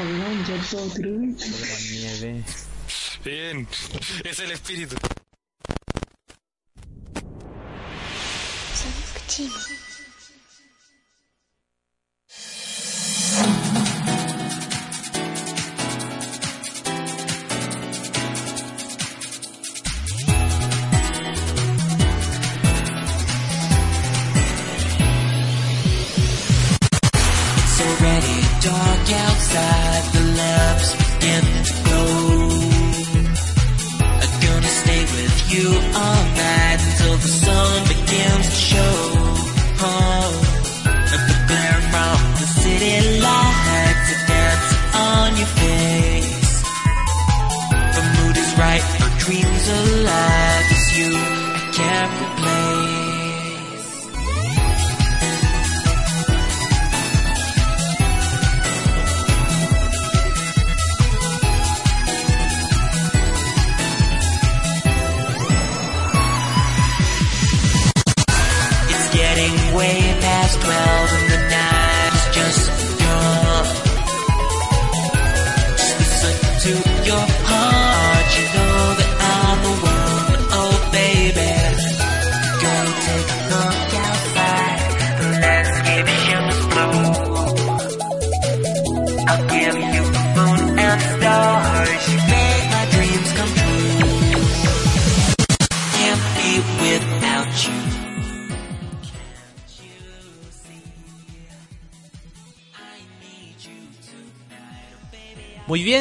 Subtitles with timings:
[0.00, 1.12] Pokémon, ya todo creo.
[1.12, 2.42] Pokémon nieve.
[3.22, 3.68] Bien,
[4.24, 4.96] es el espíritu.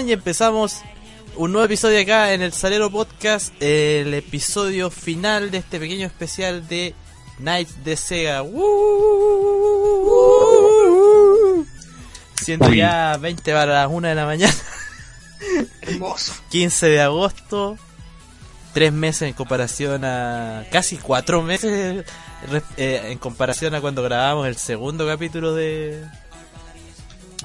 [0.09, 0.81] Y empezamos
[1.35, 6.67] un nuevo episodio acá en el Salero Podcast, el episodio final de este pequeño especial
[6.67, 6.95] de
[7.37, 8.41] Nights de Sega.
[8.41, 8.65] ¡Woo!
[12.41, 14.55] Siendo ya 20 para las 1 de la mañana,
[15.81, 16.33] Hermoso.
[16.49, 17.77] 15 de agosto,
[18.73, 20.65] 3 meses en comparación a...
[20.71, 22.03] casi 4 meses
[22.77, 26.03] eh, en comparación a cuando grabamos el segundo capítulo de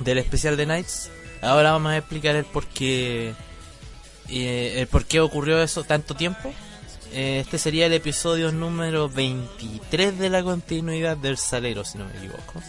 [0.01, 1.11] del especial de Nights.
[1.45, 3.35] Ahora vamos a explicar el por qué
[4.29, 6.53] eh, el por qué ocurrió eso tanto tiempo.
[7.13, 12.17] Eh, Este sería el episodio número 23 de la continuidad del Salero, si no me
[12.17, 12.63] equivoco.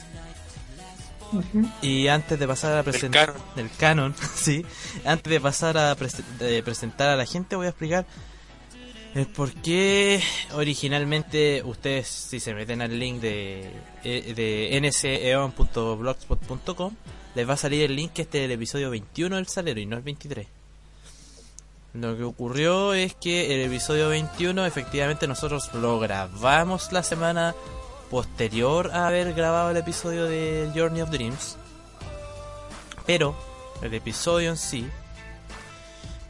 [1.82, 3.42] Y antes de pasar a presentar canon.
[3.56, 4.64] del canon, sí,
[5.06, 8.06] antes de pasar a prese- de presentar a la gente voy a explicar
[9.16, 10.22] el por qué
[10.54, 13.72] originalmente ustedes si se meten al link de
[14.04, 16.94] eh, de nceon.blogspot.com
[17.36, 19.86] les va a salir el link que este es el episodio 21 del Salero y
[19.86, 20.48] no el 23.
[21.94, 27.56] Lo que ocurrió es que el episodio 21 efectivamente nosotros lo grabamos la semana
[28.10, 31.58] posterior a haber grabado el episodio de Journey of Dreams.
[33.06, 33.36] Pero
[33.82, 34.90] el episodio en sí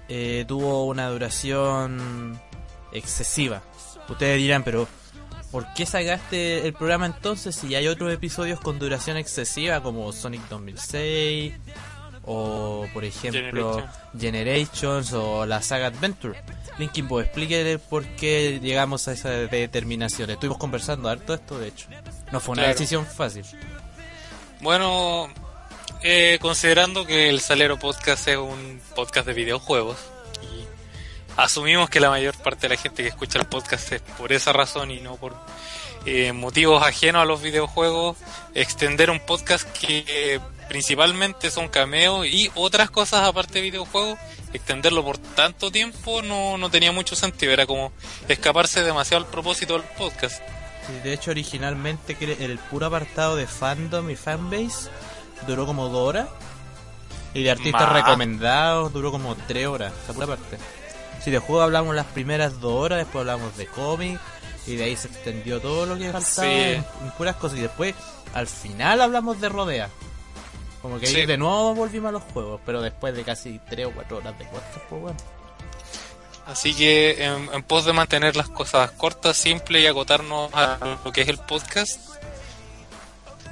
[0.07, 2.39] eh, tuvo una duración
[2.91, 3.61] excesiva.
[4.07, 4.87] Ustedes dirán, pero
[5.55, 10.41] ¿por qué sacaste el programa entonces si hay otros episodios con duración excesiva como Sonic
[10.49, 11.53] 2006
[12.25, 13.81] o por ejemplo
[14.19, 16.38] Generations o la saga Adventure?
[16.77, 20.29] Linkin Bo, explíquele por qué llegamos a esa determinación.
[20.29, 21.87] Estuvimos conversando harto esto, de hecho.
[22.33, 22.73] No fue una Claro.
[22.77, 23.45] decisión fácil.
[24.59, 25.29] Bueno,
[26.03, 29.96] eh, considerando que el Salero Podcast es un podcast de videojuegos
[31.37, 34.53] asumimos que la mayor parte de la gente que escucha el podcast es por esa
[34.53, 35.35] razón y no por
[36.05, 38.17] eh, motivos ajenos a los videojuegos,
[38.53, 40.40] extender un podcast que eh,
[40.70, 44.20] principalmente son cameos y otras cosas aparte de videojuegos,
[44.53, 47.91] extenderlo por tanto tiempo no, no tenía mucho sentido, era como
[48.28, 50.41] escaparse demasiado al propósito del podcast.
[50.87, 54.90] Sí, De hecho, originalmente el puro apartado de fandom y fanbase
[55.47, 56.28] duró como dos horas.
[57.34, 60.58] Y de artistas recomendados duró como tres horas, esa pura parte.
[61.25, 64.19] Si de juego hablamos las primeras dos horas, después hablamos de cómic,
[64.67, 66.53] y de ahí se extendió todo lo que faltaba Sí.
[66.53, 67.57] en, en puras cosas.
[67.57, 67.93] Y después,
[68.33, 69.89] al final hablamos de Rodea.
[70.81, 71.25] Como que ahí Sí.
[71.25, 74.45] de nuevo volvimos a los juegos, pero después de casi tres o cuatro horas de
[74.45, 75.17] podcast, pues bueno.
[76.45, 81.11] Así que en, en pos de mantener las cosas cortas, simples y acotarnos a lo
[81.11, 81.99] que es el podcast,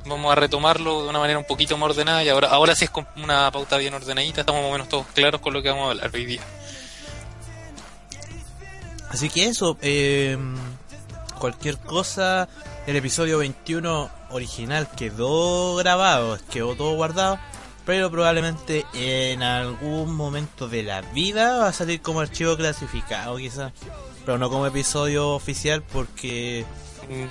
[0.05, 2.91] vamos a retomarlo de una manera un poquito más ordenada y ahora, ahora sí es
[2.91, 5.87] con una pauta bien ordenadita, estamos más o menos todos claros con lo que vamos
[5.87, 6.41] a hablar hoy día.
[9.13, 10.37] Así que eso, eh,
[11.39, 12.49] cualquier cosa,
[12.87, 17.37] el episodio 21 original quedó grabado, quedó todo guardado,
[17.85, 23.71] pero probablemente en algún momento de la vida va a salir como archivo clasificado quizás,
[24.25, 26.65] pero no como episodio oficial porque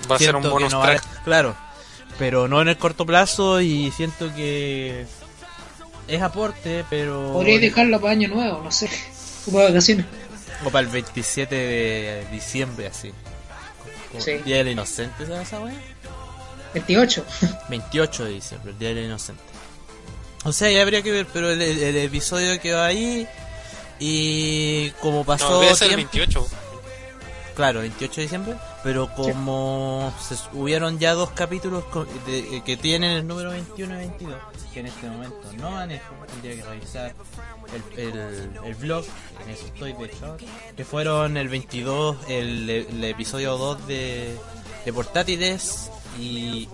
[0.09, 1.23] Va a ser un bonus no vale- track.
[1.23, 1.55] claro,
[2.19, 5.05] pero no en el corto plazo y siento que
[6.07, 7.33] es aporte, pero...
[7.33, 8.87] Podría dejarla para año nuevo, no sé.
[9.47, 10.05] O para vacaciones.
[10.65, 13.11] O para el 27 de diciembre, así.
[14.19, 14.33] Sí.
[14.45, 15.73] Día del Inocente, ¿sabes esa weá?
[16.73, 17.25] 28.
[17.69, 19.41] 28 de diciembre, el Día del Inocente.
[20.45, 23.27] O sea, ya habría que ver, pero el, el- el episodio quedó ahí.
[23.99, 26.47] Y como pasó No, ser el tiempo- 28.
[27.55, 28.55] Claro, 28 de diciembre.
[28.83, 31.85] Pero como se, hubieron ya dos capítulos
[32.25, 34.35] de- que tienen el número 21 y 22,
[34.73, 37.13] que en este momento no manejo, tendría que revisar
[37.95, 39.05] el, el, el blog,
[39.45, 40.37] en eso estoy de hecho,
[40.75, 44.37] que fueron el 22, el, el episodio 2 de,
[44.83, 45.89] de portátiles
[46.19, 46.67] y,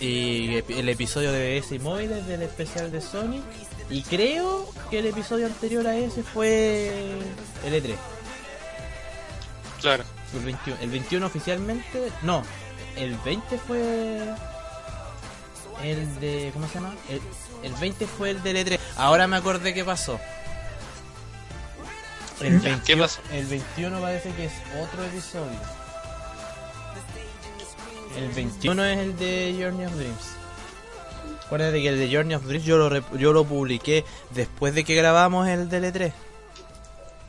[0.00, 3.42] el episodio de BS y móviles del especial de Sonic.
[3.90, 6.88] Y creo que el episodio anterior a ese fue
[7.64, 7.94] el E3.
[9.80, 10.04] Claro.
[10.38, 12.42] El 21, el 21 oficialmente, no,
[12.96, 14.34] el 20 fue
[15.82, 16.94] el de, ¿cómo se llama?
[17.08, 17.20] El,
[17.62, 18.78] el 20 fue el del E3.
[18.96, 20.18] Ahora me acordé qué pasó.
[22.40, 23.20] El, Ya, 21, ¿qué pasó?
[23.32, 24.52] el 21 parece que es
[24.82, 25.58] otro episodio.
[28.16, 30.36] El 21 es el de Journey of Dreams.
[31.46, 34.94] Acuérdate que el de Journey of Dreams yo lo, yo lo publiqué después de que
[34.94, 36.12] grabamos el del E3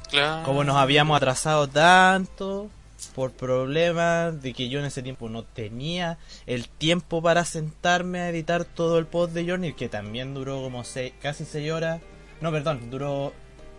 [0.09, 0.43] Claro.
[0.45, 2.69] como nos habíamos atrasado tanto
[3.15, 8.29] por problemas de que yo en ese tiempo no tenía el tiempo para sentarme a
[8.29, 12.01] editar todo el post de Journey, que también duró como seis, casi 6 horas.
[12.41, 13.33] No, perdón, duró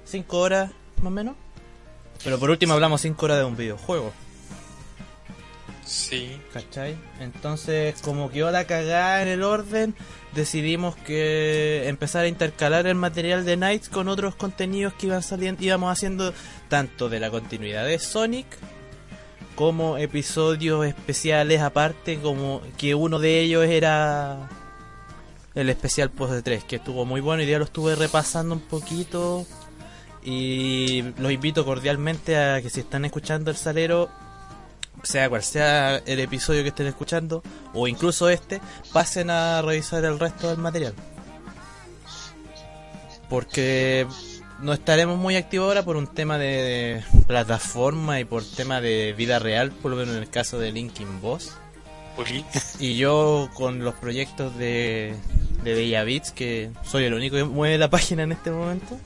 [0.05, 1.37] 5 horas más o menos.
[2.25, 4.12] Pero por último hablamos 5 horas de un videojuego,
[5.88, 6.38] Sí.
[6.53, 6.97] ¿cachai?
[7.19, 9.94] Entonces, como quedó la cagada en el orden,
[10.35, 15.64] decidimos que empezar a intercalar el material de Knights con otros contenidos que iban saliendo,
[15.64, 16.35] íbamos haciendo
[16.69, 18.47] tanto de la continuidad de Sonic
[19.58, 24.49] como episodios especiales aparte, como que uno de ellos era
[25.52, 28.60] el especial post de 3, que estuvo muy bueno y ya lo estuve repasando un
[28.60, 29.44] poquito
[30.22, 34.08] y los invito cordialmente a que si están escuchando el salero
[35.02, 37.43] sea cual sea el episodio que estén escuchando,
[37.75, 38.61] o incluso este,
[38.93, 40.94] pasen a revisar el resto del material.
[43.28, 44.06] Porque
[44.60, 49.38] no estaremos muy activos ahora por un tema de plataforma y por tema de vida
[49.38, 51.52] real, por lo menos en el caso de Linkin Boss.
[52.81, 55.14] Y yo con los proyectos de,
[55.62, 58.99] de Bella Beats, que soy el único que mueve la página en este momento,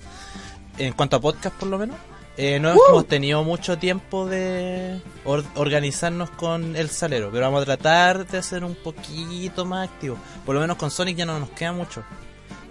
[0.79, 1.97] en cuanto a podcast por lo menos,
[2.39, 7.67] eh, no hemos tenido mucho tiempo de or- organizarnos con el salero, pero vamos a
[7.67, 10.17] tratar de hacer un poquito más activo.
[10.47, 12.03] Por lo menos con Sonic ya no nos queda mucho.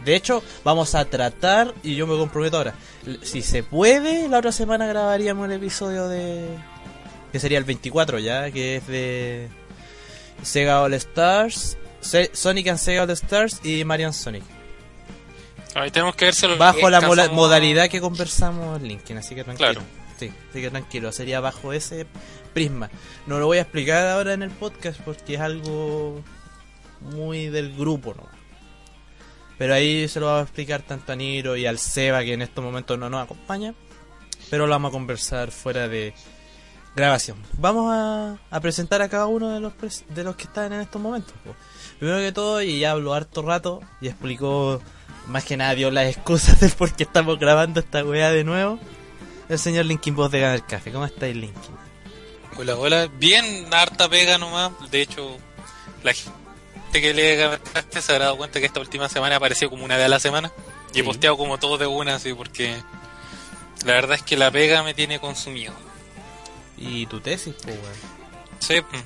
[0.05, 2.73] De hecho, vamos a tratar, y yo me comprometo ahora,
[3.21, 6.47] si se puede, la otra semana grabaríamos el episodio de...
[7.31, 9.47] que sería el 24 ya, que es de
[10.41, 14.43] Sega All Stars, Se- Sonic and Sega All Stars y Marion Sonic.
[15.75, 16.99] Ahí tenemos que ver si lo Bajo la
[17.35, 19.69] modalidad que conversamos Linkin, así que tranquilo.
[19.71, 19.85] Claro.
[20.19, 22.05] Sí, así que tranquilo, sería bajo ese
[22.53, 22.89] prisma.
[23.27, 26.21] No lo voy a explicar ahora en el podcast porque es algo
[27.01, 28.40] muy del grupo, ¿no?
[29.61, 32.41] Pero ahí se lo va a explicar tanto a Niro y al Seba que en
[32.41, 33.75] estos momentos no nos acompaña.
[34.49, 36.15] Pero lo vamos a conversar fuera de
[36.95, 37.37] grabación.
[37.59, 40.81] Vamos a, a presentar a cada uno de los pres- de los que están en
[40.81, 41.35] estos momentos.
[41.45, 41.53] po.
[41.99, 44.81] Primero que todo, y ya habló harto rato y explicó,
[45.27, 48.79] más que nada dio las excusas del por qué estamos grabando esta weá de nuevo.
[49.47, 50.91] El señor Linkin Boss de Ganar Café.
[50.91, 51.75] ¿Cómo estáis, Linkin?
[52.57, 53.09] Hola, hola.
[53.19, 54.71] Bien, harta pega nomás.
[54.89, 55.37] De hecho,
[56.03, 56.31] la gente
[56.99, 60.05] que lee Gamercast se habrá dado cuenta que esta última semana apareció como una vez
[60.05, 60.51] a la semana.
[60.93, 62.75] Y he posteado como todo de una, así, porque
[63.85, 65.73] la verdad es que la pega me tiene consumido.
[66.77, 67.81] ¿Y tu tesis, po, weón?
[68.59, 68.81] Sí.
[68.81, 69.03] mm.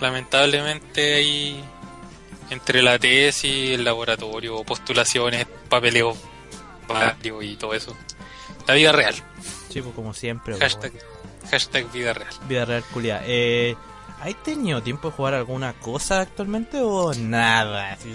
[0.00, 1.62] Lamentablemente hay
[2.50, 6.16] entre la tesis, el laboratorio, postulaciones, papeleo
[6.88, 7.96] varios y todo eso.
[8.66, 9.14] La vida real.
[9.68, 10.92] Sí, pues como siempre, Hashtag,
[11.50, 12.32] hashtag vida real.
[12.48, 13.22] Vida real culia.
[13.24, 13.76] Eh,
[14.20, 17.92] ¿Has tenido tiempo de jugar alguna cosa actualmente o nada?
[17.92, 18.14] Así,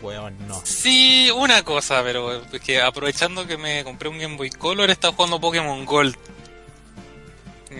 [0.00, 0.60] Weón, no.
[0.64, 5.14] Sí, una cosa, pero es que aprovechando que me compré un Game Boy Color, estaba
[5.14, 6.16] jugando Pokémon Gold.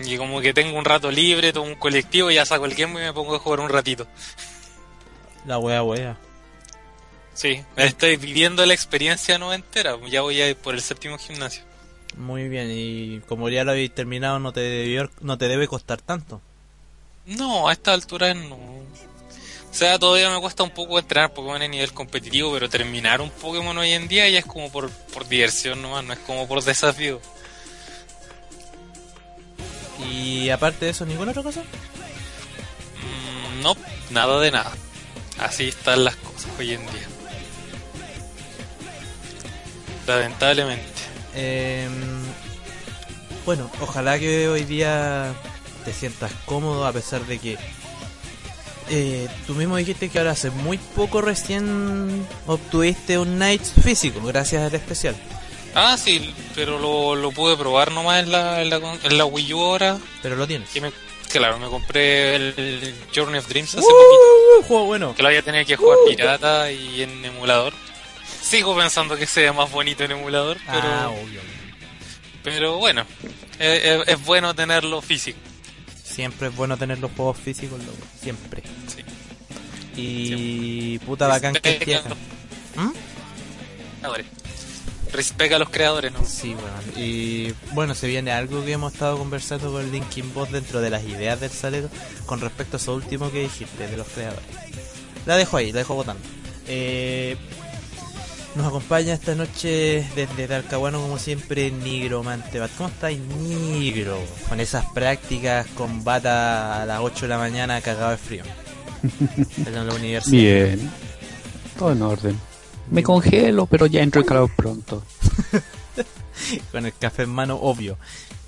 [0.03, 3.01] Y como que tengo un rato libre, todo un colectivo, ya saco el Game Boy
[3.01, 4.05] y me pongo a jugar un ratito.
[5.45, 6.17] La wea, wea.
[7.33, 11.63] Sí, estoy viviendo la experiencia no entera, ya voy a ir por el séptimo gimnasio.
[12.17, 16.01] Muy bien, y como ya lo habéis terminado, no te, debió, no te debe costar
[16.01, 16.41] tanto.
[17.25, 18.55] No, a esta altura no.
[18.55, 23.29] O sea, todavía me cuesta un poco entrenar Pokémon a nivel competitivo, pero terminar un
[23.29, 26.63] Pokémon hoy en día ya es como por, por diversión nomás, no es como por
[26.63, 27.19] desafío.
[29.99, 31.61] Y aparte de eso, ¿ninguna otra cosa?
[33.01, 33.75] Mm, no,
[34.11, 34.71] nada de nada.
[35.39, 37.07] Así están las cosas hoy en día.
[40.07, 40.85] Lamentablemente.
[41.33, 41.89] Eh,
[43.45, 45.33] bueno, ojalá que hoy día
[45.85, 47.57] te sientas cómodo a pesar de que
[48.89, 54.63] eh, tú mismo dijiste que ahora hace muy poco recién obtuviste un Knights físico gracias
[54.63, 55.15] al especial.
[55.73, 59.25] Ah, sí, pero lo, lo pude probar nomás en la, en la, con- en la
[59.25, 59.97] Wii U ahora.
[60.21, 60.69] Pero lo tienes.
[60.81, 60.91] Me,
[61.31, 63.89] claro, me compré el, el Journey of Dreams hace ¡Uh!
[63.89, 64.67] poquito.
[64.69, 65.15] juego bueno.
[65.15, 67.73] Que lo había tenido que jugar pirata y en emulador.
[68.41, 71.41] Sigo pensando que sea más bonito en emulador, pero, Ah, obvio.
[72.43, 73.03] pero bueno,
[73.59, 75.39] es, es- es bueno tenerlo físico.
[76.15, 77.97] Siempre es bueno tener los juegos físicos, loco.
[78.21, 78.63] Siempre.
[78.87, 79.03] Sí.
[79.97, 82.05] Y puta bacán que viaja.
[82.05, 82.17] a los
[82.77, 82.91] ¿Mm?
[85.55, 86.23] a los creadores, ¿no?
[86.23, 86.77] Sí, bueno.
[86.95, 91.03] Y bueno, se viene algo que hemos estado conversando con Linkin Boss dentro de las
[91.03, 91.89] ideas del salero
[92.25, 94.45] con respecto a eso último que dijiste de los creadores.
[95.25, 96.23] La dejo ahí, la dejo votando.
[96.67, 97.35] Eh,
[98.55, 102.59] nos acompaña esta noche desde Talcahuano, como siempre, Nigromante.
[102.59, 102.71] Bat.
[102.77, 104.17] ¿Cómo estáis, Nigro?
[104.47, 108.43] Con esas prácticas con bata a las 8 de la mañana cagado de frío.
[109.65, 110.31] en la universidad.
[110.31, 110.91] Bien.
[111.77, 112.39] Todo en orden.
[112.89, 115.03] Me congelo, pero ya entro en calor pronto.
[116.71, 117.97] con el café en mano, obvio.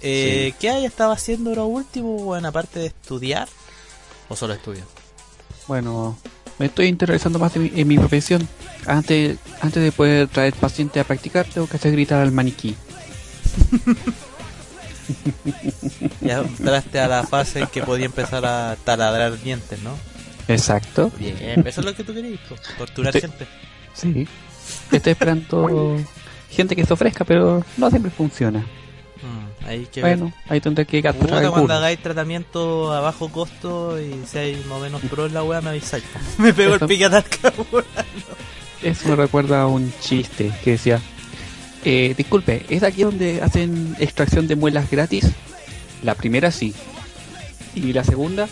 [0.02, 3.50] Eh, ¿Qué hay estado haciendo lo último, weón, aparte de estudiar?
[4.30, 4.84] ¿O solo estudio?
[5.68, 6.18] Bueno,
[6.60, 8.48] me estoy interesando más en mi, en mi profesión.
[8.86, 12.76] Antes, antes de poder traer paciente a practicar, tengo que hacer gritar al maniquí.
[16.22, 19.92] Ya entraste a la fase en que podía empezar a taladrar dientes, ¿no?
[20.50, 21.12] Exacto.
[21.18, 22.40] Bien, eso es lo que tú querías,
[22.78, 23.22] torturar Sí.
[23.22, 23.48] gente.
[23.94, 24.28] Sí.
[24.92, 25.96] Estoy esperando
[26.52, 28.66] gente que se ofrezca, pero no siempre funciona.
[30.00, 30.34] Bueno, ver.
[30.48, 35.02] ahí tendré que gastar cuando hagáis tratamiento a bajo costo y seáis más o menos
[35.10, 36.06] pro en la weá, me avisáis.
[36.38, 36.86] me pegó Eso...
[36.86, 37.54] el picatasca,
[38.82, 41.02] Eso me recuerda a un chiste que decía:
[41.84, 45.26] eh, Disculpe, ¿es aquí donde hacen extracción de muelas gratis?
[46.02, 46.74] La primera sí.
[47.76, 48.48] ¿Y la segunda?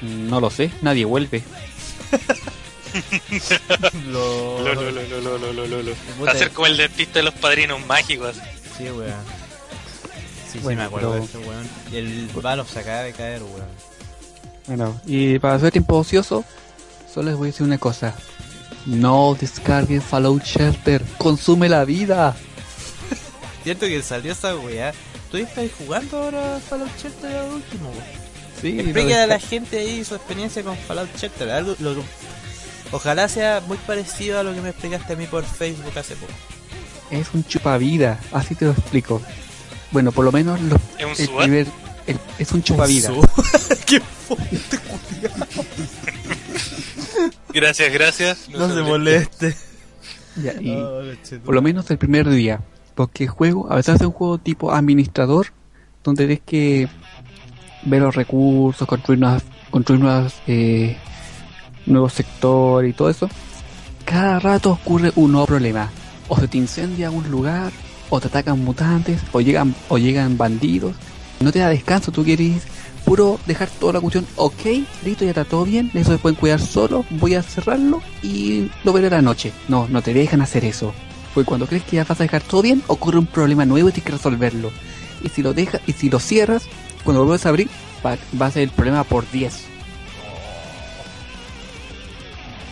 [0.00, 1.42] Mm, no lo sé, nadie vuelve.
[4.10, 4.60] lo...
[4.62, 5.92] Lo, lo, lo, lo, lo, lo, lo,
[6.24, 8.36] Va a ser como el dentista de los padrinos mágicos.
[8.76, 9.41] Sí, weón.
[10.52, 11.68] Sí, sí, Bueno, me acuerdo pero- de ese weón.
[11.90, 13.66] Y el Valov se acaba de caer, weón.
[14.66, 16.44] Bueno, y para hacer tiempo ocioso,
[17.12, 18.14] solo les voy a decir una cosa.
[18.86, 22.36] No descarguen Fallout Shelter, consume la vida.
[23.64, 24.92] Cierto que salió esa weá.
[25.30, 28.22] ¿Tú estás jugando ahora Fallout Shelter al último, weón?
[28.60, 31.50] Sí, lo Explique a la gente ahí su experiencia con Fallout Shelter.
[31.50, 31.96] Algo, lo-
[32.92, 36.32] ojalá sea muy parecido a lo que me explicaste a mí por Facebook hace poco.
[37.10, 39.20] es un chupavida, así te lo explico.
[39.92, 41.66] Bueno, por lo menos lo- ¿Es un el primer,
[42.06, 43.10] el- es un chupavida.
[43.86, 44.78] ¡Qué fuerte,
[47.52, 48.48] Gracias, gracias.
[48.48, 49.54] No se moleste.
[50.42, 51.02] Ya, y- Oh.
[51.44, 52.60] Por lo menos el primer día.
[52.94, 55.46] Porque el juego, a veces es un juego tipo administrador,
[56.04, 56.88] donde tienes que
[57.84, 60.96] ver los recursos, construir nuevas, construir nuevas, eh,
[61.86, 63.28] nuevos sectores y todo eso.
[64.04, 65.90] Cada rato ocurre un nuevo problema.
[66.28, 67.72] O se te incendia un lugar,
[68.14, 70.94] o te atacan mutantes, o llegan, o llegan bandidos.
[71.40, 72.62] No te da descanso, tú quieres
[73.06, 74.64] puro dejar toda la cuestión, ok,
[75.02, 78.92] listo, ya está todo bien, eso se pueden cuidar solo, voy a cerrarlo y lo
[78.92, 79.50] veré a la noche.
[79.66, 80.92] No, no te dejan hacer eso.
[81.32, 83.92] Porque cuando crees que ya vas a dejar todo bien, ocurre un problema nuevo y
[83.92, 84.70] tienes que resolverlo.
[85.24, 86.64] Y si lo dejas, y si lo cierras,
[87.04, 87.70] cuando lo vuelves a abrir,
[88.04, 89.71] va, a ser el problema por 10.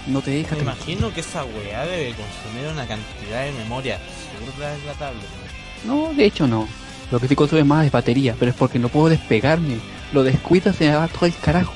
[0.07, 0.73] No te deja Me tranquilo.
[0.99, 3.97] imagino que esa weá debe consumir una cantidad de memoria
[4.39, 5.23] absurda en la tablet.
[5.85, 6.67] No, de hecho no.
[7.11, 9.77] Lo que sí consume más es batería, pero es porque no puedo despegarme.
[10.13, 11.73] Lo descuidas se me va todo el carajo.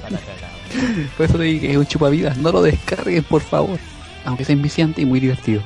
[0.00, 0.18] Para.
[1.16, 2.38] Por eso te digo que es un chupavidas.
[2.38, 3.78] No lo descarguen, por favor.
[4.24, 5.60] Aunque sea enviciante y muy divertido.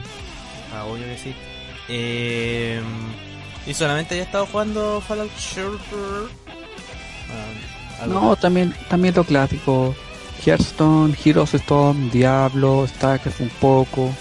[0.75, 1.35] Ah, obvio que sí.
[1.89, 2.81] Eh,
[3.67, 6.29] ¿Y solamente haya estado jugando Fallout Shelter?
[8.01, 9.95] Ah, No, también, también lo clásico.
[10.47, 14.13] Hearthstone, Heroes Stone, Diablo, Starcraft un poco.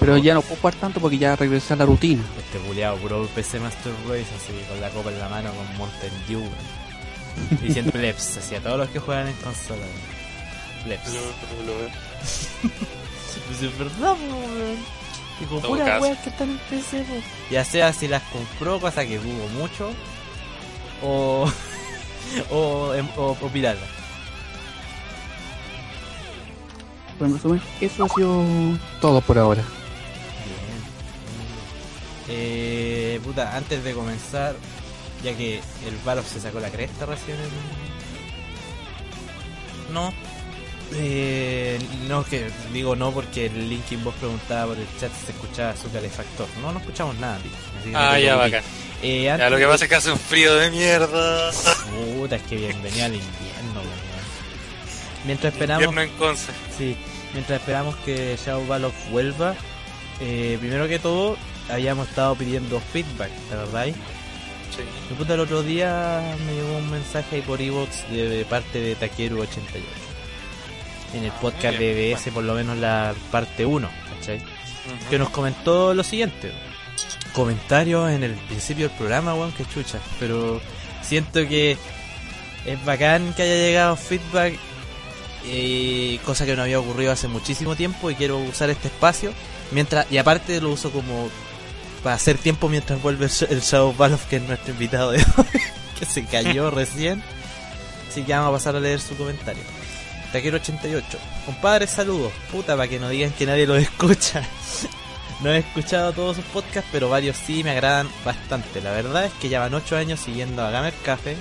[0.00, 2.22] Pero ya no puedo jugar tanto porque ya regresé a la rutina.
[2.38, 6.12] Este buleado, puro PC Master Race, así, con la copa en la mano, con Mountain
[6.26, 7.60] Dew, weón.
[7.62, 10.84] Diciendo plebs, así, a todos los que juegan en consola, weón.
[10.84, 11.14] Plebs.
[11.14, 11.90] Lo- lo- lo-
[13.48, 14.76] Pues es verdad, weón.
[15.38, 17.14] Tipo, Todo puras weas que están en PC, po.
[17.50, 19.90] Ya sea si las compró, cosa que dudo mucho,
[21.02, 21.50] o.
[22.50, 23.80] o, em- o, o pirata.
[27.20, 28.44] Bueno, en resumen, eso ha sido
[29.00, 29.62] todo por ahora.
[29.62, 30.82] Bien.
[32.28, 34.56] Eh, puta, antes de comenzar,
[35.22, 37.50] ya que el Valve se sacó la cresta recién en...
[39.94, 40.12] No.
[40.92, 45.32] Eh, no, que digo no porque el Linkin vos preguntaba por el chat si se
[45.32, 46.48] escuchaba su calefactor.
[46.62, 47.52] No, no escuchamos nada, tío.
[47.78, 48.62] Así que no Ah, ya, bacán.
[49.02, 51.52] Eh, Ya, lo que pasa es que hace un frío de mierda.
[52.18, 54.10] Puta, es que bienvenido al invierno, weón.
[55.26, 56.50] Mientras esperamos, Invierno en Conce.
[56.76, 56.96] sí,
[57.32, 59.54] mientras esperamos que Shadow Balof vuelva,
[60.20, 61.36] eh, primero que todo,
[61.68, 63.94] habíamos estado pidiendo feedback, ¿te acordáis?
[63.94, 64.82] Sí.
[65.10, 68.80] Mi puta, el otro día me llegó un mensaje ahí por Evox de, de parte
[68.80, 69.48] de Takeru88.
[71.14, 74.40] En el podcast bien, de BS, por lo menos la parte 1, ¿cachai?
[75.08, 76.52] Que nos comentó lo siguiente.
[77.32, 79.98] Comentarios en el principio del programa, weón, que chucha.
[80.18, 80.60] Pero
[81.02, 81.76] siento que
[82.66, 84.58] es bacán que haya llegado feedback.
[85.44, 89.32] Eh, cosa que no había ocurrido hace muchísimo tiempo y quiero usar este espacio.
[89.72, 91.28] mientras Y aparte lo uso como
[92.02, 95.18] para hacer tiempo mientras vuelve el Sh- el Shadow Balof, que es nuestro invitado de
[95.36, 95.60] hoy,
[95.98, 97.22] que se cayó recién.
[98.10, 99.62] Así que vamos a pasar a leer su comentario.
[100.32, 101.02] Taquero88.
[101.46, 102.32] Compadre, saludos.
[102.52, 104.42] Puta, para que no digan que nadie lo escucha.
[105.42, 108.80] No he escuchado todos sus podcasts, pero varios sí me agradan bastante.
[108.80, 111.36] La verdad es que llevan 8 años siguiendo a Gamer Café.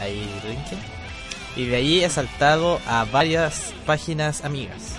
[0.00, 0.78] Ahí, LinkedIn.
[1.56, 4.96] Y de ahí he saltado a varias páginas amigas.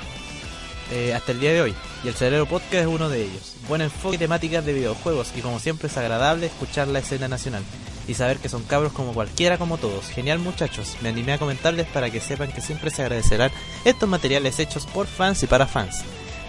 [0.91, 1.75] eh, hasta el día de hoy.
[2.03, 3.55] Y el Cerebro Podcast es uno de ellos.
[3.67, 5.33] Buen enfoque y temáticas de videojuegos.
[5.35, 7.63] Y como siempre es agradable escuchar la escena nacional.
[8.07, 10.07] Y saber que son cabros como cualquiera como todos.
[10.07, 10.95] Genial muchachos.
[11.01, 13.51] Me animé a comentarles para que sepan que siempre se agradecerán
[13.83, 16.03] estos materiales hechos por fans y para fans.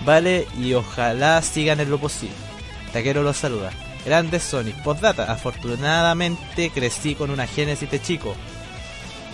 [0.07, 2.37] Vale, y ojalá sigan en lo posible.
[2.93, 3.73] Taquero los saluda.
[4.07, 4.81] Grandes Sonic.
[4.85, 5.33] Postdata.
[5.33, 8.37] Afortunadamente crecí con una Genesis de chico.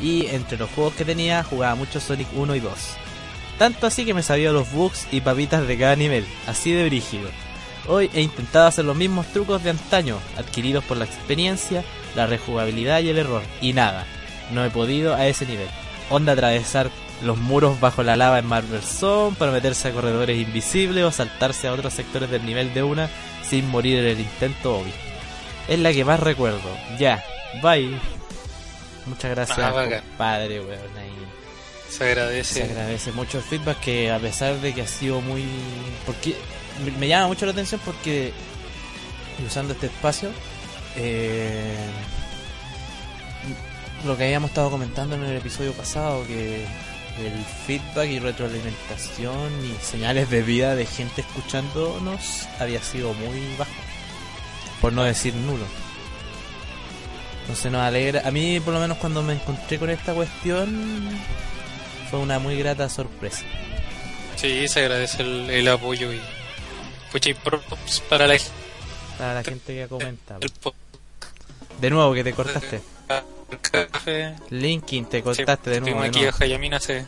[0.01, 2.73] Y entre los juegos que tenía jugaba mucho Sonic 1 y 2.
[3.59, 7.29] Tanto así que me sabía los bugs y papitas de cada nivel, así de brígido.
[7.87, 11.85] Hoy he intentado hacer los mismos trucos de antaño, adquiridos por la experiencia,
[12.17, 14.07] la rejugabilidad y el error, y nada,
[14.53, 15.69] no he podido a ese nivel.
[16.11, 16.91] Onda atravesar
[17.23, 21.69] los muros bajo la lava en Marvel Zone para meterse a corredores invisibles o saltarse
[21.69, 23.09] a otros sectores del nivel de una
[23.49, 24.93] sin morir en el intento obvio.
[25.69, 26.69] Es la que más recuerdo.
[26.99, 27.23] Ya,
[27.63, 27.99] bye.
[29.07, 29.73] Muchas gracias, Ah,
[30.17, 30.79] padre, weón.
[31.89, 32.63] Se Se agradece.
[32.65, 35.45] agradece mucho el feedback que a pesar de que ha sido muy...
[36.07, 36.35] porque
[36.99, 38.33] me, llama mucho la atención porque
[39.47, 40.31] usando este espacio
[40.97, 41.77] eh,
[44.05, 49.85] lo que habíamos estado comentando en el episodio pasado que el feedback y retroalimentación y
[49.85, 53.71] señales de vida de gente escuchándonos había sido muy bajo
[54.81, 55.65] por no decir nulo
[57.45, 61.09] entonces nos alegra a mí por lo menos cuando me encontré con esta cuestión
[62.11, 63.45] fue una muy grata sorpresa
[64.37, 66.21] Sí, se agradece el, el apoyo y.
[67.13, 68.37] Pucha, y props para la
[69.17, 70.39] para la gente que comenta
[71.81, 72.83] de nuevo que te cortaste.
[74.51, 76.77] Linkin te cortaste de nuevo, estuvimos de aquí nuevo.
[76.77, 77.07] hace.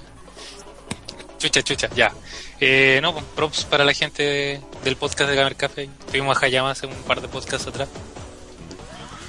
[1.38, 2.12] Chucha, chucha, ya.
[2.60, 5.90] Eh, no, pues, props para la gente del podcast de Gamer Café.
[6.00, 7.88] Estuvimos a Hayama hace un par de podcasts atrás.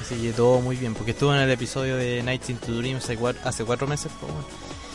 [0.07, 3.17] Así que todo muy bien, porque estuvo en el episodio de Nights into Dreams hace
[3.17, 4.09] cuatro, hace cuatro meses.
[4.21, 4.47] pues, bueno.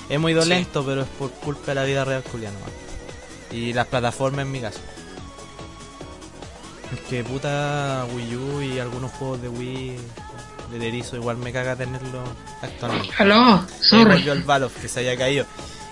[0.09, 2.71] Es muy dolento, pero es por culpa de la vida real, nomás.
[3.51, 4.81] Y las plataformas en mi caso.
[6.95, 9.97] Es que puta Wii U y algunos juegos de Wii
[10.79, 12.23] de erizo igual me caga tenerlo
[12.63, 13.15] actualmente.
[13.19, 14.15] Aló, sorry.
[14.15, 14.45] volvió el
[14.81, 15.45] que se había caído.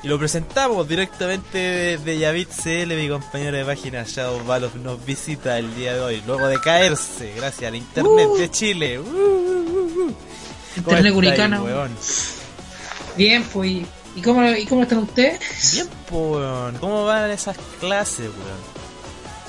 [0.02, 5.58] Y lo presentamos directamente desde Yavit CL, mi compañero de página Shadow Valov nos visita
[5.58, 8.98] el día de hoy, luego de caerse, gracias al internet de Chile.
[8.98, 10.14] Uh, uh, uh, uh.
[10.84, 11.90] ¿Cómo Internet weón?
[13.16, 13.70] Bien, pues.
[13.70, 13.86] ¿y-
[14.16, 15.38] ¿Y cómo, ¿Y cómo están ustedes?
[15.74, 16.76] Bien, weón.
[16.78, 18.80] ¿Cómo van esas clases, weón?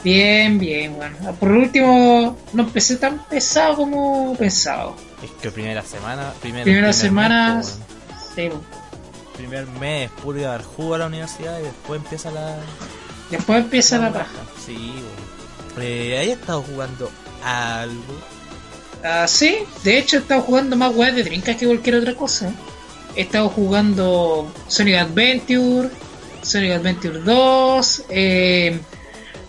[0.04, 1.16] Bien, bien, bueno.
[1.40, 4.96] Por último, no empecé tan pesado como pensado.
[5.24, 7.78] Es que primera semana, primera, Primeras primer semanas.
[7.80, 8.81] mes, po, Sí, weón.
[9.42, 12.58] Primer mes, puro a dar jugo a la universidad y después empieza la,
[13.30, 14.28] Después empieza la paja.
[14.66, 15.88] Sí, weón.
[15.88, 17.10] Eh, ¿Hay estado jugando
[17.44, 18.14] algo?
[19.04, 22.54] Ah, sí, de hecho he estado jugando más weas de trincas que cualquier otra cosa.
[23.16, 25.90] He estado jugando Sonic Adventure,
[26.42, 28.04] Sonic Adventure 2.
[28.10, 28.80] eh,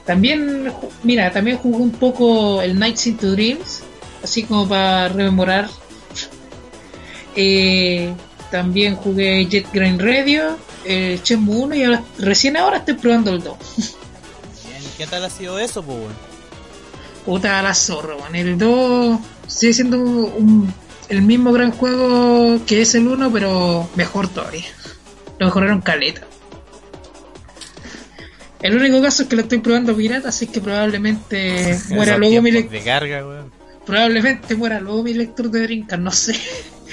[0.07, 0.73] también,
[1.05, 3.83] mira, también jugué un poco el Nights into Dreams,
[4.23, 5.69] así como para rememorar.
[7.37, 8.13] Eh,
[8.53, 13.43] también jugué Jet Grind Radio, el Shenmue 1 y ahora- recién ahora estoy probando el
[13.43, 13.57] 2.
[14.69, 15.99] Bien, ¿qué tal ha sido eso, pues?
[17.27, 18.35] Puta la zorra, man.
[18.37, 20.73] El 2 sigue siendo un-
[21.09, 24.65] el mismo gran juego que es el 1, pero mejor todavía.
[25.39, 26.23] Lo mejoraron caleta.
[28.61, 32.51] El único caso es que lo estoy probando pirata, así que probablemente muera luego mi
[32.53, 33.53] tiempos lec- de carga, weón.
[33.85, 36.37] probablemente muera luego mi lector de Drinkas, no sé.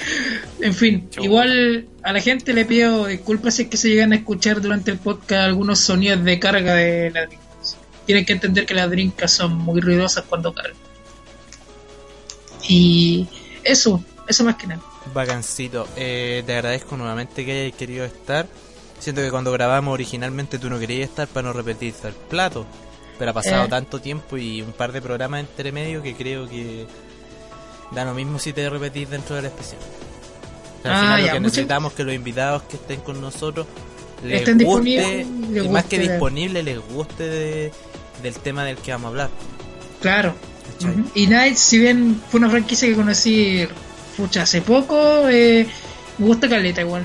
[0.60, 1.24] En fin, Chau.
[1.24, 4.90] igual a la gente le pido disculpas si es que se llegan a escuchar durante
[4.90, 7.76] el podcast algunos sonidos de carga de las drinkas.
[8.06, 10.76] Tienen que entender que las drinkas son muy ruidosas cuando cargan.
[12.68, 13.26] Y
[13.64, 14.82] eso, eso más que nada.
[15.14, 18.46] Vacancito, eh, te agradezco nuevamente que hayas querido estar.
[18.98, 22.66] Siento que cuando grabamos originalmente tú no querías estar para no repetirte el plato.
[23.18, 23.68] Pero ha pasado Eh.
[23.68, 26.86] tanto tiempo y un par de programas entre medio que creo que
[27.92, 29.80] da lo mismo si te repetís dentro del especial.
[29.80, 32.76] O sea, al Ah, final lo ya, que muchas- necesitamos es que los invitados que
[32.76, 33.66] estén con nosotros
[34.24, 37.72] les Estén guste, les y más que disponible, les guste de-
[38.22, 39.30] del tema del que vamos a hablar.
[40.00, 40.34] Claro.
[41.14, 43.66] Y Knights, si bien fue una franquicia que conocí
[44.16, 45.66] pucha, hace poco, eh,
[46.18, 47.04] me gusta Caleta igual.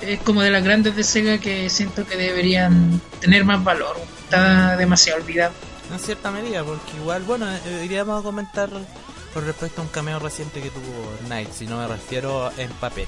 [0.00, 3.96] Es como de las grandes de Sega que siento que deberían tener más valor.
[4.24, 5.52] Está demasiado olvidado.
[5.92, 8.68] En cierta medida, porque igual, bueno, eh, iríamos a comentar
[9.36, 13.06] con respecto a un cameo reciente que tuvo Knight, si no me refiero en papel.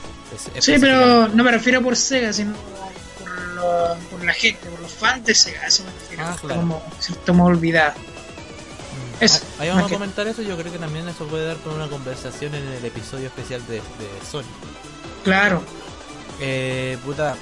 [0.61, 2.53] Sí, pero no me refiero por Sega, sino
[3.19, 5.67] por, lo- por la gente, por los fans de Sega.
[5.67, 6.25] Eso me refiero.
[6.27, 6.61] Ah, claro.
[6.61, 7.95] como, se toma olvidado.
[7.99, 9.25] Mm.
[9.25, 11.57] eso, Ah, Ahí vamos a que- comentar eso, yo creo que también eso puede dar
[11.59, 14.45] con una conversación en el episodio especial de, de Sony.
[15.25, 15.63] Claro.
[16.41, 17.37] Eh, puta,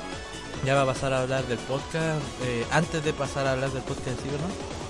[0.64, 2.20] ya va a pasar a hablar del podcast.
[2.44, 4.85] Eh, antes de pasar a hablar del podcast sí, ¿no?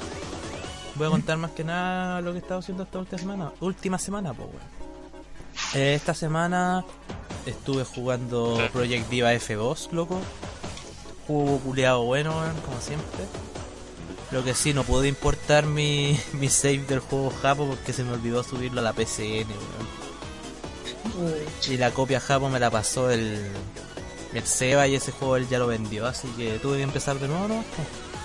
[0.96, 3.52] Voy a contar más que nada lo que he estado haciendo esta última semana.
[3.60, 4.76] Última semana, pues, weón.
[5.74, 6.84] Eh, esta semana
[7.44, 10.20] estuve jugando Project Diva F2, loco.
[11.26, 13.24] Juego culeado bueno, weón, como siempre.
[14.30, 18.12] Lo que sí, no pude importar mi, mi save del juego Japo porque se me
[18.12, 20.06] olvidó subirlo a la PCN, weón.
[21.68, 23.46] Y la copia Japo me la pasó el,
[24.34, 27.28] el Seba y ese juego él ya lo vendió, así que tuve que empezar de
[27.28, 27.64] nuevo, ¿no?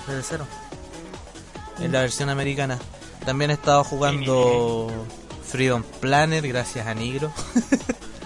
[0.07, 0.47] Desde cero.
[1.81, 2.77] En la versión americana.
[3.25, 4.89] También he estado jugando
[5.43, 7.31] Freedom Planet gracias a Nigro.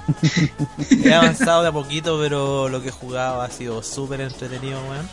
[1.04, 5.10] he avanzado de a poquito, pero lo que he jugado ha sido súper entretenido, weón.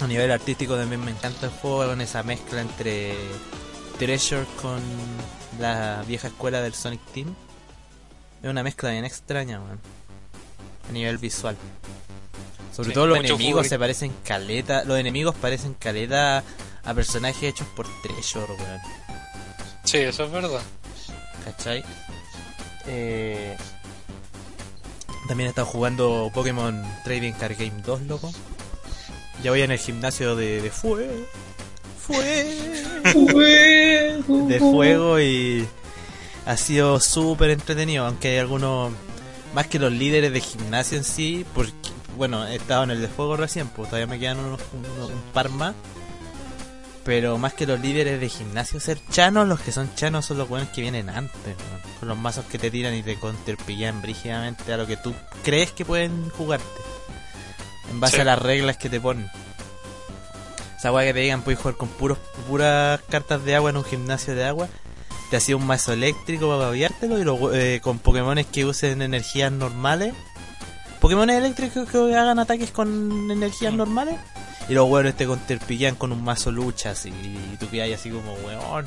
[0.00, 3.14] A nivel artístico también me encanta el juego con esa mezcla entre
[3.98, 4.80] Treasure con
[5.58, 7.34] la vieja escuela del Sonic Team.
[8.42, 9.80] Es una mezcla bien extraña, weón.
[10.88, 11.56] A nivel visual.
[12.74, 14.84] Sobre Sí, todo los enemigos se parecen caleta.
[14.84, 16.42] Los enemigos parecen caleta
[16.84, 18.80] a personajes hechos por Treasure, weón.
[19.84, 20.60] Sí, eso es verdad.
[21.44, 21.84] ¿Cachai?
[22.86, 23.56] Eh,
[25.28, 28.32] También he estado jugando Pokémon Trading Card Game 2, loco.
[29.42, 31.12] Ya voy en el gimnasio de, de fuego.
[31.98, 33.10] Fuego.
[34.48, 35.66] de fuego y
[36.46, 38.92] ha sido súper entretenido, aunque hay algunos,
[39.54, 41.72] más que los líderes de gimnasio en sí, porque,
[42.20, 45.22] bueno, he estado en el de fuego recién, pues todavía me quedan unos, unos- un
[45.32, 45.74] par más,
[47.02, 50.46] pero más que los líderes de gimnasio ser chanos, los que son chanos son los
[50.46, 54.70] buenos que vienen antes, weón, con los mazos que te tiran y te counterpillan brígidamente
[54.70, 56.66] a lo que tú crees que pueden jugarte,
[57.90, 58.20] en base Sí.
[58.20, 59.30] a las reglas que te ponen.
[60.78, 63.84] Esa weá que te digan, puedes jugar con puros, puras cartas de agua en un
[63.84, 64.68] gimnasio de agua.
[65.30, 69.52] Te hacía un mazo eléctrico para babiártelo y luego eh, con Pokémones que usen energías
[69.52, 70.12] normales.
[71.00, 73.76] Pokémones eléctricos que hagan ataques con energías Mm.
[73.76, 74.16] normales.
[74.68, 77.08] Y los weones te conterpillan con un mazo lucha así.
[77.10, 78.84] Y tú quedas así como, weón.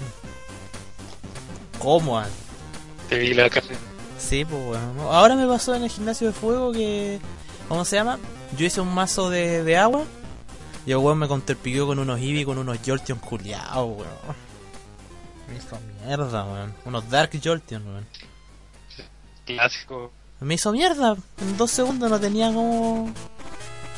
[1.80, 2.22] ¿Cómo?
[3.10, 3.66] Te vi la cara.
[4.18, 5.00] Sí, pues weón.
[5.02, 7.20] Ahora me pasó en el gimnasio de fuego que.
[7.68, 8.20] ¿Cómo se llama?
[8.58, 10.04] Yo hice un mazo de, de agua.
[10.86, 14.08] Y el weón me conterpilló con unos Eevee con unos Jolteon culiados, weón.
[15.50, 16.74] Me hizo mierda, weón.
[16.86, 18.06] Unos Dark Jolteon, weón.
[19.46, 20.12] Clásico.
[20.44, 21.16] Me hizo mierda.
[21.42, 23.12] En dos segundos no tenía como.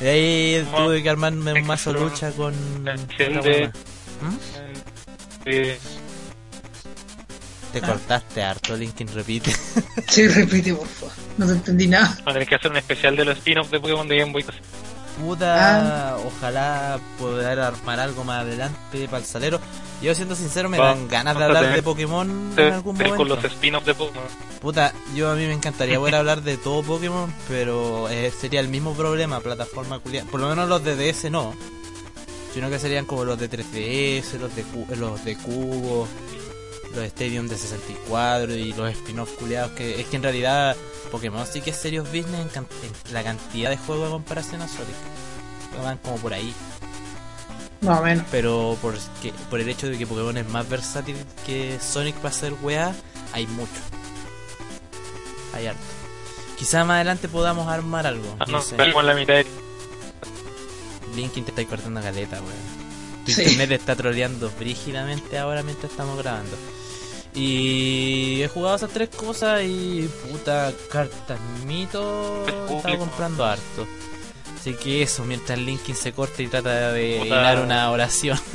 [0.00, 2.54] Y ahí No, tuve que armarme un mazo lucha con.
[2.84, 2.96] weá.
[4.20, 4.36] ¿Mm?
[5.46, 5.78] Eh,
[7.72, 9.54] Te cortaste harto, Linkin, repite.
[10.08, 11.14] Sí, repite, por favor.
[11.38, 12.08] No te entendí nada.
[12.08, 14.44] Vamos a tener que hacer un especial de los spin-offs de Pokémon de Game Boy.
[15.20, 19.58] Puta, ojalá poder armar algo más adelante para el salero.
[20.02, 23.16] Yo siendo sincero me dan ganas de hablar de Pokémon en algún momento.
[23.16, 24.24] Con los spin-offs de Pokémon.
[24.60, 28.68] Puta, yo a mí me encantaría poder hablar de todo Pokémon, pero eh, sería el
[28.68, 30.24] mismo problema, plataforma culia.
[30.30, 31.54] Por lo menos los de DS no.
[32.52, 36.06] Sino que serían como los de 3DS, los de, cu- los de Cubo,
[36.96, 39.72] los Stadium de 64 y los spin-off culiados.
[39.72, 40.76] Que es que en realidad
[41.10, 42.66] Pokémon sí que es serious business en, can-
[43.06, 44.94] en la cantidad de juegos a comparación a Sonic.
[45.82, 46.52] Van como por ahí.
[47.82, 48.24] Más o menos.
[48.30, 52.30] Pero por, que, por el hecho de que Pokémon es más versátil que Sonic para
[52.30, 52.94] hacer weá,
[53.32, 53.70] hay mucho.
[55.54, 55.80] Hay harto.
[56.58, 58.34] Quizá más adelante podamos armar algo.
[58.38, 58.76] Ah, no sé.
[58.78, 59.46] la mitad de...
[61.14, 62.76] Linkin te está cortando caleta, weón.
[63.26, 63.42] Tu Sí.
[63.42, 66.56] internet te está troleando brígidamente ahora mientras estamos grabando.
[67.36, 73.86] Y he jugado esas tres cosas y puta cartas mito he estado comprando harto.
[74.58, 77.26] Así que eso, mientras Linkin se corta y trata de Puta.
[77.26, 78.38] hilar una oración.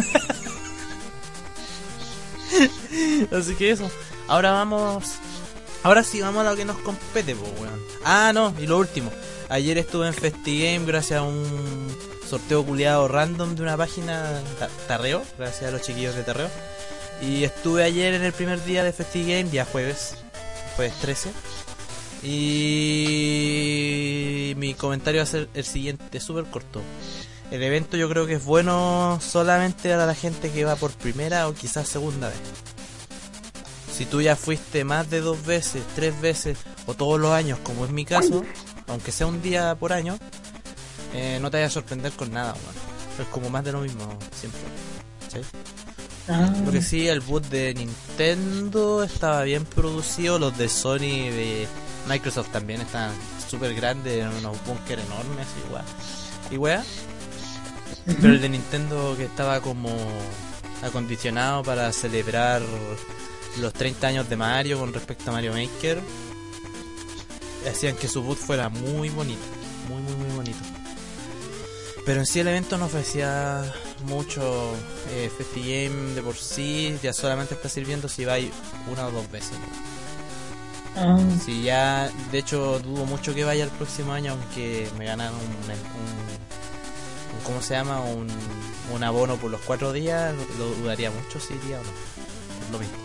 [3.32, 3.90] Así que eso.
[4.28, 5.06] Ahora vamos.
[5.84, 7.80] Ahora sí, vamos a lo que nos compete, pues, weón.
[8.04, 9.12] Ah, no, y lo último.
[9.50, 11.96] Ayer estuve en FestiGame gracias a un
[12.30, 16.50] sorteo culiado random de una página Ta- Tarreo, gracias a los chiquillos de Tarreo.
[17.22, 20.16] Y estuve ayer en el primer día de FestiGame, ya jueves,
[20.76, 21.32] jueves 13.
[22.24, 23.34] Y
[24.58, 26.82] mi comentario va a ser el siguiente, súper corto.
[27.52, 31.48] El evento yo creo que es bueno solamente para la gente que va por primera
[31.48, 32.40] o quizás segunda vez.
[33.94, 36.58] Si tú ya fuiste más de dos veces, tres veces
[36.88, 38.44] o todos los años, como es mi caso,
[38.88, 40.18] aunque sea un día por año,
[41.14, 42.76] eh, no te vayas a sorprender con nada, weón.
[43.20, 44.62] Es como más de lo mismo siempre.
[45.32, 45.42] ¿sí?
[46.34, 51.30] Ah, Lo que sí, el boot de Nintendo estaba bien producido, los de Sony y
[51.30, 51.68] de
[52.08, 53.14] Microsoft también estaban
[53.50, 55.48] súper grandes, eran unos búnker enormes.
[56.50, 56.84] Y weá.
[58.06, 59.90] Pero el de Nintendo que estaba como
[60.82, 62.62] acondicionado para celebrar
[63.60, 66.00] los 30 años de Mario con respecto a Mario Maker,
[67.70, 69.42] hacían que su boot fuera muy bonito,
[69.90, 70.60] muy muy muy bonito.
[72.06, 73.64] Pero en sí el evento no ofrecía
[74.04, 74.74] mucho.
[75.10, 78.52] Eh, FestiGame de por sí ya solamente está sirviendo si vais
[78.92, 79.58] una o dos veces.
[80.96, 85.34] ah, Si ya, de hecho, dudo mucho que vaya el próximo año, aunque me ganan
[85.34, 88.02] un, un- un- ¿cómo se llama?
[88.02, 88.28] Un,
[88.94, 91.92] un abono por los cuatro días, lo, lo dudaría mucho si iría o no.
[92.72, 92.96] Lo mismo.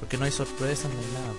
[0.00, 1.34] Porque no hay sorpresas, no hay nada.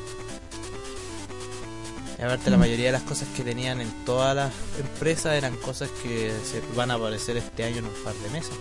[2.18, 5.90] Y aparte, la mayoría de las cosas que tenían en todas las empresas eran cosas
[6.02, 8.54] que se van a aparecer este año en un par de meses.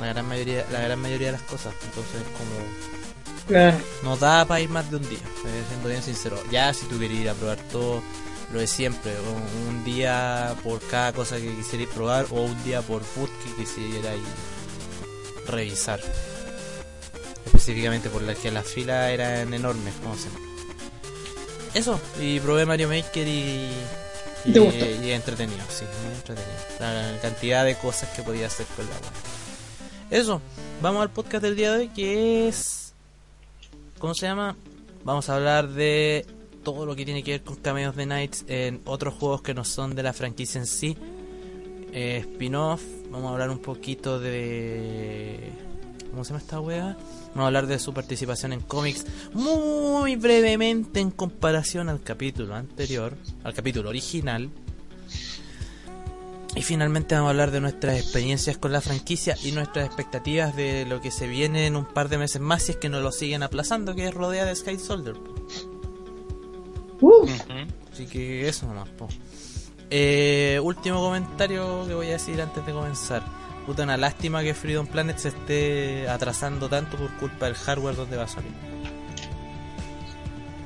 [0.00, 1.74] La gran mayoría, la gran mayoría de las cosas.
[1.84, 3.78] Entonces, como claro.
[4.02, 6.40] no da para ir más de un día, eh, siendo bien sincero.
[6.50, 8.02] Ya si tú querías ir a probar todo,
[8.52, 12.80] lo de siempre, un, un día por cada cosa que quisierais probar o un día
[12.82, 14.22] por food que quisierais
[15.46, 16.00] revisar.
[17.46, 20.42] Específicamente por la que las filas eran enormes, como siempre.
[21.74, 23.70] Eso, y probé Mario Maker y...
[24.44, 26.54] Y, y entretenido, sí, muy entretenido.
[26.78, 29.02] La cantidad de cosas que podía hacer con la web.
[30.10, 30.40] Eso,
[30.80, 32.94] vamos al podcast del día de hoy que es
[33.98, 34.56] ¿Cómo se llama?
[35.04, 36.24] Vamos a hablar de
[36.64, 39.64] todo lo que tiene que ver con cameos de Knights en otros juegos que no
[39.64, 40.96] son de la franquicia en sí.
[41.92, 45.50] Eh, Spin-off, vamos a hablar un poquito de...
[46.10, 46.96] ¿Cómo se llama esta wea?
[47.34, 53.14] Vamos a hablar de su participación en cómics muy brevemente en comparación al capítulo anterior,
[53.44, 54.48] al capítulo original.
[56.56, 60.86] Y finalmente vamos a hablar de nuestras experiencias con la franquicia y nuestras expectativas de
[60.86, 63.12] lo que se viene en un par de meses más si es que no lo
[63.12, 65.14] siguen aplazando, que es rodea de Sky Soldier.
[67.00, 67.28] Uh.
[67.92, 69.08] Así que eso nomás, po.
[69.90, 73.22] Eh, último comentario que voy a decir antes de comenzar.
[73.66, 78.16] Puta, una lástima que Freedom Planet se esté atrasando tanto por culpa del hardware donde
[78.16, 78.50] va a salir.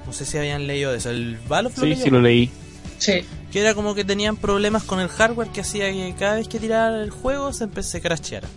[0.07, 1.11] No sé si habían leído eso.
[1.11, 2.05] El Valve lo Sí, leyó?
[2.05, 2.51] sí lo leí.
[3.03, 3.25] Sí.
[3.51, 6.59] Que era como que tenían problemas con el hardware que hacía que cada vez que
[6.59, 8.49] tirara el juego se empecé a crasheara.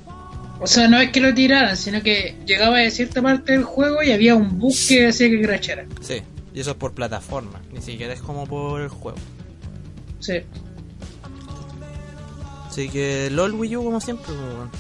[0.60, 4.02] O sea, no es que lo tiraran, sino que llegaba a cierta parte del juego
[4.04, 5.86] y había un bug que hacía que crashara.
[6.02, 6.22] Sí,
[6.54, 9.18] y eso es por plataforma, ni siquiera es como por el juego.
[10.20, 10.42] Sí.
[12.68, 14.72] Así que LOL Wii U como siempre, pues, weón.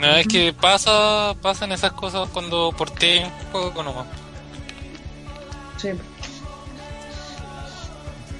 [0.00, 4.06] No, es que pasa, pasan esas cosas cuando porté un juego nomás.
[5.76, 5.90] Sí.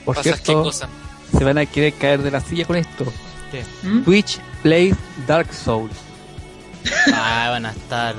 [0.04, 0.88] Por cierto, cosa.
[1.36, 3.04] se van a querer caer de la silla con esto.
[3.50, 3.64] ¿Qué?
[3.86, 4.02] ¿Mm?
[4.04, 5.92] Twitch plays Dark Souls.
[7.14, 8.14] Ah, van a estar.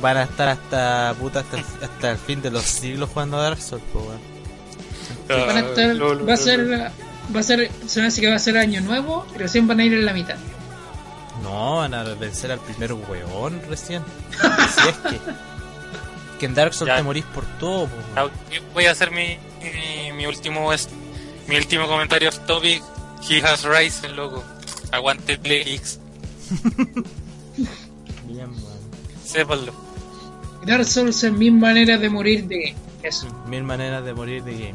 [0.00, 3.42] Van a estar hasta puta hasta, el- hasta el fin de los siglos jugando a
[3.42, 4.20] Dark Souls, pues, weón.
[5.46, 6.90] Van a estar- Ah, lol, va a ser,
[7.34, 9.80] va a ser, se me hace que va a ser año nuevo y recién van
[9.80, 10.36] a ir en la mitad.
[11.42, 14.02] No, van a vencer al primer weón recién.
[14.40, 15.20] si es que.
[16.38, 16.96] Que en Dark Souls Ya.
[16.96, 18.30] te morís por todo, pues,
[18.72, 20.88] Voy a hacer mi, mi, mi último es-
[21.46, 22.82] mi último comentario off topic.
[23.28, 24.42] He has risen, loco.
[24.92, 25.98] Aguante Play X.
[28.26, 28.80] Bien, weón.
[29.24, 29.72] Sépanlo.
[30.66, 32.76] Dark Souls es mi manera de morir de game.
[33.02, 33.26] Eso.
[33.46, 34.74] Mil maneras de morir de game.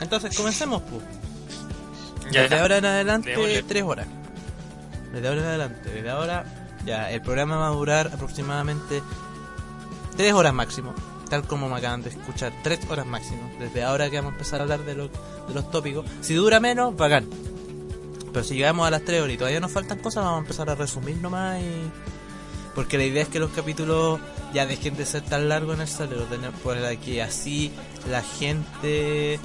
[0.00, 1.02] Entonces, comencemos, pues.
[2.32, 3.62] Ya, Desde ahora en adelante, Démosle.
[3.64, 4.06] tres horas.
[5.12, 6.44] Desde ahora en adelante, desde ahora,
[6.84, 9.02] ya, el programa va a durar aproximadamente
[10.16, 10.94] tres horas máximo.
[11.30, 13.50] Tal como me acaban de escuchar, tres horas máximo.
[13.58, 16.06] Desde ahora que vamos a empezar a hablar de, lo- de los tópicos.
[16.22, 17.26] Si dura menos, bacán.
[18.32, 20.70] Pero si llegamos a las tres horas y todavía nos faltan cosas, vamos a empezar
[20.70, 21.90] a resumir nomás y.
[22.74, 24.20] Porque la idea es que los capítulos
[24.54, 26.26] ya dejen de ser tan largos en el salero,
[26.62, 27.72] por la que así
[28.08, 29.38] la gente eh,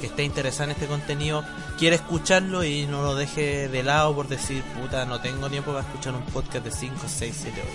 [0.00, 1.42] que esté interesada en este contenido
[1.78, 5.86] quiere escucharlo y no lo deje de lado por decir, puta, no tengo tiempo para
[5.86, 7.72] escuchar un podcast de 5, 6, 7 horas.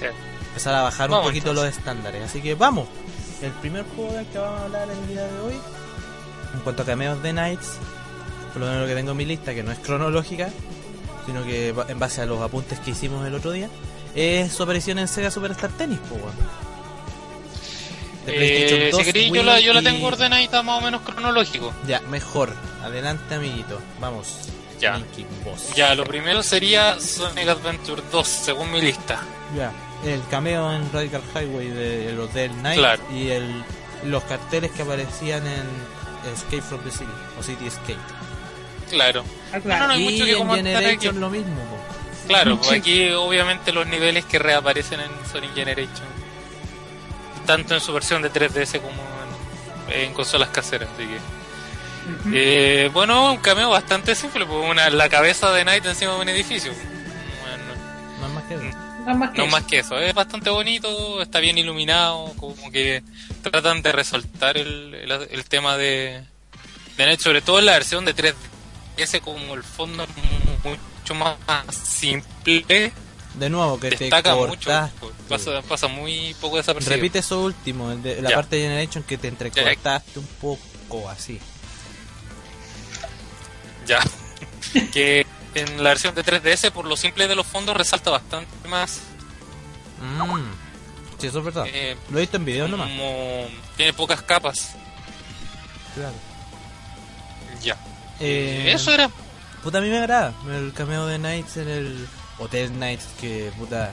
[0.00, 0.06] Sí.
[0.54, 1.74] Empezar a bajar Vamos, un poquito entonces.
[1.74, 2.22] los estándares.
[2.24, 2.86] Así que vamos.
[3.42, 5.54] El primer juego del que vamos a hablar el día de hoy,
[6.54, 7.72] en cuanto a cameos de Knights,
[8.52, 10.48] por lo menos lo que tengo en mi lista, que no es cronológica,
[11.26, 13.68] sino que en base a los apuntes que hicimos el otro día,
[14.14, 15.98] es su aparición en Sega Superstar Tennis,
[18.24, 21.02] PlayStation Eh, 2, si queréis, yo la, yo la y- tengo ordenadita más o menos
[21.02, 21.72] cronológico.
[21.86, 22.54] Ya, mejor.
[22.82, 23.80] Adelante, amiguito.
[24.00, 24.28] Vamos.
[24.80, 25.00] Ya.
[25.76, 29.20] Ya, lo primero sería Sonic Adventure 2, según mi lista.
[29.56, 29.72] Ya.
[30.04, 33.02] El cameo en Radical Highway del Hotel Night Claro.
[33.12, 33.64] y el,
[34.04, 35.64] los carteles que aparecían en
[36.32, 37.96] Escape from the City o City Escape.
[38.90, 39.24] Claro.
[39.52, 39.86] Ah, No, claro.
[39.88, 41.20] no hay y mucho que en comentar Generation aquí.
[41.20, 41.54] lo mismo.
[41.56, 41.78] po.
[42.28, 46.06] Claro, pues aquí obviamente los niveles que reaparecen en Sonic Generation.
[47.46, 49.02] Tanto en su versión de 3DS como
[49.88, 50.88] en, en consolas caseras.
[50.94, 51.18] Así que.
[52.34, 56.28] Eh, bueno, un cameo bastante simple, pues una, la cabeza de Knight encima de un
[56.28, 56.72] edificio.
[56.72, 57.64] Bueno,
[58.20, 58.64] No más que eso.
[59.04, 59.52] Nada más que no eso.
[59.52, 63.02] más que eso, es bastante bonito, está bien iluminado, como que
[63.42, 66.24] tratan de resaltar el, el, el tema de,
[66.96, 68.34] de sobre todo en la versión de 3D.
[68.96, 70.06] Ese como el fondo
[70.64, 71.36] mucho más
[71.74, 72.92] simple,
[73.34, 74.96] De nuevo, que te destaca mucho, cortaste.
[75.00, 76.96] pues, pasa, pasa muy poco desapercibido.
[76.96, 78.36] Repite eso último, el de, la Ya.
[78.36, 81.40] parte de Generation que te entrecortaste un poco así.
[83.86, 84.00] Ya.
[84.92, 89.00] que en la versión de 3DS, por lo simple de los fondos, resalta bastante más.
[90.00, 90.52] Mm.
[91.18, 91.64] Sí, eso es verdad.
[91.68, 92.88] eh, Lo he visto en video nomás.
[92.88, 94.72] como tiene pocas capas.
[95.94, 96.14] Claro.
[97.62, 97.76] Ya.
[98.20, 99.08] Eh, Eso era.
[99.62, 103.92] Puta, a mí me agrada el cameo de Knights en el Hotel Knights, que puta,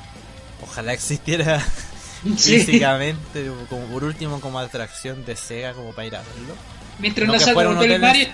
[0.63, 1.63] ojalá existiera
[2.38, 2.60] Sí.
[2.60, 6.56] físicamente, como por último como atracción de Sega, como para ir a verlo.
[7.00, 8.30] Mientras No no, salga Hotel hotel Mario, en-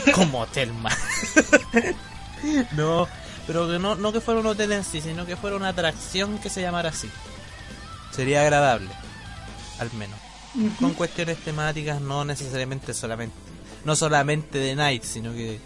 [0.00, 0.96] esto- Como hotel más.
[2.76, 3.08] no,
[3.46, 6.38] pero que no, no que fuera un hotel en sí, sino que fuera una atracción
[6.38, 7.08] que se llamara así.
[8.10, 8.90] Sería agradable,
[9.78, 10.18] al menos.
[10.78, 13.34] Con cuestiones temáticas, no necesariamente solamente,
[13.84, 15.58] no solamente de Knights, sino que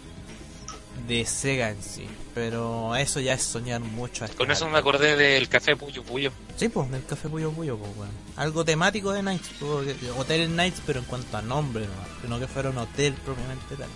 [1.07, 2.07] de Sega en sí.
[2.33, 4.23] Pero eso ya es soñar mucho.
[4.23, 6.31] a esta Con eso me acordé del café Puyo Puyo.
[6.55, 8.11] Sí, pues, del Café Puyo Puyo, pues, weón.
[8.35, 11.85] Algo temático de Nights, pues, Hotel Nights, pero en cuanto a nombre,
[12.23, 13.89] no, no que fuera un hotel propiamente tal.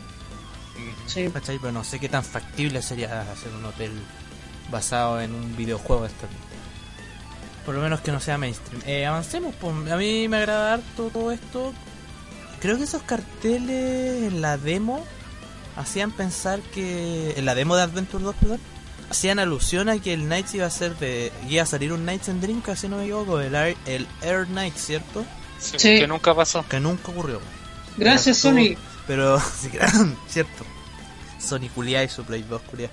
[1.08, 1.30] Sí.
[1.34, 1.60] ¿Cachai?
[1.60, 3.92] Pero no sé qué tan factible sería hacer un hotel
[4.70, 6.52] basado en un videojuego actualmente.
[7.66, 8.82] Por lo menos que no sea mainstream.
[8.86, 9.92] Eh, avancemos, pues.
[9.92, 11.74] A mí me agrada harto todo esto.
[12.60, 15.06] Creo que esos carteles en la demo
[15.76, 17.34] hacían pensar que.
[17.38, 18.60] En la demo de Adventure 2, perdón.
[19.10, 21.32] Hacían alusión a que el Knights iba a ser de.
[21.50, 23.40] iba a salir un Knights en Dreamcast, si no me equivoco.
[23.40, 25.26] El Air, el Air Knight, ¿cierto?
[25.60, 26.00] Sí, Sí.
[26.00, 26.66] Que nunca pasó.
[26.68, 27.40] Que nunca ocurrió.
[27.98, 28.76] Gracias, Sony.
[29.12, 29.38] Pero,
[30.30, 30.64] cierto.
[31.38, 32.90] Sony culia y su Play 2 culia.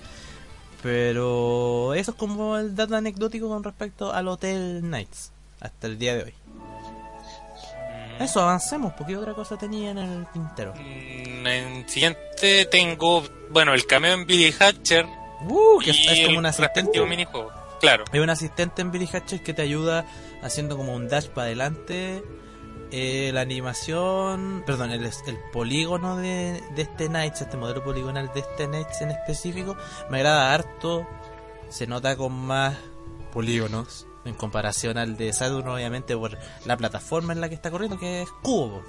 [0.82, 5.30] Pero eso es como el dato anecdótico con respecto al Hotel Knights.
[5.60, 6.34] Hasta el día de hoy.
[8.18, 10.74] Eso, avancemos, porque otra cosa tenía en el tintero.
[10.74, 15.06] Mm, En siguiente tengo, bueno, el cameo en Billy Hatcher.
[15.48, 17.00] Uh, que y es, como un asistente.
[17.06, 17.52] minijuego.
[17.80, 18.02] Claro.
[18.10, 20.04] Hay un asistente en Billy Hatcher que te ayuda
[20.42, 22.24] haciendo como un dash para adelante.
[22.90, 28.40] Eh, la animación, perdón, el, el polígono de, de este Knights, este modelo poligonal de
[28.40, 29.76] este Knights en específico,
[30.10, 31.06] me agrada harto.
[31.68, 32.76] Se nota con más
[33.32, 37.98] polígonos en comparación al de Saturn, obviamente, por la plataforma en la que está corriendo,
[37.98, 38.82] que es cubo.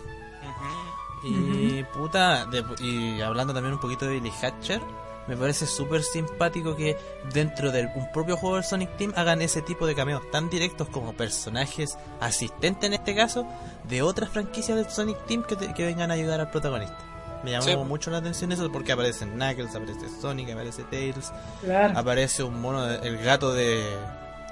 [1.23, 4.81] Y puta, de- y hablando también un poquito de Billy Hatcher,
[5.29, 6.97] me parece súper simpático que
[7.33, 10.89] dentro de un propio juego del Sonic Team hagan ese tipo de cameos tan directos
[10.89, 13.45] como personajes asistentes en este caso
[13.87, 16.97] de otras franquicias del Sonic Team que, te- que vengan a ayudar al protagonista.
[17.43, 17.75] Me llamó Sí.
[17.77, 21.97] mucho la atención eso porque aparecen Knuckles, aparece Sonic, aparece Tails, Claro.
[21.97, 23.81] aparece un mono, de- el gato de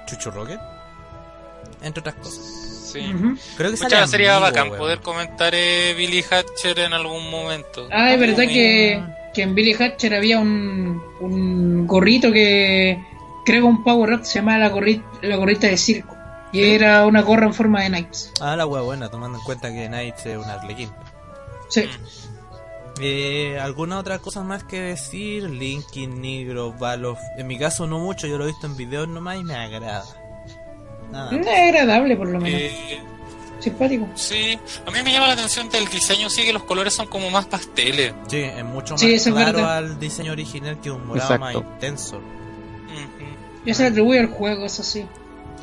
[0.06, 0.58] Chuchu Rocket,
[1.82, 2.44] entre otras cosas.
[2.92, 3.12] Sí.
[3.58, 7.86] Creo que sería amigo, bacán poder comentar eh, Billy Hatcher en algún momento.
[7.92, 9.02] Ah, es verdad que,
[9.38, 13.00] que en Billy Hatcher había un, un gorrito que
[13.44, 16.16] creo que un Power Up se llamaba la, gorri- la gorrita de circo.
[16.50, 18.32] Y era una gorra en forma de Knights.
[18.40, 20.90] Ah, la wea buena, tomando en cuenta que Knights es un arlequín.
[21.68, 21.84] Sí.
[23.00, 25.44] Eh, ¿Alguna otra cosa más que decir?
[25.48, 27.20] Linkin, Negro, Balof.
[27.36, 30.02] En mi caso no mucho, yo lo he visto en videos nomás y me agrada.
[31.12, 31.30] Nada.
[31.30, 32.60] Es agradable por lo menos.
[32.60, 32.98] Eh,
[33.60, 34.06] Simpático.
[34.14, 37.28] sí, a mí me llama la atención del diseño, sí que los colores son como
[37.30, 38.14] más pasteles.
[38.28, 42.16] Sí, es mucho más Sí, es claro al diseño original que un morado más intenso.
[42.18, 43.64] Ujú.
[43.66, 45.04] Yo se le atribuyo al juego, eso sí.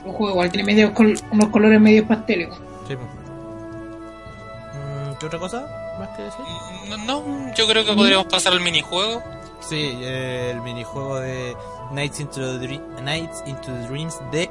[0.05, 2.57] El juego igual tiene medio col- unos colores medio pastélicos.
[2.87, 3.07] Sí, pues.
[4.73, 6.41] Mm, ¿Qué otra cosa más que decir?
[6.89, 9.23] No, no, yo creo que podríamos pasar al minijuego.
[9.61, 11.55] Sí, eh, el minijuego de
[11.91, 14.49] Nights into, the Nights into the Dreams de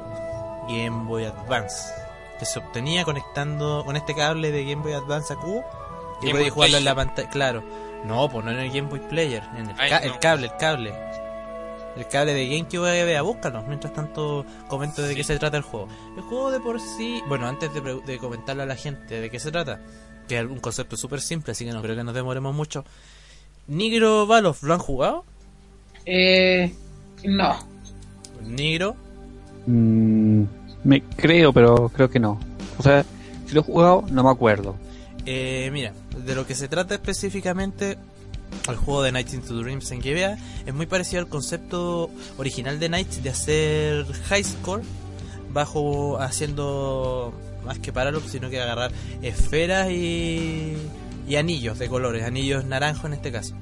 [0.67, 1.75] Game Boy Advance.
[2.39, 5.63] Que se obtenía conectando con este cable de Game Boy Advance a cubo.
[6.21, 7.29] Y Boy jugarlo en la pantalla.
[7.29, 7.63] Claro.
[8.05, 9.43] No, pues no en el Game Boy Player.
[9.57, 10.05] En el, Ay, ca- no.
[10.05, 10.93] el cable, el cable.
[11.95, 13.63] El cable de GameCube vea, búscalo.
[13.63, 15.15] Mientras tanto, comento de Sí.
[15.15, 15.87] qué se trata el juego.
[16.17, 17.21] El juego de por sí.
[17.27, 19.79] Bueno, antes de, de comentarle a la gente de qué se trata,
[20.27, 22.83] que es un concepto súper simple, así que no creo que nos demoremos mucho.
[23.67, 25.23] Nigro Valov, ¿lo han jugado?
[26.05, 26.73] Eh,
[27.23, 27.55] no.
[28.41, 28.95] Nigro,
[29.67, 30.43] Mm,
[30.85, 32.39] me creo, pero creo que no.
[32.77, 33.03] O sea,
[33.45, 34.75] si lo he jugado, no me acuerdo.
[35.25, 35.91] eh, mira,
[36.25, 37.97] de lo que se trata específicamente
[38.69, 42.87] el juego de Nights into Dreams en GBA es muy parecido al concepto original de
[42.89, 44.81] Nights de hacer high score
[45.51, 47.33] bajo haciendo
[47.65, 50.77] más que paralogs, sino que agarrar esferas y,
[51.27, 53.55] y anillos de colores, anillos naranjo en este caso.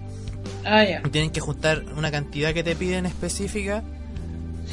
[0.65, 1.01] Ah, ya.
[1.03, 3.84] Tienen que juntar una cantidad que te piden específica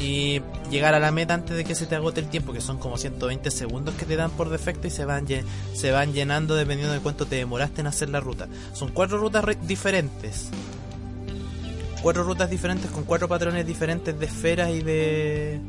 [0.00, 0.40] y
[0.70, 2.96] llegar a la meta antes de que se te agote el tiempo, que son como
[2.96, 5.26] 120 segundos que te dan por defecto y se van,
[5.74, 8.48] se van llenando dependiendo de cuánto te demoraste en hacer la ruta.
[8.72, 10.48] Son cuatro rutas re- diferentes.
[12.02, 15.60] Cuatro rutas diferentes con cuatro patrones diferentes de esferas y de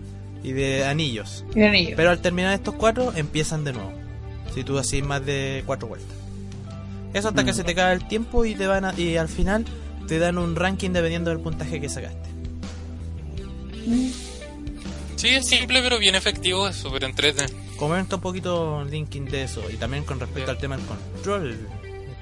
[0.44, 1.44] y de anillos.
[1.92, 1.94] Y.
[1.96, 3.92] Pero al terminar estos cuatro, empiezan de nuevo.
[4.56, 6.16] Si tú haces más de cuatro vueltas.
[7.14, 9.66] Eso hasta que se te cae el tiempo y te van a- y al final
[10.08, 12.30] te dan un ranking dependiendo del puntaje que sacaste.
[15.16, 17.56] Sí, es simple pero bien efectivo, es súper entretenido.
[17.78, 21.58] Comenta un poquito Linkin de eso y también con respecto al tema del control.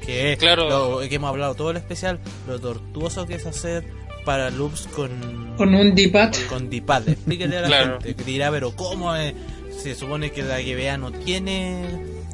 [0.05, 1.01] Que es Claro.
[1.01, 3.83] lo que hemos hablado todo el especial, lo tortuoso que es hacer
[4.25, 6.33] para loops con Con un D-pad.
[6.49, 7.09] con D-pad.
[7.09, 8.01] Explíquele a la Claro.
[8.01, 9.33] gente que dirá, pero ¿cómo es?
[9.77, 11.85] Se supone que la GBA no tiene,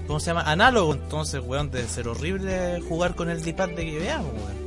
[0.07, 0.41] ¿cómo se llama?
[0.49, 0.93] Análogo.
[0.93, 4.64] Entonces, weón, debe ser horrible jugar con el D-pad de GBA, weón.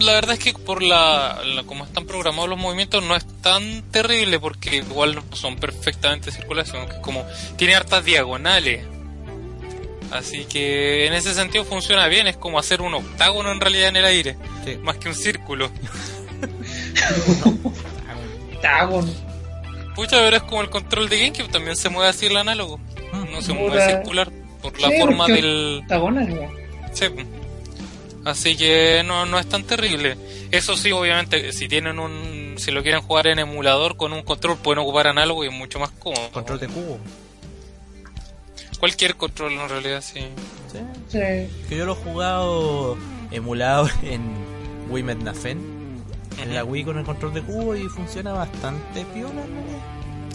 [0.00, 3.82] La verdad es que por la, la- como están programados los movimientos no es tan
[3.90, 7.24] terrible porque igual no son perfectamente circulación, que es como
[7.56, 8.84] tiene hartas diagonales.
[10.10, 13.96] Así que en ese sentido funciona bien, es como hacer un octágono en realidad en
[13.96, 14.76] el aire, Sí.
[14.82, 15.70] más que un círculo.
[18.54, 19.10] Octágono.
[19.94, 22.80] Pucha, pero es como el control de GameCube, también se mueve así el análogo,
[23.30, 24.30] no se mueve circular
[24.62, 25.80] por la Sí, forma del...
[25.82, 26.50] Octágono, weón.
[26.92, 27.04] Sí.
[28.24, 30.16] Así que no, no es tan terrible.
[30.50, 34.58] Eso sí, obviamente, si tienen un, si lo quieren jugar en emulador con un control,
[34.58, 36.30] pueden ocupar análogo y es mucho más cómodo.
[36.30, 36.98] Control de cubo.
[38.78, 40.20] Cualquier control en realidad, sí.
[40.72, 40.78] Sí.
[41.08, 41.18] Sí.
[41.68, 42.96] Que yo lo he jugado
[43.30, 44.22] emulado en
[44.88, 45.82] Wii Mednafen.
[46.42, 49.92] En la Wii con el control de cubo y funciona bastante piola, ¿no?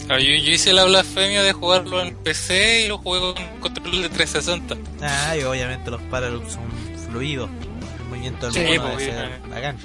[0.10, 4.04] Ah, Yo, yo hice la blasfemia de jugarlo en PC y lo jugué con control
[4.04, 4.78] de 360.
[5.02, 6.64] Ah, y obviamente los paraloops son
[7.10, 7.50] fluidos.
[8.08, 9.78] Movimiento del Sí, mono pues, bacán.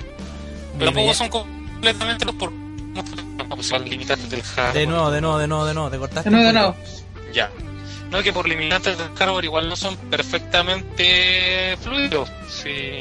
[0.79, 2.53] Pero son completamente los por
[3.49, 4.75] pues, limitantes del hardware.
[4.75, 6.31] De nuevo, de nuevo, de nuevo, de nuevo, te cortaste.
[6.31, 7.33] De nuevo, de.
[7.33, 7.51] Ya.
[8.11, 12.31] No, que por limitantes del hardware igual no son perfectamente fluidos.
[12.49, 13.01] Si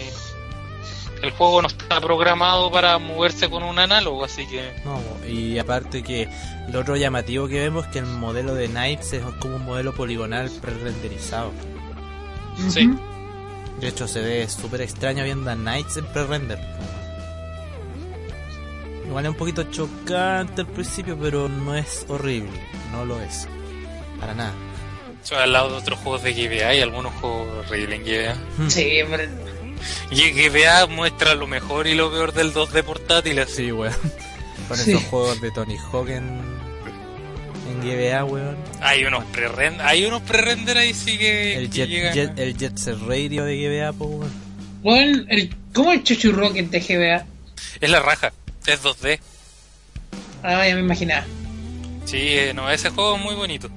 [1.21, 6.01] el juego no está programado para moverse con un análogo, así que No, y aparte
[6.01, 6.27] que
[6.71, 9.93] lo otro llamativo que vemos es que el modelo de Knights es como un modelo
[9.93, 11.51] poligonal pre-renderizado.
[12.69, 12.89] Sí.
[13.81, 16.59] De hecho, se ve súper extraño viendo a Knights en pre-render.
[19.05, 22.51] Igual es un poquito chocante al principio, pero no es horrible.
[22.91, 23.47] No lo es.
[24.19, 24.53] Para nada.
[25.21, 28.69] o sea, al lado de otros juegos de GBA hay algunos juegos horribles en GBA.
[28.69, 29.23] Sí, pero
[30.11, 33.53] Y GBA muestra lo mejor y lo peor del 2D portátil, así.
[33.65, 33.93] Sí, weón.
[34.67, 34.91] Con Sí.
[34.91, 36.39] esos juegos de Tony Hawk en,
[37.71, 38.55] en GBA, weón.
[38.81, 42.13] Hay unos pre-render, hay unos pre-render ahí sí que, El que Jet, llegan.
[42.13, 44.31] Jet- el Jet Set Radio de GBA, po, weón.
[44.83, 47.25] Bueno, el, ¿cómo el Chuchu Rocket de GBA?
[47.79, 48.31] Es la raja,
[48.65, 49.19] es 2D.
[50.43, 51.25] Ah, ya me imaginaba.
[52.05, 53.69] Sí, eh, no, ese juego es muy bonito.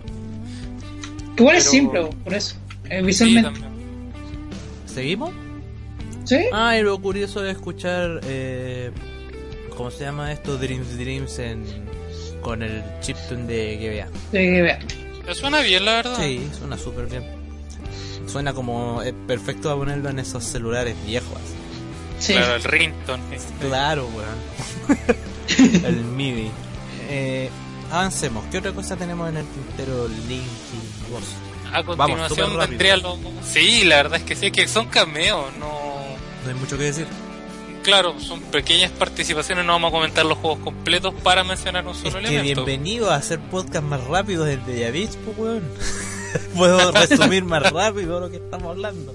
[1.36, 2.56] Que igual es simple, por eso.
[2.88, 3.60] Eh, visualmente.
[4.86, 5.30] ¿Seguimos?
[6.24, 6.38] ¿Sí?
[6.52, 8.90] Ah, y lo curioso de escuchar, eh,
[9.76, 10.56] ¿cómo se llama esto?
[10.56, 11.64] Dreams Dreams en,
[12.44, 14.30] con el chiptune de GBA.
[14.30, 14.78] De GBA.
[15.22, 16.18] Pero Suena bien, la verdad.
[16.20, 17.24] Sí, suena súper bien.
[18.26, 21.38] Suena como eh, perfecto a ponerlo en esos celulares viejos.
[22.20, 22.34] Sí.
[22.34, 23.38] Claro, el ringtone.
[23.60, 25.84] Claro, weón.
[25.84, 26.50] el MIDI.
[27.08, 27.50] Eh,
[27.90, 28.44] avancemos.
[28.50, 31.24] ¿Qué otra cosa tenemos en el tintero Linkin Vos?
[31.72, 33.18] A continuación vendría lo...
[33.42, 35.66] Sí, la verdad es que sí, es que son cameos, no...
[36.44, 37.06] No hay mucho que decir.
[37.84, 41.98] Claro, son pequeñas participaciones, no vamos a comentar los juegos completos para mencionar un Es
[41.98, 42.64] solo que elemento.
[42.64, 45.62] bienvenido a hacer podcast más rápido del de Yavich, pues weón.
[46.56, 49.12] Puedo resumir más rápido lo que estamos hablando.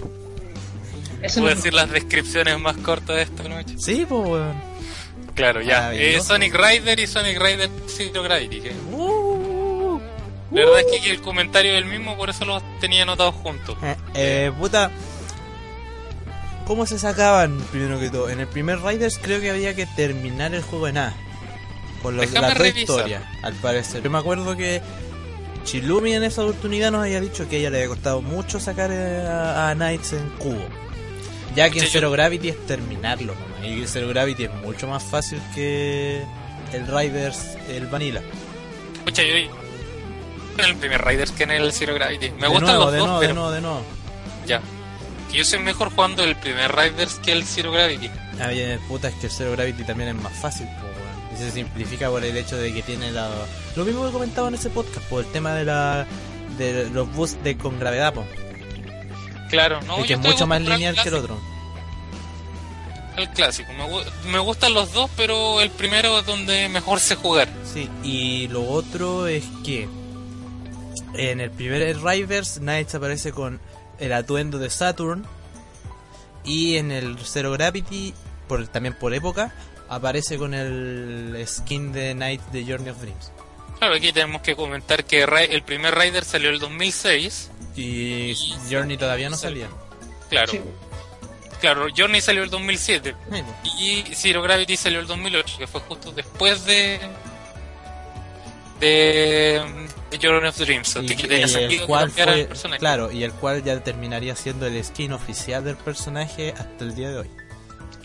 [1.22, 3.76] Eso a no- decir las descripciones más cortas de esta noche.
[3.78, 4.70] Sí, pues weón.
[5.36, 5.94] Claro, ya.
[5.94, 6.20] Eh.
[6.22, 8.62] Sonic Rider y Sonic Rider Zero Gravity.
[8.62, 10.00] que Uh,
[10.52, 13.78] La verdad es que el comentario es el mismo, por eso los tenía anotados juntos.
[13.84, 14.92] Eh, eh, puta.
[16.70, 18.30] ¿Cómo se sacaban primero que todo?
[18.30, 21.16] En el primer Riders creo que había que terminar el juego en A.
[22.04, 24.04] Por lo, Déjame la historia, al parecer.
[24.04, 24.80] Yo me acuerdo que
[25.64, 28.92] Chilumi en esa oportunidad nos había dicho que a ella le había costado mucho sacar
[28.94, 30.64] eh, a, a Knights en cubo.
[31.56, 33.66] Ya que en Zero Gravity es terminarlo, nomás.
[33.66, 36.24] Y Zero Gravity es mucho más fácil que
[36.72, 38.22] el Riders, el Vanilla.
[39.00, 42.30] Escucha, yo en el primer Riders que en el Zero Gravity.
[42.30, 43.82] Me de gustan nuevo, los de dos, nuevo, pero de nuevo, de nuevo.
[44.46, 44.62] ya.
[45.32, 48.10] Que yo soy mejor jugando el primer Riders que el Zero Gravity.
[48.40, 51.34] Ah, bien, puta, es que el Zero Gravity también es más fácil, weón.
[51.34, 53.30] Y se simplifica por el hecho de que tiene la...
[53.76, 56.08] Lo mismo que comentaba en ese podcast, por el tema de la
[56.58, 58.26] de los boosts de con gravedad, po.
[59.50, 61.40] Claro, no, y que es mucho más lineal que el otro.
[63.18, 63.72] El clásico.
[63.74, 67.48] Me, me gustan los dos, pero el primero es donde mejor sé jugar.
[67.66, 69.88] Sí, y lo otro es que
[71.16, 73.60] en el primer Riders, Knights aparece con
[74.00, 75.26] el atuendo de Saturn.
[76.44, 78.14] Y en el Zero Gravity,
[78.48, 79.54] por, también por época,
[79.90, 83.32] aparece con el skin de Knight de Journey of Dreams.
[83.78, 87.52] Claro, aquí tenemos que comentar que el primer Rider salió el 2006.
[87.76, 88.36] Y
[88.70, 89.68] Journey todavía no salía.
[90.30, 90.60] Claro, Sí.
[91.62, 93.16] claro, Journey salió el 2007.
[93.32, 93.56] Sí, po.
[93.80, 97.00] Y Zero Gravity salió el 2008, que fue justo después de.
[98.80, 99.62] de.
[100.12, 100.96] De Journey of Dreams.
[101.02, 102.80] Y, que y tenía sentido el que cual cambiara fue, el personaje.
[102.80, 107.10] claro, y el cual ya terminaría siendo el skin oficial del personaje hasta el día
[107.10, 107.30] de hoy.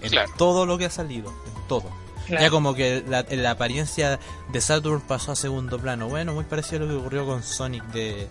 [0.02, 0.30] En Claro.
[0.36, 1.90] todo lo que ha salido, en todo.
[2.26, 2.42] Claro.
[2.42, 4.18] Ya como que la, la apariencia
[4.50, 6.08] de Saturn pasó a segundo plano.
[6.08, 8.28] Bueno, muy parecido a lo que ocurrió con Sonic de...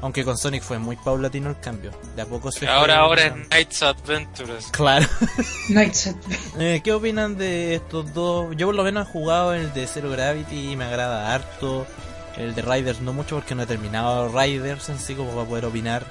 [0.00, 1.90] Aunque con Sonic fue muy paulatino el cambio.
[2.16, 4.66] De a poco se Ahora, ahora es Knights Adventures.
[4.72, 5.06] Claro.
[5.68, 6.14] Nights
[6.58, 8.56] Eh, ¿Qué opinan de estos dos?
[8.56, 11.86] Yo por lo menos he jugado el de Zero Gravity y me agrada harto.
[12.36, 15.64] El de Riders no mucho porque no he terminado Riders en sí como para poder
[15.66, 16.04] opinar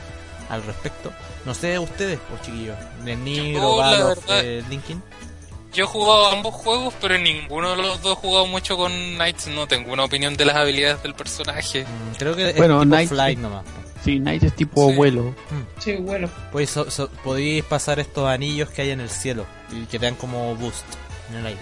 [0.49, 1.11] al respecto.
[1.45, 2.77] No sé ustedes, pues chiquillos.
[3.03, 5.01] De Niro, Valov, verdad- eh, Linkin.
[5.73, 8.91] Yo he jugado ambos juegos, pero en ninguno de los dos he jugado mucho con
[8.91, 9.47] Knights.
[9.47, 11.83] No tengo una opinión de las habilidades del personaje.
[11.83, 13.65] Mm, creo que es Bueno, tipo Knight- Flight nomás.
[14.03, 14.95] Sí, Knight es tipo Sí.
[14.95, 15.35] vuelo.
[15.79, 16.29] Sí, bueno.
[16.51, 20.05] Pues so- so- podéis pasar estos anillos que hay en el cielo y que te
[20.05, 20.85] dan como boost
[21.31, 21.61] en el aire.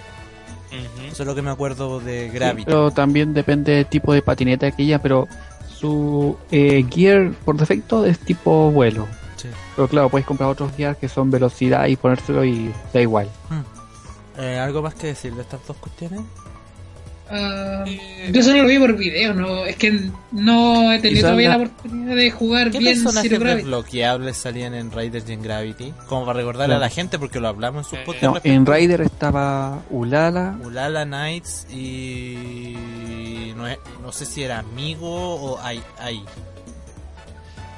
[1.12, 2.66] Eso es lo que me acuerdo de Sí, Gravity.
[2.66, 5.28] pero también depende del tipo de patineta que ella, pero
[5.68, 9.08] su eh, gear por defecto es tipo vuelo.
[9.36, 9.50] Sí.
[9.76, 13.28] Pero claro, puedes comprar otros gear que son velocidad y ponérselo y da igual.
[13.50, 14.40] Mm.
[14.42, 16.22] Eh, ¿Algo más que decir de estas dos cuestiones?
[17.30, 21.50] Ah, Eh, yo solo lo vi por video, no, es que no he tenido todavía
[21.50, 25.94] la- la oportunidad de jugar ¿Qué bien personajes desbloqueables salían en Riders y en Gravity?
[26.08, 26.78] Como para recordarle No.
[26.78, 28.24] a la gente, porque lo hablamos en sus Eh, podcasts.
[28.28, 28.68] No, respectivos.
[28.68, 33.54] en Rider estaba Ulala, Ulala Knights y...
[33.56, 36.24] No, es- no sé si era amigo o ay, ay,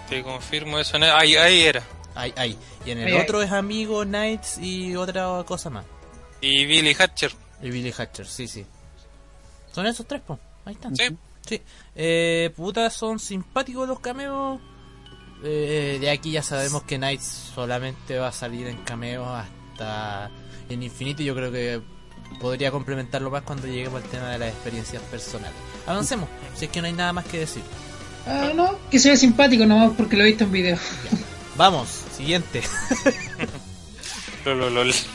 [0.09, 0.97] Te confirmo eso.
[0.99, 1.81] no- Ahí, ahí era.
[2.15, 2.57] ay, ay.
[2.85, 3.19] Y en el Ay, ay.
[3.21, 5.85] otro es amigo Knights y otra cosa más.
[6.41, 7.31] Y Billy Hatcher.
[7.61, 8.65] Y Billy Hatcher, sí, sí.
[9.75, 10.39] Son esos tres, po.
[10.63, 10.95] Ahí están.
[10.95, 11.03] Sí.
[11.45, 11.61] Sí.
[11.95, 14.61] Eh, puta, son simpáticos los cameos.
[15.43, 20.31] Eh, de aquí ya sabemos que Knights solamente va a salir en cameos hasta
[20.69, 21.23] en infinito.
[21.23, 21.81] y Yo creo que
[22.39, 25.57] podría complementarlo más cuando lleguemos al tema de las experiencias personales.
[25.85, 27.63] Avancemos, si es que no hay nada más que decir.
[28.25, 30.77] Ah, no, que ve simpático nomás porque lo he visto en video.
[31.57, 32.63] Vamos, siguiente.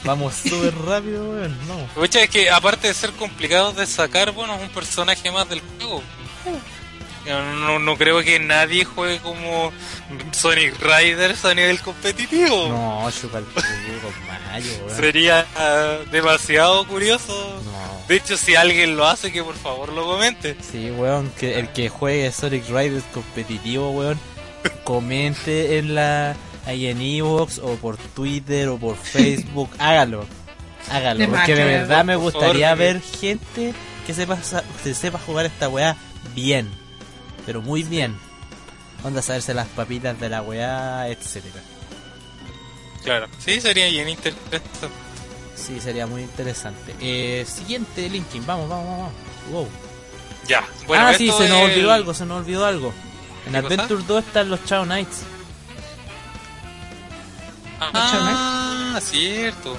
[0.04, 1.56] Vamos súper rápido, weón.
[1.68, 1.90] Vamos.
[1.92, 5.60] Pucha, es que aparte de ser complicado de sacar, bueno, es un personaje más del
[5.60, 6.02] juego.
[7.26, 9.72] No, no creo que nadie juegue como
[10.32, 12.68] Sonic Riders a nivel competitivo.
[12.68, 13.62] No, chupa el culo
[14.50, 14.96] Mayo, weón.
[14.96, 15.46] Sería
[16.10, 17.60] demasiado curioso.
[17.64, 18.08] No.
[18.08, 20.56] De hecho, si alguien lo hace, que por favor lo comente.
[20.60, 24.18] Sí, weón, que el que juegue Sonic Riders competitivo, weón,
[24.82, 26.34] comente en la
[26.70, 30.26] ahí en Evox o por Twitter o por Facebook, hágalo.
[30.90, 32.78] Hágalo, De porque de verdad me gustaría favor.
[32.78, 33.74] ver gente
[34.06, 34.38] que sepa
[34.82, 35.96] que sepa jugar esta weá
[36.34, 36.68] bien,
[37.46, 38.16] pero muy bien.
[39.04, 41.62] Onda saberse las papitas de la weá, etcétera.
[43.04, 44.60] Claro, sí, sería bien interesante.
[45.54, 46.94] Sí, sería muy interesante.
[47.00, 49.12] Eh, siguiente, Linkin, vamos, vamos, vamos.
[49.52, 49.68] Wow.
[50.48, 52.92] Ya, bueno, ah, sí, se nos olvidó el- algo, se nos olvidó algo.
[53.46, 53.56] En.
[53.56, 55.22] Adventure 2 están los Chao Knights.
[57.80, 59.76] Ah, cierto.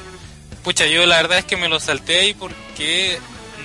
[0.64, 3.18] Pucha, yo la verdad es que me lo salté ahí porque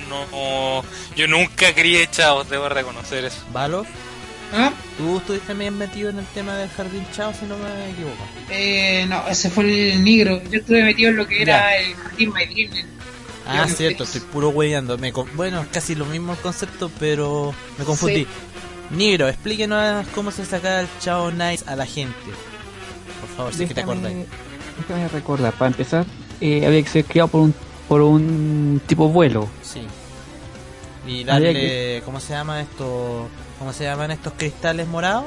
[0.09, 0.83] no,
[1.17, 3.39] yo nunca crié chavos, debo reconocer eso.
[3.53, 3.85] Valo,
[4.55, 4.73] ¿Ah?
[4.97, 8.25] tú estuviste bien metido en el tema del jardín chao, si no me equivoco.
[8.51, 10.41] Eh, no, ese fue el negro.
[10.51, 11.77] Yo estuve metido en lo que era Ya.
[11.77, 12.87] el Jardín My Dream.
[13.49, 14.97] Ah, cierto, estoy puro weyando.
[14.99, 18.25] Me con- Bueno, es casi lo mismo el concepto, pero me confundí.
[18.25, 18.27] Sí.
[18.91, 22.15] Negro, explíquenos cómo se saca el Chao Nice a la gente.
[23.27, 24.27] Por favor, si es que te acordáis.
[24.89, 26.05] Déjame recordar, para empezar,
[26.41, 27.55] eh, había que ser criado por un,
[27.89, 29.49] por un tipo vuelo.
[29.63, 29.87] Sí.
[31.07, 33.29] Y Había darle, ¿cómo se llama esto?
[33.59, 35.25] ¿Cómo se llaman estos cristales morados?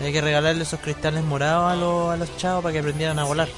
[0.00, 3.24] Hay que regalarle esos cristales morados a los, a los chavos para que aprendieran a
[3.24, 3.48] volar.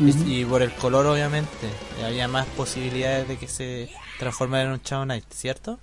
[0.00, 0.24] Y- Ujú.
[0.26, 1.68] Y por el color, obviamente,
[2.04, 5.78] había más posibilidades de que se transformara en un Chao Knight, ¿cierto?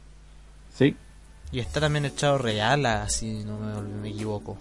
[0.77, 0.95] Sí.
[1.51, 4.57] Y está también el Chao Real, si no me, me equivoco.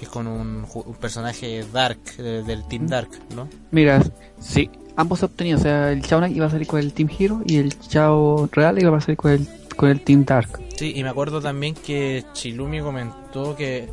[0.00, 3.46] Que es con un, un personaje Dark, eh, del Team Dark, ¿no?
[3.70, 4.02] Mira,
[4.40, 5.58] sí, ambos se obtenían.
[5.58, 8.80] O sea, el Chao iba a salir con el Team Hero y el Chao Real
[8.80, 9.46] iba a salir con el,
[9.76, 10.58] con el Team Dark.
[10.78, 13.90] Sí, y me acuerdo también que Chilumi comentó que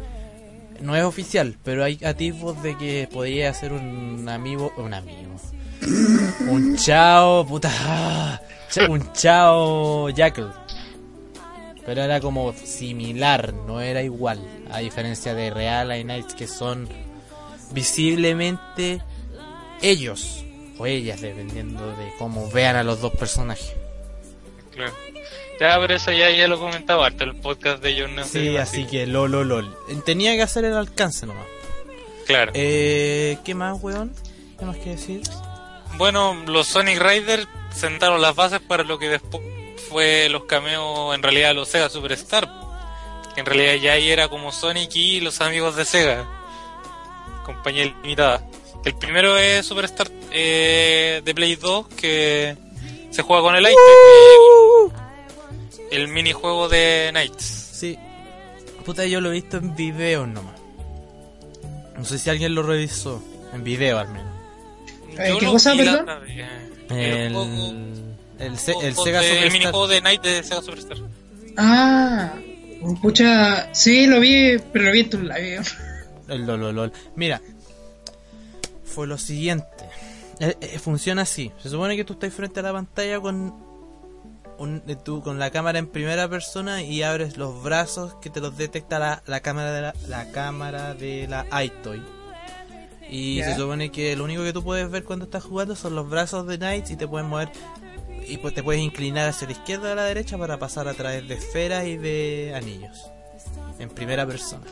[0.82, 5.36] no es oficial, pero hay atisbos de que podría ser un amigo, un amigo,
[6.47, 8.41] un chao, puta,
[8.89, 10.53] un chao Jackal.
[11.88, 16.90] Pero era como similar, no era igual, a diferencia de Real y Knights que son
[17.72, 19.02] visiblemente
[19.82, 20.44] ellos
[20.78, 23.74] o ellas, dependiendo de cómo vean a los dos personajes.
[24.74, 24.92] Claro.
[25.62, 28.22] Ya, pero eso ya, ya lo comentaba harto el podcast de John.
[28.26, 29.78] Sí, así que lol, lol, lol.
[30.04, 31.48] Tenía que hacer el alcance nomás.
[32.26, 32.52] Claro.
[32.54, 34.14] Eh, ¿Qué más, weón?
[34.60, 35.22] ¿Qué más que decir?
[35.96, 39.42] Bueno, los Sonic Riders sentaron las bases para lo que después
[39.78, 42.50] fue los cameos, en realidad los Sega Superstar.
[43.34, 46.28] Que en realidad ya ahí era como Sonic y los amigos de Sega.
[47.46, 48.44] Compañía limitada.
[48.84, 52.56] El primero es Superstar eh, de Play 2 que
[53.12, 53.78] se juega con el Light.
[55.92, 57.44] El minijuego de Knights.
[57.44, 57.98] Sí.
[58.86, 60.60] Puta, yo lo he visto en videos nomás.
[61.98, 63.22] No sé si alguien lo revisó.
[63.54, 64.34] En video al menos.
[65.40, 66.06] ¿qué cosa, perdón?
[66.90, 67.34] El,
[68.40, 69.52] el, Se- el juego Sega de- el Superstar.
[69.52, 70.98] minijuego de Knight de Sega Superstar.
[71.58, 72.34] Ah,
[73.02, 75.62] pucha, sí, lo vi, pero lo vi en tu live.
[76.28, 76.94] El lol, lol, lol.
[77.16, 77.42] Mira,
[78.84, 79.66] fue lo siguiente.
[80.40, 81.52] Eh, eh, funciona así.
[81.64, 83.56] Se supone que tú estás frente a la pantalla con
[84.60, 88.58] un, tú, con la cámara en primera persona y abres los brazos que te los
[88.58, 92.02] detecta la, la cámara de la, la cámara de la iToy.
[93.10, 96.10] Y se supone que lo único que tú puedes ver cuando estás jugando son los
[96.10, 97.50] brazos de Knights y te puedes mover
[98.30, 100.94] y pues te puedes inclinar hacia la izquierda o a la derecha para pasar a
[100.94, 102.98] través de esferas y de anillos.
[103.80, 104.66] En primera persona.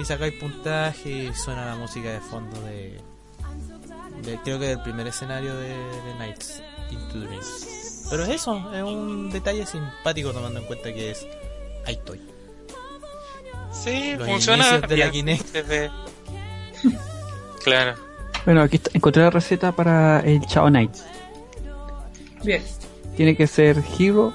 [0.00, 3.00] Y sacáis puntaje y suena la música de fondo de,
[4.22, 8.08] de- creo que del primer escenario de, de Knights Into Mist.
[8.10, 11.26] Pero es eso, es un detalle simpático tomando en cuenta que es
[11.86, 12.20] iToy.
[13.72, 14.68] Sí, Los funciona.
[14.68, 15.10] inicios de la.
[15.10, 15.56] Kinect.
[17.64, 17.94] Claro.
[18.44, 20.94] Bueno, aquí está- encontré la receta para el Chao Knight.
[22.44, 22.62] Bien.
[23.16, 24.32] Tiene que ser Hero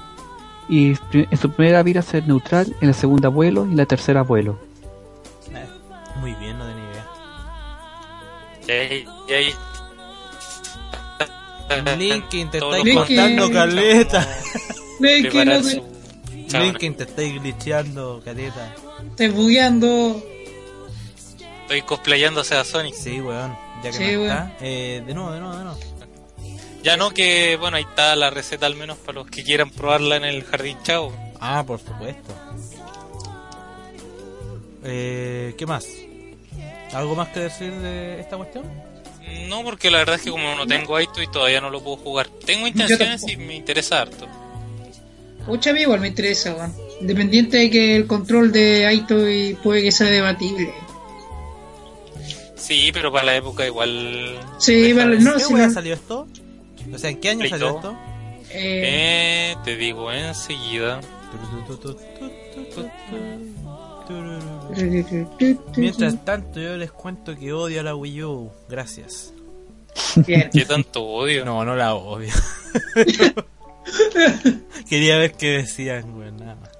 [0.68, 4.22] y en su primera vida ser neutral, en la segunda vuelo y en la tercera
[4.22, 4.58] vuelo.
[5.52, 5.66] Eh,
[6.20, 7.06] muy bien, no tenía idea.
[8.66, 9.54] Y ahí, y ahí-
[11.98, 13.54] Linkin, te Todos estáis los contando Linkin.
[13.54, 14.28] caleta.
[15.00, 15.68] Preparar no
[16.48, 18.74] te Linkin, te estáis glitcheando caleta.
[19.10, 20.20] estés bugueando.
[21.62, 22.94] Estoy cosplayándose a Sonic.
[22.94, 24.22] Sí, weón, ya que Sí, no weón.
[24.24, 24.52] está.
[24.60, 25.78] Eh, de nuevo, de nuevo, de nuevo.
[26.82, 30.16] Ya no que, bueno, ahí está la receta al menos para los que quieran probarla
[30.16, 31.12] en el Jardín Chao.
[31.40, 32.34] Ah, por supuesto.
[34.84, 35.86] Eh, ¿Qué más?
[36.92, 38.64] ¿Algo más que decir de esta cuestión?
[39.48, 41.96] No, porque la verdad es que como no tengo Aito y todavía no lo puedo
[41.98, 42.28] jugar.
[42.44, 44.26] Tengo intenciones y me interesa harto.
[45.46, 46.74] Pucha, a mí igual me interesa, weón.
[47.00, 50.72] Independiente de que el control de Aito y puede que sea debatible.
[52.56, 54.38] Sí, pero para la época igual...
[54.58, 55.72] Sí, de no, ¿Qué sí, weá no.
[55.72, 56.26] salió esto?
[56.92, 57.96] O sea, ¿en qué año salió esto?
[58.50, 61.00] Eh, Eh, te digo enseguida.
[65.76, 68.50] Mientras tanto, yo les cuento que odio a la Wii U.
[68.68, 69.32] Gracias.
[70.26, 70.50] Bien.
[70.52, 71.44] ¿Qué tanto odio?
[71.44, 72.32] No, no la odio.
[74.88, 76.70] Quería ver qué decían, güey, nada más.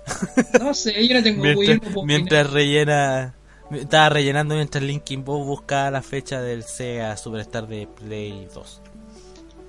[0.60, 3.34] No sé, yo no tengo Wii U, Mientras, mientras rellena.
[3.70, 8.79] Estaba rellenando mientras Linkin Bob buscaba la fecha del Sega Superstar de Play 2.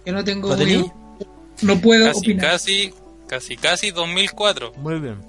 [0.06, 0.92] Yo no tengo ¿Lo Wii.
[1.62, 2.46] No puedo Casi, opinar.
[2.52, 2.94] casi,
[3.28, 4.74] casi, casi 2004.
[4.78, 5.26] Muy bien.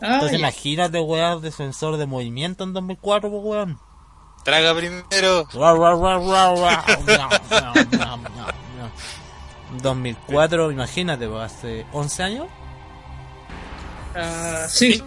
[0.00, 0.38] Ah, Entonces ya.
[0.38, 3.78] imagínate, weón, de sensor de movimiento en 2004, pues, weón.
[4.44, 5.48] Traga primero.
[9.82, 12.46] 2004, imagínate, pues, hace 11 años.
[14.14, 15.02] Ah, sí.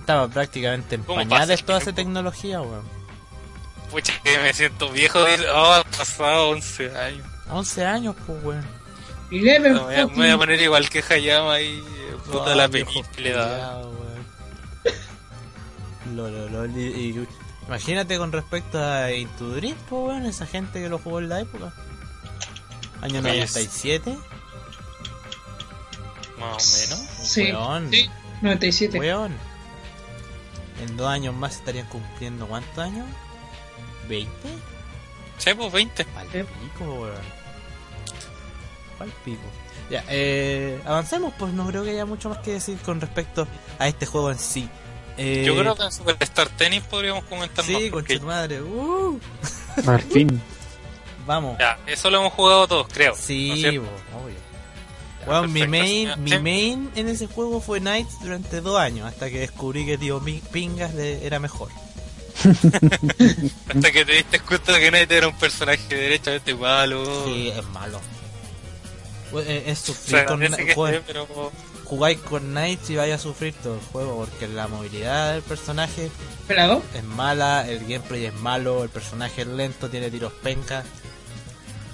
[0.00, 2.84] Estaba prácticamente en ¿Cómo pañales toda esa tecnología, weón.
[3.90, 5.20] Pucha, que me siento viejo.
[5.22, 7.26] de- Oh, han pasado 11 años.
[7.52, 8.64] 11 años, pues, weón.
[9.30, 11.78] Eleven Me voy, a, me voy a fucking- poner igual que Hayama ahí.
[11.86, 12.66] eh, Puta Ah, la
[16.76, 17.28] y- y-
[17.68, 21.40] imagínate con respecto a Into Dream, pues, weón, esa gente que lo jugó en la
[21.40, 21.72] época.
[23.02, 24.16] Año Sí, 97.
[26.38, 26.98] Más o menos.
[27.22, 27.90] Sí, Weón.
[27.90, 28.10] sí,
[28.42, 28.98] 97.
[28.98, 29.32] Weón.
[30.80, 33.06] En dos años más estarían cumpliendo ¿cuántos años?
[34.08, 34.28] ¿20?
[35.38, 36.04] Sí, pues 20.
[36.06, 36.38] Pal Sí.
[36.42, 37.39] pico, weón.
[39.00, 39.40] Pal pico.
[39.90, 43.48] Ya, eh, avancemos, pues no creo que haya mucho más que decir con respecto
[43.80, 44.68] a este juego en sí.
[45.16, 47.82] Eh, Yo creo que en Superstar Tennis podríamos comentar más.
[47.82, 48.62] Sí, con tu madre.
[48.62, 49.18] Uh,
[49.86, 50.40] Al fin.
[51.26, 51.58] vamos.
[51.58, 53.10] Ya, eso lo hemos jugado todos, creo.
[53.12, 53.86] ¿no es Sí, bo,
[54.22, 54.36] obvio.
[55.26, 56.38] Ya, Weón, mi main, mi Sí.
[56.38, 60.42] main en ese juego fue Knights durante dos años, hasta que descubrí que Tío Pi-
[60.52, 61.68] Pingas era mejor.
[62.44, 67.24] Hasta que te diste cuenta que Knight era un personaje derechamente malo.
[67.26, 68.00] Sí, es malo.
[69.32, 70.48] We- eh, Es O sufrir sea, con que
[71.06, 71.26] pero
[71.84, 76.10] jugáis con Knights y vais a sufrir todo el juego porque la movilidad del personaje
[76.46, 76.82] ¿Pelado?
[76.94, 80.84] es mala, el gameplay es malo, el personaje es lento, tiene tiros pencas.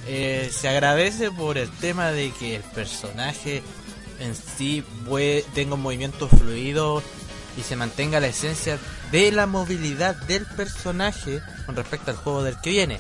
[0.08, 3.62] Eh, se agradece por el tema de que el personaje
[4.20, 4.84] en sí
[5.54, 7.02] tenga un movimiento fluido
[7.58, 8.78] y se mantenga la esencia
[9.10, 12.98] de la movilidad del personaje con respecto al juego del que viene.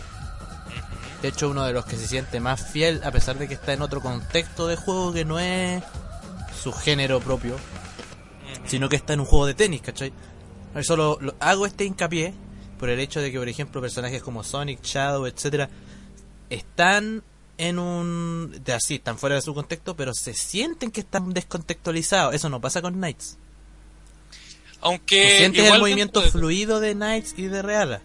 [1.26, 3.72] De hecho, uno de los que se siente más fiel, a pesar de que está
[3.72, 5.82] en otro contexto de juego que no es
[6.62, 7.56] su género propio,
[8.64, 10.12] sino que está en un juego de tenis, ¿cachai?
[10.76, 12.32] Eso lo, lo- hago este hincapié
[12.78, 15.68] por el hecho de que, por ejemplo, personajes como Sonic, Shadow, etcétera,
[16.48, 17.24] están
[17.58, 18.60] en un.
[18.64, 22.36] de así, están fuera de su contexto, pero se sienten que están descontextualizados.
[22.36, 23.36] Eso no pasa con Knights.
[24.80, 28.00] aunque sientes el movimiento de- fluido de Knights y de Reala.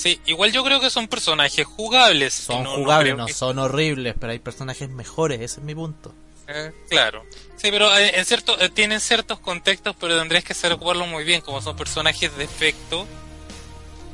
[0.00, 2.32] Sí, igual yo creo que son personajes jugables.
[2.32, 6.14] Son no- jugables, no, que- son horribles, pero hay personajes mejores, ese es mi punto.
[6.48, 7.22] Eh, claro.
[7.56, 11.22] Sí, pero eh, en cierto, eh, tienen ciertos contextos, pero tendrías que saber ocuparlos muy
[11.24, 13.06] bien, como son personajes de efecto.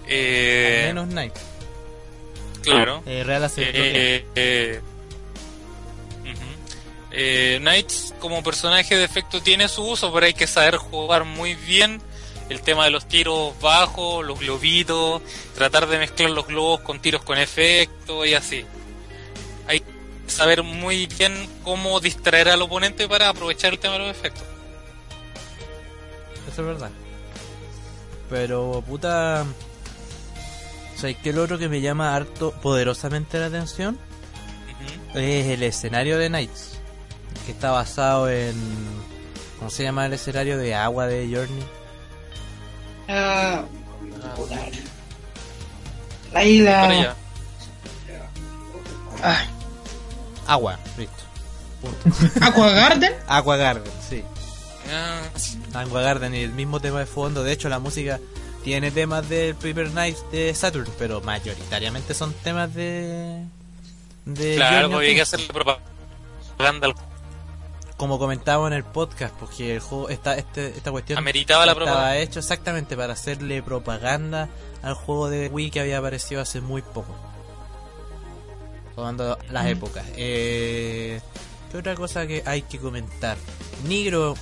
[0.09, 1.41] Eh, Al menos Knights.
[2.63, 3.03] claro.
[3.07, 4.25] Eh, bloquea.
[4.35, 4.81] Eh,
[6.23, 7.11] ujú.
[7.13, 11.55] Eh, Knights como personaje de efecto tiene su uso, pero hay que saber jugar muy
[11.55, 12.03] bien
[12.49, 15.23] el tema de los tiros bajos, los globitos,
[15.55, 18.65] tratar de mezclar los globos con tiros con efecto y así.
[19.67, 19.87] Hay que
[20.29, 24.45] saber muy bien cómo distraer al oponente para aprovechar el tema de los efectos.
[26.51, 26.91] Eso es verdad.
[28.31, 29.45] Pero, puta.
[30.97, 31.33] ¿Sabes qué?
[31.33, 33.99] Lo otro que me llama harto, poderosamente la atención
[35.15, 36.79] es el escenario de Knights.
[37.45, 38.55] Que está basado en.
[39.59, 41.65] ¿Cómo se llama el escenario de agua de Journey?
[43.09, 43.63] Ah,
[44.37, 44.55] puta.
[44.57, 44.67] la
[46.33, 46.83] Para isla.
[46.89, 47.17] allá.
[49.23, 49.45] Ah,
[50.47, 51.15] Agua, listo.
[51.81, 52.45] Punto.
[52.45, 53.13] Aqua Garden.
[53.29, 54.23] Aqua Garden, sí.
[54.93, 55.21] Ah,
[55.81, 57.43] Aqua Garden y el mismo tema de fondo.
[57.43, 58.21] De hecho, la música
[58.65, 63.45] tiene temas del Paper Knights de Saturn, pero mayoritariamente son temas de.
[64.25, 66.95] de claro, Journey hay que hacerle propaganda al
[67.97, 71.87] como comentábamos en el podcast, porque el juego, esta, este, esta cuestión Ameritaba la estaba
[71.87, 72.19] propaganda.
[72.19, 74.49] hecho exactamente para hacerle propaganda
[74.83, 77.15] al juego de Wii que había aparecido hace muy poco.
[78.95, 79.69] Tomando las Mm.
[79.69, 80.05] épocas.
[80.17, 81.21] Eh,
[81.71, 83.37] ¿Qué otra cosa que hay que comentar?
[83.87, 84.35] Nigro,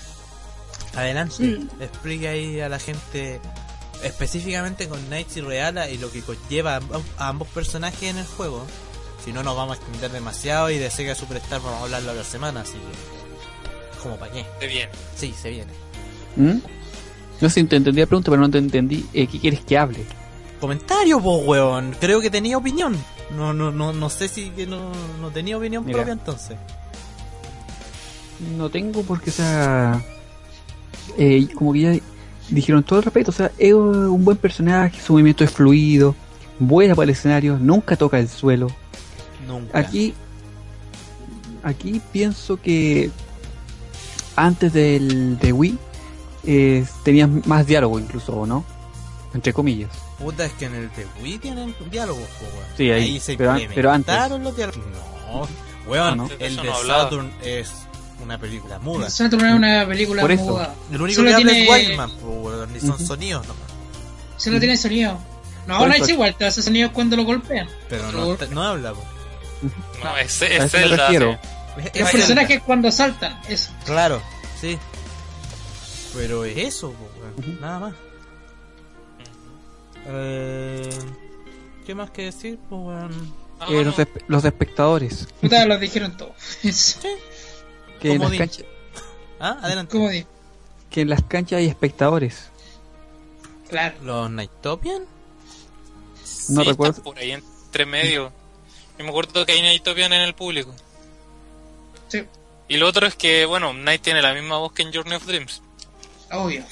[0.95, 1.83] adelante, Mm.
[1.83, 3.41] explica ahí a la gente
[4.03, 6.81] específicamente con Knights y Reala y lo que conlleva
[7.19, 8.65] a ambos personajes en el juego.
[9.25, 12.15] Si no, nos vamos a extender demasiado y de Sega Superstar vamos a hablarlo a
[12.15, 13.24] la semana, así que.
[14.05, 14.45] Como para qué.
[14.61, 14.89] De bien.
[15.17, 15.73] Sí, se viene.
[16.37, 16.59] ¿Mm?
[17.41, 19.07] No sé si te entendí la pregunta, pero no te entendí.
[19.15, 20.05] Eh, ¿Qué quieres que hable?
[20.61, 21.97] Comentario, po, weón.
[21.99, 22.95] Creo que tenía opinión.
[23.35, 24.93] No, no, no, no sé si que no,
[25.23, 25.97] no tenía opinión Mira.
[25.97, 26.59] propia entonces.
[28.59, 30.05] No tengo porque, o sea,
[31.17, 31.95] eh, como que ya
[32.51, 36.15] dijeron todo el respeto, o sea, es un buen personaje, su movimiento es fluido,
[36.59, 38.69] vuela para el escenario, nunca toca el suelo.
[39.47, 39.79] Nunca.
[39.79, 40.13] Aquí,
[41.63, 43.11] aquí pienso que
[44.37, 45.79] antes del de Wii
[46.45, 48.65] eh, tenías más diálogo incluso, ¿o ¿no?
[49.33, 49.91] Entre comillas.
[50.19, 52.67] Puta, es que en el de Wii tienen diálogos, po, weón.
[52.77, 54.15] Sí, ahí, se pero an- pero antes.
[54.41, 54.81] los diálogos.
[55.33, 55.49] No,
[55.91, 56.31] weón, Ah, ¿no?
[56.39, 56.75] el de no.
[56.87, 57.73] Saturn es
[58.23, 59.11] una película muda.
[59.11, 60.45] Saturn es una película Por eso.
[60.45, 60.75] muda.
[60.93, 63.63] El único Solo que habla tiene- es Wildman, weón, y son sonidos nomás.
[64.37, 65.19] Solo tiene sonido.
[65.67, 67.67] No, Por no es igual, te hace sonido cuando lo golpean.
[67.89, 69.03] Pero no, te- no habla, po.
[70.05, 71.09] No, es, es me Zelda.
[71.77, 71.91] Refiero.
[71.93, 73.71] Es- es Los personajes cuando saltan, eso.
[73.85, 74.23] Claro,
[74.61, 74.79] sí.
[76.15, 77.61] Pero es eso, po, weón.
[77.61, 77.95] nada más.
[80.07, 80.91] Eh,
[81.87, 82.59] ¿Qué más que decir?
[82.69, 83.35] Pues, weón?
[83.61, 85.29] Ah, Eh, bueno, los, los espectadores.
[85.41, 86.35] Puta, lo dijeron todo.
[86.63, 86.99] Es-
[88.01, 88.65] Que en, las canchas,
[89.41, 90.27] Ah, adelante.
[90.91, 92.51] Que en las canchas hay espectadores.
[93.69, 93.97] Claro.
[94.03, 95.05] ¿Los Nightopian?
[96.51, 97.03] no sí, recuerdo.
[97.03, 98.31] por ahí entre medio.
[98.99, 100.75] Yo me acuerdo que hay Nightopian en el público.
[102.21, 102.25] Sí,
[102.69, 105.27] Y lo otro es que, bueno, Night tiene la misma voz que en Journey of
[105.27, 105.63] Dreams.
[106.33, 106.65] obvio.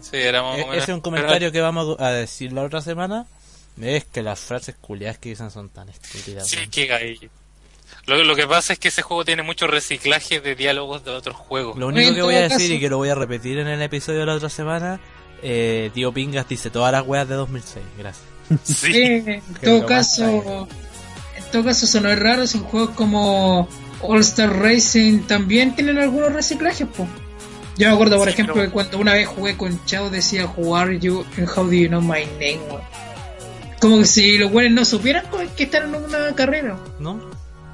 [0.00, 2.62] Sí, era más o E- menos- ese es un comentario que vamos a decir la
[2.62, 3.26] otra semana.
[3.80, 6.48] Es que las frases culiadas que dicen son tan estúpidas.
[6.48, 7.30] Sí, que hay.
[8.06, 11.36] Lo, lo que pasa es que ese juego tiene mucho reciclaje de diálogos de otros
[11.36, 11.76] juegos.
[11.78, 14.20] Lo único que voy a decir y que lo voy a repetir en el episodio
[14.20, 15.00] de la otra semana,
[15.42, 17.84] eh, tío Pingas dice todas las weas de 2006.
[17.98, 18.24] Gracias.
[18.64, 18.92] Sí.
[18.96, 20.68] Eh, en todo caso,
[21.36, 23.68] en todo caso, eso no es raro si en juegos como
[24.02, 27.06] All Star Racing también tienen algunos reciclajes, po.
[27.76, 30.46] Yo me acuerdo, por Sí, ejemplo, pero- que cuando una vez jugué con Chao decía
[30.46, 32.82] jugar you and how do you know my name, weón.
[33.80, 36.76] Como que si los güeyes no supieran co- que están en una carrera.
[37.00, 37.20] ¿No?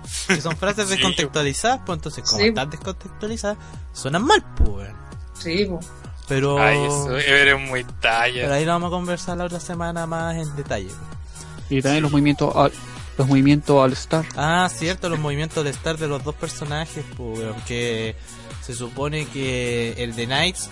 [0.06, 0.94] Si son frases Sí.
[0.94, 2.48] descontextualizadas, pues entonces como Sí.
[2.48, 3.58] están descontextualizadas,
[3.92, 4.88] suenan mal, pues.
[5.38, 5.80] Sí, po.
[6.28, 8.54] Pero, Ay, eso eres muy pero talla.
[8.54, 10.88] ahí lo vamos a conversar la otra semana más en detalle.
[11.68, 12.52] Y también los movimientos
[13.20, 14.24] los movimientos All Star.
[14.36, 18.16] Ah, cierto, los movimientos de Star de los dos personajes, pues, weón, que
[18.64, 20.68] se supone que el de Knights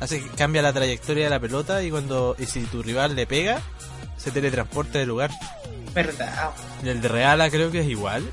[0.00, 3.26] hace que cambia la trayectoria de la pelota y cuando y si tu rival le
[3.26, 3.60] pega,
[4.16, 5.30] se teletransporta del lugar.
[5.94, 6.50] Verdad.
[6.84, 8.30] Y el de Reala creo que es igual.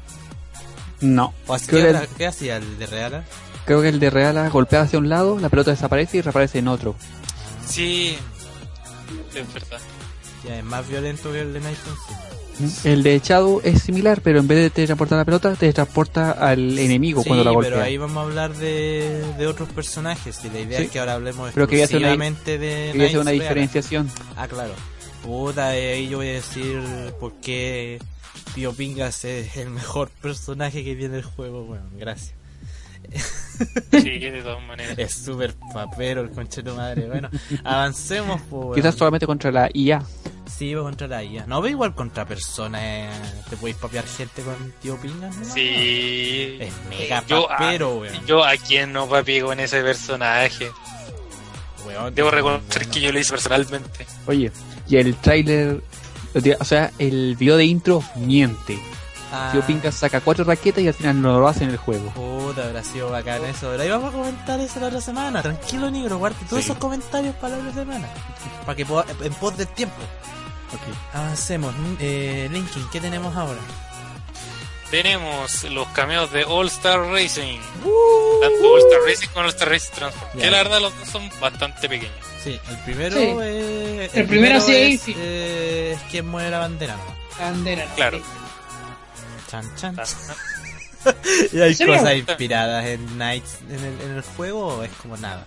[1.01, 1.33] No.
[1.47, 3.23] ¿O así- Creo ¿qué, que, otra- qué hacía el de Reala?
[3.65, 6.67] creo que el de Reala golpea hacia un lado, la pelota desaparece y reaparece en
[6.69, 6.95] otro.
[7.67, 8.17] Sí.
[9.35, 9.79] Es verdad.
[10.45, 11.79] Ya es más violento que el de Knights.
[12.57, 12.87] Sí.
[12.89, 17.21] El de Shadow es similar, pero en vez de teletransportar la pelota, teletransporta al enemigo
[17.21, 17.71] Sí, cuando la golpea.
[17.71, 20.85] pero ahí vamos a hablar de, de otros personajes y la idea Sí.
[20.85, 24.09] es que ahora hablemos Pero quería hacer una- exclusivamente de hacer una diferenciación.
[24.35, 24.73] Ah, claro.
[25.23, 26.79] Puta, y ahí yo voy a decir
[27.19, 27.99] por qué
[28.55, 31.63] Tío Pingas es el mejor personaje que tiene el juego.
[31.65, 32.33] Bueno, gracias.
[33.91, 34.97] Sí, de todas maneras.
[34.99, 37.07] Es súper papero el conchero madre.
[37.07, 37.29] Bueno,
[37.63, 38.75] avancemos, pues.
[38.75, 40.03] Quizás solamente contra la IA.
[40.45, 41.45] Sí, va contra la IA.
[41.47, 42.81] No, ve igual contra personas.
[42.83, 43.09] eh,
[43.49, 45.45] Te podéis papear gente con Tío Pingas, ¿no?
[45.45, 46.57] Sí.
[46.59, 48.25] Es mega Yo, a, papero, weón.
[48.25, 50.69] yo a quien no papi con ese personaje.
[51.85, 52.91] Weón, Debo reconocer bueno.
[52.93, 54.05] que yo lo hice personalmente.
[54.27, 54.51] Oye,
[54.87, 55.81] y el tráiler,
[56.59, 58.77] o sea, el video de intro miente.
[59.31, 62.09] Ah, Tío Pinkas saca cuatro raquetas y al final no lo hace en el juego.
[62.11, 63.69] Puta, habrá sido bacán eso.
[63.71, 65.41] Pero ahí vamos a comentar eso la otra semana.
[65.41, 66.69] Tranquilo, negro, guarde todos Sí.
[66.71, 68.07] esos comentarios para la otra semana.
[68.65, 69.95] Para que pueda, en pos del tiempo.
[71.13, 71.73] Avancemos.
[71.99, 73.59] Eh, Linkin, ¿qué tenemos ahora?
[74.91, 77.59] Tenemos los cameos de All Star Racing.
[77.81, 80.31] Tanto All Star Racing como All Star Racing Transform.
[80.37, 80.43] Ya.
[80.43, 82.15] Que la verdad los dos son bastante pequeños.
[82.41, 83.35] Sí, el primero Sí.
[83.41, 85.13] eh, El primero sí, es, sí.
[85.17, 86.95] eh, es quien mueve la bandera.
[86.95, 87.43] ¿no?
[87.43, 87.85] Bandera.
[87.95, 88.21] Claro.
[89.47, 89.95] Chan, chan.
[91.53, 95.45] ¿Y hay cosas inspiradas en Knights en el, en el juego o es como nada?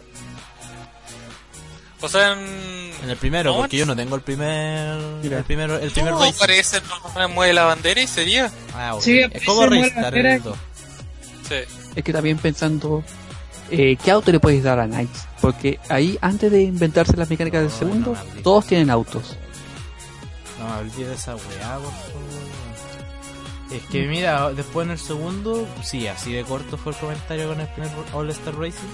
[2.02, 2.90] O sea, en...
[3.02, 4.98] En el primero, No, porque yo no tengo el primer.
[5.22, 5.38] Mira.
[5.38, 6.80] El primero, el primer no, aparece,
[7.14, 8.50] no, mueve la bandera y sería.
[8.74, 8.96] Ah.
[9.00, 10.34] Sí, es como Ristar en bandera.
[10.36, 10.56] el 2.
[11.48, 11.54] Sí.
[11.96, 13.02] Es que también pensando,
[13.70, 15.26] eh, ¿qué auto le puedes dar a Knights?
[15.42, 19.36] Porque ahí, antes de inventarse las mecánicas del No, segundo, no todos tienen autos.
[20.58, 22.49] No me olvides de esa weá, por favor.
[23.72, 27.60] Es que mira, después en el segundo, sí, así de corto fue el comentario con
[27.60, 28.88] el primer All Star Racing.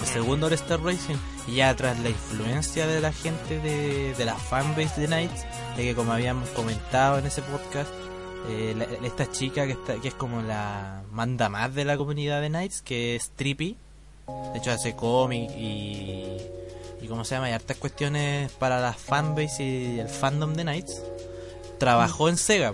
[0.00, 4.24] El segundo All Star Racing, y ya tras la influencia de la gente de, de
[4.24, 5.44] la fanbase de Knights,
[5.76, 7.90] de que como habíamos comentado en ese podcast,
[8.48, 12.40] eh, la- esta chica que, está, que es como la manda más de la comunidad
[12.40, 13.76] de Knights, que es Trippy,
[14.54, 16.24] de hecho hace cómic y,
[17.02, 21.02] y cómo se llama, hay hartas cuestiones para la fanbase y el fandom de Knights,
[21.76, 22.72] trabajó en Sega.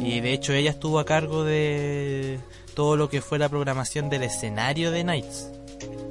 [0.00, 2.40] Y de hecho ella estuvo a cargo de
[2.74, 5.50] todo lo que fue la programación del escenario de Knights,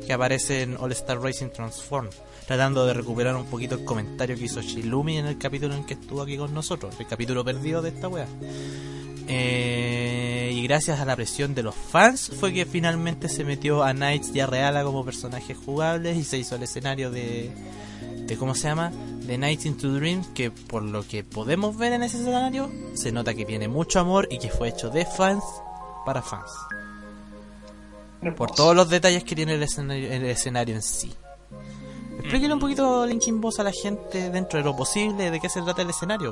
[0.05, 2.09] que aparece en All Star Racing Transform,
[2.47, 5.93] tratando de recuperar un poquito el comentario que hizo Shilumi en el capítulo en que
[5.95, 8.27] estuvo aquí con nosotros, el capítulo perdido de esta wea.
[9.27, 13.93] Eh, y gracias a la presión de los fans fue que finalmente se metió a
[13.93, 17.51] Knights y a Reala como personajes jugables y se hizo el escenario de,
[18.27, 18.91] de ¿cómo se llama?
[19.25, 23.33] De Nights into Dreams, que por lo que podemos ver en ese escenario, se nota
[23.33, 25.43] que tiene mucho amor y que fue hecho de fans
[26.05, 26.51] para fans.
[28.37, 31.13] Por todos los detalles que tiene el escenario, el escenario en sí.
[32.13, 35.49] Estoy explíquele un poquito Linkin Boss a la gente dentro de lo posible, de qué
[35.49, 36.29] se trata el escenario.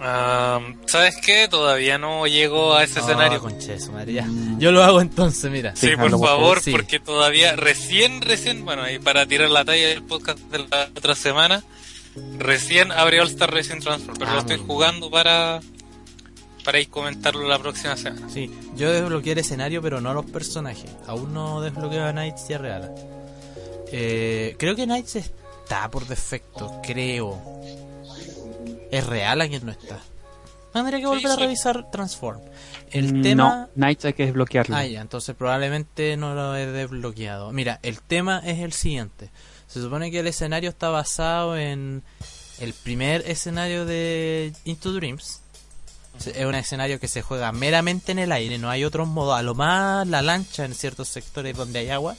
[0.00, 1.48] Ah, ¿Sabes qué?
[1.48, 3.42] Todavía no llego a ese escenario.
[4.58, 5.74] Yo lo hago entonces, mira.
[5.74, 6.70] Sí, Sí, por favor, Sí.
[6.70, 11.14] porque todavía recién, recién, bueno, ahí para tirar la talla del podcast de la otra
[11.14, 11.64] semana,
[12.38, 15.60] recién abrió All Star Racing Transfer, pero Ah, lo estoy muy jugando para
[16.64, 18.28] para ir comentarlo la próxima semana.
[18.28, 20.90] Sí, yo desbloqueé el escenario, pero no los personajes.
[21.06, 22.90] Aún no desbloqueo a Knights y a Reala.
[23.90, 27.40] Eh, creo que Knights está por defecto, creo.
[28.90, 29.98] Es Reala quien no está.
[30.72, 32.40] Tendría que Sí, volver a revisar Transform.
[32.90, 33.68] El No, tema.
[33.74, 34.76] Knights hay que desbloquearlo.
[34.76, 37.52] Ah, ya, entonces probablemente no lo he desbloqueado.
[37.52, 39.30] Mira, el tema es el siguiente.
[39.66, 42.02] Se supone que el escenario está basado en
[42.60, 45.40] el primer escenario de Into Dreams.
[46.26, 49.38] Es un escenario que se juega meramente en el aire, no hay otros modos.
[49.38, 52.16] A lo más la lancha en ciertos sectores donde hay agua,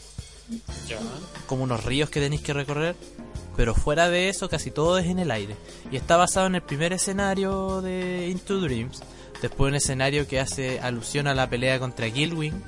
[1.48, 2.96] como unos ríos que tenéis que recorrer.
[3.60, 5.54] Pero fuera de eso, casi todo es en el aire.
[5.92, 9.04] Y está basado en el primer escenario de Into Dreams.
[9.42, 12.64] Después un escenario que hace alusión a la pelea contra Guilwing.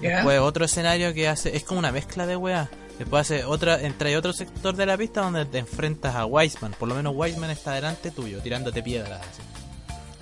[0.00, 0.14] ¿Ya?
[0.14, 2.70] Después otro escenario que hace, es como una mezcla de weas.
[2.98, 6.72] Después hace otra, entra y otro sector de la pista donde te enfrentas a Wiseman.
[6.72, 9.20] Por lo menos Wiseman está delante tuyo, tirándote piedras.
[9.20, 9.42] así.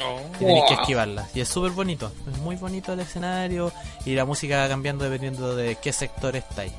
[0.04, 0.20] Oh.
[0.34, 1.30] Y tenés que esquivarlas.
[1.36, 2.10] Y es súper bonito.
[2.28, 3.70] Es muy bonito el escenario.
[4.04, 6.72] Y la música va cambiando dependiendo de qué sector estáis.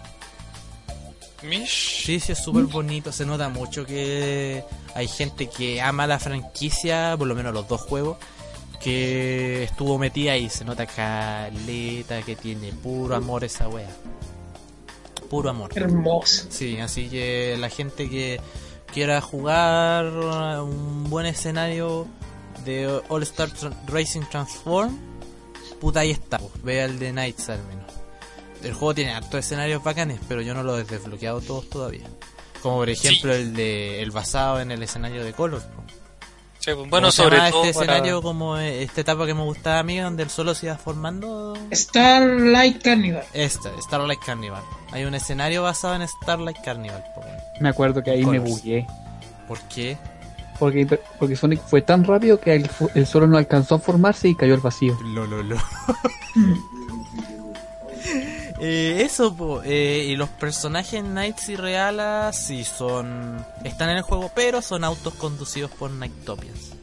[1.44, 2.04] Mish.
[2.06, 3.12] Sí, sí, es súper bonito.
[3.12, 4.64] Se nota mucho que
[4.96, 8.18] hay gente que ama la franquicia, por lo menos los dos juegos,
[8.82, 10.50] que estuvo metida ahí.
[10.50, 13.90] Se nota caleta, que tiene puro amor esa wea.
[15.30, 15.72] Puro amor.
[15.76, 16.48] Hermoso.
[16.50, 18.42] Sí, así que la gente que
[18.92, 22.08] quiera jugar un buen escenario
[22.66, 23.50] de All Star
[23.88, 24.98] Racing Transform,
[25.80, 26.40] puta ahí está.
[26.64, 27.99] Vea el de Knights al menos.
[28.64, 32.08] El juego tiene hartos escenarios bacanes, pero yo no lo he desbloqueado todos todavía.
[32.62, 35.62] Como por ejemplo el de el basado en el escenario de Color.
[36.60, 39.26] Sí, pues, bueno, ¿Cómo se sobre llama todo este para- escenario como eh, esta etapa
[39.26, 43.24] que me gustaba a mí donde el solo se iba formando Starlight Carnival.
[43.34, 44.62] esta, Starlight Carnival.
[44.92, 47.02] Hay un escenario basado en Starlight Carnival.
[47.62, 48.86] Me acuerdo que ahí me bugué.
[49.48, 49.98] ¿Por qué?
[50.60, 50.86] Porque,
[51.18, 54.54] porque Sonic fue tan rápido que el, el solo no alcanzó a formarse y cayó
[54.56, 54.98] al vacío.
[55.02, 55.56] Lo, lo, lo.
[58.62, 63.46] Eh, eso, po, eh, y los personajes Knights y Reala sí son.
[63.64, 66.74] están en el juego, pero son autos conducidos por Nightopians.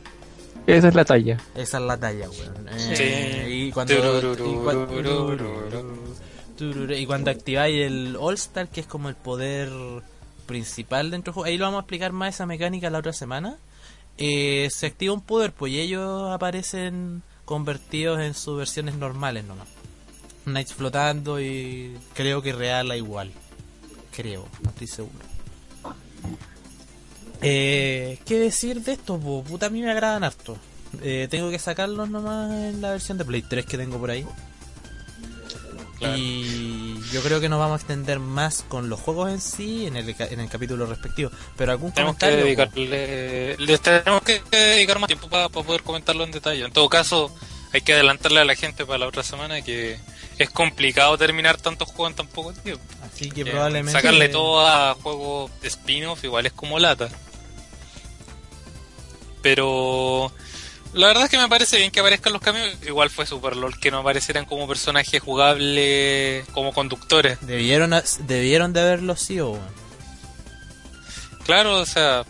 [0.67, 1.39] Esa es la talla.
[1.55, 2.69] Esa es la talla, weón.
[2.71, 3.53] Eh, Sí.
[3.53, 3.93] Y cuando.
[3.95, 6.15] y, cua- Tururururururu.
[6.59, 9.69] tururu- y cuando activáis el All-Star, que es como el poder
[10.47, 13.59] principal dentro del juego, ahí lo vamos a explicar más esa mecánica la otra semana.
[14.19, 19.69] Eh, se activa un poder, pues y ellos aparecen convertidos en sus versiones normales nomás.
[20.47, 23.31] Knights flotando y creo que Reala igual.
[24.15, 25.25] Creo, no estoy seguro.
[27.43, 29.19] Eh, ¿Qué decir de esto?
[29.19, 29.45] po?
[29.45, 30.57] Puta, a mí me agradan harto.
[31.03, 34.27] Eh, tengo que sacarlos nomás en la versión de Play 3 que tengo por ahí.
[35.99, 36.15] Claro.
[36.19, 39.97] Y yo creo que nos vamos a extender más con los juegos en sí en
[39.97, 41.31] el, en el capítulo respectivo.
[41.57, 42.45] Pero algún Tenemos que comentario.
[42.45, 46.65] dedicarle, le tenemos que dedicar más tiempo para poder comentarlo en detalle.
[46.65, 47.35] En todo caso,
[47.73, 49.99] hay que adelantarle a la gente para la otra semana que
[50.39, 52.85] es complicado terminar tantos juegos en tan poco tiempo.
[53.03, 53.93] Así que Que probablemente.
[53.93, 57.09] Sacarle todo a juegos de spin-off igual es como lata.
[59.43, 60.33] Pero
[60.93, 62.75] la verdad es que me parece bien que aparezcan los cambios.
[62.87, 67.39] Igual fue super lol que no aparecieran como personajes jugables, como conductores.
[67.43, 69.59] Debieron, debieron de haberlo sido.
[71.45, 72.25] Claro, o sea.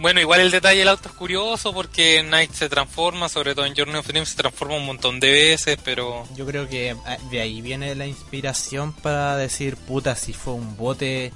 [0.00, 3.76] Bueno, igual el detalle del auto es curioso porque Knight se transforma, sobre todo en
[3.76, 7.42] Journey of Dreams se transforma un montón de veces, pero Yo creo que ah, de
[7.42, 11.34] ahí viene la inspiración para decir, puta, si fue un bote,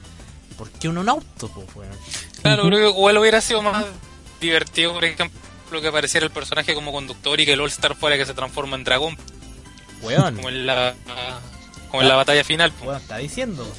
[0.56, 1.48] ¿por qué uno un auto?
[1.48, 1.92] po, weón?
[2.40, 3.84] claro, creo que igual hubiera sido más
[4.40, 8.16] divertido, por ejemplo, que apareciera el personaje como conductor y que el All Star fuera
[8.16, 9.18] que se transforma en dragón,
[10.00, 10.94] Weón, como en la
[11.90, 12.72] como en la batalla final.
[12.72, 12.86] po.
[12.86, 13.70] weón, está diciendo.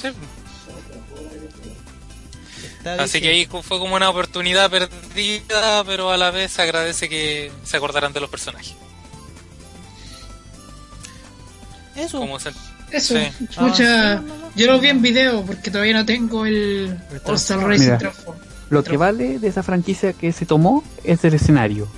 [0.00, 0.08] Sí.
[2.84, 7.52] Así que ahí fue como una oportunidad perdida, pero a la vez se agradece que
[7.64, 8.74] se acordaran de los personajes.
[11.96, 12.18] Eso.
[12.18, 12.50] Como se-
[12.90, 13.20] Eso, Sí.
[13.20, 13.82] escucha, Ah, sí,
[14.26, 14.52] no, no.
[14.54, 17.64] yo lo vi en video porque todavía no tengo el El All Star Transform.
[17.70, 17.98] Racing Mira.
[17.98, 18.38] Transform.
[18.68, 21.88] Lo que vale de esa franquicia que se tomó es el escenario.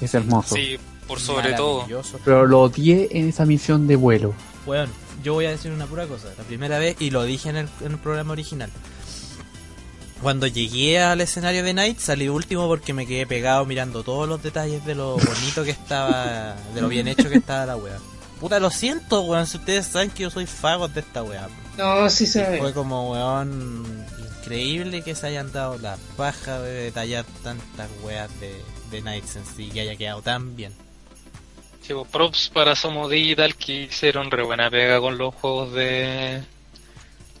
[0.00, 0.54] Es hermoso.
[0.54, 0.78] Sí,
[1.08, 1.78] por sobre todo.
[1.78, 2.20] Maravilloso.
[2.24, 4.32] Pero lo odié en esa misión de vuelo.
[4.66, 4.90] Weón,
[5.24, 6.28] yo voy a decir una pura cosa.
[6.38, 8.70] La primera vez, y lo dije en el, en el programa original.
[10.22, 14.42] Cuando llegué al escenario de Night, salí último porque me quedé pegado mirando todos los
[14.42, 17.98] detalles de lo bonito que estaba, de lo bien hecho que estaba la wea.
[18.38, 19.46] Puta, lo siento, weón.
[19.46, 21.48] Si ustedes saben que yo soy fago de esta weá.
[21.78, 22.58] No, sí se ve.
[22.58, 24.06] Fue como, weón,
[24.40, 28.54] increíble que se hayan dado la paja de detallar tantas weas de,
[28.90, 30.72] de Night Sense y que haya quedado tan bien.
[31.82, 36.42] Sí, pues, props para Somo Digital que hicieron re buena pega con los juegos de,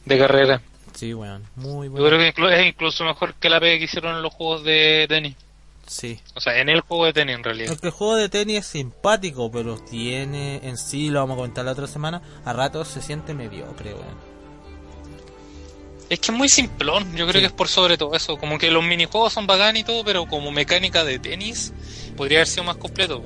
[0.04, 0.62] de carrera.
[0.94, 2.06] Sí, weón, muy Yo bueno.
[2.34, 5.34] creo que es incluso mejor que la pega que hicieron en los juegos de tenis.
[5.86, 6.20] Sí.
[6.34, 7.68] O sea, en el juego de tenis en realidad.
[7.70, 11.64] Porque el juego de tenis es simpático, pero tiene en sí, lo vamos a comentar
[11.64, 14.30] la otra semana, a ratos se siente mediocre, weón.
[16.08, 17.38] Es que es muy simplón, yo creo Sí.
[17.40, 18.36] que es por sobre todo eso.
[18.36, 21.72] Como que los minijuegos son bacán y todo, pero como mecánica de tenis
[22.16, 23.22] podría haber sido más completo.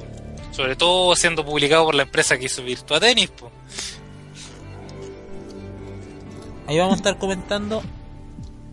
[0.52, 3.30] Sobre todo siendo publicado por la empresa que hizo Virtua Tennis.
[3.30, 3.50] po.
[6.66, 7.82] Ahí vamos a estar comentando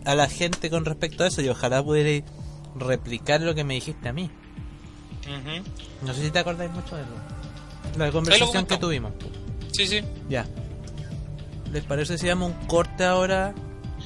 [0.04, 2.24] a la gente con respecto a eso y ojalá pudiera
[2.76, 4.30] replicar lo que me dijiste a mí.
[6.02, 7.10] No sé si te acordáis mucho de eso.
[7.98, 9.12] La conversación que tuvimos.
[9.72, 10.00] Sí, sí.
[10.28, 10.46] Ya.
[11.72, 13.54] ¿Les parece si damos un corte ahora?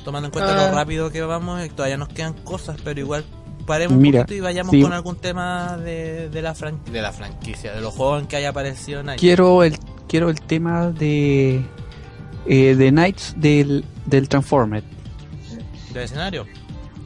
[0.05, 0.69] Tomando en cuenta Ah.
[0.69, 3.25] lo rápido que vamos, y todavía nos quedan cosas, pero igual
[3.67, 4.83] paremos Mira, un poquito y vayamos sí.
[4.83, 8.37] con algún tema de, de, la fran- de la franquicia, de los juegos en que
[8.37, 9.17] haya aparecido Nike.
[9.19, 9.77] Quiero el,
[10.07, 11.65] quiero el tema de
[12.49, 14.83] eh, de Knights del, del Transformer.
[15.93, 16.45] ¿De escenario?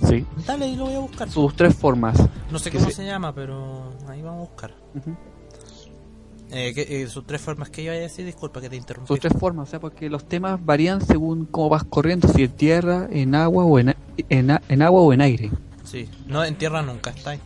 [0.09, 0.25] Sí.
[0.47, 1.31] Dale, y lo voy a buscar.
[1.31, 2.17] Sus tres formas.
[2.51, 4.75] No sé cómo se- se llama, pero ahí vamos a buscar.
[4.95, 5.15] Ujú.
[6.53, 9.07] Eh, que- eh, sus tres formas que iba a decir, disculpa que te interrumpí.
[9.07, 12.51] Sus tres formas, o sea, porque los temas varían según cómo vas corriendo, si en
[12.53, 13.95] tierra, en agua o en,
[14.29, 15.51] en, en agua o en aire.
[15.85, 17.41] Sí, no, en tierra nunca está ahí.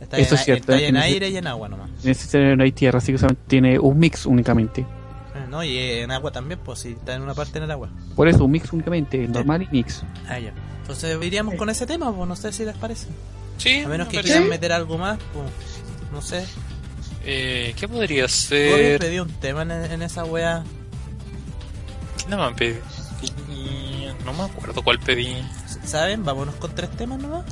[0.00, 1.90] Está Eso en, es cierto, Está ahí en aire y en agua nomás.
[2.04, 4.86] En ese escenario no hay tierra, así que solamente tiene un mix únicamente.
[5.48, 7.88] No, y en agua también, pues si está en una parte en el agua.
[8.14, 10.02] Por eso, un mix únicamente, normal y mix.
[10.28, 10.52] Ah, ya.
[10.82, 13.06] Entonces iríamos con ese tema, pues no sé si les parece.
[13.58, 14.32] Sí, A menos me que parece.
[14.34, 15.46] quieran meter algo más, pues
[16.12, 16.44] no sé.
[17.24, 18.98] Eh, ¿Qué podría ser?
[19.00, 20.62] pedí un tema en, en esa wea.
[22.24, 22.76] ¿Qué no me pedí?
[24.24, 25.34] No me acuerdo cuál pedí.
[25.84, 26.24] ¿Saben?
[26.24, 27.44] Vámonos con tres temas nomás.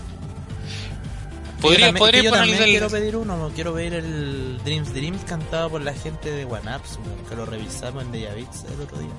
[1.60, 5.70] Podría, también- podría yo también el- quiero pedir uno, quiero pedir el Dreams Dreams cantado
[5.70, 6.98] por la gente de One Ups,
[7.28, 9.10] que lo revisamos en Deja Beats el otro día.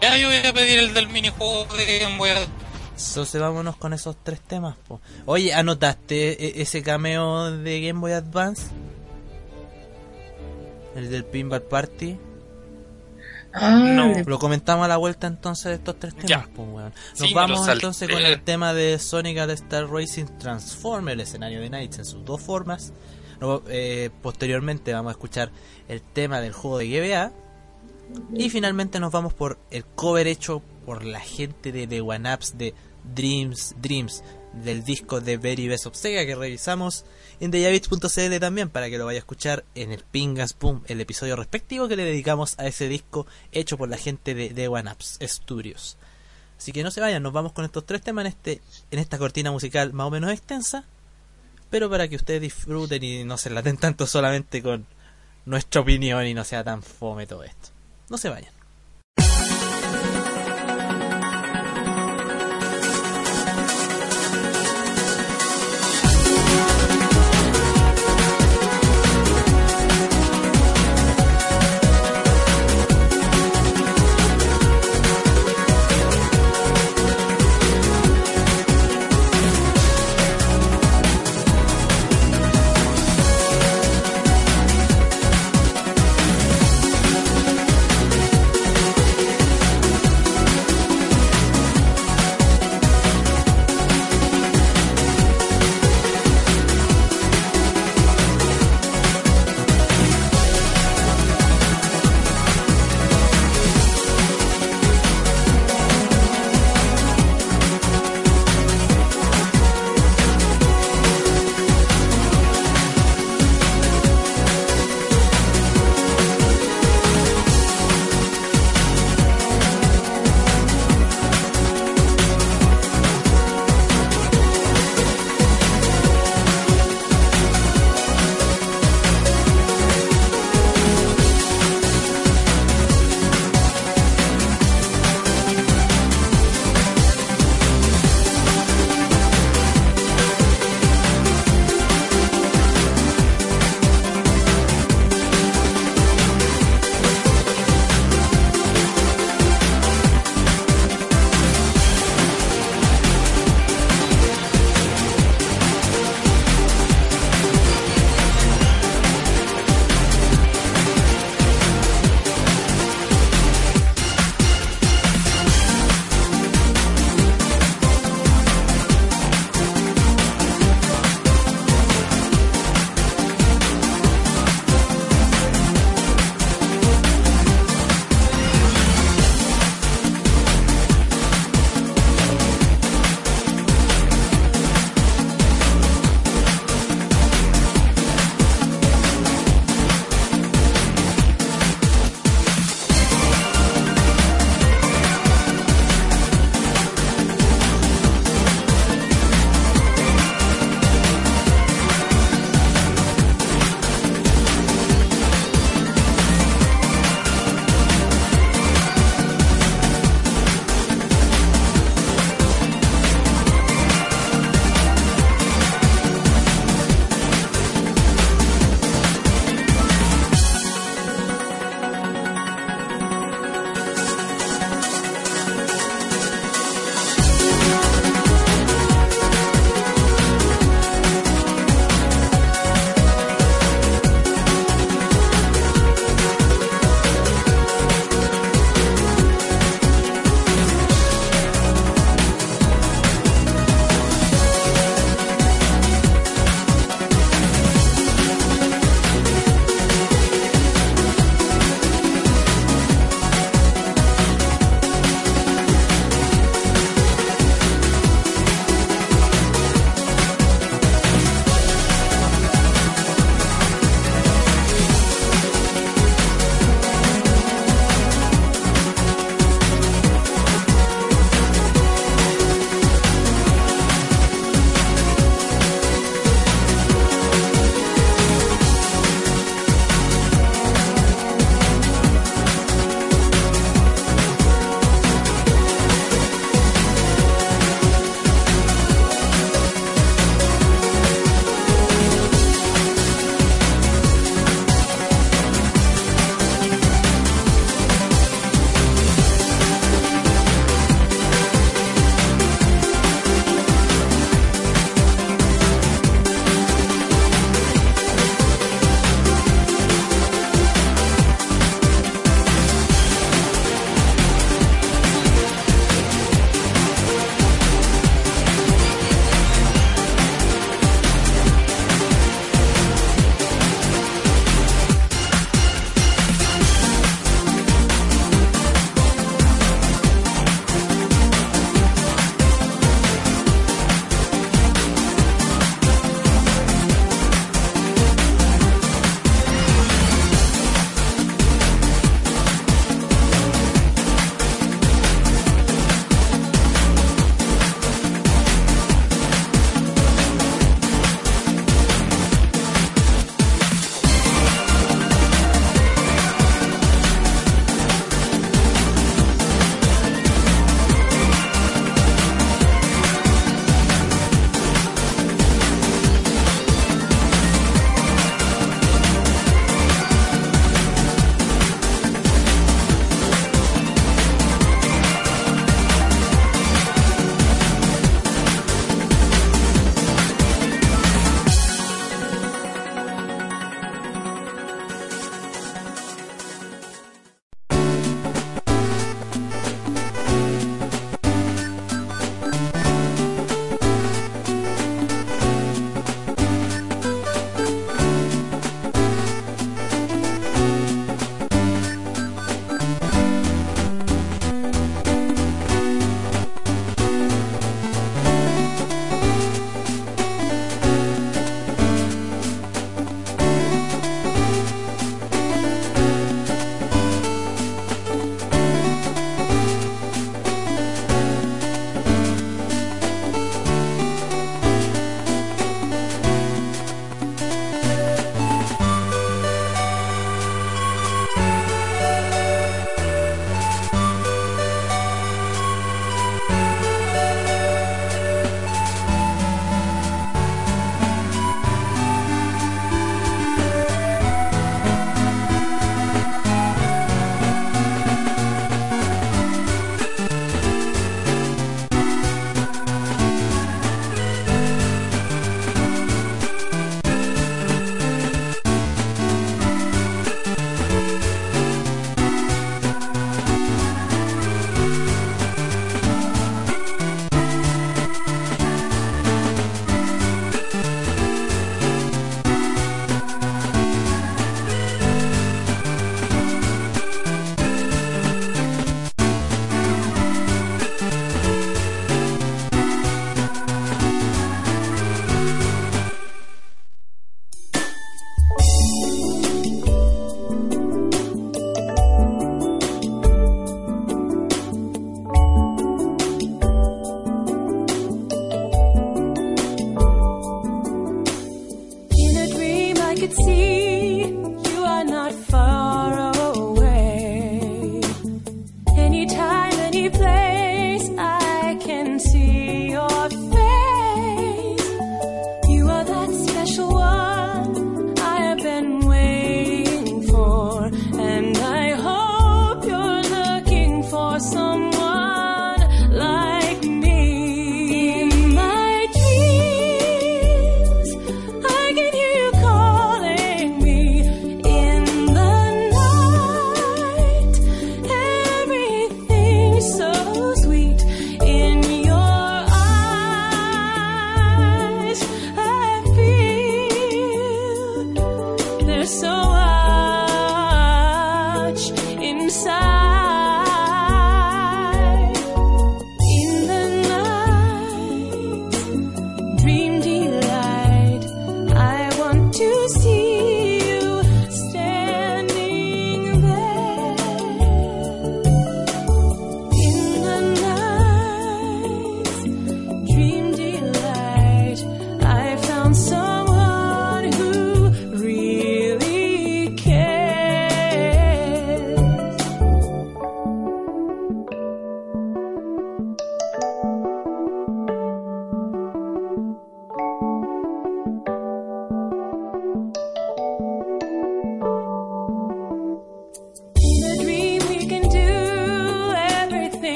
[0.00, 2.50] Ya, yo voy a pedir el del minijuego de Game Boy Advance.
[3.08, 4.76] Entonces vámonos con esos tres temas.
[4.86, 5.00] po.
[5.26, 8.62] Oye, ¿anotaste e- ese cameo de Game Boy Advance?
[10.94, 12.16] El del Pinball Party.
[13.54, 14.12] Ah, No.
[14.26, 16.48] Lo comentamos a la vuelta entonces de estos tres temas.
[16.56, 16.92] Weón.
[16.92, 21.60] Nos Sí, vamos entonces con el tema de Sonic All Star Racing Transform, el escenario
[21.60, 22.92] de Nights en sus dos formas.
[23.68, 25.50] Eh, posteriormente vamos a escuchar
[25.88, 27.32] el tema del juego de GBA.
[28.34, 32.58] Y finalmente nos vamos por el cover hecho por la gente de The One Ups
[32.58, 32.74] de
[33.14, 34.22] Dreams Dreams
[34.62, 37.04] del disco de Very Best of Sega que revisamos
[37.40, 41.36] en deyabits.cl también para que lo vaya a escuchar en el Pingas Boom, el episodio
[41.36, 45.18] respectivo que le dedicamos a ese disco hecho por la gente de The One Ups
[45.22, 45.96] Studios.
[46.56, 49.18] Así que no se vayan, nos vamos con estos tres temas en este en esta
[49.18, 50.84] cortina musical más o menos extensa,
[51.70, 54.86] pero para que ustedes disfruten y no se laten tanto solamente con
[55.44, 57.70] nuestra opinión y no sea tan fome todo esto.
[58.08, 58.53] No se vayan.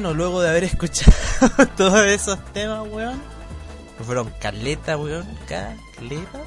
[0.00, 1.12] Luego de haber escuchado
[1.76, 3.20] todos esos temas, weón,
[4.04, 6.40] fueron caleta, weón, caleta.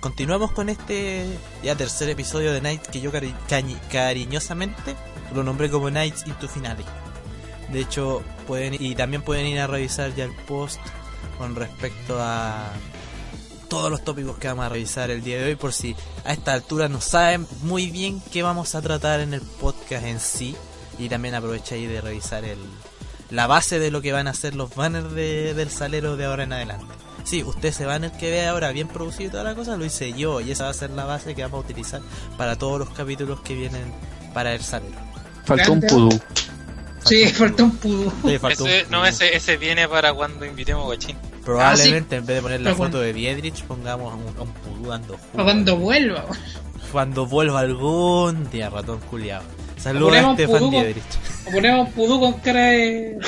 [0.00, 1.26] Continuamos con este
[1.62, 3.10] ya tercer episodio de Night que yo
[3.90, 4.94] cariñosamente
[5.34, 6.84] lo nombré como Nights into Finale.
[7.72, 10.78] De hecho, pueden y también pueden ir a revisar ya el post
[11.38, 12.70] con respecto a
[13.68, 16.52] todos los tópicos que vamos a revisar el día de hoy por si a esta
[16.52, 20.54] altura no saben muy bien qué vamos a tratar en el podcast en sí
[20.98, 22.58] y también aprovecha ahí de revisar el
[23.30, 26.44] la base de lo que van a ser los banners de- del salero de ahora
[26.44, 26.86] en adelante.
[27.24, 30.12] Sí, usted ese banner que ve ahora bien producido y toda la cosa lo hice
[30.12, 32.02] yo y esa va a ser la base que vamos a utilizar
[32.36, 33.92] para todos los capítulos que vienen
[34.34, 34.94] para el salero.
[35.46, 36.20] Faltó un pudú.
[37.04, 38.12] Sí, falta un pudú.
[38.26, 41.16] Sí, faltó Ese, un- no, ese, ese viene para cuando invitemos a Guachín.
[41.44, 43.04] Probablemente en vez de poner la Pero foto bueno.
[43.06, 45.44] de Biedrich pongamos a un, un pudú dando jugo.
[45.44, 46.24] Cuando vuelva.
[46.92, 49.44] Cuando vuelva algún día, ratón culiado.
[49.84, 50.78] Saludos a Ponemos Estefan pudú.
[51.46, 53.18] O ponemos pudú con cara de.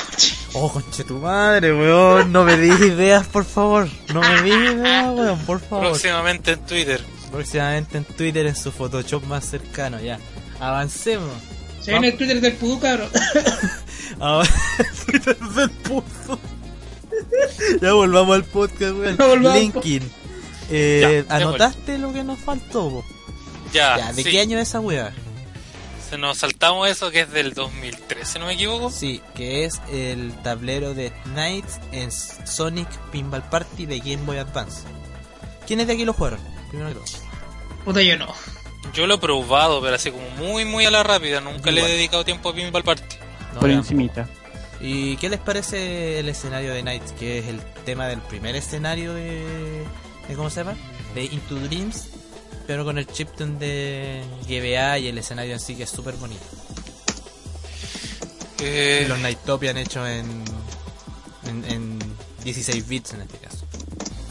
[0.53, 2.31] Oh, conche tu madre, weón.
[2.31, 3.87] No me des ideas, por favor.
[4.13, 5.85] No me des ideas, weón, por favor.
[5.89, 6.99] Próximamente en Twitter.
[7.31, 10.17] Próximamente en Twitter en su Photoshop más cercano, ya.
[10.59, 11.29] Avancemos.
[11.79, 13.09] Se viene el Twitter del pudú, cabrón.
[14.19, 14.49] Ahora,
[15.05, 16.39] Twitter del puto.
[17.81, 19.43] Ya volvamos al podcast, weón.
[19.53, 20.03] Linkin.
[20.71, 23.03] Eh, Ya, ¿Anotaste lo que nos faltó?
[23.71, 24.31] Ya, Ya, ¿de sí.
[24.31, 25.13] qué año es esa weá?
[26.09, 28.89] Se nos saltamos eso que es del 2013, si no me equivoco.
[28.89, 34.83] Sí, que es el tablero de Knights en Sonic Pinball Party de Game Boy Advance.
[35.65, 36.39] ¿Quiénes de aquí lo jugaron?
[36.69, 37.05] Primero que todo.
[37.83, 38.33] Puta, yo no.
[38.93, 41.41] Yo lo he probado, pero así como muy, muy a la rápida.
[41.41, 43.17] Nunca le he dedicado tiempo a Pinball Party.
[43.53, 44.29] No, Por encimita.
[44.79, 47.11] ¿Y qué les parece el escenario de Knights?
[47.13, 49.83] Que es el tema del primer escenario de...
[50.29, 50.77] de ¿Cómo se llama?
[51.13, 52.11] De Into Dreams.
[52.67, 56.43] Pero con el chiptune de GBA y el escenario en sí que es súper bonito.
[58.59, 60.43] Eh, los Nightopian hechos en,
[61.47, 61.99] en, en
[62.43, 63.65] 16 bits en este caso.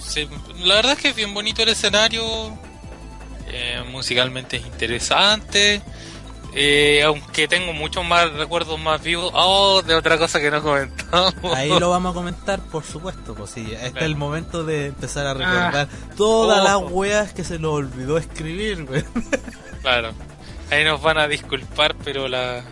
[0.04, 0.28] sí,
[0.64, 2.22] la verdad es que es bien bonito el escenario.
[3.48, 5.80] eh, musicalmente es interesante.
[6.58, 9.30] Eh, aunque tengo muchos más recuerdos más vivos.
[9.34, 11.34] Oh, de otra cosa que no comentamos.
[11.54, 15.26] Ahí lo vamos a comentar, por supuesto, pues sí, este es el momento de empezar
[15.26, 19.04] a recordar todas las weas que se nos olvidó escribir, güey.
[19.82, 20.10] Claro.
[20.70, 22.64] Ahí nos van a disculpar, pero la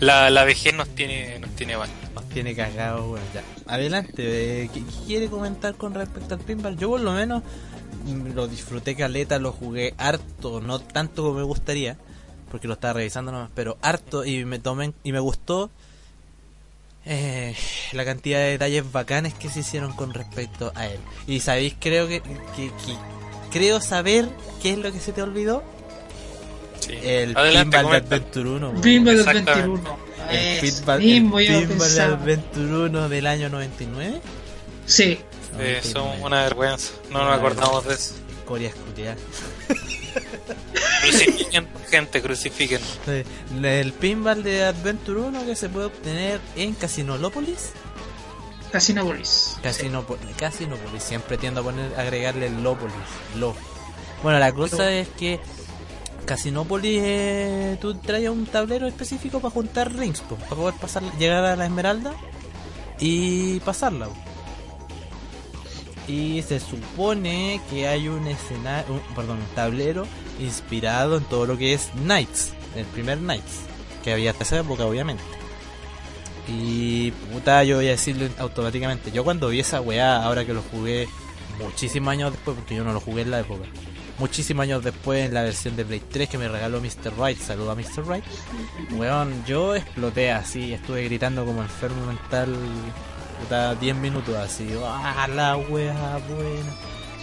[0.00, 1.88] la, la vejez nos tiene nos tiene mal.
[2.14, 3.42] Nos tiene cagado, ya.
[3.72, 6.76] Adelante, eh, ¿qué, qué quiere comentar con respecto al pinball?
[6.76, 7.44] Yo por lo menos
[8.04, 11.96] mm, lo disfruté caleta, lo jugué harto, no tanto como me gustaría,
[12.50, 15.70] porque lo estaba revisando nomás, pero harto y me tomé y me gustó
[17.06, 17.54] eh,
[17.92, 20.98] la cantidad de detalles bacanes que se hicieron con respecto a él.
[21.26, 22.96] Y sabéis, creo que, que- que-
[23.50, 24.28] creo saber
[24.62, 25.62] qué es lo que se te olvidó.
[26.80, 26.92] Sí.
[27.02, 28.16] El Pinball comenta.
[28.16, 28.68] Adventure 1.
[28.70, 28.80] weón.
[28.82, 29.60] Pinball Exactamente.
[29.60, 31.38] Adventure 1.
[31.40, 32.00] El Pinball.
[32.00, 34.20] Adventure 1 del año 99.
[34.86, 35.18] Sí.
[35.58, 36.22] Eh, son 99.
[36.26, 36.92] una vergüenza.
[37.10, 38.14] No nos acordamos de eso.
[38.46, 39.16] Coria escutia.
[41.02, 42.80] Crucifiquen, gente, crucifiquen.
[43.62, 47.72] El pinball de Adventure 1 que se puede obtener en Casinolopolis.
[48.70, 49.56] Casinopolis.
[49.62, 51.02] Casinopolis, Casinopolis.
[51.02, 52.94] Siempre tiendo a poner, agregarle el Lopolis.
[53.36, 53.54] Lo.
[54.22, 55.40] Bueno, la cosa es que
[56.26, 61.44] Casinopolis, eh, tú traes un tablero específico para juntar rings, po, para poder pasar, llegar
[61.44, 62.12] a la Esmeralda
[63.00, 64.06] y pasarla.
[64.06, 64.14] po.
[66.08, 70.06] Y se supone que hay un escenario, perdón, un tablero
[70.40, 73.60] inspirado en todo lo que es Knights, el primer Knights,
[74.02, 75.22] que había hasta esa época, obviamente.
[76.48, 80.62] Y puta, yo voy a decirle automáticamente, yo cuando vi esa weá, ahora que lo
[80.62, 81.06] jugué
[81.62, 83.66] muchísimos años después, porque yo no lo jugué en la época,
[84.18, 87.12] muchísimos años después en la versión de Play 3 que me regaló Mr.
[87.18, 88.08] Right, saludo a Mr.
[88.08, 88.24] Right,
[88.92, 92.56] weón, yo exploté así, estuve gritando como enfermo mental,
[93.40, 96.72] puta, 10 minutos así, ah, la weá buena.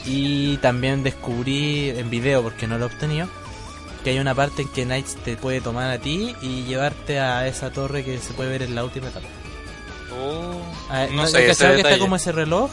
[0.05, 3.27] Y también descubrí en video, porque no lo he obtenido,
[4.03, 7.47] que hay una parte en que Knights te puede tomar a ti y llevarte a
[7.47, 9.25] esa torre que se puede ver en la última etapa.
[10.13, 12.69] Oh, Ah, no ¿no- sé, ¿no ese que está como ese reloj?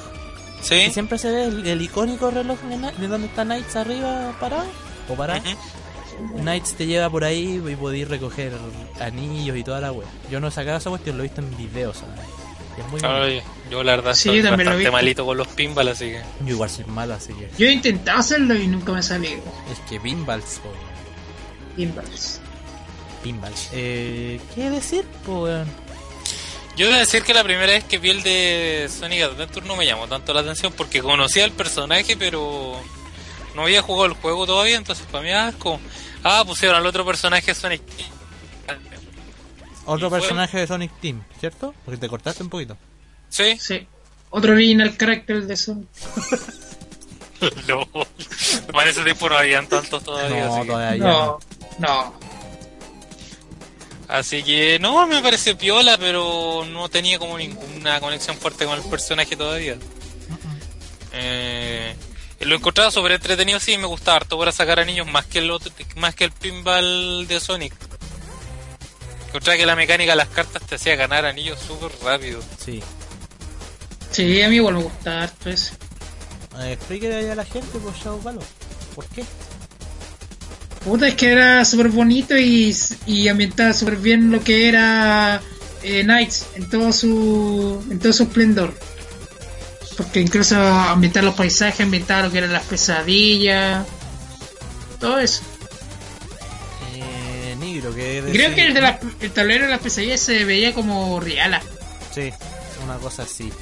[0.61, 0.91] ¿Sí?
[0.91, 4.67] Siempre se ve el, el icónico reloj de, de donde está Knights arriba parado
[5.09, 5.41] o parado.
[5.41, 6.39] Ujú.
[6.39, 8.53] Knights te lleva por ahí y podéis recoger
[9.01, 10.07] anillos y toda la wea.
[10.31, 11.97] Yo no he sacado esa cuestión, lo he visto en videos.
[11.97, 12.21] ¿sabes?
[12.79, 13.45] Es muy Claro, bonito.
[13.65, 16.07] yo, yo la verdad Sí, soy yo también lo bastante malito con los pinball, así
[16.07, 16.23] que...
[16.41, 17.49] Yo igual soy malo, así que.
[17.59, 19.31] Yo he intentado hacerlo y nunca me salió.
[19.71, 20.73] Es que pinballs, po,
[21.77, 22.41] Pinballs.
[23.23, 23.69] pinballs.
[23.73, 25.47] Eh, ¿Qué decir, po?
[26.77, 29.85] Yo debo decir que la primera vez que vi el de Sonic Adventure no me
[29.87, 32.81] llamó tanto la atención porque conocía al personaje, pero
[33.55, 35.79] no había jugado el juego todavía, entonces para mí es como,
[36.25, 37.83] ah, pusieron al otro personaje Sonic.
[39.87, 41.75] Otro fue- personaje de Sonic Team, ¿cierto?
[41.85, 42.77] Porque te cortaste un poquito.
[43.29, 43.57] Sí.
[43.59, 43.87] Sí.
[44.31, 45.89] Otro original character de Sonic.
[47.69, 47.87] no.
[48.73, 50.47] Para ese tiempo no habían tantos todavía.
[50.47, 51.39] No, así, que, todavía No,
[51.79, 52.15] no.
[54.09, 58.85] así que no, me parece piola, pero no tenía como ninguna conexión fuerte con el
[58.89, 59.77] personaje todavía.
[61.13, 61.95] Eh,
[62.41, 65.51] lo encontraba súper entretenido, sí, me gustaba harto para sacar a niños más que el
[65.51, 67.75] otro, más que el pinball de Sonic.
[69.33, 72.43] Encontraba que la mecánica de las cartas te hacía ganar anillos súper rápido.
[72.63, 72.83] Sí.
[74.11, 75.73] Sí, a mí igual me gusta harto eso.
[76.61, 78.41] Eh, explíquele a la gente, por Shadow Palo.
[78.95, 79.25] ¿Por qué?
[80.85, 82.77] Puta, es que era súper bonito y,
[83.07, 85.41] y ambientaba súper bien lo que era
[85.83, 88.79] eh, Knights en todo su en todo su esplendor.
[89.97, 93.87] Porque incluso ambientar los paisajes, ambientar lo que eran las pesadillas,
[95.01, 95.43] todo eso.
[97.75, 101.19] Negro, que creo que el, de la- el tablero de las pesadillas se veía como
[101.21, 101.59] real.
[102.15, 102.31] Sí,
[102.85, 103.53] una cosa así.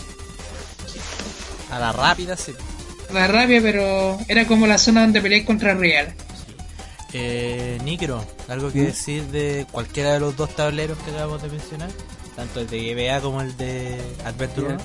[1.70, 2.52] A la rápida, sí.
[3.12, 6.12] La rabia, pero era como la zona donde peleé contra real.
[7.12, 8.72] Eh, Nicro, ¿algo ¿Mm?
[8.72, 11.90] que decir de cualquiera de los dos tableros que acabamos de mencionar?
[12.36, 14.74] Tanto el de GBA como el de Adventure Ya.
[14.74, 14.84] 1.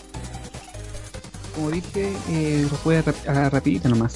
[1.56, 4.16] Como dije, eh, lo juega rap- a rapidito nomás.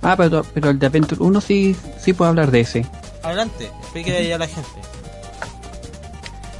[0.00, 2.86] Ah, pero, pero el de Adventure 1 sí, sí puedo hablar de ese.
[3.24, 4.68] Adelante, explíquele ahí a la gente.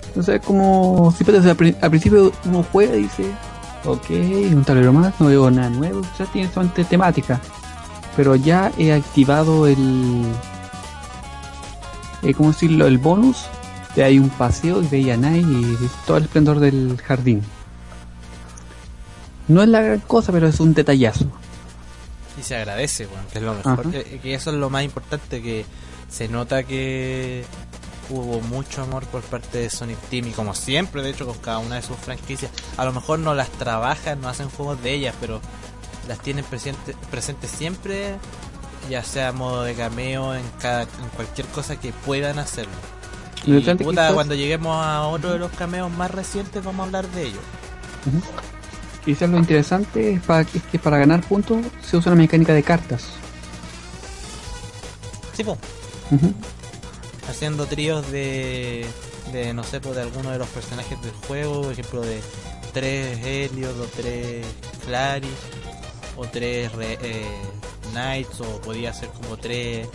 [0.09, 3.25] Entonces, como si al, pri- al principio uno juega y dice,
[3.85, 7.41] ok, un tablero más, no veo nada nuevo, quizás tiene solamente temática.
[8.17, 10.25] Pero ya he activado el.
[12.23, 12.87] Eh, ¿Cómo decirlo?
[12.87, 13.45] El bonus.
[13.97, 15.77] De ahí un paseo y veía Nai y
[16.07, 17.43] todo el esplendor del jardín.
[19.47, 21.27] No es la gran cosa, pero es un detallazo.
[22.39, 23.91] Y se agradece, bueno, que es lo mejor.
[23.91, 25.65] Que, que eso es lo más importante, que
[26.15, 27.45] se nota que
[28.11, 31.59] hubo mucho amor por parte de Sonic Team y como siempre, de hecho, con cada
[31.59, 32.53] una de sus franquicias.
[32.77, 35.41] A lo mejor no las trabajan, no hacen juegos de ellas, pero
[36.07, 38.15] las tienen presente, presentes siempre,
[38.91, 42.73] ya sea a modo de cameo, en, cada, en cualquier cosa que puedan hacerlo.
[43.47, 46.87] Lo Y puta, quizás- cuando lleguemos a otro de los cameos más recientes vamos a
[46.87, 47.43] hablar de ellos.
[49.05, 52.63] Quizás lo interesante es, para, es que para ganar puntos se usa una mecánica de
[52.63, 53.05] cartas.
[55.35, 55.43] Sí,
[57.29, 58.87] haciendo tríos de,
[59.33, 62.21] de no sé, pues de alguno de los personajes del juego, por ejemplo de
[62.73, 64.45] tres Helios o tres
[64.85, 65.31] Claris
[66.17, 67.27] o tres Re- eh,
[67.93, 69.87] Knights o podía ser como tres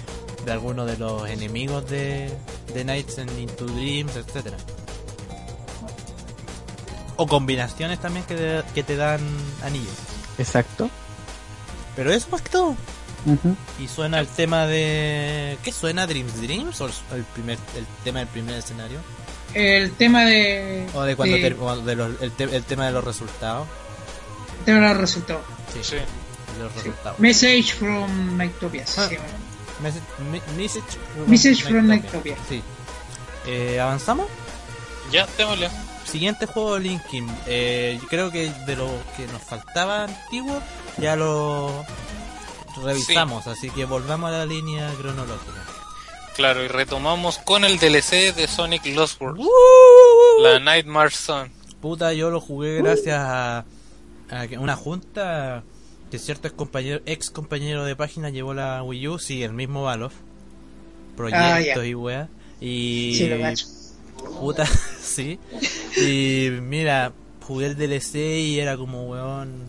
[0.46, 2.30] de alguno de los enemigos de,
[2.74, 4.58] de Knights en Into Dreams, etcétera
[7.18, 9.20] O combinaciones también que, te- que te dan
[9.64, 9.94] anillos.
[10.38, 10.90] Exacto.
[11.96, 12.50] Pero eso más que
[13.80, 15.58] Y suena el tema de...
[15.64, 16.08] ¿Qué suena?
[16.08, 16.80] ¿Dreams Dreams?
[16.82, 19.00] ¿O el, primer, el tema del primer escenario?
[19.54, 20.88] El tema de.
[20.94, 23.68] ¿O de cuando de- ter- o de los- el, te- el tema de los resultados?
[24.60, 25.42] el tema de los resultados.
[25.74, 25.96] Sí, Sí.
[25.96, 27.20] de los resultados.
[27.20, 28.86] Message from Nightopia.
[28.98, 29.10] Ah.
[29.12, 29.26] llama.
[29.82, 30.84] Message, me- message
[31.16, 32.36] from, Message from Nightopia.
[32.36, 32.38] Nightopia.
[32.48, 32.62] Sí.
[33.48, 34.28] Eh, ¿Avanzamos?
[35.12, 35.70] Ya, démosle.
[36.06, 37.28] Siguiente juego Linkin.
[37.48, 38.88] Eh, yo creo que de lo
[39.18, 40.62] que nos faltaba antiguo
[41.00, 41.86] ya lo
[42.84, 45.66] revisamos, así que volvamos a la línea cronológica.
[46.36, 49.42] Claro, y retomamos con el DLC de Sonic Lost World.
[50.40, 51.52] La Nightmare Zone.
[51.82, 53.66] Puta, yo lo jugué gracias a,
[54.58, 55.64] una junta
[56.12, 59.84] que cierto ex compañero, ex compañero de página llevó la Wii U, sí, el mismo
[59.84, 60.12] Valov.
[61.18, 62.30] Proyectos Ah, y wea.
[62.62, 63.38] Y Sí, lo
[64.40, 64.66] puta,
[65.02, 65.40] sí.
[65.98, 67.12] Y mira,
[67.46, 69.68] jugué el DLC y era como weón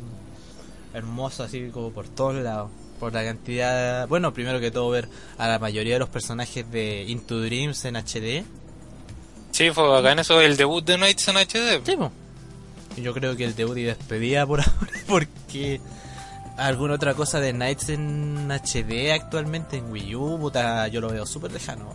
[0.94, 2.70] hermoso así como por todos lados.
[3.00, 5.08] Por la cantidad, bueno, primero que todo ver
[5.38, 8.44] a la mayoría de los personajes de Into Dreams en HD.
[9.52, 11.82] Sí, fue bacán eso, el debut de Knights en HD.
[11.84, 12.12] Sí, po.
[12.96, 14.72] Yo creo que el debut y despedida por ahora,
[15.08, 15.80] porque
[16.58, 21.24] alguna otra cosa de Knights en HD actualmente en Wii U, puta, yo lo veo
[21.24, 21.90] súper lejano.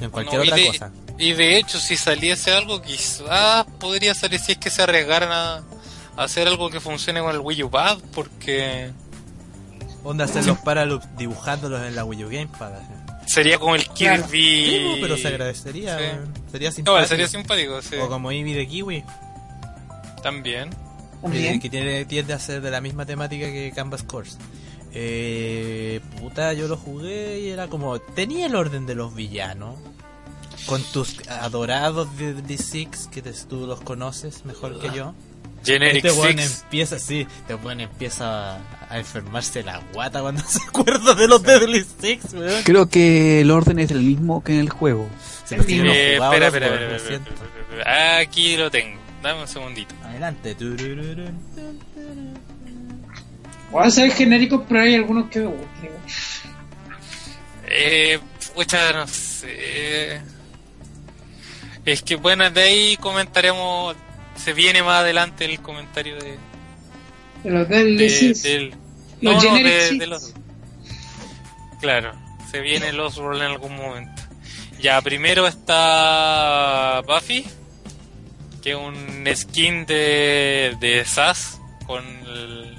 [0.00, 0.90] En cualquier No, otra de- cosa.
[1.18, 5.56] Y de hecho, si saliese algo, quizás podría salir si es que se arriesgaran a,
[6.16, 8.90] a hacer algo que funcione con el Wii U Pad, porque
[10.04, 12.72] Onda hacer los Paraloops dibujándolos en la Wii U Gamepad.
[13.26, 14.24] sería como el Claro.
[14.24, 14.66] Kirby.
[14.66, 16.04] Sí, po, pero se agradecería, Sí.
[16.50, 17.06] Sería No, simpático.
[17.08, 17.96] sería simpático, sí.
[17.96, 19.04] O como Eevee de Kiwi,
[20.22, 20.70] También.
[21.22, 21.54] También.
[21.54, 24.36] eh, que tiene, tiende a ser de la misma temática que Canvas Course.
[24.92, 27.98] Eh, puta, yo lo jugué y era como.
[28.00, 29.76] Tenía el orden de los villanos.
[30.66, 35.12] Con tus adorados de D6, que te- tú los conoces mejor que yo.
[35.64, 38.56] Generic Este weón empieza, sí, este weón empieza
[38.88, 42.62] a, enfermarse la guata cuando se acuerda de los Deadly Six, weón.
[42.64, 45.08] Creo que el orden es el mismo que en el juego.
[45.44, 47.30] Sí, sí, no Eh, espera, espera, espera, espera, siento.
[47.30, 48.18] espera, espera.
[48.18, 48.98] Aquí lo tengo.
[49.22, 49.94] Dame un segundito.
[50.04, 50.56] Adelante.
[53.70, 55.90] Voy a ser genéricos, pero hay algunos que me gustan.
[57.66, 58.18] Eh,
[58.54, 60.20] pucha, no sé.
[61.84, 63.96] Es que bueno, de ahí comentaremos.
[64.36, 66.36] Se viene más adelante el comentario de.
[67.44, 68.70] De los Deadly de- del.
[69.20, 70.32] Los No, no, de, los.
[71.80, 72.12] Claro,
[72.50, 74.22] se viene los Roll en algún momento.
[74.80, 77.44] Ya, primero está Buffy,
[78.62, 82.76] que es un skin de, de SAS con el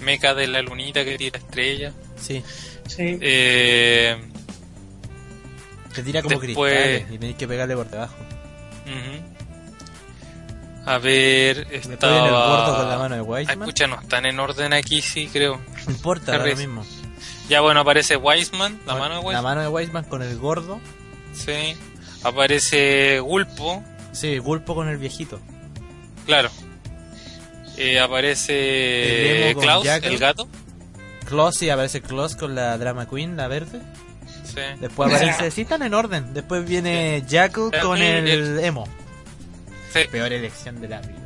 [0.00, 1.92] mecha de la lunita que tira estrella.
[2.16, 2.42] Sí,
[2.86, 3.18] Sí.
[3.20, 4.16] Eh,
[5.94, 8.16] te tira como Después- cristales y tenéis que pegarle por debajo.
[8.86, 9.29] Ujú.
[10.94, 12.12] A ver, estaba...
[12.12, 13.66] viene el gordo con la mano de Ay, Wiseman.
[13.68, 15.60] pucha, no están en orden aquí, sí, creo.
[15.86, 16.58] No importa, vez.
[16.58, 16.84] mismo.
[17.48, 19.42] Ya, bueno, aparece Wiseman, la mano de La Wiseman.
[19.44, 20.80] mano de Wiseman con el gordo.
[21.34, 21.76] Sí.
[22.22, 25.40] Aparece Gulpo, Sí, Gulpo con el viejito.
[26.26, 26.50] claro.
[27.76, 30.48] Eh, aparece Klaus, el gato.
[31.26, 33.80] Klaus, sí, aparece Klaus con la Drama Queen, la verde.
[34.44, 34.60] Sí.
[34.80, 36.34] Después aparece, sí, están en orden.
[36.34, 37.22] Después viene
[37.72, 38.86] El- con el, el- emo.
[39.92, 40.00] Sí.
[40.10, 41.16] Peor elección de la vida.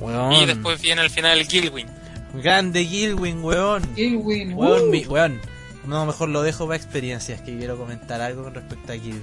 [0.00, 0.32] Weón.
[0.34, 1.86] Y después viene al final Gilwin.
[2.34, 3.82] Grande Gilwin, weón.
[3.94, 4.90] Gilwin, Weón, uh.
[4.90, 5.40] mi- weón.
[5.86, 9.22] No, mejor lo dejo para experiencias, que quiero comentar algo con respecto a Gilwin.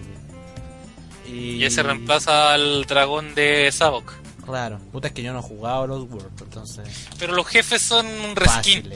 [1.28, 4.14] Y, Y ese reemplaza al dragón de Savok.
[4.46, 7.08] Claro, puta es que yo no he jugado los World, entonces.
[7.20, 8.90] Pero los jefes son un reskin.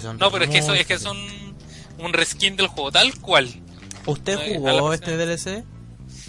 [0.00, 1.16] son No, pero es que, eso, es que son
[1.98, 3.48] un reskin del juego, tal cual.
[4.06, 5.64] ¿Usted jugó este DLC?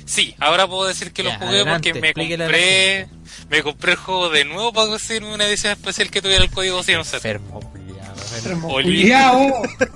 [0.08, 3.08] Sí, ahora puedo decir que Ya, lo jugué adelante, porque me compré
[3.50, 6.82] me compré el juego de nuevo para conseguirme una edición especial que tuviera el código
[6.82, 7.60] 100 Enfermo.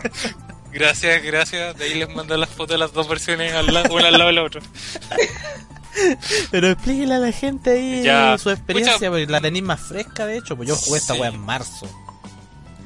[0.74, 1.78] Gracias, gracias.
[1.78, 4.28] De ahí les mando las fotos de las dos versiones al lado, una al lado
[4.28, 4.62] de la otra.
[6.52, 8.38] Pero explíquele a la gente ahí Ya.
[8.38, 9.10] su experiencia, Pucha.
[9.10, 11.90] porque la tenéis más fresca, de hecho, pues yo jugué esta weá en marzo.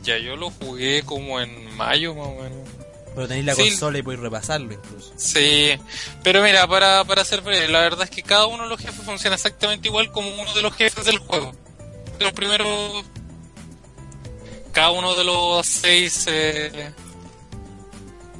[0.03, 2.69] Ya yo lo jugué como en mayo más o menos.
[3.15, 3.69] Pero tenéis la Sí.
[3.69, 5.13] consola y podéis repasarlo incluso.
[5.15, 5.71] Sí,
[6.23, 9.05] pero mira, para, para ser breve, la verdad es que cada uno de los jefes
[9.05, 11.53] funciona exactamente igual como uno de los jefes del juego.
[12.19, 13.05] De los primeros...
[14.73, 16.25] Cada uno de los seis...
[16.27, 16.91] Eh,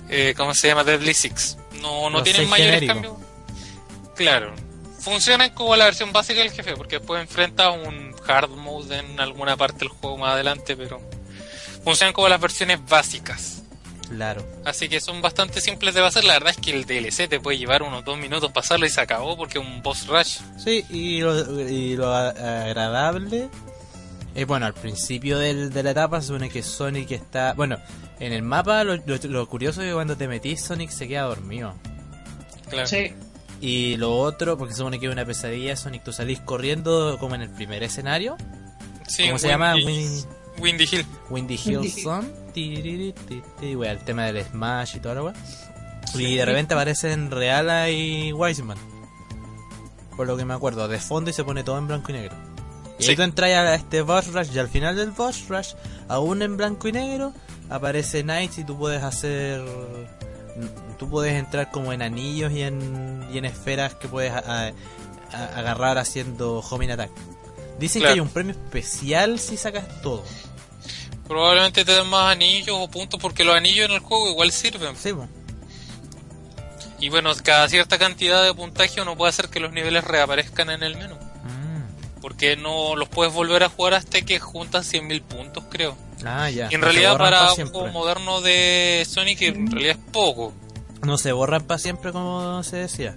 [0.09, 0.83] eh, ¿Cómo se llama?
[0.83, 1.57] Deadly Six.
[1.81, 3.13] No, no Los tienen mayores cambios.
[4.15, 4.53] Claro.
[4.99, 9.55] Funcionan como la versión básica del jefe, porque después enfrenta un hard mode en alguna
[9.55, 11.01] parte del juego más adelante, pero...
[11.83, 13.61] Funcionan como las versiones básicas.
[14.09, 14.45] Claro.
[14.63, 16.23] Así que son bastante simples de pasar.
[16.23, 19.01] La verdad es que el DLC te puede llevar unos dos minutos pasarlo y se
[19.01, 20.39] acabó porque es un boss rush.
[20.63, 23.49] Sí, y lo, y lo agradable
[24.35, 27.53] es, bueno, al principio del- de la etapa se supone que Sonic está...
[27.53, 27.77] Bueno,
[28.19, 31.23] en el mapa lo, lo- lo curioso es que cuando te metís Sonic se queda
[31.23, 31.73] dormido.
[32.69, 32.87] Claro.
[32.87, 33.13] Sí.
[33.61, 37.35] Y lo otro, porque se supone que es una pesadilla, Sonic, tú salís corriendo como
[37.35, 38.35] en el primer escenario.
[39.07, 39.75] Sí, ¿Cómo se llama?
[40.59, 41.05] Windy Hill.
[41.29, 41.79] Windy Hill
[43.75, 45.33] wea, el tema del Smash y toda la wea.
[46.15, 48.77] Y de repente aparecen Reala y Wiseman.
[50.15, 52.35] Por lo que me acuerdo, de fondo y se pone todo en blanco y negro.
[52.97, 53.09] Y Sí.
[53.09, 55.73] ahí tú entras a este boss rush y al final del boss rush,
[56.07, 57.33] aún en blanco y negro,
[57.69, 59.61] aparece Knights y tú puedes hacer...
[60.97, 65.45] Tú puedes entrar como en anillos y en, y en esferas que puedes a- a-
[65.59, 67.11] agarrar haciendo homing attack.
[67.79, 68.13] Dicen Claro.
[68.13, 70.23] que hay un premio especial si sacas todo.
[71.27, 74.95] Probablemente te den más anillos o puntos porque los anillos en el juego igual sirven.
[74.95, 75.27] Sí, po.
[76.99, 80.83] Y bueno, cada cierta cantidad de puntaje uno puede hacer que los niveles reaparezcan en
[80.83, 81.15] el menú.
[81.15, 82.21] Mm.
[82.21, 85.97] Porque no los puedes volver a jugar hasta que juntas 100.000 puntos, creo.
[86.25, 86.69] Ah, ya.
[86.71, 90.53] Y en No realidad para pa' un juego moderno de Sonic en realidad es poco.
[91.03, 93.15] No se borran para siempre como se decía.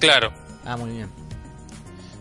[0.00, 0.32] Claro.
[0.66, 1.10] Ah, muy bien.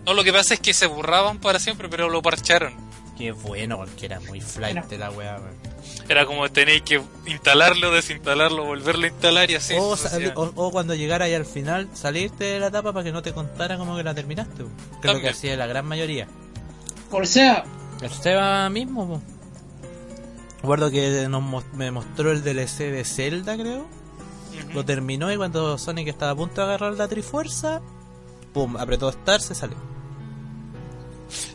[0.05, 2.73] No, lo que pasa es que se borraban para siempre, pero lo parcharon.
[3.17, 4.87] Qué bueno, porque era muy flight Bueno.
[4.89, 5.35] de la weá.
[5.37, 5.73] weón.
[6.09, 9.75] Era como tenéis que instalarlo, desinstalarlo, volverlo a instalar y así.
[9.77, 13.77] o, cuando llegara ahí al final, salirte de la etapa para que no te contara
[13.77, 14.63] como que la terminaste.
[14.63, 14.69] po.
[14.69, 15.33] Que es lo que También.
[15.33, 16.27] hacía la gran mayoría.
[17.09, 17.63] Por sea,
[18.01, 19.21] El Seba mismo, po.
[20.61, 21.43] Recuerdo que nos
[21.73, 23.85] me mostró el DLC de Zelda, creo.
[24.73, 27.81] Lo terminó y cuando Sonic estaba a punto de agarrar la Trifuerza,
[28.53, 29.77] pum, apretó Start, se salió.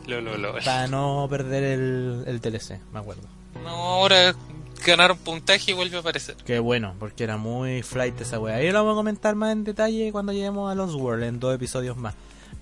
[0.07, 0.53] Lo, lo, lo.
[0.55, 3.23] Para no perder el, el DLC, me acuerdo.
[3.63, 4.35] No, ahora
[4.87, 6.37] ganar puntaje y vuelve a aparecer.
[6.47, 8.57] Qué bueno, porque era muy flight esa wea.
[8.57, 11.55] Ahí lo vamos a comentar más en detalle cuando lleguemos a los World en dos
[11.55, 12.15] episodios más.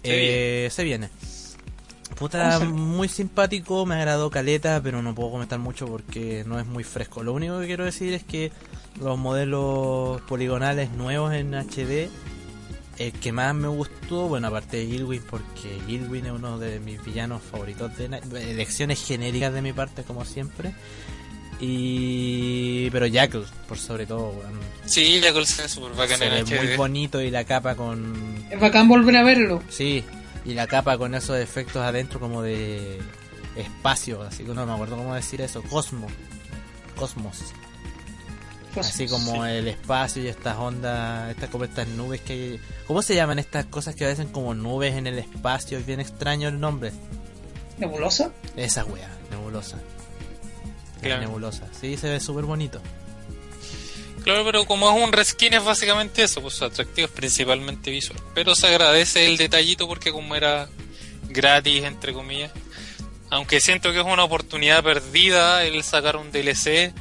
[0.02, 1.10] Se Eh, se viene.
[2.18, 6.58] Puta, ¿Cómo se- muy simpático, me agradó Caleta, pero no puedo comentar mucho porque no
[6.58, 7.22] es muy fresco.
[7.22, 8.52] Lo único que quiero decir es que
[9.00, 12.08] los modelos poligonales nuevos en HD,
[12.98, 17.04] el que más me gustó, bueno, aparte de Gilwin, porque Gilwin es uno de mis
[17.04, 18.06] villanos favoritos de
[18.50, 20.72] elecciones genéricas de mi parte, como siempre.
[21.60, 22.90] Y.
[22.90, 24.34] Pero Jackal, por sobre todo.
[24.84, 28.88] Sí, se ve súper bacán Se en muy bonito y la capa con Es bacán
[28.88, 29.62] volver a verlo.
[29.70, 30.04] Sí,
[30.44, 32.98] y la capa con esos efectos adentro como de
[33.56, 36.08] espacio, así que no me acuerdo cómo decir eso, cosmo,
[36.94, 37.38] cosmos,
[38.80, 43.14] Así como el espacio y estas ondas, estas como estas nubes que hay, ¿cómo se
[43.14, 45.78] llaman estas cosas que hacen como nubes en el espacio?
[45.78, 46.92] Es bien extraño el nombre,
[47.78, 48.32] ¿Nebulosa?
[48.56, 49.78] esa wea, nebulosa,
[51.00, 51.20] Claro.
[51.20, 52.80] nebulosa, sí, se ve súper bonito.
[54.24, 58.18] Claro, pero como es un reskin es básicamente eso, pues su atractivo es principalmente visual.
[58.34, 60.68] Pero se agradece el detallito porque como era
[61.28, 62.50] gratis, entre comillas,
[63.30, 66.92] aunque siento que es una oportunidad perdida el sacar un DLC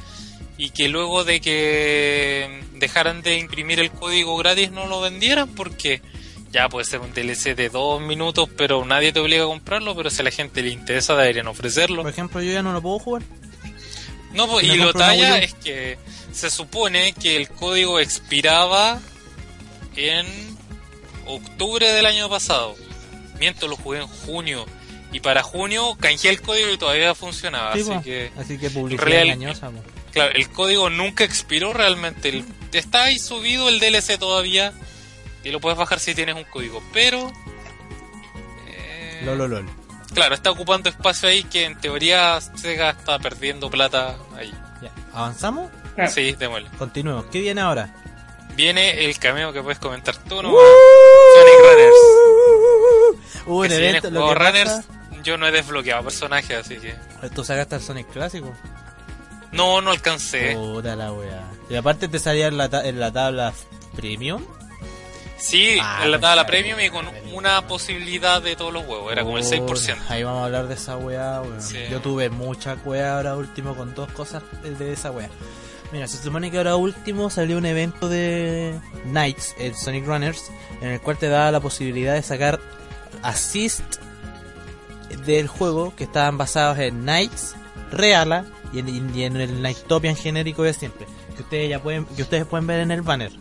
[0.58, 6.00] y que luego de que dejaran de imprimir el código gratis no lo vendieran porque
[6.50, 10.08] ya puede ser un DLC de dos minutos, pero nadie te obliga a comprarlo, pero
[10.08, 12.02] si a la gente le interesa deberían ofrecerlo.
[12.02, 13.22] Por ejemplo, yo ya no lo puedo jugar.
[14.32, 15.98] No, pues, y lo talla es que
[16.32, 19.00] se supone que el código expiraba
[19.96, 20.26] en
[21.26, 22.74] octubre del año pasado.
[23.38, 24.66] Miento, lo jugué en junio.
[25.12, 27.72] Y para junio canjeé el código y todavía funcionaba.
[27.74, 28.02] Sí, así po.
[28.02, 29.70] que, así que publicidad engañosa.
[30.22, 32.28] Claro, el código nunca expiró realmente.
[32.30, 34.72] El- está ahí subido el DLC todavía.
[35.44, 36.82] Y lo puedes bajar si tienes un código.
[36.92, 37.32] Pero.
[38.68, 39.66] eh, Lol, lol.
[40.14, 44.52] Claro, está ocupando espacio ahí que en teoría Sega está perdiendo plata ahí.
[44.82, 44.90] Ya.
[45.12, 45.70] ¿Avanzamos?
[46.08, 46.68] Sí, démosle.
[46.78, 47.26] Continuemos.
[47.30, 47.94] ¿Qué viene ahora?
[48.54, 50.60] Viene el cameo que puedes comentar tú nomás.
[51.34, 51.94] Sonic Runners.
[53.62, 54.84] Que si evento, he lo que Runners, pasa-
[55.22, 56.94] yo no he desbloqueado personajes, así que.
[57.34, 58.52] ¿Tú sacaste el Sonic clásico?
[59.56, 60.54] No, no alcancé.
[60.54, 61.44] Puta la wea.
[61.68, 63.52] Y aparte te salía en la, ta- en la tabla
[63.94, 64.44] premium.
[65.38, 69.12] Sí, Ah, en la pues tabla premium y con una posibilidad de todos los huevos.
[69.12, 69.96] Era como el Puta, 6%.
[70.08, 71.60] Ahí vamos a hablar de esa wea, weón.
[71.62, 71.78] Sí.
[71.90, 75.28] Yo tuve mucha wea ahora último con dos cosas de esa wea.
[75.92, 78.74] Mira, se supone que ahora último salió un evento de
[79.04, 80.50] Knights, el Sonic Runners,
[80.80, 82.58] en el cual te daba la posibilidad de sacar
[83.22, 83.82] assist
[85.26, 87.54] del juego que estaban basados en Knights,
[87.92, 91.06] Reala y en, y en el Knightopian genérico de siempre,
[91.36, 93.32] que ustedes ya pueden que ustedes pueden ver en el banner.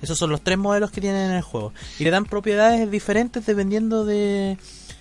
[0.00, 3.44] Esos son los tres modelos que tienen en el juego y le dan propiedades diferentes
[3.44, 4.56] dependiendo de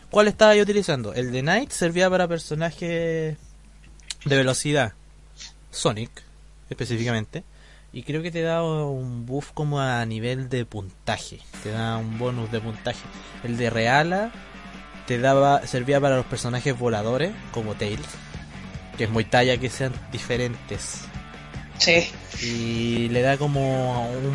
[0.10, 1.14] cuál estaba yo utilizando.
[1.14, 3.38] El de Knight servía para personajes
[4.26, 4.94] de velocidad,
[5.72, 6.24] Sonic
[6.70, 7.44] específicamente,
[7.94, 12.18] y creo que te da un buff como a nivel de puntaje, te da un
[12.18, 13.06] bonus de puntaje.
[13.44, 14.32] El de Reala
[15.06, 18.08] te daba servía para los personajes voladores como Tails,
[18.98, 21.02] que es muy talla que sean diferentes
[21.80, 22.10] Sí.
[22.42, 24.34] y le da como un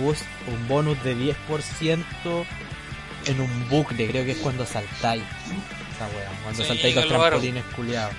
[0.00, 2.44] boost, un bonus de 10%
[3.26, 5.22] en un bucle, creo que es cuando saltáis.
[5.94, 8.14] Esa wea, cuando Sí, saltáis los trampolines culiados.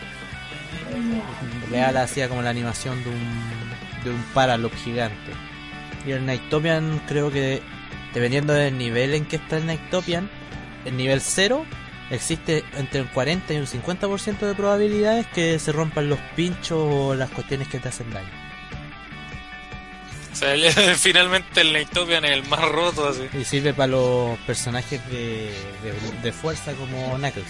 [1.70, 3.64] Real hacía como la animación de un,
[4.04, 5.32] de un paraloop gigante.
[6.06, 7.62] Y el Nightopian creo que
[8.14, 10.30] dependiendo del nivel en que está el Nightopian,
[10.86, 11.66] el nivel 0
[12.10, 17.16] existe entre un 40 y un 50% de probabilidades que se rompan los pinchos o
[17.16, 18.30] las cuestiones que te hacen daño.
[20.32, 23.22] O sea, el- finalmente el Nightopian es el más roto, así.
[23.40, 25.52] Y sirve para los personajes de,
[25.84, 27.46] de, de fuerza como Knuckles.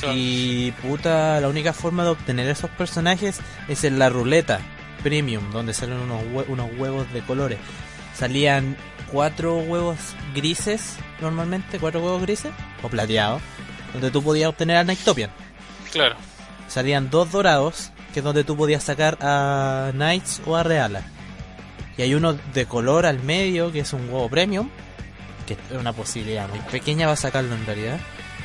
[0.00, 0.14] Claro.
[0.16, 3.38] Y puta, la única forma de obtener esos personajes
[3.68, 4.60] es en la ruleta
[5.04, 7.58] premium, donde salen unos, hue- unos huevos de colores.
[8.14, 8.76] Salían
[9.12, 9.98] cuatro huevos
[10.34, 13.40] grises normalmente, cuatro huevos grises o plateados,
[13.92, 15.30] donde tú podías obtener a Nightopian.
[15.92, 16.16] Claro.
[16.68, 21.02] Salían dos dorados, que es donde tú podías sacar a Knights o a Reala.
[21.96, 24.70] Y hay uno de color al medio, que es un huevo premium,
[25.46, 28.00] que es una posibilidad muy pequeña va a sacarlo en realidad.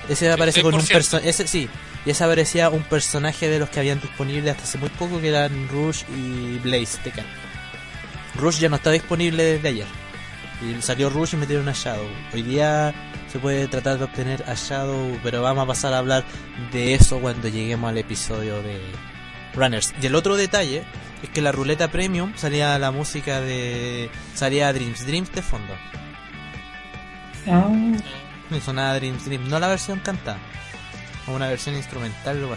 [0.09, 0.91] Ese aparece con un 6%.
[0.91, 1.69] personaje, ese sí,
[2.05, 5.29] y ese aparecía un personaje de los que habían disponible hasta hace muy poco, que
[5.29, 7.25] eran Rush y Blaze Tekken.
[8.35, 9.87] Rush ya no está disponible desde ayer.
[10.61, 12.07] Y salió Rush y metieron a Shadow.
[12.33, 12.93] Hoy día
[13.31, 16.23] se puede tratar de obtener a Shadow, pero vamos a pasar a hablar
[16.71, 18.81] de eso cuando lleguemos al episodio de
[19.53, 19.93] Runners.
[20.01, 20.83] Y el otro detalle
[21.21, 24.09] es que la ruleta premium salía la música de.
[24.33, 25.73] salía Dreams Dreams de fondo.
[27.47, 27.69] Ah,
[28.49, 30.39] Me sonaba Dreams Dreams, no la versión cantada,
[31.27, 32.47] o una versión instrumental.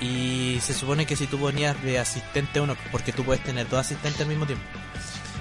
[0.00, 3.80] Y se supone que si tú ponías de asistente 1, porque tú puedes tener dos
[3.80, 4.64] asistentes al mismo tiempo.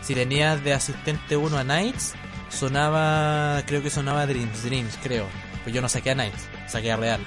[0.08, 2.14] Si tenías de asistente 1 a Knights,
[2.50, 5.26] sonaba, creo que sonaba Dreams Dreams, creo.
[5.64, 7.20] Pues yo no saqué a Knights, saqué a Real.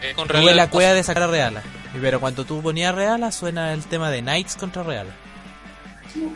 [0.00, 1.60] Eh, con Tuve Real la cueva de sacar a Reala.
[1.92, 5.10] Y Pero cuando tú ponías Reala suena el tema de Knights contra Reala.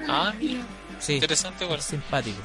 [0.08, 0.62] Ah, mira,
[0.98, 1.80] Sí, interesante igual.
[1.80, 2.40] simpático.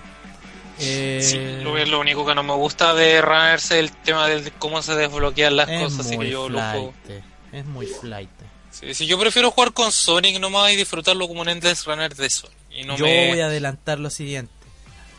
[0.80, 4.52] Eh, Sí, lo, lo único que no me gusta de Runners es el tema de
[4.60, 6.94] cómo se desbloquean las es cosas, así muy que yo lo juego.
[7.04, 7.24] flight.
[7.52, 8.30] Es muy flight.
[8.80, 12.30] Sí, sí, yo prefiero jugar con Sonic nomás y disfrutarlo como un Endless Runner de
[12.30, 12.56] Sonic.
[12.72, 13.30] Y no Yo me...
[13.30, 14.52] voy a adelantar lo siguiente.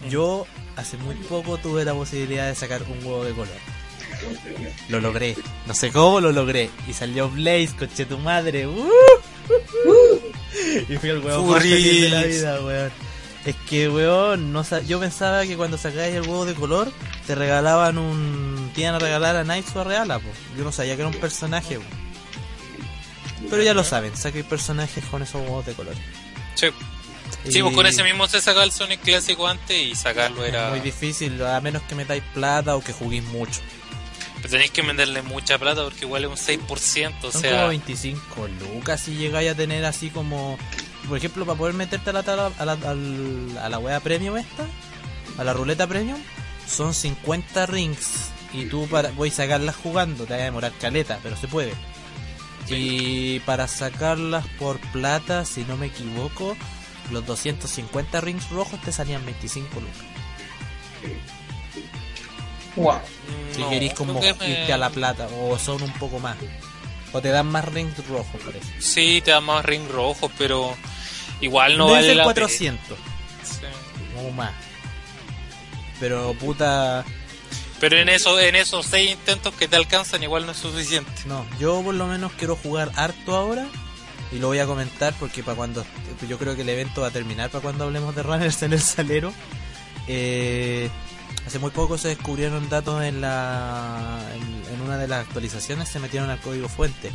[0.08, 3.48] Yo hace muy poco tuve la posibilidad de sacar un huevo de color.
[4.88, 5.36] Lo logré.
[5.66, 6.70] No sé cómo lo logré.
[6.88, 8.66] Y salió Blaze, coche tu madre.
[8.68, 8.88] ¡Uh!
[10.88, 12.92] Y fui el huevo más feliz de la vida, weón.
[13.44, 16.92] Es que, weón, no sa- yo pensaba que cuando sacáis el huevo de color,
[17.26, 18.70] te regalaban un...
[18.74, 20.28] Te iban a regalar a Knights o a Reala, po.
[20.56, 21.84] Yo no sabía que era un personaje, po.
[23.50, 25.94] Pero ya lo saben, saqué personajes con esos huevos de color.
[26.54, 26.66] Sí,
[27.46, 30.48] Sí, pues Y- con ese mismo se sacaba el Sonic clásico antes y sacarlo Es
[30.52, 30.70] era...
[30.70, 33.60] muy difícil, a menos que metáis plata o que juguéis mucho.
[34.36, 37.52] Pero tenéis que venderle mucha plata porque igual es un 6%, o Son sea...
[37.52, 40.58] como 25 lucas si llegáis a tener así como...
[41.06, 42.20] Por ejemplo, para poder meterte a la,
[42.58, 44.64] a la, al- a la wea premium esta,
[45.38, 46.18] a la ruleta premium,
[46.66, 48.30] son 50 rings.
[48.52, 51.72] Y tú para, voy a sacarlas jugando, te va a demorar caleta, pero se puede.
[52.70, 56.56] Y para sacarlas por plata, si no me equivoco,
[57.10, 59.96] los 250 rings rojos te salían 25 lucas.
[62.76, 63.00] Wow.
[63.52, 66.36] Si no, queréis como me- irte a la plata, o son un poco más.
[67.12, 68.68] O te dan más rings rojos, por eso.
[68.78, 70.76] Sí, te da más ring rojo, pero
[71.40, 73.00] igual no Debe vale ser la 400 pena.
[73.42, 74.18] Sí.
[74.26, 74.52] o más.
[75.98, 77.04] Pero puta,
[77.80, 81.10] Pero en eso, en esos seis intentos que te alcanzan igual no es suficiente.
[81.26, 83.68] no, yo por lo menos quiero jugar harto ahora
[84.32, 85.84] y lo voy a comentar porque para cuando
[86.28, 88.80] yo creo que el evento va a terminar para cuando hablemos de runners en el
[88.82, 89.32] salero.
[90.06, 90.90] Eh,
[91.46, 94.20] hace muy poco se descubrieron datos en la
[94.72, 97.10] en, una de las actualizaciones se metieron al código fuente.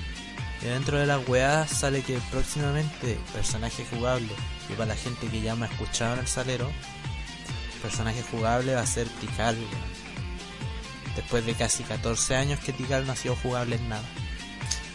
[0.61, 4.30] Y dentro de las weas sale que próximamente personaje jugable
[4.69, 6.72] y para la gente que ya me ha escuchado en el salero,
[7.81, 9.57] personaje jugable va a ser Tikal.
[11.15, 14.03] Después de casi 14 años que Tikal no ha sido jugable en nada.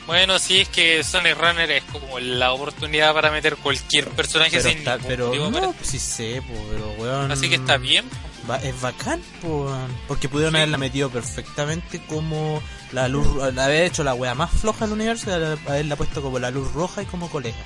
[0.06, 4.62] Bueno, sí, es que Sonic Runner es como la oportunidad para meter cualquier personaje Pero,
[4.68, 7.30] sin está, ningún pero motivo no, para- sí sé, po, pero weón.
[7.30, 8.06] Así que está bien.
[8.50, 9.70] Va- es bacán, po,
[10.08, 10.56] porque pudieron Sí.
[10.58, 12.62] haberla metido perfectamente como
[12.92, 16.22] la luz, la haber hecho la wea más floja del universo y haber- haberla puesto
[16.22, 17.56] como la luz roja y como colega.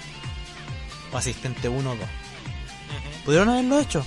[1.12, 2.04] O asistente 1 o 2.
[2.04, 3.24] Ujú.
[3.24, 4.04] Pudieron haberlo hecho.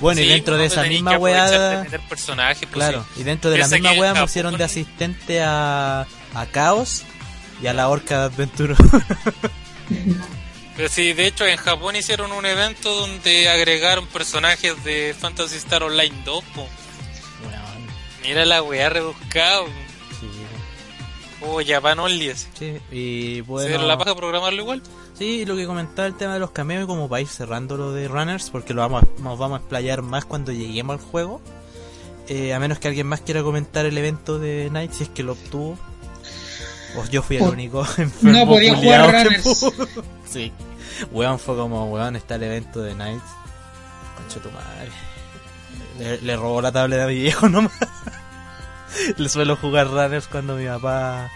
[0.00, 3.20] Bueno, y dentro de pues, esa tenéis misma de meter personajes, pues, Claro, sí.
[3.20, 6.02] y dentro de la misma wea Japón- pusieron de asistente a,
[6.34, 7.02] a Chaos
[7.60, 8.74] y a la Orca de Adventure.
[10.76, 15.82] Pero sí, de hecho en Japón hicieron un evento donde agregaron personajes de Fantasy Star
[15.82, 16.44] Online 2.
[16.54, 16.60] po.
[16.62, 17.86] Weón,
[18.22, 19.62] Mira la weá rebuscada.
[20.20, 20.28] sí,
[21.40, 22.32] O Japan Only.
[22.56, 23.66] sí, y ¿Se bueno.
[23.68, 24.82] dieron la paja programarlo igual?
[25.18, 27.92] Sí, lo que comentaba el tema de los cameos, y como para ir cerrando lo
[27.92, 31.40] de Runners, porque lo vamos a- nos vamos a explayar más cuando lleguemos al juego.
[32.28, 35.22] Eh, a menos que alguien más quiera comentar el evento de Night, si es que
[35.24, 35.76] lo obtuvo.
[36.96, 39.66] O yo fui el Oh, único enfermo no podía jugar Runners.
[40.28, 40.52] Sí.
[41.10, 43.22] Weón fue como, weón, está el evento de Night.
[44.16, 44.90] Concha tu madre.
[45.98, 47.72] Le, le robó la tableta a mi viejo nomás.
[49.16, 51.30] le suelo jugar Runners cuando mi papá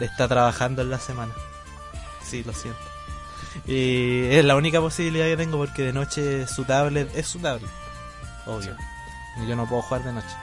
[0.00, 1.32] está trabajando en la semana.
[2.24, 2.80] Sí, lo siento.
[3.66, 7.70] Y es la única posibilidad que tengo porque de noche su tablet es su tablet.
[8.46, 8.76] Obvio.
[9.42, 10.34] Y yo no puedo jugar de noche.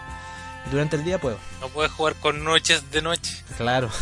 [0.71, 1.37] Durante el día puedo.
[1.61, 3.43] No puedes jugar con noches de noche.
[3.57, 3.89] Claro.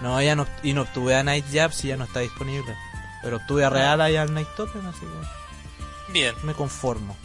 [0.00, 2.76] No, ya no, y no obtuve a Night Jabs y ya no está disponible.
[3.20, 6.36] Pero obtuve a Real y al Night Token, así que Bien.
[6.44, 7.16] me conformo.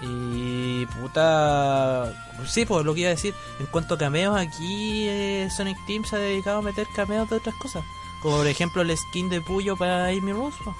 [0.00, 2.12] Y puta.
[2.46, 3.34] Sí, pues lo que iba a decir.
[3.60, 7.36] En cuanto a cameos, aquí eh, Sonic Team se ha dedicado a meter cameos de
[7.36, 7.82] otras cosas.
[8.22, 10.56] Como por ejemplo el skin de Puyo para Amy Rose.
[10.64, 10.76] pues.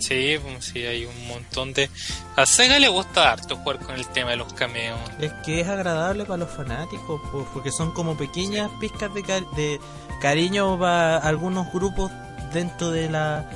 [0.00, 1.90] Sí, pues, sí, hay un montón de...
[2.36, 4.98] A Sega le gusta harto jugar con el tema de los cameos.
[5.18, 9.50] Es que es agradable para los fanáticos, po, porque son como pequeñas pizcas de, cari-
[9.56, 9.80] de
[10.20, 12.12] cariño para algunos grupos
[12.52, 13.50] dentro de la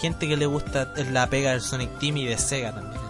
[0.00, 3.00] gente que le gusta la pega del Sonic Team y de Sega también.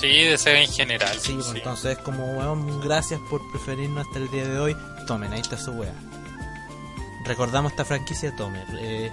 [0.00, 1.18] Sí, Sí, de Sega en general.
[1.20, 1.52] sí, pues, sí.
[1.58, 4.76] entonces como weón, gracias por preferirnos hasta el día de hoy.
[5.06, 5.92] Tomen, ahí está su wea.
[7.30, 8.64] Recordamos esta franquicia, tomen.
[8.80, 9.08] Eh,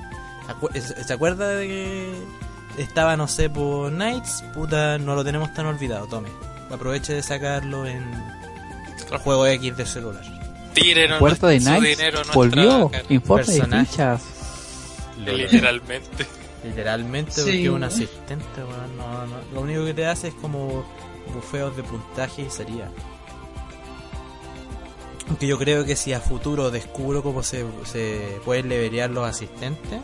[0.47, 4.43] acu- ¿Se acuerda de que estaba, no sé, por Knights?
[4.55, 6.29] Puta, no lo tenemos tan olvidado, tome.
[6.71, 8.03] Aproveche de sacarlo en
[9.11, 10.23] el juego X de celular.
[10.73, 12.89] Tírenos Puerta de dinero nuestra volvió.
[13.09, 14.21] Informe de fichas.
[15.23, 16.25] Literalmente.
[16.63, 17.41] Literalmente Sí.
[17.41, 18.97] porque es un asistente, weón.
[18.97, 19.35] No, no.
[19.53, 20.83] Lo único que te hace es como
[21.33, 22.89] bufeos de puntaje y sería.
[25.29, 29.99] Aunque yo creo que si a futuro descubro cómo se, se pueden levelear los asistentes.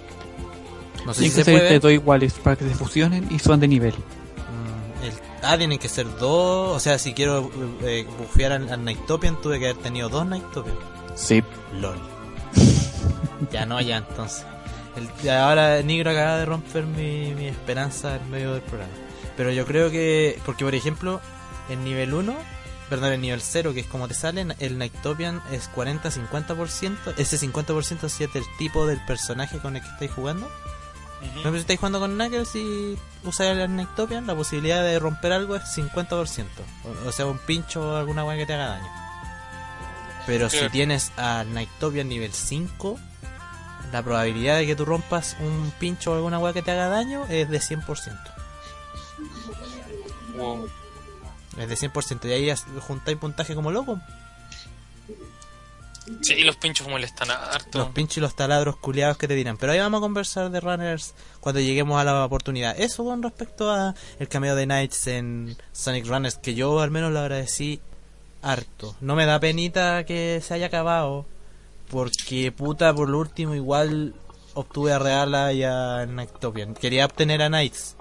[1.06, 1.70] No sé Tienen si que se puede.
[1.74, 3.94] de dos iguales para que se fusionen y suban de nivel.
[3.94, 5.14] Mm, el-
[5.44, 6.76] ah, tienen que ser dos.
[6.76, 7.50] O sea, si quiero
[7.84, 10.76] eh, bufear al, al Nightopian, tuve que haber tenido dos Nightopian.
[11.16, 11.44] Sí.
[11.80, 11.98] LOL.
[13.52, 14.46] ya no, ya entonces.
[15.24, 18.92] El- ahora Negro acaba de romper mi, mi esperanza en medio del programa.
[19.36, 20.40] Pero yo creo que.
[20.46, 21.20] Porque, por ejemplo,
[21.70, 22.34] en nivel 1,
[22.90, 27.14] perdón, en nivel 0, que es como te salen, el Nightopian es 40-50%.
[27.18, 30.50] Ese 50% si es del tipo del personaje con el que estáis jugando.
[31.22, 35.56] Ejemplo, si estáis jugando con Knuckles y usáis el Nightopian, la posibilidad de romper algo
[35.56, 36.46] es 50%.
[36.84, 38.92] O, o sea, un pincho o alguna weá que te haga daño.
[40.26, 43.00] Pero si tienes a Nightopian nivel 5,
[43.92, 47.26] la probabilidad de que tú rompas un pincho o alguna weá que te haga daño
[47.30, 48.20] es de 100%.
[50.36, 50.70] Wow.
[51.58, 52.26] Es de 100%.
[52.30, 52.56] Y ahí
[52.88, 54.00] juntáis puntaje como loco.
[56.22, 57.80] Sí, los pinchos molestan harto.
[57.80, 59.58] Los pinchos y los taladros culiados que te dirán.
[59.58, 62.78] Pero ahí vamos a conversar de runners cuando lleguemos a la oportunidad.
[62.78, 67.12] Eso con respecto a el cameo de Knights en Sonic Runners, que yo al menos
[67.12, 67.80] lo agradecí
[68.42, 68.96] harto.
[69.00, 71.26] No me da penita que se haya acabado.
[71.90, 74.14] Porque puta, por lo último igual
[74.56, 76.74] obtuve a Reala y a Nightopian.
[76.74, 77.96] Quería obtener a Knights.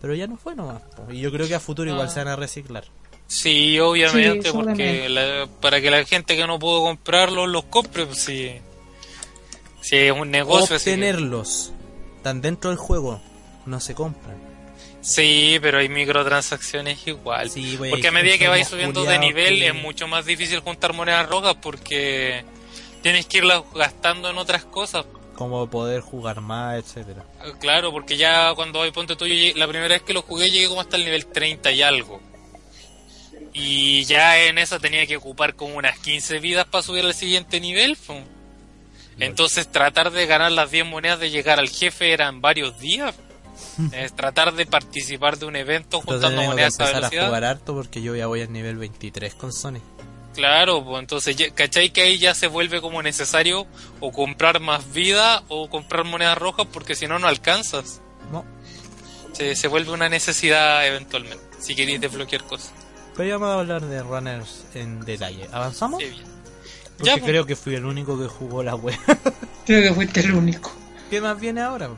[0.00, 0.82] Pero ya no fue nomás.
[0.96, 1.12] po.
[1.12, 2.10] Y yo creo que a futuro igual Ah.
[2.10, 2.84] se van a reciclar.
[3.26, 8.06] Sí, obviamente, Sí, porque la- para que la gente que no pudo comprarlos los compre,
[8.06, 8.52] pues sí.
[9.82, 11.72] Si es un negocio así que- Obtenerlos.
[12.16, 13.20] Están dentro del juego.
[13.66, 14.36] No se compran.
[15.02, 17.48] Sí, pero hay microtransacciones igual.
[17.50, 20.92] Sí, porque a medida que vais subiendo de nivel que- es mucho más difícil juntar
[20.92, 22.44] monedas rojas porque
[23.02, 25.06] tienes que irlas gastando en otras cosas.
[25.40, 27.24] Como poder jugar más, etcétera.
[27.60, 30.50] Claro, porque ya cuando hoy ponte tú, yo llegué- la primera vez que lo jugué
[30.50, 32.20] llegué como hasta el nivel 30 y algo.
[33.52, 37.58] Y ya en esa tenía que ocupar como unas 15 vidas para subir al siguiente
[37.58, 37.96] nivel.
[39.18, 43.14] Entonces tratar de ganar las 10 monedas de llegar al jefe eran varios días.
[43.92, 47.26] Es tratar de participar de un evento juntando monedas a empezar a velocidad.
[47.26, 49.82] jugar harto porque yo ya voy al nivel 23 con Sonic.
[50.34, 53.66] Claro, pues entonces, ¿cachai que ahí ya se vuelve como necesario
[54.00, 58.00] o comprar más vida o comprar monedas rojas porque si no, no alcanzas?
[58.30, 58.44] No.
[59.32, 62.72] Se, se vuelve una necesidad eventualmente, si queréis desbloquear cosas.
[63.16, 65.48] Pero ya vamos a hablar de runners en detalle.
[65.52, 66.00] ¿Avanzamos?
[66.00, 66.24] Sí, bien.
[66.96, 67.24] Porque Ya, pues.
[67.24, 68.96] creo que fui el único que jugó la web.
[69.66, 70.72] Creo que fuiste el único.
[71.10, 71.90] ¿Qué más viene ahora?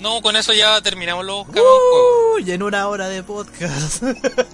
[0.00, 1.70] No, con eso ya terminamos los juegos.
[2.36, 4.02] Uy, en una hora de podcast.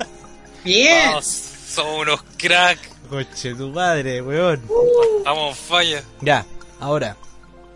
[0.64, 1.08] Bien.
[1.08, 2.88] Vamos, somos unos cracks.
[3.10, 4.62] Coche tu madre, weón.
[5.24, 6.02] Vamos, falla.
[6.20, 6.46] Ya,
[6.78, 7.16] ahora.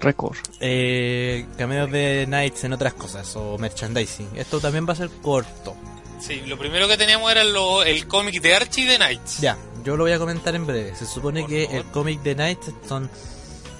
[0.01, 0.37] Récord.
[0.61, 4.29] Eh, cameos de Knights en otras cosas o merchandising.
[4.37, 5.75] Esto también va a ser corto.
[6.21, 9.41] Sí, lo primero que teníamos era lo- el cómic de Archie de Knights.
[9.41, 10.95] Ya, yo lo voy a comentar en breve.
[10.95, 11.81] Se supone Por que favor.
[11.81, 13.11] el cómic de Knights son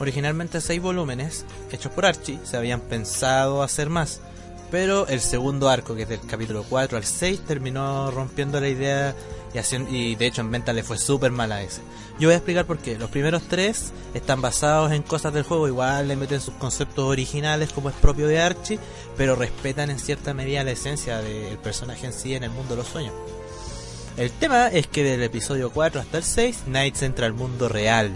[0.01, 2.39] originalmente seis volúmenes hechos por Archie.
[2.45, 4.21] Se habían pensado hacer más.
[4.75, 9.15] Pero el segundo arco, que es del capítulo 4 al 6, terminó rompiendo la idea
[9.55, 11.81] y, haciendo, y de hecho en venta le fue súper mal a ese.
[12.19, 12.99] Yo voy a explicar por qué.
[12.99, 17.73] Los primeros tres están basados en cosas del juego, igual le meten sus conceptos originales
[17.73, 18.81] como es propio de Archie,
[19.17, 22.79] pero respetan en cierta medida la esencia del personaje en sí en el mundo de
[22.79, 23.15] los sueños.
[24.17, 28.11] El tema es que del episodio 4 hasta el 6, Knights entra al mundo real.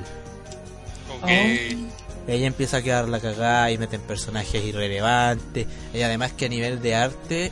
[2.29, 5.67] Ella empieza a quedar la cagada y meten personajes irrelevantes.
[5.95, 7.51] Y además que a nivel de arte,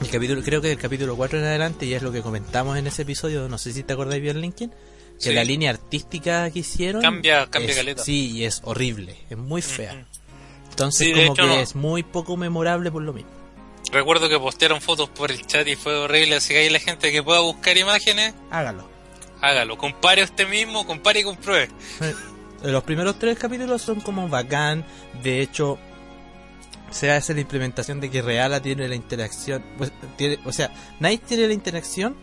[0.00, 2.86] el capítulo, creo que del capítulo 4 en adelante, y es lo que comentamos en
[2.88, 5.32] ese episodio, no sé si te acordáis bien, Linkin, que Sí.
[5.32, 7.00] la línea artística que hicieron...
[7.00, 8.02] Cambia- cambia es- caleta.
[8.04, 10.04] Sí, y es horrible, es muy fea.
[10.70, 11.60] Entonces Sí, como hecho, que no.
[11.60, 13.30] es muy poco memorable por lo mismo.
[13.92, 17.12] Recuerdo que postearon fotos por el chat y fue horrible, así que hay la gente
[17.12, 18.88] que pueda buscar imágenes, Hágalo.
[19.40, 19.76] hágalo.
[19.78, 21.68] Compare usted mismo, compare y compruebe.
[22.64, 24.84] Los primeros tres capítulos son como bacán.
[25.22, 25.78] De hecho,
[26.90, 29.62] se hace la implementación de que Reala tiene la interacción.
[29.78, 32.16] pues, tiene, o sea, Knight tiene la interacción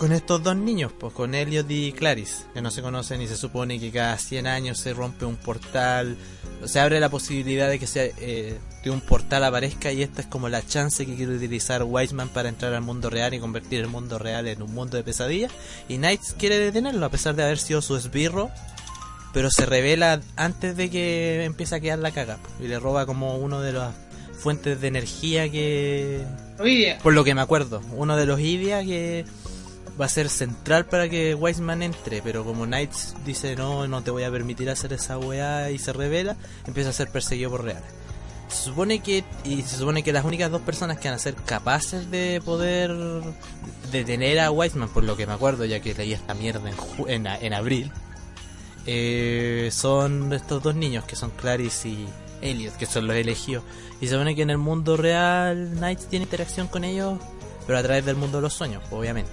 [0.00, 3.36] con estos dos niños, pues con Elliot y Clarice, que no se conocen y se
[3.36, 6.16] supone que cada 100 años se rompe un portal.
[6.64, 10.26] Se abre la posibilidad de que sea, eh, de un portal aparezca y esta es
[10.26, 13.88] como la chance que quiere utilizar Wiseman para entrar al mundo real y convertir el
[13.88, 15.52] mundo real en un mundo de pesadillas.
[15.86, 18.50] Y Knights quiere detenerlo a pesar de haber sido su esbirro
[19.32, 23.36] pero se revela antes de que empiece a quedar la caga y le roba como
[23.36, 23.94] uno de las
[24.38, 26.24] fuentes de energía que
[27.02, 29.24] por lo que me acuerdo uno de los Idia que
[30.00, 34.10] va a ser central para que Wiseman entre pero como Knights dice no no te
[34.10, 36.36] voy a permitir hacer esa weá y se revela
[36.66, 37.88] empieza a ser perseguido por reales.
[38.48, 41.34] Se supone que y se supone que las únicas dos personas que van a ser
[41.34, 42.90] capaces de poder
[43.92, 46.76] detener a Wiseman por lo que me acuerdo ya que leí esta mierda en,
[47.08, 47.92] en, en abril
[48.86, 52.08] eh, son estos dos niños que son Clarice y
[52.42, 53.64] Elliot, que son los elegidos.
[54.00, 57.18] Y se supone que en el mundo real Knights tiene interacción con ellos,
[57.66, 59.30] pero a través del mundo de los sueños, obviamente.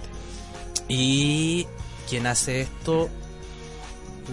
[0.88, 1.66] Y
[2.08, 3.08] quien hace esto,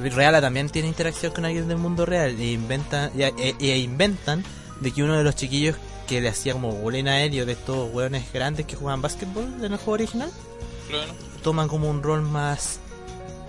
[0.01, 4.43] Reala también tiene interacción con alguien del mundo real e inventan, e- e inventan
[4.81, 5.77] de que uno de los chiquillos
[6.07, 9.71] que le hacía como bullying a Elliot de estos hueones grandes que juegan básquetbol en
[9.71, 10.29] el juego original,
[10.91, 12.79] Bueno, toman como un rol más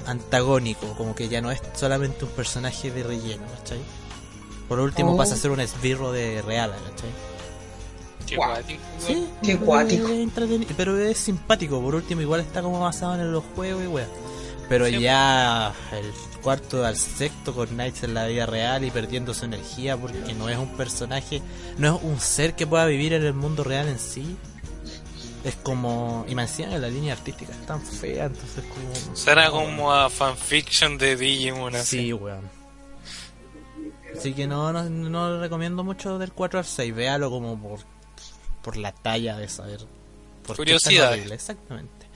[0.07, 3.79] antagónico, como que ya no es solamente un personaje de relleno, ¿cachai?
[4.69, 5.17] Por último Oh.
[5.17, 7.11] pasa a ser un esbirro de Reala, ¿cachai?
[8.27, 8.83] qué guático.
[8.99, 10.09] Sí, Qué pero cuático.
[10.09, 13.87] es entreteni- Pero es simpático, por último igual está como basado en los juegos y
[13.87, 14.09] weá.
[14.69, 14.99] Pero Sí.
[14.99, 16.13] ya el
[16.43, 20.49] cuarto al sexto con Knights en la vida real y perdiendo su energía porque no
[20.49, 21.41] es un personaje,
[21.79, 24.37] no es un ser que pueda vivir en el mundo real en sí.
[25.47, 26.25] Es como...
[26.29, 29.17] Y me que la línea artística es tan fea, entonces como...
[29.17, 31.99] Será como a fanfiction de Digimon así.
[31.99, 32.51] Sí, weón.
[34.13, 36.93] Así que no, no, no recomiendo mucho del 4 al 6.
[36.93, 37.79] Véalo como por,
[38.61, 39.87] por la talla de saber.
[40.45, 41.15] Por qué es tan Curiosidad.
[41.33, 42.07] Exactamente.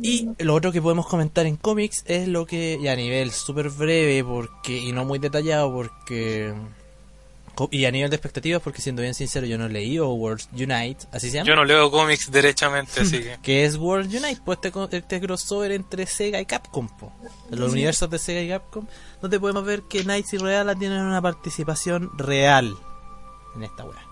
[0.00, 3.68] Y lo otro que podemos comentar en cómics es lo que, y a nivel súper
[3.68, 6.54] breve porque y no muy detallado, porque.
[7.72, 10.98] Y a nivel de expectativas, porque siendo bien sincero, yo no leí o World Unite,
[11.10, 11.48] así se llama.
[11.48, 13.38] Yo no leo cómics derechamente, así que.
[13.42, 17.12] Que es World Unite, pues este, co- este crossover entre Sega y Capcom, po.
[17.50, 18.86] Los universos de Sega y Capcom,
[19.20, 22.76] donde podemos ver que Knights y Reala tienen una participación real
[23.56, 24.04] en esta wea.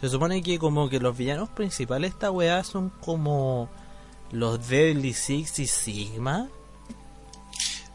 [0.00, 3.68] Se supone que como que los villanos principales de esta wea son como
[4.30, 6.48] los Deadly Six y Sigma.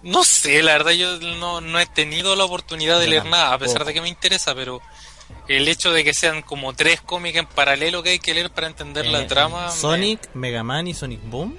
[0.06, 3.58] No sé, la verdad yo no, no he tenido la oportunidad de leer nada, a
[3.58, 4.80] pesar de que me interesa, pero
[5.48, 8.68] el hecho de que sean como tres cómics en paralelo que hay que leer para
[8.68, 9.66] entender la Eh, trama...
[9.66, 11.58] me- Sonic, Mega Man y Sonic Boom.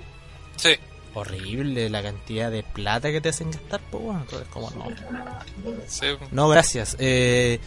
[0.56, 0.76] Sí,
[1.14, 4.86] Horrible la cantidad de plata que te hacen gastar, pues bueno, entonces como no.
[5.88, 6.06] sí.
[6.30, 6.94] No, gracias.
[7.00, 7.58] Eh,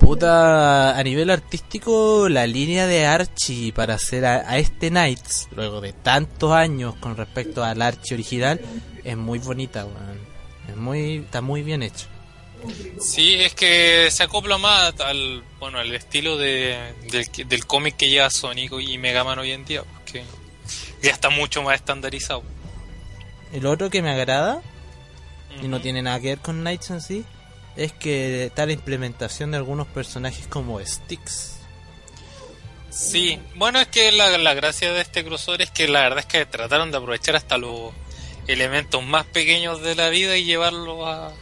[0.00, 5.80] puta, a nivel artístico, la línea de Archie para hacer a, a este Knights, luego
[5.80, 8.60] de tantos años con respecto al Archie original,
[9.04, 10.20] es muy bonita, weón.
[10.68, 12.06] Es muy, está muy bien hecho.
[13.00, 16.76] Sí, es que se acopla más al, bueno, al estilo de,
[17.10, 20.24] del, del cómic que lleva Sonic y Mega Man hoy en día, porque
[21.02, 22.42] ya está mucho más estandarizado.
[23.52, 24.60] El otro que me agrada,
[25.62, 27.24] y no tiene nada que ver con Knights en sí,
[27.76, 31.54] es que está la implementación de algunos personajes como Sticks.
[32.90, 36.26] Sí, bueno, es que la, la gracia de este crossover es que la verdad es
[36.26, 37.92] que trataron de aprovechar hasta los
[38.48, 41.32] elementos más pequeños de la vida y llevarlos a...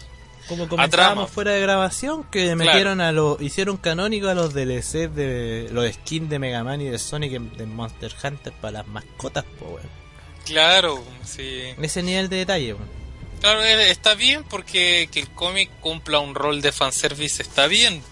[0.48, 5.68] Como comentábamos fuera de grabación, que metieron a los, hicieron canónico a los DLC de
[5.72, 9.80] los skins de Mega Man y de Sonic de Monster Hunter para las mascotas, po.
[10.44, 11.62] Claro, sí.
[11.82, 12.76] Ese nivel de detalle.
[13.40, 18.02] Claro, eh, está bien porque que el cómic cumpla un rol de fanservice está bien.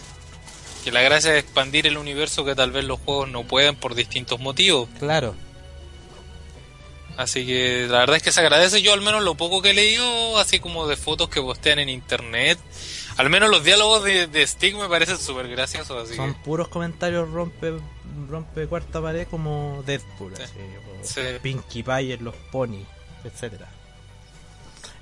[0.82, 3.94] Que la gracia es expandir el universo que tal vez los juegos no pueden por
[3.94, 4.88] distintos motivos.
[4.98, 5.34] Claro.
[7.16, 8.82] Así que la verdad es que se agradece.
[8.82, 11.88] Yo al menos lo poco que he leído, así como de fotos que postean en
[11.88, 12.58] internet,
[13.16, 16.04] al menos los diálogos de, de Stick me parecen súper graciosos.
[16.08, 17.74] Así Son que, puros comentarios rompe
[18.28, 20.42] rompe cuarta pared como Deadpool, Sí.
[20.42, 20.52] así,
[21.02, 21.20] o Sí.
[21.42, 22.84] Pinkie Pie en los Pony,
[23.24, 23.68] etcétera.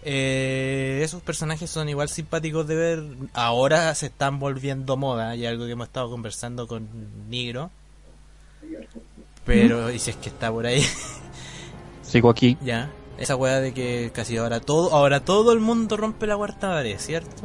[0.05, 3.03] Eh, esos personajes son igual simpáticos de ver.
[3.35, 6.89] Ahora se están volviendo moda y algo que hemos estado conversando con
[7.31, 7.71] Nigro.
[9.45, 10.85] Pero, y si es que está por ahí,
[12.13, 12.57] Sigo aquí.
[12.63, 12.91] ya.
[13.19, 16.99] Esa weá de que casi ahora todo, ahora todo el mundo rompe la cuarta pared,
[16.99, 17.43] ¿cierto?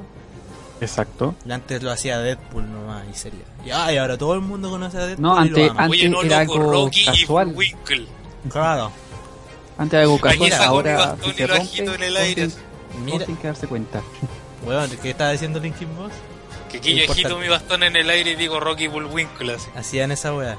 [0.81, 1.35] Exacto.
[1.45, 3.43] Y Antes lo hacía Deadpool nomás y sería.
[3.65, 5.83] Y, ah, y ahora todo el mundo conoce a Deadpool No, y antes- lo ama.
[5.83, 7.49] antes- Oye, no, era loco, algo Rocky casual.
[7.49, 8.07] y Winkle.
[8.49, 8.91] Claro.
[9.77, 12.49] Antes era algo casual, ahora si y se rompe, en el aire.
[12.49, 14.01] sin- Mira, sin que darse cuenta.
[14.65, 16.11] weón, ¿qué estaba diciendo Linkin Boss?
[16.71, 19.53] Que aquí yo agito mi bastón en el aire y digo Rocky Bullwinkle.
[19.53, 19.69] Así.
[19.75, 20.57] Hacían esa weá.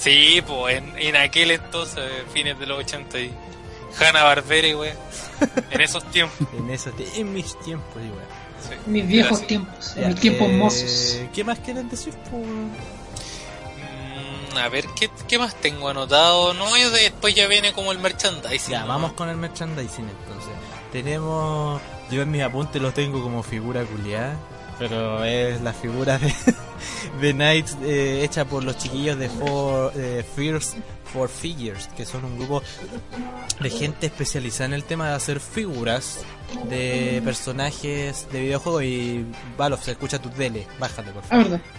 [0.00, 3.30] Sí, pues en, en aquel entonces, fines de los 80 y
[3.98, 4.92] Hanna Barbera, güey.
[5.70, 6.36] En esos tiempos.
[6.56, 8.26] En esos en mis tiempos, y weá.
[8.68, 8.74] Sí.
[8.86, 11.20] Mis viejos tiempos, Ya, mis tiempos eh, mozos.
[11.32, 12.14] ¿Qué más quieren decir?
[12.30, 12.70] Mm,
[14.58, 16.52] a ver, ¿qué, ¿qué más tengo anotado?
[16.54, 18.72] No, yo después ya viene como el merchandising.
[18.72, 18.88] Ya, ¿no?
[18.88, 20.52] vamos con el merchandising entonces.
[20.92, 21.80] Tenemos.
[22.10, 24.36] Yo en mis apuntes los tengo como figura culiada.
[24.80, 26.34] Pero es la figura de,
[27.20, 30.74] de Knights eh, hecha por los chiquillos de For, eh, First
[31.12, 32.62] for Figures, que son un grupo
[33.60, 36.20] de gente especializada en el tema de hacer figuras
[36.70, 38.82] de personajes de videojuegos.
[38.84, 39.26] Y
[39.58, 41.60] Valov, se escucha tu tele, bájate por Ah, favor.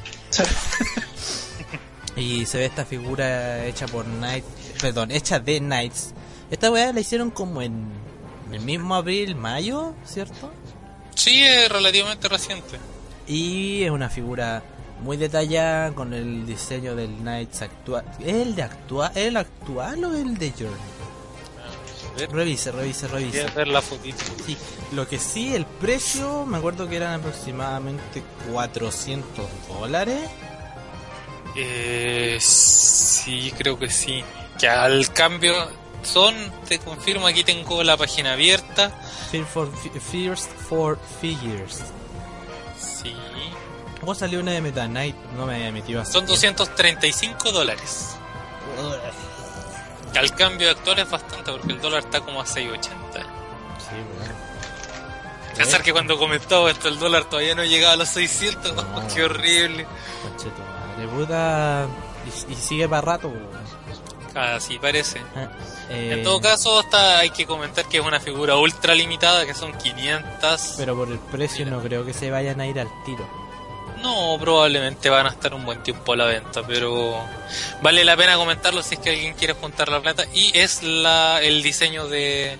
[2.15, 4.43] Y se ve esta figura hecha por Knight,
[4.81, 6.13] perdón, hecha de Knights.
[6.51, 7.85] Esta weá la hicieron como en
[8.51, 10.51] el mismo abril, mayo, ¿cierto?
[11.15, 12.79] Sí, es relativamente reciente.
[13.27, 14.63] Y es una figura
[15.01, 18.05] muy detallada con el diseño del Knights actual.
[18.19, 20.91] ¿Es el de actual, el actual o el de Journey?
[22.13, 23.45] A ver, Revise, revise, revise.
[23.55, 24.23] Ver la fotito.
[24.45, 24.57] Sí,
[24.93, 28.21] lo que sí, el precio, me acuerdo que eran aproximadamente
[28.51, 30.29] 400 dólares.
[31.55, 34.23] Eh, sí, creo que sí.
[34.59, 35.53] Que al cambio
[36.03, 36.35] son,
[36.67, 38.89] te confirmo, aquí tengo la página abierta.
[39.31, 39.69] Fear for,
[40.11, 41.81] Fears for Figures.
[42.79, 43.15] Sí.
[43.99, 45.15] ¿Cómo salió una de Meta Knight?
[45.37, 46.13] No me había metido así.
[46.13, 48.15] Son 235 dólares.
[50.15, 52.81] Al cambio actual es bastante porque el dólar está como a 6.80.
[52.81, 52.89] Sí,
[53.93, 54.51] weón.
[55.55, 58.75] Pensar que cuando comentaba esto el dólar todavía no llegaba a los 600.
[58.75, 59.07] No.
[59.13, 59.85] Qué horrible.
[60.23, 61.87] Concheto, madre puta.
[62.25, 63.60] Y, y sigue para rato, weón.
[64.35, 65.19] Así parece.
[65.89, 69.53] Eh, En todo caso, está, hay que comentar que es una figura ultra limitada, que
[69.53, 70.75] son 500.
[70.77, 73.27] Pero por el precio no creo que se vayan a ir al tiro.
[74.01, 77.15] No, probablemente van a estar un buen tiempo a la venta, pero
[77.83, 80.25] vale la pena comentarlo si es que alguien quiere juntar la plata.
[80.33, 82.57] Y es la el diseño de.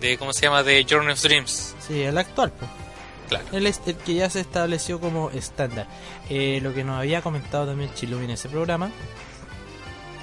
[0.00, 0.62] de ¿Cómo se llama?
[0.62, 1.74] De Journey of Dreams.
[1.86, 2.70] Sí, el actual, pues.
[3.28, 3.44] Claro.
[3.52, 5.86] El, el que ya se estableció como estándar.
[6.30, 8.90] Eh, lo que nos había comentado también Chilumi en ese programa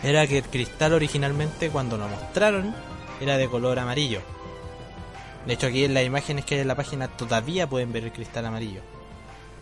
[0.08, 2.74] era que el cristal originalmente cuando lo mostraron
[3.20, 4.22] era de color amarillo.
[5.46, 8.12] De hecho aquí en las imágenes que hay en la página todavía pueden ver el
[8.12, 8.82] cristal amarillo.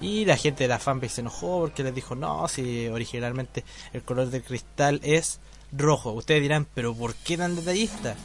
[0.02, 3.64] Y la gente de la fanbase se enojó porque les dijo, no, si originalmente
[3.94, 5.40] el color del cristal es
[5.72, 6.12] rojo.
[6.12, 8.16] Ustedes dirán, pero ¿por qué tan detallista?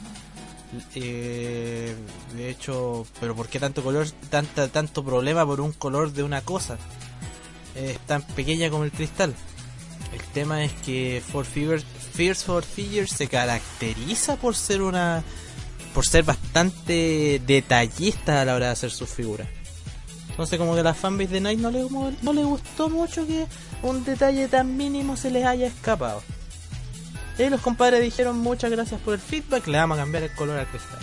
[0.95, 1.95] Eh,
[2.35, 6.41] de hecho, pero ¿por qué tanto color, tanta, tanto problema por un color de una
[6.41, 6.77] cosa?
[7.75, 9.33] Es tan pequeña como el cristal.
[10.13, 15.23] El tema es que For Figures, Fears for Figures se caracteriza por ser una,
[15.93, 19.47] por ser bastante detallista a la hora de hacer sus figuras.
[20.29, 21.85] Entonces como que a la fanbase de Night no le,
[22.21, 23.45] no le gustó mucho que
[23.83, 26.23] un detalle tan mínimo se les haya escapado.
[27.37, 30.59] Y los compadres dijeron muchas gracias por el feedback, le vamos a cambiar el color
[30.59, 30.99] al cristal.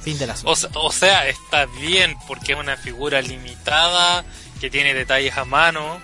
[0.00, 4.24] Fin de la O, o sea, está bien porque es una figura limitada
[4.60, 6.00] que tiene detalles a mano.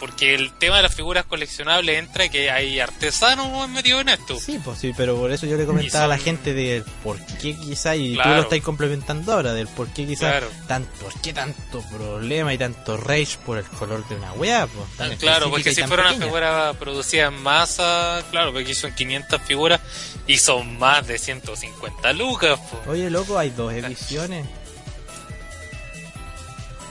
[0.00, 4.40] Porque el tema de las figuras coleccionables entra que hay artesanos metidos en esto.
[4.40, 7.54] Sí, pues sí, pero por eso yo le comentaba a la gente del por qué
[7.54, 10.48] quizá, y tú lo estás complementando ahora, del por qué quizá, Claro.
[10.66, 14.88] tan, por qué tanto problema y tanto rage por el color de una weá, pues,
[14.96, 19.42] tan Claro, porque si fuera una figura producida en masa, claro, porque aquí son 500
[19.42, 19.80] figuras
[20.26, 22.58] y son más de 150 lucas.
[22.58, 22.90] po.
[22.90, 24.46] Oye, loco, hay dos ediciones.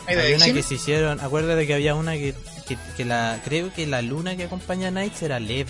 [0.08, 2.34] Hay una que se hicieron, acuérdate que había una que,
[2.70, 5.68] que, que la, creo que la luna que acompaña a Knights era LED.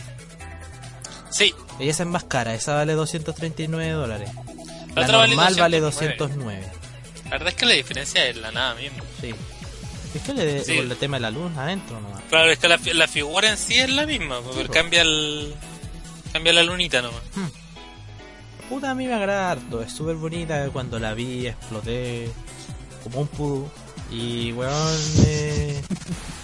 [1.32, 4.30] Sí, Y esa es más cara, esa vale 239 dólares.
[4.96, 6.62] La La, otra normal vale 209.
[6.62, 6.68] 209.
[7.26, 9.04] la verdad es que la diferencia es la nada misma.
[9.22, 9.34] Sí.
[10.16, 10.78] Es que le Sí.
[10.78, 12.22] el tema de la luz adentro nomás.
[12.30, 14.74] Claro, es que la, fi- la figura en sí es la misma, po, pero po.
[14.74, 15.54] cambia el
[16.34, 17.22] cambia la lunita nomás.
[18.68, 20.68] Puta, a mí me agrada harto, es súper bonita.
[20.72, 22.30] Cuando la vi, exploté
[23.04, 23.70] como un pudú.
[24.12, 25.82] Y weón, eh,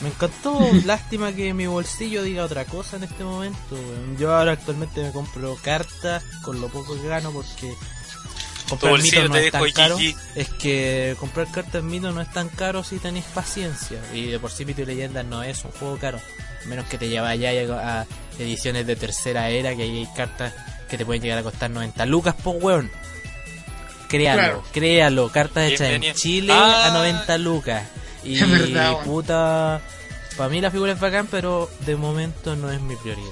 [0.02, 0.60] me encantó.
[0.86, 3.76] Lástima que mi bolsillo diga otra cosa en este momento.
[3.76, 4.18] weón.
[4.18, 7.74] Yo ahora actualmente me compro cartas con lo poco que gano porque
[8.70, 9.98] comprar bolsillo mitos no te es tan caro.
[9.98, 10.16] "Gigi".
[10.36, 14.00] Es que comprar cartas en mito no es tan caro si tenéis paciencia.
[14.14, 16.20] Y de por sí Mito y Leyendas no es un juego caro.
[16.66, 18.06] Menos que te llevayas a, a
[18.40, 20.54] ediciones de tercera era, que ahí hay cartas
[20.90, 22.92] que te pueden llegar a costar 90 lucas por weón.
[24.07, 24.64] Créalo, Claro.
[24.72, 26.14] créalo, cartas hechas en.
[26.14, 26.88] Chile Ah.
[26.88, 27.84] a 90 lucas.
[28.23, 29.03] Y Es verdad, weón.
[29.06, 29.82] puta,
[30.38, 33.30] para mí la figura es bacán, pero de momento no es mi prioridad.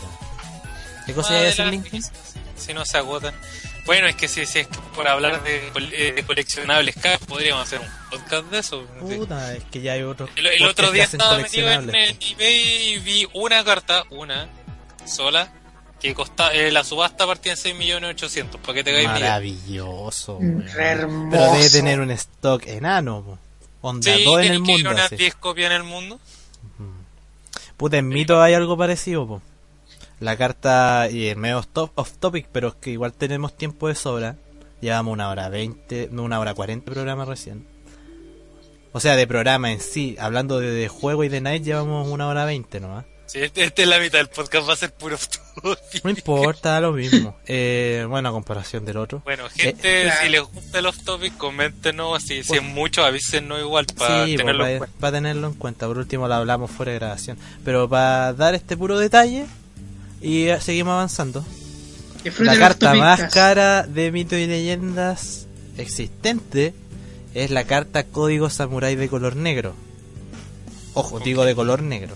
[1.06, 2.12] ¿Qué cosa hay a decir, adelante, Linkin?
[2.56, 3.34] Si no se agotan.
[3.86, 6.96] Bueno, es que si, si es que por hablar de, eh, de coleccionables
[7.28, 8.86] podríamos hacer un podcast de eso.
[9.02, 12.94] Puta, es que ya hay otros El, el otro día estaba metido en el eBay
[12.94, 14.48] y vi una carta, una
[15.06, 15.52] sola,
[16.04, 19.10] que costa, eh, la subasta partía en 6.800.000, para que te bien.
[19.12, 20.70] Maravilloso, Mm, weón.
[20.80, 21.30] hermoso.
[21.32, 23.40] Pero debe tener un stock enano, po.
[23.82, 24.92] Onda, Sí, dos en el mundo.
[24.92, 25.16] unas así.
[25.16, 26.20] 10 copias en el mundo.
[27.78, 29.42] Puta, en Mito hay algo parecido, po.
[30.20, 33.96] La carta, y es medio off, off topic, pero es que igual tenemos tiempo de
[33.96, 34.36] sobra.
[34.82, 37.66] Llevamos una hora 20, no una hora 40 de programa recién.
[38.92, 42.28] O sea, de programa en sí, hablando de, de juego y de night, llevamos una
[42.28, 43.06] hora 20 nomás.
[43.34, 45.18] Sí, este, este es la mitad del podcast, va a ser puro
[46.04, 47.36] No importa, da lo mismo.
[47.48, 49.24] Eh, bueno, a comparación del otro.
[49.26, 52.22] Bueno, gente, Eh, si les gusta el off topic, coméntenos.
[52.22, 55.88] Si, si Pues- es mucho, avísenos igual para sí, tenerlo en para, tenerlo en cuenta.
[55.88, 57.40] Por último lo hablamos fuera de grabación.
[57.66, 59.48] Pero para dar este puro detalle
[60.22, 61.44] y eh, seguimos avanzando.
[62.38, 65.48] La carta más cara de mito y leyendas
[65.80, 66.76] existente
[67.34, 69.74] es la carta Código Samurai de color negro.
[70.94, 72.16] Ojo, digo de color negro.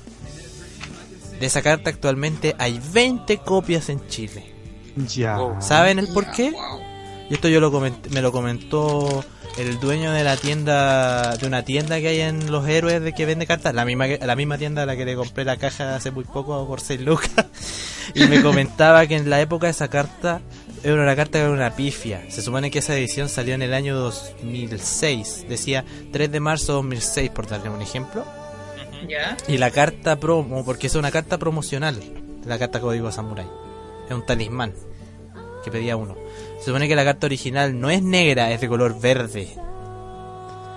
[1.39, 4.43] De esa carta actualmente hay 20 copias en Chile.
[4.95, 5.37] Ya.
[5.59, 6.51] ¿Saben el por qué?
[7.29, 9.23] Y esto yo lo comenté- me lo comentó
[9.57, 13.25] el dueño de la tienda, de una tienda que hay en Los Héroes de que
[13.25, 15.95] vende cartas, la misma, que- la misma tienda a la que le compré la caja
[15.95, 17.31] hace muy poco por 6 lucas.
[18.15, 20.39] Y me comentaba que en la época esa carta
[20.83, 22.23] era una carta que era una pifia.
[22.29, 25.45] Se supone que esa edición salió en el año 2006.
[25.49, 28.25] Decía 3 de marzo de 2006, por darle un ejemplo.
[29.07, 29.37] Ya.
[29.47, 31.99] Y la carta promo, porque es una carta promocional,
[32.45, 33.47] la carta Código Samurai.
[34.07, 34.73] Es un talismán
[35.63, 36.15] que pedía uno.
[36.59, 39.49] Se supone que la carta original no es negra, es de color verde.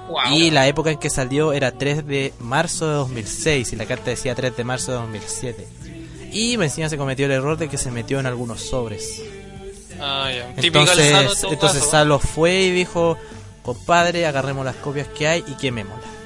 [0.09, 0.37] Wow.
[0.37, 4.11] Y la época en que salió era 3 de marzo de 2006 y la carta
[4.11, 5.69] decía 3 de marzo de 2007.
[6.33, 9.23] Y encima se cometió el error de que se metió en algunos sobres.
[10.01, 11.91] Ah, Entonces, entonces caso.
[11.91, 13.19] Salo fue y dijo,
[13.63, 16.20] compadre, agarremos las copias que hay y quemémoslas.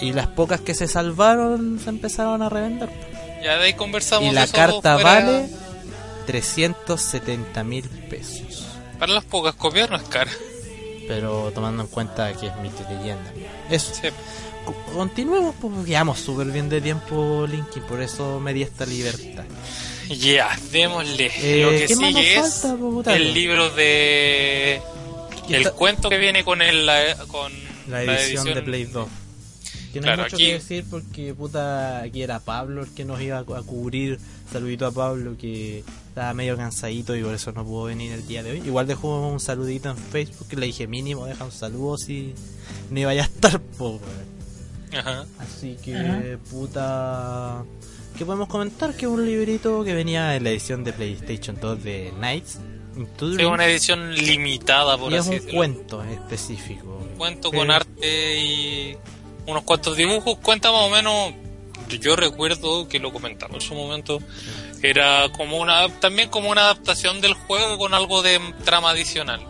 [0.00, 2.88] Y las pocas que se salvaron se empezaron a revender.
[3.42, 5.48] Ya de ahí conversamos Y la eso carta fuera- vale
[6.26, 8.64] 370 mil pesos.
[8.98, 10.30] Para las pocas copias no es cara.
[11.06, 13.32] Pero tomando en cuenta que es mito y leyenda.
[13.70, 13.92] Eso.
[13.94, 14.08] Sí.
[14.64, 19.44] Co- Continuemos, pues llevamos súper bien de tiempo, Linky, por eso me di esta libertad.
[20.10, 21.30] Ya, démosle.
[21.36, 23.16] Eh, Lo que ¿qué más nos sigue es falta, putano?
[23.16, 24.82] el libro de...
[25.46, 26.84] ¿Qué El cuento que viene con el...
[26.86, 27.52] la- con
[27.88, 29.08] La edición, de Play 2.
[29.92, 33.04] Que no Claro, hay mucho aquí- que decir porque puta aquí era Pablo el que
[33.04, 34.18] nos iba a, cubrir.
[34.52, 38.42] Saludito a Pablo que estaba medio cansadito y por eso no pudo venir el día
[38.42, 38.62] de hoy.
[38.66, 42.34] Igual dejó un saludito en Facebook que le dije mínimo deja un saludo si
[42.90, 44.98] no iba a estar po, weón.
[45.00, 45.26] Ajá.
[45.38, 46.22] Así que Ajá.
[46.50, 47.64] puta
[48.16, 48.94] ¿Qué podemos comentar?
[48.96, 53.46] Que es un librito que venía en la edición de PlayStation 2 de the Es
[53.46, 55.54] una edición limitada, por y es un decirlo.
[55.56, 56.98] cuento específico.
[57.18, 58.96] Cuento con arte y
[59.46, 60.38] unos cuantos dibujos.
[60.38, 61.34] Cuenta más o menos.
[62.00, 64.20] Yo recuerdo que lo comentamos en su momento.
[64.82, 65.88] Era como una.
[66.00, 69.40] También como una adaptación del juego con algo de trama adicional.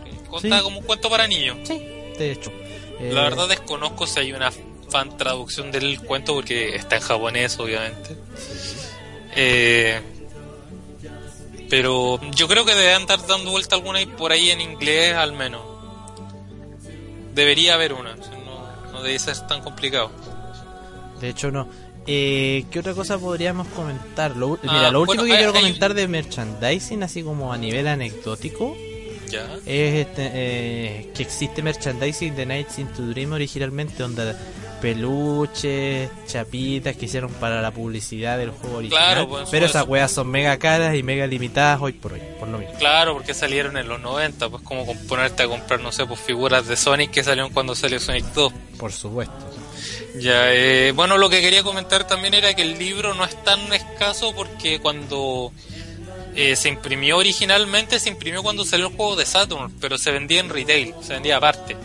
[0.41, 0.49] Sí.
[0.49, 1.57] como un cuento para niños.
[1.63, 2.51] Sí, de hecho.
[2.99, 4.51] Eh, La verdad desconozco si hay una
[4.89, 8.15] fan traducción del cuento porque está en japonés, obviamente.
[9.35, 10.01] Eh,
[11.69, 15.33] pero yo creo que deben estar dando vuelta alguna y por ahí en inglés al
[15.33, 15.61] menos.
[17.39, 20.11] Debería haber una, no, no debe ser tan complicado.
[21.21, 21.69] De hecho, no.
[22.05, 24.35] Eh, ¿Qué otra cosa podríamos comentar?
[24.35, 27.53] Lo, Ah, mira, lo bueno, último que hay- quiero hay- comentar de merchandising, así como
[27.53, 28.75] a nivel anecdótico,
[29.29, 29.45] Ya.
[29.65, 34.33] es este, eh, que existe merchandising de Nights into Dream originalmente, donde
[34.81, 39.03] peluches, chapitas que hicieron para la publicidad del juego original.
[39.03, 42.47] Claro, pues, pero esas weas son mega caras y mega limitadas hoy por hoy, por
[42.47, 42.73] lo mismo.
[42.79, 46.67] Claro, porque salieron en los 90, pues como ponerte a comprar, no sé, pues figuras
[46.67, 48.53] de Sonic que salieron cuando salió Sonic 2.
[48.77, 49.35] Por supuesto.
[50.15, 53.71] Ya, eh, bueno, lo que quería comentar también era que el libro no es tan
[53.73, 55.51] escaso porque cuando
[56.35, 60.39] eh, se imprimió originalmente, se imprimió cuando salió el juego de Saturn, pero se vendía
[60.39, 61.75] en retail, se vendía aparte.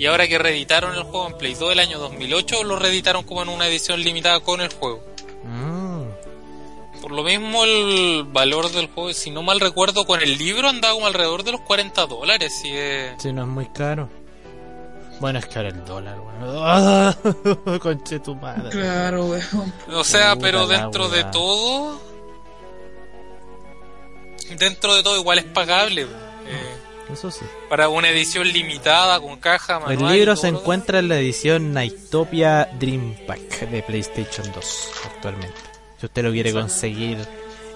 [0.00, 3.42] Y ahora que reeditaron el juego en Play 2 el año 2008, lo reeditaron como
[3.42, 5.02] en una edición limitada con el juego.
[5.44, 10.68] Mm, Por lo mismo, el valor del juego, si no mal recuerdo, con el libro
[10.70, 12.50] andaba como alrededor de los 40 dólares.
[12.62, 13.12] Si es...
[13.22, 14.08] sí, no es muy caro.
[15.20, 17.78] Bueno, es caro el dólar, weón.
[17.80, 18.70] Conche tu madre.
[18.70, 19.74] Claro, weón.
[19.92, 22.00] O sea, Puta pero la dentro de todo.
[24.58, 26.02] Dentro de todo, igual es pagable.
[26.02, 26.79] eh,
[27.12, 27.44] Eso sí.
[27.68, 30.14] para una edición limitada con caja, El manual.
[30.14, 35.54] y libro se encuentra en la edición Nightopia Dream Pack de PlayStation 2 actualmente.
[35.98, 37.18] Si usted lo quiere conseguir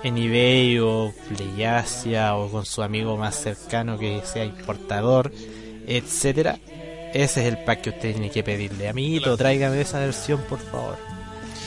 [0.02, 5.32] en eBay o PlayAsia o con su amigo más cercano que sea importador,
[5.86, 6.58] etcétera,
[7.12, 8.88] ese es el pack que usted tiene que pedirle.
[8.88, 9.36] Amiguito, Claro.
[9.36, 10.96] tráigame esa versión, por favor.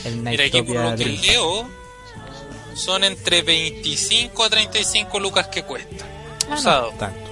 [0.04, 1.68] El Mira, aquí por lo que leo,
[2.74, 6.04] son entre 25 a 35 lucas que cuesta.
[6.50, 6.92] Ah, usado.
[6.92, 7.27] no tanto.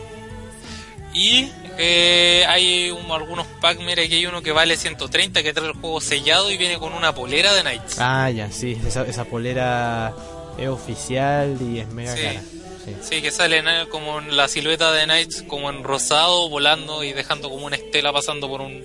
[1.18, 5.66] Y eh, hay un- algunos packs, mira, aquí hay uno que vale 130 que trae
[5.68, 7.96] el juego sellado y viene con una polera de Knights.
[7.98, 10.14] Ah, ya, sí, esa, esa polera
[10.58, 12.22] es oficial y es mega Sí.
[12.22, 12.40] cara.
[12.84, 12.96] Sí.
[13.02, 17.48] Sí, que sale como en la silueta de Knights, como en rosado, volando y dejando
[17.50, 18.84] como una estela pasando por un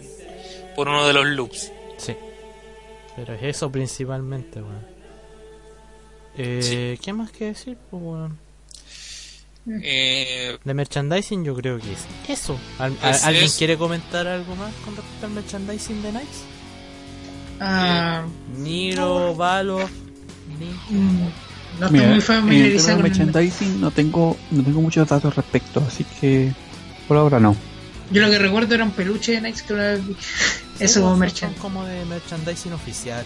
[0.76, 1.72] por uno de los loops.
[1.98, 2.16] Sí.
[3.18, 4.88] Pero es eso principalmente, weón.
[6.38, 8.40] Eh, ¿Qué más que decir, pues, weón?
[9.68, 12.58] Eh, De merchandising yo creo que es eso.
[12.80, 16.44] ¿Al- a- Es ¿Alguien quiere comentar algo más con respecto al merchandising de Knights?
[17.60, 18.24] Ah,
[18.58, 19.88] Niro, Valor.
[20.90, 21.20] Mm,
[21.80, 25.26] no estoy Mira, muy familiarizado de con el- merchandising no tengo, no tengo muchos datos
[25.26, 26.52] al respecto, así que
[27.08, 27.56] por ahora no.
[28.12, 30.16] Yo lo que recuerdo era un peluche de Nike que una vez vi.
[30.78, 31.30] Sí, Eso como.
[31.30, 33.24] Son como de merchandising oficial.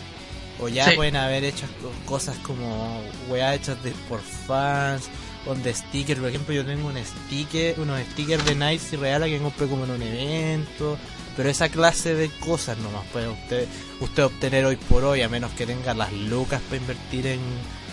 [0.59, 0.95] O ya Sí.
[0.97, 5.03] pueden haber hecho co- cosas como weas hechas de, por fans,
[5.45, 6.19] o de stickers.
[6.19, 9.85] Por ejemplo, yo tengo un sticker, unos stickers de Nights y Real que compré como
[9.85, 10.97] en un evento.
[11.35, 13.67] Pero esa clase de cosas nomás puede usted,
[13.99, 17.41] usted obtener hoy por hoy, a menos que tenga las lucas para invertir en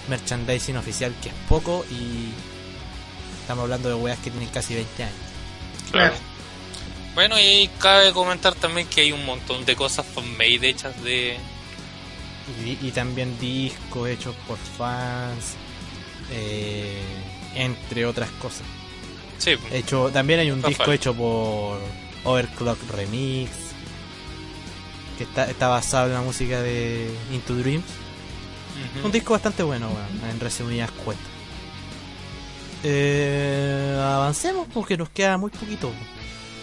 [0.09, 2.31] merchandising oficial, que es poco, y
[3.41, 5.17] estamos hablando de weas que tienen casi 20 años.
[5.91, 6.15] Claro.
[7.15, 11.37] Bueno, y ahí cabe comentar también que hay un montón de cosas fan-made hechas de...
[12.65, 15.57] Y, y también discos hechos por fans,
[16.31, 17.01] eh,
[17.55, 18.63] entre otras cosas.
[19.39, 21.81] Sí, Hecho, también hay un disco hecho por
[22.25, 23.51] Overclock Remix,
[25.19, 27.85] que está, está basado en la música de Into Dreams.
[29.05, 31.27] Un disco bastante bueno, weón, en resumidas cuentas.
[32.85, 35.91] Eh, avancemos porque nos queda muy poquito.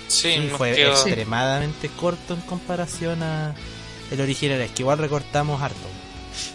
[0.07, 3.53] Sí, Sí, fue extremadamente corto en comparación a
[4.11, 4.59] el original.
[4.61, 5.87] Es que igual recortamos harto.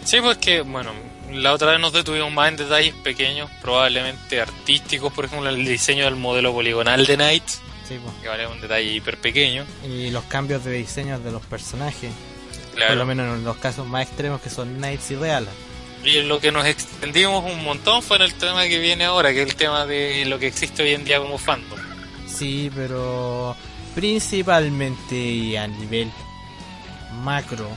[0.03, 0.91] Sí, pues que, bueno,
[1.31, 6.05] la otra vez nos detuvimos más en detalles pequeños, probablemente artísticos, por ejemplo, el diseño
[6.05, 7.41] del modelo poligonal de
[7.87, 8.15] Sí, pues.
[8.21, 9.65] que vale un detalle hiper pequeño.
[9.87, 12.11] Y los cambios de diseño de los personajes.
[12.75, 15.47] Por lo menos en los casos más extremos que son Knights y Real.
[16.03, 19.31] Y en lo que nos extendimos un montón fue en el tema que viene ahora,
[19.31, 21.79] que es el tema de lo que existe hoy en día como fandom.
[22.27, 23.55] Sí, pero
[23.95, 26.11] principalmente a nivel
[27.23, 27.67] macro,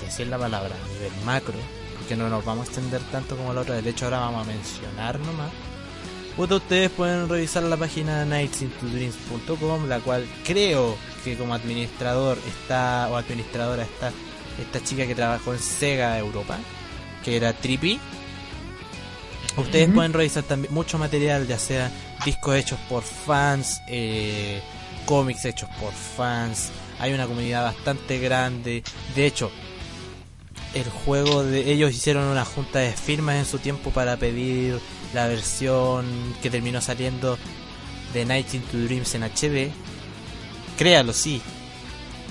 [0.00, 1.54] si así es la palabra, a nivel macro,
[2.04, 4.50] porque no nos vamos a extender tanto como la otra, de hecho ahora vamos a
[4.50, 5.50] mencionar nomás.
[6.36, 13.16] Puta, ustedes pueden revisar la página nightsintodreams.com, la cual creo que como administrador está, o
[13.16, 14.12] administradora está
[14.60, 16.58] esta chica que trabajó en Sega Europa,
[17.24, 17.98] que era Trippy.
[19.56, 21.90] Ustedes pueden revisar también mucho material, ya sea
[22.26, 24.60] discos hechos por fans, eh,
[25.06, 26.70] cómics hechos por fans.
[26.98, 28.82] Hay una comunidad bastante grande.
[29.14, 29.50] De hecho,
[30.74, 34.80] el juego de ellos hicieron una junta de firmas en su tiempo para pedir
[35.12, 36.04] la versión
[36.42, 37.38] que terminó saliendo
[38.12, 39.72] de Night into Dreams en HD.
[40.76, 41.40] Créalo, sí.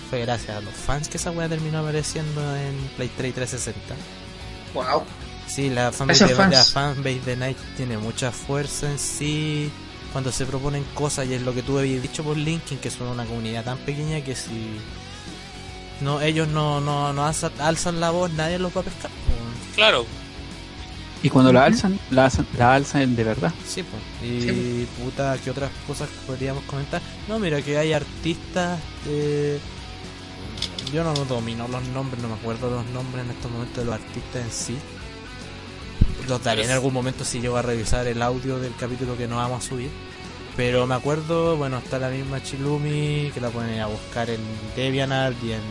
[0.09, 3.95] Fue gracias a los fans que esa weá terminó apareciendo en PlayStation 360.
[4.73, 5.03] Wow.
[5.47, 9.71] Sí, la fanbase, de, la fanbase de Night tiene mucha fuerza en sí
[10.11, 13.07] cuando se proponen cosas y es lo que tú habías dicho por Linkin que son
[13.07, 14.77] una comunidad tan pequeña que si
[16.03, 19.11] no ellos no, no, no alzan, alzan la voz nadie los va a pescar.
[19.75, 20.05] Claro,
[21.23, 23.53] Y cuando la alzan, la alzan, la alzan de verdad.
[23.65, 24.31] Sí, pues.
[24.31, 27.01] Y Sí, puta, ¿qué otras cosas podríamos comentar?
[27.27, 29.59] No, mira que hay artistas eh,
[30.93, 33.95] yo no domino los nombres, no me acuerdo los nombres en estos momentos de los
[33.95, 34.77] artistas en sí.
[36.27, 39.37] Los daré en algún momento si llego a revisar el audio del capítulo que no
[39.37, 39.89] vamos a subir.
[40.55, 44.39] Pero me acuerdo, bueno, está la misma Chilumi, que la pueden ir a buscar en
[44.75, 45.61] DeviantArt y en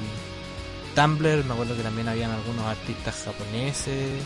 [0.94, 1.44] Tumblr.
[1.44, 4.22] Me acuerdo que también habían algunos artistas japoneses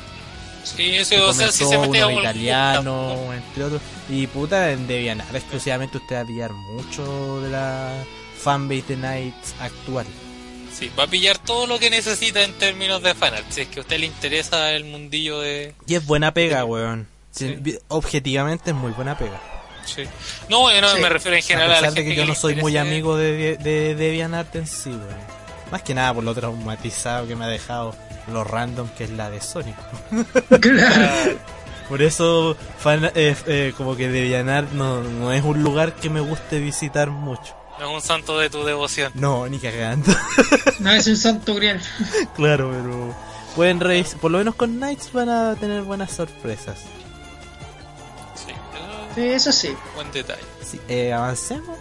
[0.66, 3.80] sí, eso, o sea, si se comenzó metía uno italiano, entre otros.
[4.08, 8.04] Y puta, en DeviantArt exclusivamente usted va a pillar mucho de la
[8.38, 10.06] fanbase de Knights actual.
[10.72, 13.50] Sí, va a pillar todo lo que necesita en términos de fanart.
[13.50, 15.74] Si es que a usted le interesa el mundillo de.
[15.86, 17.06] Y es buena pega, weón.
[17.30, 17.56] Sí.
[17.88, 19.40] Objetivamente es muy buena pega.
[19.86, 20.02] Sí.
[20.50, 21.00] No, yo no Sí.
[21.00, 23.16] me refiero en general a a, la pesar de que yo no soy muy amigo
[23.16, 25.35] de, de DeviantArt en sí, weón.
[25.70, 27.94] Más que nada por lo traumatizado que me ha dejado
[28.32, 29.76] lo random que es la de Sonic.
[30.60, 31.38] Claro.
[31.88, 36.18] Por eso, fan- eh, eh, como que DeviantArt no, no es un lugar que me
[36.20, 37.54] guste visitar mucho.
[37.78, 39.12] No es un santo de tu devoción.
[39.14, 40.12] No, ni cagando.
[40.80, 41.80] No es un santo grial.
[42.34, 43.14] claro, pero
[43.54, 44.04] pueden reír.
[44.20, 46.78] Por lo menos con Knights van a tener buenas sorpresas.
[48.34, 49.76] Sí, eso Sí, eso sí.
[49.94, 50.42] buen detalle.
[50.68, 51.78] Sí, eh, avancemos.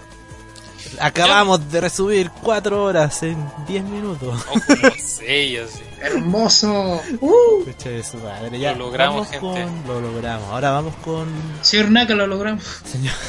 [0.99, 3.37] Acabamos de resumir 4 horas en
[3.67, 4.39] 10 minutos.
[4.49, 5.81] O como seis, así.
[6.01, 7.01] Hermoso.
[7.21, 7.65] Uh.
[7.83, 8.59] De su madre.
[8.59, 9.39] Ya, Lo logramos, gente.
[9.39, 10.49] con- lo logramos.
[10.51, 11.27] Ahora vamos con.
[11.61, 12.63] Señor Naka lo logramos.
[12.85, 13.13] Señor.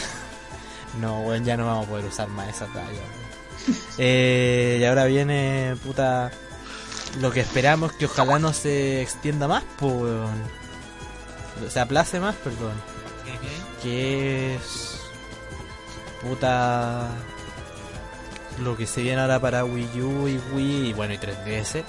[1.00, 2.88] No, weón, ya no vamos a poder usar más esa talla.
[3.98, 6.30] Eh, y ahora viene, puta.
[7.20, 10.42] Lo que esperamos que ojalá no se extienda más, pues, weón.
[11.68, 12.72] Se aplace más, perdón.
[13.82, 15.00] Que es.
[16.22, 17.08] Puta.
[18.62, 21.82] Lo que se viene ahora para Wii U y Wii y bueno, y 3DS.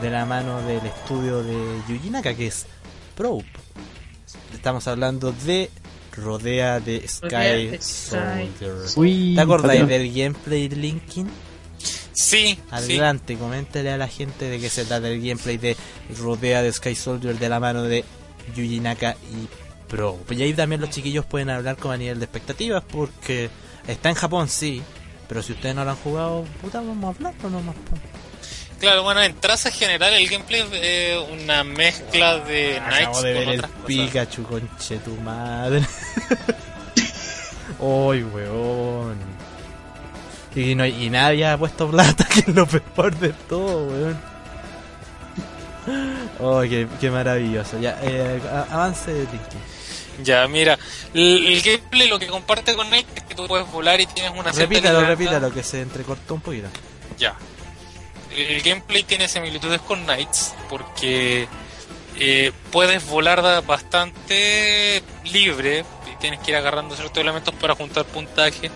[0.00, 1.54] De la mano del estudio de
[1.88, 2.66] Yuji Naka, que es
[3.16, 3.44] Probe.
[4.52, 5.70] Estamos hablando de
[6.16, 8.74] Rodea de Rodea Sky Soldier.
[8.96, 11.28] Uy, ¿Te acordáis del gameplay de Linkin?
[11.78, 12.58] Sí, sí.
[12.70, 15.76] Adelante, coméntale a la gente de qué se trata el gameplay de
[16.18, 18.04] Rodea de Sky Soldier de la mano de
[18.54, 19.48] Yuji Naka y
[19.88, 20.18] Pro.
[20.26, 23.50] Pues y ahí también los chiquillos pueden hablar con a nivel de expectativas porque
[23.86, 24.82] está en Japón, sí.
[25.28, 27.76] Pero si ustedes no lo han jugado, puta, vamos a hablarlo nomás.
[28.78, 33.34] Claro, bueno, en traza general el gameplay es eh, una mezcla de Knights Acabo de
[33.34, 33.86] con otras cosas.
[33.86, 35.86] Pikachu, conche tu madre.
[37.78, 39.16] Uy, weón.
[40.54, 44.34] Y, no, y nadie ha puesto plata, que es lo peor de todo, weón.
[46.40, 47.78] Oh, qué, qué maravilloso.
[47.78, 48.40] Ya, eh,
[48.70, 49.56] avance de Tinky.
[50.22, 50.78] Ya, mira,
[51.12, 54.52] el, gameplay lo que comparte con Knights es que tú puedes volar y tienes una
[54.52, 56.68] Repítalo, repítalo, que se entrecortó un poquito.
[57.18, 57.36] Ya.
[58.36, 61.48] El gameplay tiene similitudes con Knights porque
[62.16, 68.70] eh, puedes volar bastante libre y tienes que ir agarrando ciertos elementos para juntar puntaje.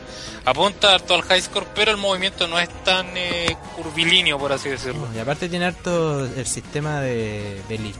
[0.44, 4.68] Apunta harto al high score, pero el movimiento no es tan eh, curvilíneo, por así
[4.68, 5.08] decirlo.
[5.14, 7.94] Y aparte tiene harto el sistema de, de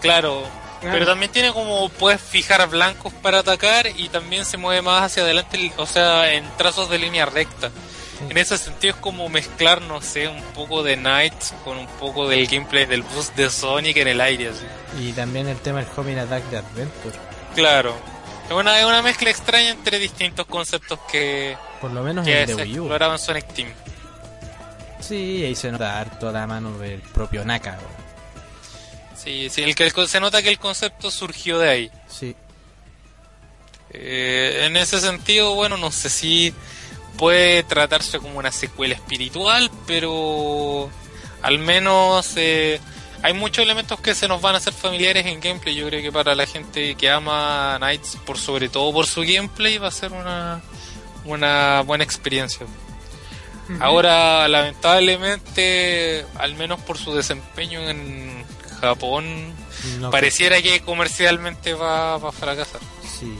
[0.00, 0.59] Claro.
[0.80, 5.22] Pero también tiene como puedes fijar blancos para atacar y también se mueve más hacia
[5.22, 7.70] adelante, o sea, en trazos de línea recta.
[8.28, 12.28] En ese sentido es como mezclar, no sé, un poco de Knights con un poco
[12.28, 14.66] del gameplay del boost de Sonic en el aire, así.
[15.02, 17.18] Y también el tema del Homing Attack de Adventure.
[17.54, 17.96] Claro.
[18.46, 22.54] Es una, es una mezcla extraña entre distintos conceptos que, Por lo menos que se
[22.54, 22.60] U.
[22.60, 23.68] exploraban en Sonic Team.
[25.00, 27.99] Sí, ahí se nota harto la mano del propio Naka, weón.
[29.22, 31.90] Sí, sí, el que el- se nota que el concepto surgió de ahí.
[32.08, 32.34] Sí.
[33.92, 36.54] Eh, en ese sentido, bueno, no sé si
[37.18, 40.88] puede tratarse como una secuela espiritual, pero
[41.42, 42.80] al menos eh,
[43.22, 45.74] hay muchos elementos que se nos van a hacer familiares en gameplay.
[45.74, 49.76] Yo creo que para la gente que ama Knights, por sobre todo por su gameplay,
[49.78, 50.62] va a ser una,
[51.24, 52.66] una buena experiencia.
[53.80, 58.39] Ahora, lamentablemente, al menos por su desempeño en
[58.80, 59.52] Japón,
[60.00, 62.80] No, pareciera que comercialmente va, va a fracasar.
[63.18, 63.38] Sí.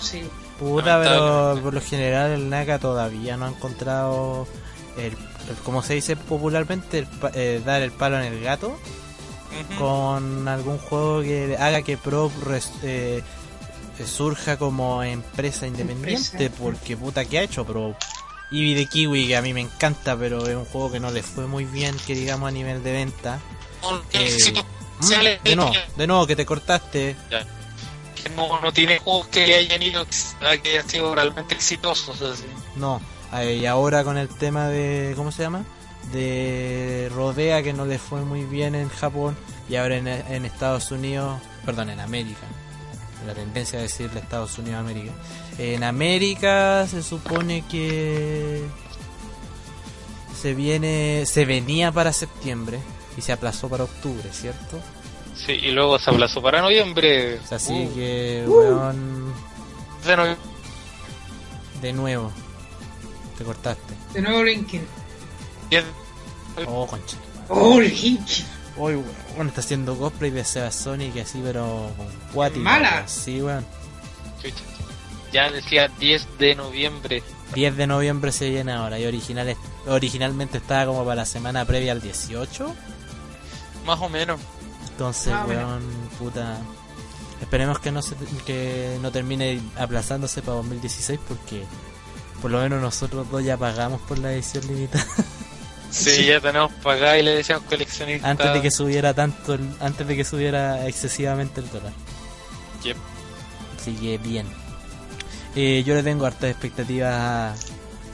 [0.00, 0.22] Sí.
[0.58, 4.46] Puta, pero por lo general el Naka todavía no ha encontrado
[4.96, 8.78] el, el- como se dice popularmente, el eh, dar el palo en el gato
[9.78, 13.22] con algún juego que haga que Pro res- eh,
[13.98, 16.54] eh, surja como empresa independiente, Empresa.
[16.62, 17.96] porque puta que ha hecho Pro.
[18.50, 21.22] Eevee de Kiwi, que a mí me encanta, pero es un juego que no le
[21.22, 23.40] fue muy bien, que digamos a nivel de venta.
[24.12, 27.16] Eh, Mm, sale- de nuevo, de nuevo, que te cortaste.
[28.22, 30.06] que no, no tiene juegos que le hayan ido
[30.62, 32.44] que hayan sido realmente exitosos así.
[32.76, 33.00] No,
[33.34, 35.14] eh, y ahora con el tema de.
[35.16, 35.64] ¿Cómo se llama?
[36.12, 39.36] De Rodea, que no le fue muy bien en Japón,
[39.68, 42.46] y ahora en, en Estados Unidos, perdón, en América.
[43.26, 45.12] La tendencia a decirle Estados Unidos América.
[45.58, 48.64] En América se supone que.
[50.40, 51.24] Se viene.
[51.26, 52.80] Se venía para septiembre
[53.16, 54.80] y se aplazó para octubre, ¿cierto?
[55.34, 57.38] Sí, y luego se aplazó para noviembre.
[57.38, 59.32] O sea, así Uh, que, weón,
[60.06, 60.44] de noviembre.
[61.80, 62.32] de nuevo.
[63.38, 63.94] Te cortaste.
[64.14, 64.82] De nuevo Linkin.
[66.66, 67.16] Oh, concha.
[67.48, 68.44] Oh, Linkin.
[68.76, 68.94] Hoy,
[69.36, 71.90] weón, está haciendo cosplay de Seba Sonic así, pero
[72.32, 72.58] con.
[72.62, 73.06] Mala.
[73.08, 73.64] Sí, weón.
[75.32, 77.22] Ya decía 10 de noviembre.
[77.54, 79.56] 10 de noviembre se viene ahora y original,
[79.86, 82.74] originalmente estaba como para la semana previa al 18.
[83.84, 84.40] Más o menos.
[84.90, 85.66] Entonces, Ah, bueno.
[85.68, 85.82] weón,
[86.18, 86.58] puta.
[87.40, 88.14] Esperemos que no se
[88.46, 91.64] que no termine aplazándose para 2016 porque
[92.40, 95.04] por lo menos nosotros dos ya pagamos por la edición limitada
[95.90, 98.30] Sí, ya tenemos pagada y le decíamos coleccionista.
[98.30, 101.92] antes de que subiera tanto el- antes de que subiera excesivamente el dólar.
[102.84, 102.96] Yep.
[103.80, 104.46] Así que bien.
[105.56, 107.58] Eh, yo le tengo hartas expectativas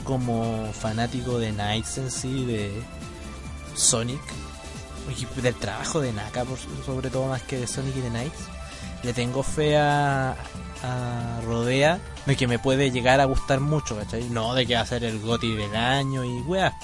[0.03, 2.81] como fanático de Knights en sí, de
[3.75, 4.19] Sonic,
[5.11, 8.39] y del trabajo de Naka, por, sobre todo más que de Sonic y de Knights.
[9.03, 10.35] Le tengo fe a,
[10.83, 14.29] a Rodea de que me puede llegar a gustar mucho, ¿cachai?
[14.29, 16.77] No de que va a ser el GOTI del año y weá.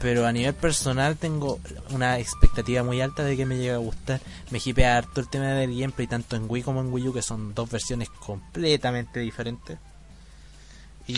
[0.00, 4.20] Pero a nivel personal tengo una expectativa muy alta de que me llegue a gustar.
[4.50, 7.22] Me hipea harto el tema del gameplay, tanto en Wii como en Wii U, que
[7.22, 9.78] son dos versiones completamente diferentes.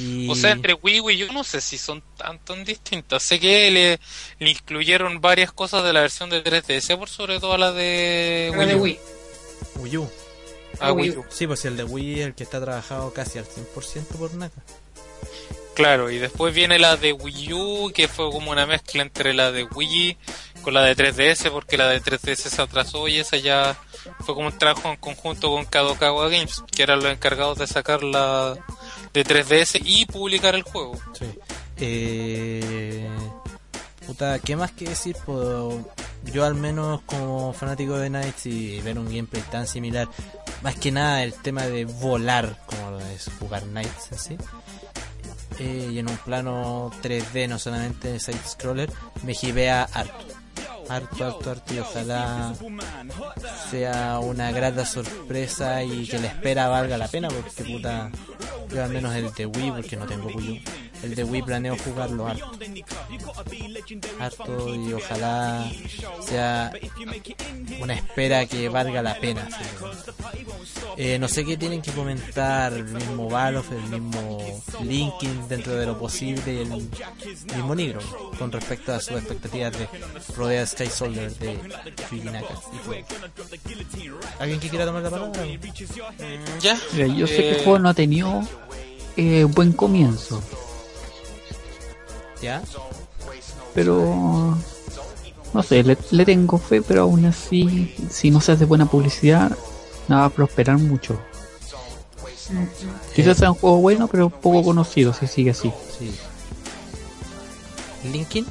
[0.00, 0.28] Y...
[0.30, 3.22] O sea, entre Wii y Wii U no sé si son tan, tan distintas.
[3.22, 4.00] Sé que le,
[4.38, 8.52] le incluyeron varias cosas de la versión de 3DS, por sobre todo a la de
[8.56, 8.82] La de U.
[8.82, 8.98] Wii.
[9.76, 10.10] Wii U.
[10.80, 11.24] A Wii Wii U.
[11.28, 14.62] Sí, pues el de Wii es el que está trabajado casi al 100% por Naka.
[15.74, 19.50] Claro, y después viene la de Wii U, que fue como una mezcla entre la
[19.50, 20.16] de Wii
[20.62, 23.76] con la de 3DS, porque la de 3DS se atrasó y esa ya
[24.20, 28.04] fue como un trabajo en conjunto con Kadokawa Games, que eran los encargados de sacar
[28.04, 28.56] la
[29.14, 30.98] de 3DS y publicar el juego.
[31.12, 31.26] Sí.
[31.78, 33.08] Eh,
[34.06, 35.16] puta, ¿qué más que decir?
[35.24, 35.76] Pues,
[36.32, 40.08] yo al menos como fanático de Knights y ver un gameplay tan similar,
[40.62, 44.36] más que nada el tema de volar, como lo es jugar Knights en sí.
[45.60, 48.90] Eh, y en un plano 3D, no solamente side scroller,
[49.22, 50.24] me gibea harto.
[50.88, 52.54] Harto, harto, harto y ojalá
[53.70, 58.10] sea una grata sorpresa y que la espera valga la pena porque puta,
[58.70, 60.62] yo al menos el de Wii, porque no tengo Wii
[61.04, 62.50] el de Wii planeo jugarlo harto.
[64.20, 65.70] Harto y ojalá
[66.26, 66.72] sea
[67.80, 69.46] una espera que valga la pena.
[69.50, 69.84] ¿sí?
[70.96, 75.86] Eh, no sé qué tienen que comentar el mismo Valov, el mismo Linkin dentro de
[75.86, 76.68] lo posible y el
[77.56, 78.00] mismo Negro
[78.38, 79.88] con respecto a sus expectativas de
[80.36, 81.58] Rodea Sky Soldier de
[82.10, 82.54] Yuji Naka.
[82.84, 84.08] Y
[84.38, 85.44] ¿Alguien que quiera tomar la palabra?
[85.44, 86.78] Mm, Ya.
[86.92, 88.42] Mira, yo sé que el juego no ha tenido
[89.16, 90.42] eh, buen comienzo,
[92.44, 92.62] ¿Ya?
[93.74, 94.56] pero
[95.54, 99.50] no sé, le, le tengo fe, pero aún así, si no se hace buena publicidad,
[100.08, 101.18] no va a prosperar mucho.
[103.14, 105.72] Quizás sea un juego bueno, pero poco conocido si sigue así.
[105.98, 106.14] Sí.
[108.12, 108.46] ¿Linkin?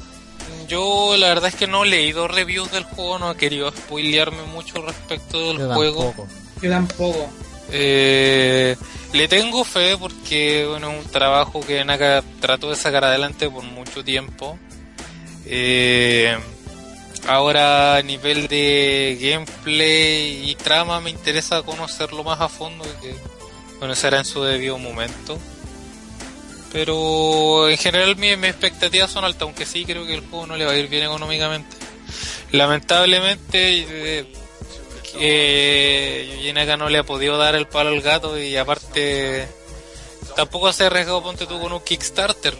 [0.66, 4.42] Yo la verdad es que no he leído reviews del juego, no he querido spoilearme
[4.52, 6.04] mucho respecto del Yo juego.
[6.04, 6.28] tampoco.
[6.60, 7.28] Yo tampoco.
[7.70, 8.76] Eh,
[9.12, 13.62] le tengo fe porque bueno, es un trabajo que Naka trató de sacar adelante por
[13.64, 14.58] mucho tiempo.
[15.46, 16.36] Eh,
[17.26, 23.14] ahora a nivel de gameplay y trama me interesa conocerlo más a fondo que
[23.78, 25.38] bueno, será en su debido momento.
[26.72, 30.56] Pero en general mi- mis expectativas son altas, aunque sí creo que el juego no
[30.56, 31.76] le va a ir bien económicamente.
[32.50, 34.32] Lamentablemente eh,
[35.18, 39.48] que Yuji Naka no le ha podido dar el palo al gato y aparte
[40.36, 42.56] tampoco se ha arriesgado ponte tú con un Kickstarter.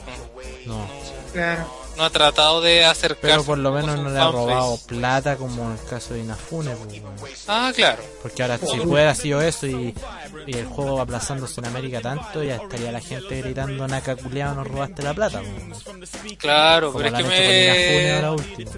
[0.66, 0.76] ¿no?
[0.76, 0.88] No.
[1.32, 1.83] Claro.
[1.96, 5.64] No ha tratado de acercarse Pero por lo menos no le ha robado plata como
[5.66, 6.72] en el caso de Inafune.
[7.20, 7.44] pues.
[7.46, 8.02] Ah, claro.
[8.22, 9.94] Porque ahora si hubiera sido eso y,
[10.46, 14.66] y el juego aplazándose en América tanto, ya estaría la gente gritando Naka culiao, nos
[14.66, 15.40] robaste la plata.
[15.40, 16.10] pues.
[16.38, 18.12] Claro, Como pero es que Inafune me...
[18.14, 18.70] ahora último.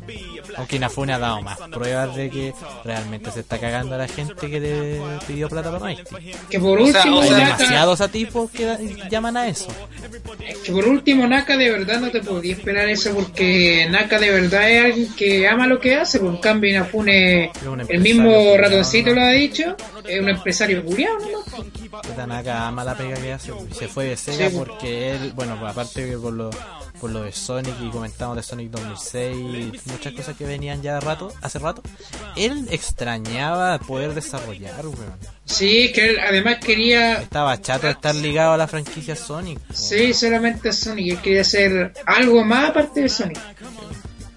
[0.59, 2.55] Aunque Inafune ha dado más pruebas de que
[2.85, 6.03] realmente se está cagando a la gente que le pidió plata para Mighty.
[6.51, 9.69] Que por O sea, último, Hay Naka, demasiados a tipos que llaman a eso.
[10.65, 14.71] que por último Naka de verdad no te podía esperar eso porque Naka de verdad
[14.71, 17.51] es alguien que ama lo que hace, por un cambio Inafune,
[17.89, 19.17] el mismo ratoncito ¿no?
[19.17, 19.77] lo ha dicho,
[20.07, 21.63] es un empresario culiao, ¿no?
[22.03, 23.53] Puta, Naka ama la pega que hace.
[23.53, 24.69] pues, Se fue de Sega Sí, pues.
[24.69, 26.51] porque él, bueno, pues, aparte que por lo,
[27.01, 30.95] por lo de Sonic y comentamos de Sonic 2006 y muchas cosas que venían ya
[30.95, 31.83] de rato, hace rato,
[32.37, 35.15] él extrañaba poder desarrollar, weón.
[35.45, 39.59] Sí, que él además quería, Estaba chato de estar ligado a la franquicia Sonic.
[39.59, 39.75] weón.
[39.77, 43.39] sí, solamente Sonic, él quería hacer algo más aparte de Sonic.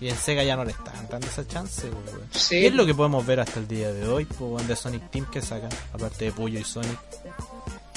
[0.02, 2.22] Y en Sega ya no le están dando esa chance, weón.
[2.32, 2.66] Sí.
[2.66, 5.42] Es lo que podemos ver hasta el día de hoy, weón, de Sonic Team que
[5.42, 6.98] sacan, aparte de Puyo y Sonic.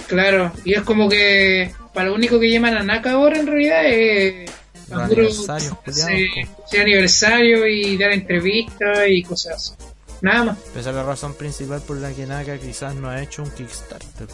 [0.06, 3.84] Claro, y es como que para lo único que llaman a Naka ahora en realidad
[3.86, 4.50] es
[4.88, 6.64] Los a puro- aniversarios, culiados, sí, po.
[6.70, 9.72] sí, aniversario y dar entrevistas y cosas así.
[10.20, 10.58] Nada más.
[10.76, 14.28] Esa es la razón principal por la que Naka quizás no ha hecho un Kickstarter.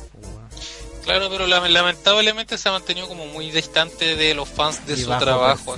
[1.05, 4.97] Claro, pero lame- lamentablemente se ha mantenido como muy distante de los fans de Y
[4.99, 5.75] su bajo trabajo.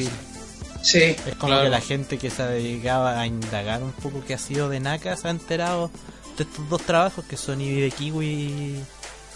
[0.83, 1.65] Sí, Es como Claro.
[1.65, 5.15] que la gente que se dedicaba a indagar un poco qué ha sido de Naka
[5.17, 5.91] se ha enterado
[6.39, 8.81] de estos dos trabajos que son Ibi de Kiwi y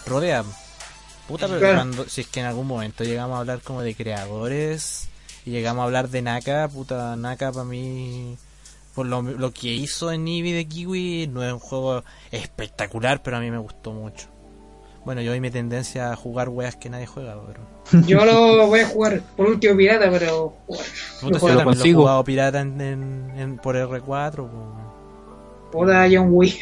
[0.05, 0.43] Rodea.
[1.27, 1.75] Puta, pero Claro.
[1.77, 5.07] cuando, si es que en algún momento llegamos a hablar como de creadores
[5.45, 8.37] y llegamos a hablar de Naka, puta, Naka para mí,
[8.93, 13.37] por lo, lo que hizo en Ibi de Kiwi, no es un juego espectacular, pero
[13.37, 14.27] a mí me gustó mucho.
[15.03, 17.61] Bueno, yo hoy mi tendencia a jugar weas que nadie juega, pero...
[18.07, 20.83] yo lo voy a jugar por último pirata, pero Puta,
[21.21, 22.01] Lo yo también lo he consigo.
[22.01, 25.71] jugado pirata en, en- en- por R4, pues.
[25.71, 26.59] puta John Wii.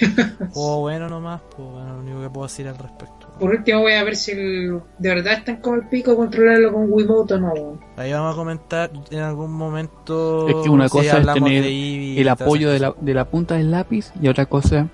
[0.52, 3.23] Juego bueno nomás, pues bueno, lo único que puedo decir al respecto.
[3.40, 6.86] Por último voy a ver si el- de verdad están como el pico controlarlo con
[6.92, 7.80] Wiimote o no.
[7.98, 10.48] Ahí vamos a comentar en algún momento.
[10.48, 13.72] Es que una si cosa es tener el apoyo de la, de la punta del
[13.72, 14.88] lápiz y otra cosa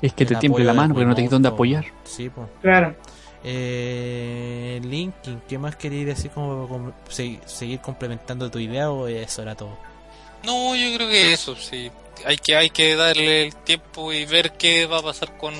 [0.00, 1.54] es que El te tiemble la mano porque no te Wiimote, dónde po.
[1.54, 1.84] apoyar.
[2.04, 2.48] Sí, pues.
[2.60, 2.94] Claro.
[3.44, 6.30] Eh, Linkin, ¿qué más queréis decir?
[6.30, 9.76] como como se- seguir complementando tu idea o eso era todo?
[10.44, 11.90] No, yo creo que eso, sí.
[12.26, 15.54] Hay que, hay que darle el tiempo y ver qué va a pasar con,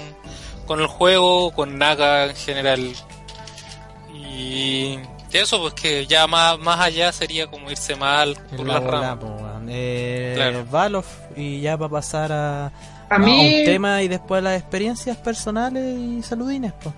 [0.67, 2.93] con el juego, con Naga en general.
[4.15, 4.99] Y
[5.33, 9.27] eso, pues que ya más, más allá sería como irse mal por la bola, po,
[9.27, 9.67] weón.
[9.71, 10.65] Eh, Claro.
[10.71, 11.05] Valov,
[11.37, 12.73] y ya para pasar a, A
[13.11, 16.95] a mí, un tema y después las experiencias personales y saludines, pues.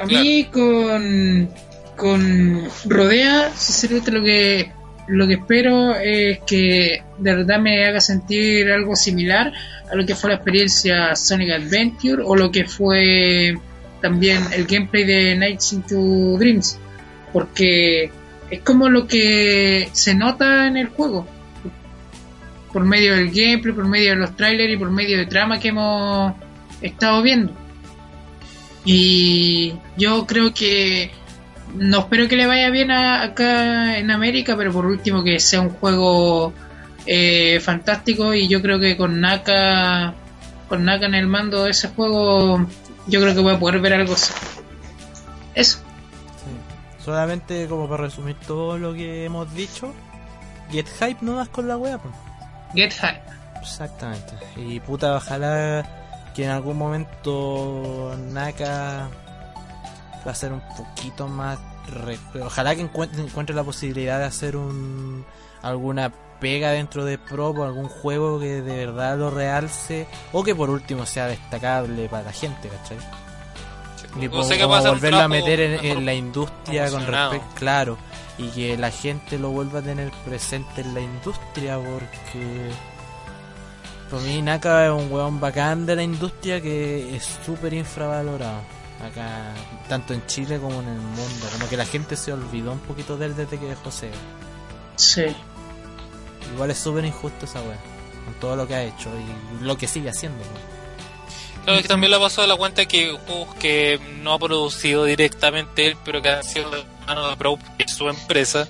[0.00, 1.48] a mí con,
[1.96, 4.72] con Rodea, sinceramente lo que
[5.08, 9.52] lo que espero es que de verdad me haga sentir algo similar
[9.90, 13.58] a lo que fue la experiencia Sonic Adventure o lo que fue
[14.00, 16.78] también el gameplay de Nights into Dreams
[17.32, 18.10] porque
[18.50, 21.26] es como lo que se nota en el juego
[22.72, 25.68] por medio del gameplay, por medio de los trailers y por medio de trama que
[25.68, 26.34] hemos
[26.80, 27.52] estado viendo.
[28.84, 31.10] Y yo creo que
[31.74, 35.60] no espero que le vaya bien a- acá en América, pero por último que sea
[35.60, 36.52] un juego
[37.06, 40.12] eh, fantástico y yo creo que con Naka
[40.68, 42.66] con Naka en el mando de ese juego
[43.06, 44.32] yo creo que voy a poder ver algo así.
[45.54, 45.78] Eso.
[45.78, 47.02] Sí.
[47.04, 49.94] Solamente como para resumir todo lo que hemos dicho,
[50.70, 52.14] get hype no das con la wea, pues.
[52.74, 53.20] Get High.
[53.62, 54.34] Exactamente.
[54.56, 55.86] Y puta, ojalá
[56.34, 59.08] que en algún momento Naka
[60.26, 61.58] va a ser un poquito más.
[62.42, 65.24] Ojalá que encuentre, encuentre la posibilidad de hacer un
[65.62, 70.54] alguna pega dentro de Pro o algún juego que de verdad lo realce o que
[70.54, 72.98] por último sea destacable para la gente, ¿cachai?
[74.20, 77.98] Y No sé volverlo a meter en, la industria con respecto, claro,
[78.38, 82.70] y que la gente lo vuelva a tener presente en la industria porque
[84.10, 89.52] para mí Naka es un weón bacán de la industria que es súper infravalorado acá,
[89.88, 93.16] tanto en Chile como en el mundo, como que la gente se olvidó un poquito
[93.16, 94.16] de él desde que dejó Sega.
[94.96, 95.26] Sí.
[96.54, 97.76] Igual es súper injusto esa weá,
[98.24, 99.10] con todo lo que ha hecho
[99.60, 100.38] y lo que sigue haciendo.
[100.42, 100.78] weón.
[101.64, 105.86] Claro, que también le ha pasado la cuenta que juegos que no ha producido directamente
[105.88, 108.66] él, pero que han sido de mano de Pro, que es su empresa,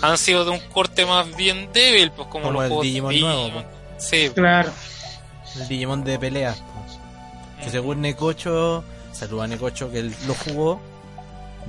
[0.00, 3.14] han sido de un corte más bien débil, pues como, Como los el juegos Digimon
[3.14, 3.64] de nuevo, Digimon.
[3.98, 4.70] Sí, Claro.
[5.56, 6.58] El Digimon de peleas.
[6.60, 7.64] po.
[7.64, 8.84] Que según Necocho,
[9.20, 10.80] saluda a Necocho que él lo jugó.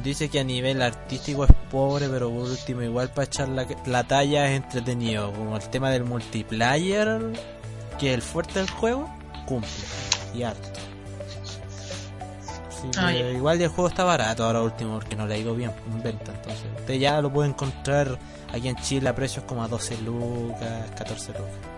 [0.04, 4.04] Dice que a nivel artístico es pobre, pero por último, igual para echar la, la
[4.06, 5.34] talla es entretenido.
[5.34, 7.34] Como el tema del multiplayer,
[8.00, 9.10] que es el fuerte del juego,
[9.46, 9.70] cumple.
[10.34, 10.80] Y harto.
[12.98, 13.30] Ah, ya.
[13.30, 16.32] igual el juego está barato ahora último porque no le ha ido bien en venta.
[16.32, 18.18] Entonces, usted ya lo puede encontrar
[18.52, 21.71] aquí en Chile a precios como a 12 lucas, 14 lucas.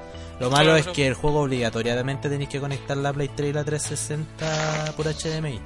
[0.43, 3.49] Lo malo Claro, es pero- que el juego obligatoriamente tenéis que conectar la Play 3
[3.49, 5.59] y la 360 por HDMI.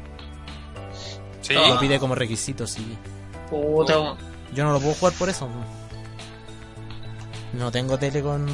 [1.42, 1.54] sí.
[1.54, 2.98] Lo pide como requisito, sí.
[3.50, 4.16] Puta.
[4.54, 5.48] Yo no lo puedo jugar por eso.
[7.54, 8.46] No tengo tele con...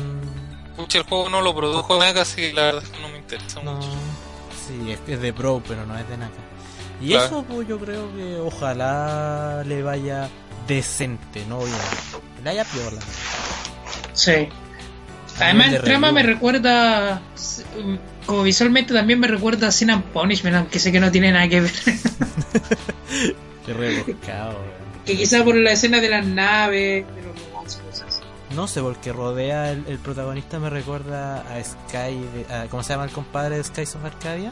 [0.76, 3.18] Pucha, el juego no lo produjo Naka, así que la verdad es que no me
[3.18, 3.74] interesa No.
[3.74, 3.90] mucho.
[4.68, 6.34] Sí, es, es de Pro, pero no es de Naka.
[7.02, 7.26] Y Claro.
[7.26, 10.30] eso, pues yo creo que ojalá le vaya
[10.68, 11.72] decente, no bien.
[12.44, 13.02] Le haya piola.
[14.14, 14.48] Sí.
[15.40, 17.22] Además, de el trama me recuerda.
[18.26, 21.48] Como visualmente también me recuerda a Sin and Punishment, aunque sé que no tiene nada
[21.48, 21.72] que ver.
[23.66, 24.52] Qué rebuscado.
[24.52, 24.84] weón.
[25.06, 28.22] que quizá por la escena de las naves, de los robots, cosas.
[28.56, 32.94] No sé, porque rodea el, el protagonista me recuerda a Sky, de- a- ¿cómo se
[32.94, 34.52] llama el compadre de Skies of Arcadia?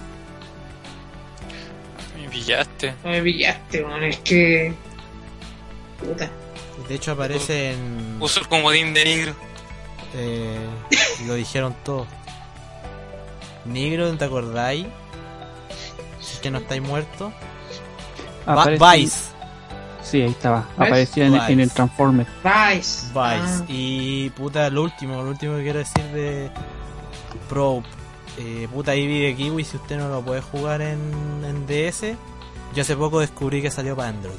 [2.20, 2.94] Me pillaste.
[3.04, 4.74] Me pillaste, man, es que.
[6.00, 6.30] Puta.
[6.88, 8.18] De hecho aparece en...
[8.20, 9.36] Uso el comodín de negro.
[10.14, 10.60] Eh,
[11.22, 12.06] y lo dijeron todo.
[13.66, 14.88] Negro, ¿te acordáis?
[16.20, 16.82] Si es que no estáis
[18.46, 19.32] Aparece- Vice.
[20.04, 20.66] Sí, ahí estaba.
[20.78, 20.88] ¿Ves?
[20.88, 22.26] Aparecía en, en el Transformer.
[22.44, 23.08] Vice.
[23.08, 23.14] Vice.
[23.14, 26.50] Ah, Y puta, lo último, lo último que quiero decir de
[27.48, 27.84] Pro.
[28.38, 31.00] Eh, puta Eevee de Kiwi, si usted no lo puede jugar en,
[31.46, 32.16] en DS.
[32.74, 34.38] Yo hace poco descubrí que salió para Android.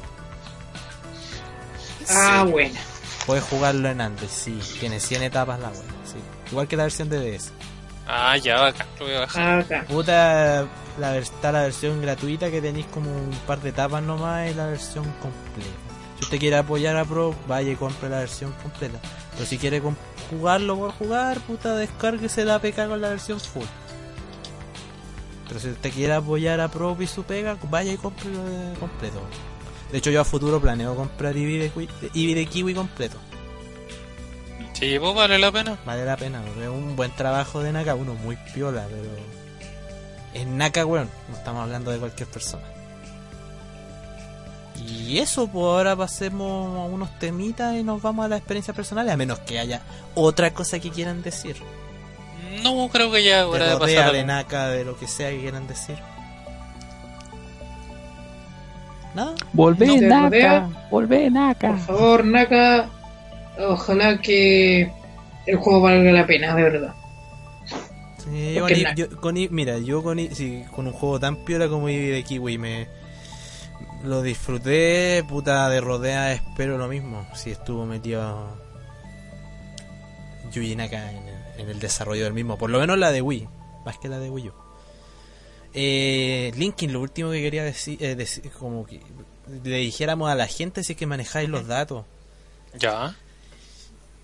[2.09, 2.79] ah, buena.
[3.25, 4.59] Puedes jugarlo en Android, sí.
[4.79, 6.17] Tiene 100 etapas la web, sí.
[6.51, 7.51] Igual que la versión de DS.
[8.07, 9.43] Ah, ya, bacán, lo voy a bajar.
[9.43, 9.85] Ah, acá.
[9.87, 10.67] Puta,
[10.99, 14.67] la, está la versión gratuita que tenéis como un par de etapas nomás y la
[14.67, 15.69] versión completa.
[16.17, 18.99] Si usted quiere apoyar a Pro, vaya y compre la versión completa.
[19.33, 19.81] Pero si quiere
[20.29, 23.65] jugarlo por jugar, puta, descárguese la PK con la versión full.
[25.47, 28.29] Pero si usted quiere apoyar a Pro y su pega, vaya y compre
[28.79, 29.21] completo.
[29.93, 33.19] De hecho, yo a futuro planeo comprar Eevee de, Eevee de Kiwi completo.
[34.73, 35.77] Sí, pues vale la pena.
[35.85, 39.03] Vale la pena, es un buen trabajo de Naka, uno muy piola, pero
[40.33, 42.63] es Naka, weón, no estamos hablando de cualquier persona.
[44.83, 49.13] Y eso, pues ahora pasemos a unos temitas y nos vamos a las experiencias personales,
[49.13, 49.83] a menos que haya
[50.15, 51.57] otra cosa que quieran decir.
[52.63, 55.67] No, creo que ya es De pasar de Naka, de lo que sea que quieran
[55.67, 55.97] decir.
[59.15, 59.35] ¿Nada?
[59.53, 59.93] Volvé, No.
[59.95, 60.23] ¿Te Naka.
[60.23, 60.69] rodea?
[60.89, 61.67] Volvé, Naka.
[61.69, 62.89] Por favor, Naka.
[63.59, 64.91] Ojalá que
[65.45, 66.93] el juego valga la pena, de verdad.
[68.17, 71.67] Sí, yo yo- con I- mira, yo con, I- sí, con un juego tan piola
[71.67, 72.87] como de Kiwi me
[74.03, 77.25] lo disfruté, puta de rodea, espero lo mismo.
[77.35, 78.57] Si estuvo metido
[80.51, 82.57] Yuji Naka en el, en el desarrollo del mismo.
[82.57, 83.47] Por lo menos la de Wii,
[83.85, 84.53] más que la de Wii U.
[85.73, 89.01] Eh, Linkin, lo último que quería decir, eh, deci- como que
[89.63, 92.05] le dijéramos a la gente si es que manejáis los datos.
[92.77, 93.15] Ya.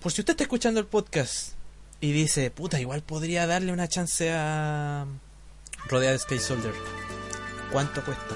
[0.00, 1.52] Por si usted está escuchando el podcast
[2.00, 5.06] y dice, puta, igual podría darle una chance a
[5.88, 6.72] Rodeado Space Soldier.
[7.72, 8.34] ¿Cuánto cuesta?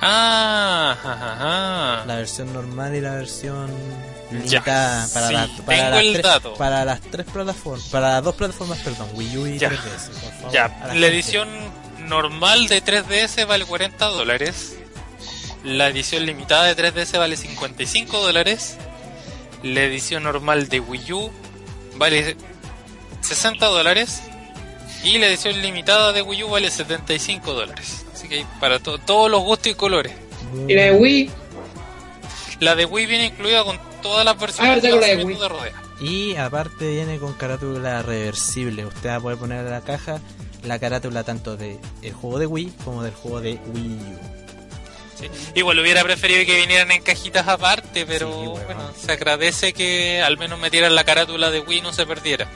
[0.00, 3.68] Ah, ajá, La versión normal y la versión
[4.32, 6.54] Ya, limitada para, sí, la- para, las el tres, dato.
[6.54, 9.68] para las tres plataformas, para las dos plataformas, perdón, Wii U y Ya.
[9.70, 10.08] 3DS.
[10.20, 11.48] por favor, Ya, la edición
[12.08, 14.76] normal de 3DS vale 40 dólares.
[15.64, 18.76] La edición limitada de 3DS vale 55 dólares.
[19.62, 21.30] La edición normal de Wii U
[21.96, 22.36] vale
[23.20, 24.22] 60 dólares.
[25.04, 28.04] Y la edición limitada de Wii U vale 75 dólares.
[28.12, 30.12] Así que hay para to- todos los gustos y colores.
[30.68, 31.30] Y la de Wii,
[32.60, 35.48] La de Wii viene incluida con todas las versiones Ah, la de lanzamiento Wii.
[35.48, 35.72] Rodea.
[36.00, 38.86] Y aparte viene con carátula reversible.
[38.86, 40.20] Usted va a poder poner en la caja
[40.64, 44.18] la carátula tanto de el juego de Wii como del juego de Wii U.
[45.18, 45.28] Sí.
[45.54, 50.38] Igual hubiera preferido que vinieran en cajitas aparte, pero Sí, bueno, se agradece que al
[50.38, 52.48] menos metieran la carátula de Wii y no se perdiera.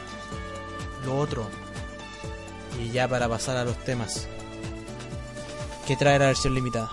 [1.05, 1.49] Lo otro.
[2.83, 4.27] Y ya para pasar a los temas.
[5.87, 6.91] ¿Qué trae la versión limitada?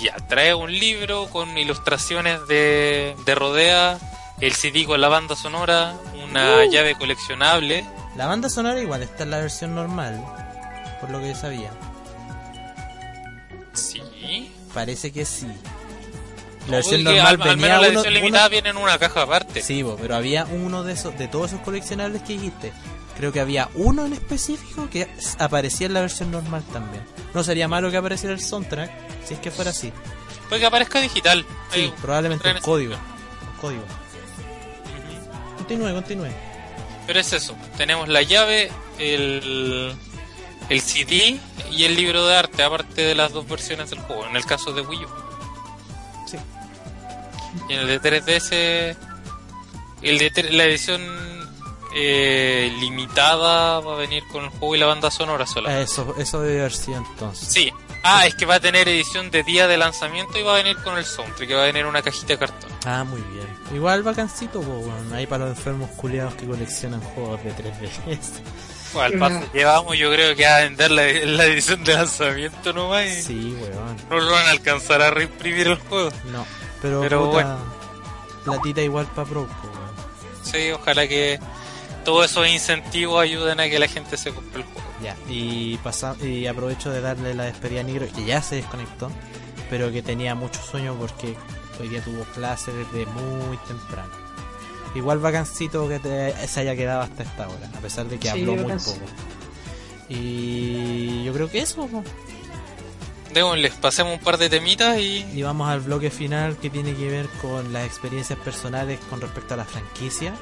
[0.00, 3.98] Ya, trae un libro con ilustraciones de, de Rodea,
[4.40, 6.70] el CD con la banda sonora, una Uh.
[6.70, 7.84] llave coleccionable.
[8.18, 10.22] La banda sonora igual está en la versión normal.
[11.00, 11.70] Por lo que sabía.
[13.72, 14.52] Sí.
[14.74, 15.46] Parece que sí.
[16.68, 18.98] La versión normal al, al venía menos la uno- edición uno- limitada viene en una
[18.98, 19.62] caja aparte.
[19.62, 22.72] Sí, bo, pero había uno de esos, de todos esos coleccionables que dijiste.
[23.16, 27.02] Creo que había uno en específico que aparecía en la versión normal también.
[27.34, 28.90] No sería malo que apareciera el soundtrack,
[29.26, 29.92] si es que fuera así.
[30.48, 31.44] Puede que aparezca digital.
[31.72, 32.94] Sí, Ahí, probablemente un código.
[32.94, 33.82] Un código.
[35.56, 36.28] Continúe, continúe.
[37.08, 39.96] Pero es eso, tenemos la llave, el,
[40.68, 41.40] el CD
[41.72, 44.74] y el libro de arte, aparte de las dos versiones del juego, en el caso
[44.74, 45.08] de Wii U.
[46.26, 46.36] Sí.
[47.66, 48.96] Y en el de 3DS,
[50.02, 51.00] el de la edición
[51.94, 55.80] eh, limitada va a venir con el juego y la banda sonora sola.
[55.80, 57.48] Eso, eso debe haber sido entonces.
[57.50, 57.72] Sí.
[58.10, 60.76] Ah, es que va a tener edición de día de lanzamiento y va a venir
[60.82, 62.70] con el soundtrack, que va a venir una cajita de cartón.
[62.86, 63.46] Ah, muy bien.
[63.74, 65.12] Igual vacancito, po, weón.
[65.12, 68.18] Ahí para los enfermos culiados que coleccionan juegos de 3DS.
[68.92, 72.72] Pues al paso llevamos, yo creo que va a vender la, la edición de lanzamiento
[72.72, 73.96] nomás y Sí, weón.
[74.08, 76.08] no lo van a alcanzar a reimprimir el juego.
[76.32, 76.46] No,
[76.80, 77.58] pero, Pero puta, bueno.
[78.44, 79.88] platita igual para Pro, weón.
[80.42, 81.38] Sí, ojalá que
[82.06, 84.87] todos esos incentivos ayuden a que la gente se compre el juego.
[85.02, 89.10] Ya, y, pasa, y aprovecho de darle la despedida a Negro, que ya se desconectó,
[89.70, 91.36] pero que tenía mucho sueño porque
[91.80, 94.10] hoy día tuvo clase desde muy temprano.
[94.94, 98.40] Igual vacancito que te, se haya quedado hasta esta hora, a pesar de que Sí,
[98.40, 98.98] habló muy poco.
[100.08, 101.88] Y yo creo que eso.
[103.32, 107.08] Démosles, pasemos un par de temitas y y vamos al bloque final que tiene que
[107.10, 110.34] ver con las experiencias personales con respecto a la franquicia,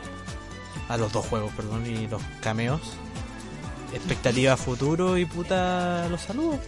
[0.89, 2.81] a los dos juegos, perdón, y los cameos.
[3.93, 6.59] Expectativa a futuro y puta los saludos.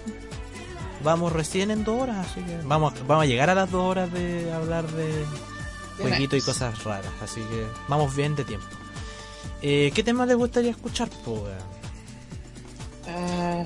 [1.02, 4.12] Vamos recién en dos horas, así que vamos, vamos a llegar a las dos horas
[4.12, 5.24] de hablar de
[6.00, 8.66] jueguito y cosas raras, así que vamos bien de tiempo.
[9.62, 11.46] Eh, ¿Qué tema les gustaría escuchar, po?
[13.08, 13.64] Ah,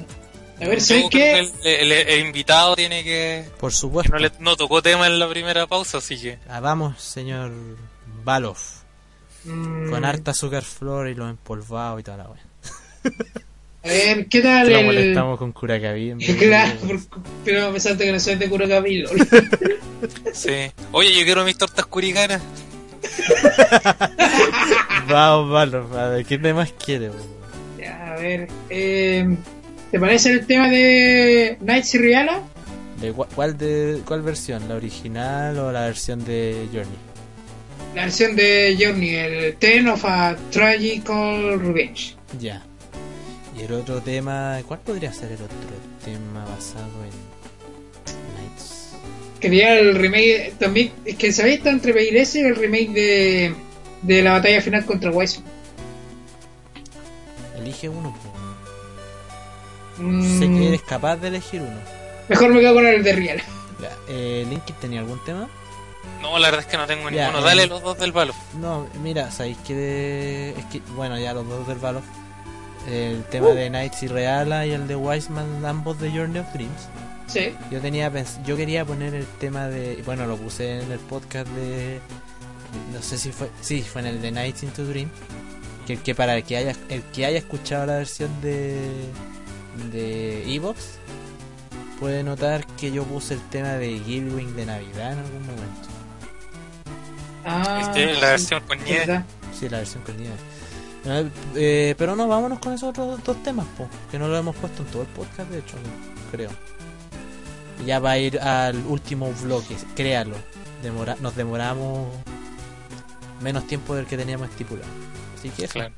[0.61, 1.51] a ver, yo ¿sabes creo qué?
[1.63, 3.49] que el, el- el invitado tiene que...
[3.59, 4.13] Por que supuesto.
[4.13, 6.39] no, le, no tocó tema en la primera pausa, así que...
[6.49, 7.53] Ah, vamos, señor
[8.25, 8.57] Balov,
[9.45, 12.41] Mm, con harta azúcar flor y lo empolvado y toda la weá.
[13.85, 14.87] A ver, ¿qué tal Lo el...?
[14.87, 16.15] molestamos con Curacaví.
[16.39, 16.73] Claro,
[17.45, 19.17] pero a pesar de que no soy de Curacaví, lol.
[20.33, 20.71] Sí.
[20.93, 22.43] Oye, yo quiero mis tortas curicanas.
[25.09, 27.11] Vamos, Balov, a ver, ¿qué temas quiere?
[27.79, 29.37] Ya, a ver, eh,
[29.91, 32.41] ¿te parece el tema de Knights y Riala?
[33.01, 34.69] ¿De cuál, de, ¿Cuál versión?
[34.69, 36.97] ¿La original o la versión de Journey?
[37.95, 42.15] La versión de Journey, el Ten of a Tragical Revenge.
[42.41, 42.63] Ya.
[43.57, 45.57] Y el otro tema, ¿cuál podría ser el otro
[46.05, 47.11] tema basado en
[48.37, 48.93] Knights?
[49.41, 53.55] Quería el remake también, es que sabéis está entre ese y el remake de,
[54.03, 55.51] de la batalla final contra Wiseman.
[57.59, 58.13] Elige uno.
[58.23, 60.03] po.
[60.03, 61.79] Mm, Sé que eres capaz de elegir uno.
[62.29, 63.43] Mejor me quedo con el de.
[63.81, 65.49] Ya, eh, Linkin tenía algún tema?
[66.23, 67.41] No, la verdad es que no tengo Ya, ninguno.
[67.41, 67.49] eh.
[67.49, 68.33] Dale los dos del balo.
[68.61, 72.03] No, mira, sabéis que de- es que bueno, ya los dos del Valor.
[72.89, 76.89] El tema de Knights y Reala y el de Wiseman, ambos de Journey of Dreams.
[77.29, 77.55] Sí.
[77.71, 81.49] Yo tenía pens- yo quería poner el tema de, bueno, lo puse en el podcast
[81.49, 82.01] de
[82.93, 85.09] no sé si fue, sí, fue en el de Nights into Dream,
[85.87, 88.79] Que, que para el que haya el que haya escuchado la versión de
[89.93, 90.97] de Evox
[92.01, 95.89] puede notar que yo puse el tema de Guildwing de Navidad en algún momento.
[97.45, 99.23] Ah, Este, la sí, versión con nieve.
[99.59, 100.35] Sí, la versión con nieve.
[101.55, 104.83] Eh, pero no, vámonos con esos otros dos temas, po, que no lo hemos puesto
[104.83, 105.77] en todo el podcast, de hecho,
[106.31, 106.51] creo.
[107.83, 110.37] Y ya va a ir al último bloque, créalo.
[110.83, 112.09] Demora, nos demoramos
[113.41, 114.89] menos tiempo del que teníamos estipulado.
[115.39, 115.75] Así que eso.
[115.75, 115.95] Claro.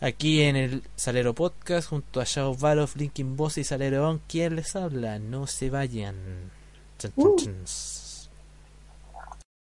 [0.00, 4.56] Aquí en el Salero Podcast, junto a Shadow Valof, Linkin Boss y Salero On, ¿quién
[4.56, 5.18] les habla?
[5.18, 6.16] No se vayan.
[6.98, 7.64] Chun, chun,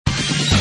[0.07, 0.54] Uh.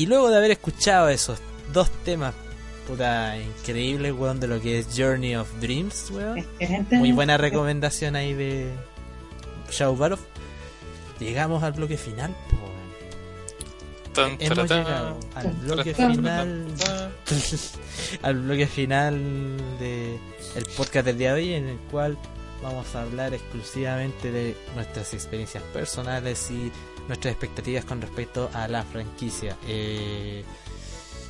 [0.00, 1.40] Y luego de haber escuchado esos
[1.74, 2.32] dos temas,
[2.88, 6.46] puta, increíbles, weón, de lo que es Journey of Dreams, weón.
[6.90, 8.72] Muy buena recomendación ahí de
[9.70, 10.18] Shadow Barov.
[11.18, 12.34] Llegamos al bloque final.
[14.14, 17.12] Tan, Hemos taratán, llegado al bloque taratán, final taratán.
[18.22, 20.18] al bloque final de
[20.56, 22.16] el podcast del día de hoy en el cual
[22.62, 26.72] vamos a hablar exclusivamente de nuestras experiencias personales y
[27.10, 29.56] nuestras expectativas con respecto a la franquicia.
[29.66, 30.44] Eh,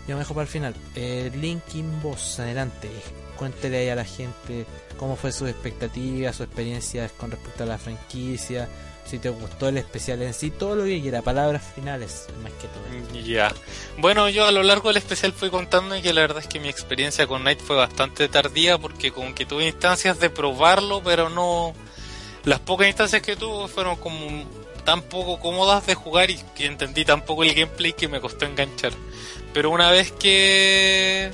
[0.06, 0.74] yo me dejo para el final.
[0.94, 2.90] Eh, Linkin Boss, adelante.
[3.36, 4.66] Cuéntele ahí a la gente
[4.98, 8.68] cómo fue sus expectativas, sus experiencias con respecto a la franquicia,
[9.06, 12.68] si te gustó el especial en sí, todo lo que quiera, palabras finales, más que
[12.68, 13.22] todo.
[13.24, 13.50] Ya.
[13.96, 16.68] Bueno, yo a lo largo del especial fui contando que la verdad es que mi
[16.68, 21.72] experiencia con Night fue bastante tardía porque como que tuve instancias de probarlo, pero no...
[22.44, 24.44] Las pocas instancias que tuve fueron como
[24.90, 28.44] tan poco cómodas de jugar y que entendí tan poco el gameplay que me costó
[28.44, 28.90] enganchar.
[29.54, 31.30] Pero una vez que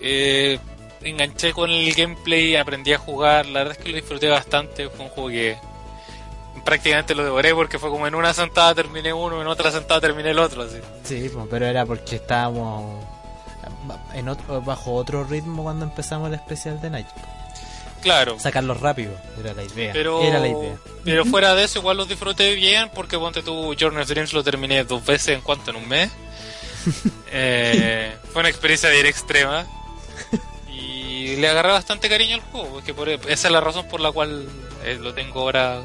[0.00, 0.60] eh,
[1.02, 5.06] enganché con el gameplay, aprendí a jugar, la verdad es que lo disfruté bastante, fue
[5.06, 5.58] un juego que
[6.64, 10.30] prácticamente lo devoré porque fue como en una sentada terminé uno, en otra sentada terminé
[10.30, 10.78] el otro, así.
[11.02, 13.04] Sí, pero era porque estábamos
[14.64, 17.08] bajo otro ritmo cuando empezamos el especial de Night.
[18.02, 18.38] Claro.
[18.38, 19.92] Sacarlo rápido, era la idea.
[19.92, 20.76] Pero, Era la idea.
[21.04, 24.44] pero fuera de eso igual los disfruté bien porque ponte tu Journey of Dreams lo
[24.44, 26.10] terminé dos veces en cuanto en un mes.
[27.32, 29.66] Eh, fue una experiencia bien extrema
[30.70, 34.12] y le agarré bastante cariño al juego, porque por, esa es la razón por la
[34.12, 34.46] cual
[34.84, 35.82] eh, lo tengo ahora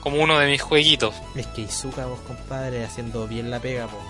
[0.00, 1.14] como uno de mis jueguitos.
[1.34, 4.02] Es que Izuka, vos compadre, haciendo bien la pega, pues.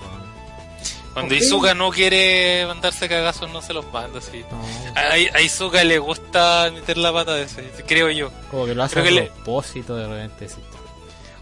[1.20, 1.40] Cuando Ok.
[1.42, 4.44] Izuka no quiere mandarse cagazos no se los manda, así.
[4.50, 4.62] No,
[4.94, 8.30] A, a Izuka le gusta meter la pata de ese, creo yo.
[8.50, 10.56] como que lo hace Creo a que le- propósito de repente, sí.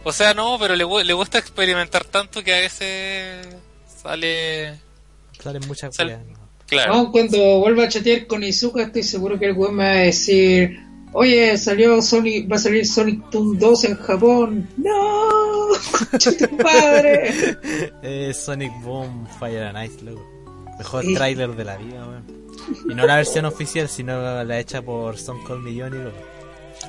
[0.04, 3.46] O sea, no, pero le, le gusta experimentar tanto que a veces
[4.02, 4.78] sale...
[5.42, 6.46] Salen muchas Sal- weas, ¿no?
[6.66, 6.94] Claro.
[6.94, 9.94] No, cuando vuelva a chatear con Izuka, estoy seguro que el weón me va a
[9.96, 10.80] decir:
[11.18, 14.68] Oye, salió Sonic, va a salir Sonic Toon 2 en Japón.
[14.76, 15.68] ¡No!
[16.10, 17.30] ¡Concha tu padre!
[18.02, 20.22] Eh, Sonic Boom Fire and Ice, loco.
[20.78, 21.14] Mejor Sí.
[21.14, 22.24] tráiler de la vida, weón.
[22.90, 26.16] Y no la versión oficial, sino la hecha por Stone Cold Million y loco.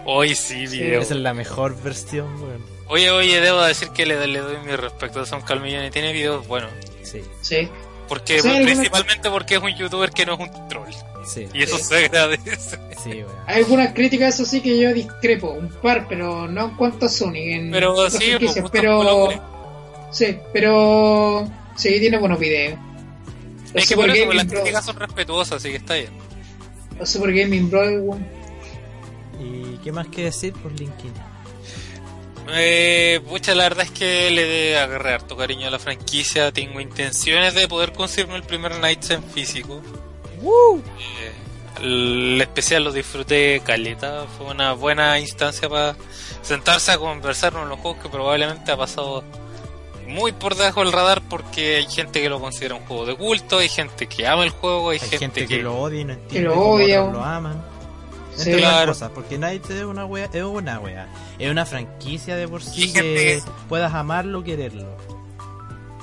[0.05, 0.99] Hoy sí, video.
[0.99, 2.61] Esa es la mejor versión, weón.
[2.89, 6.11] Oye, oye, debo decir que le, le doy mi respeto a Son Calmillón y tiene
[6.11, 6.71] videos buenos.
[7.03, 7.69] Sí, Sí.
[8.07, 10.91] Porque, principalmente porque es un youtuber que no es un troll.
[11.25, 11.83] sí, Y eso Sí.
[11.83, 12.77] se agradece.
[13.03, 13.23] sí.
[13.45, 15.51] Hay algunas críticas, eso sí, que yo discrepo.
[15.51, 17.43] Un par, pero no en cuanto a Sonic.
[17.47, 19.29] En Pero sí, franquicias, pues, pero.
[20.11, 21.47] Sí, pero.
[21.75, 22.79] Sí, tiene buenos videos.
[23.73, 26.09] Es que por eso pues, las críticas son respetuosas, así que está bien.
[26.99, 28.17] el Super Gaming Bros.
[29.39, 31.11] ¿Y qué más que decir por Linkin?
[32.53, 36.51] Eh, pucha, la verdad es que le de agarré harto cariño a la franquicia.
[36.51, 39.81] Tengo intenciones de poder conseguirme el primer Nights en físico.
[40.41, 41.31] Eh,
[41.81, 44.25] el especial lo disfruté caleta.
[44.37, 45.95] Fue una buena instancia para
[46.41, 49.23] sentarse a conversar con los juegos que probablemente ha pasado
[50.07, 53.59] muy por debajo del radar porque hay gente que lo considera un juego de culto,
[53.59, 56.47] hay gente que ama el juego, hay, Hay gente, que, lo odia y no entiende
[56.47, 57.13] lo cómo odia, otros weón.
[57.13, 57.76] lo aman.
[58.37, 58.51] Sí.
[58.51, 58.91] Entre otras Claro.
[58.93, 61.07] cosas, porque Night es una wea, es una wea.
[61.39, 64.87] Es una franquicia de por sí que puedas amarlo o quererlo.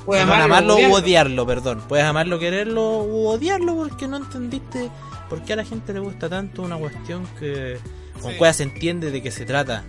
[0.05, 1.47] Puede Perdón, amarlo, amarlo u odiarlo.
[1.47, 1.83] perdón.
[1.89, 4.91] Puedes amarlo, quererlo u odiarlo porque no entendiste
[5.31, 7.79] por qué a la gente le gusta tanto una cuestión que
[8.21, 8.39] con Sí.
[8.53, 9.85] se entiende de qué se trata.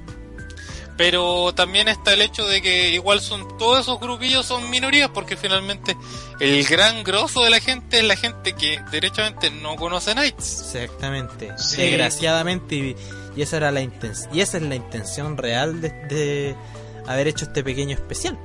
[0.97, 5.35] Pero también está el hecho de que igual son todos esos grupillos son minorías porque
[5.35, 5.97] finalmente
[6.39, 10.73] el gran grosso de la gente es la gente que derechamente no conoce Knights.
[10.73, 11.51] Exactamente.
[11.57, 11.81] Sí.
[11.81, 12.95] Desgraciadamente y,
[13.35, 16.55] y esa era la intención y esa es la intención real de, de
[17.07, 18.39] haber hecho este pequeño especial.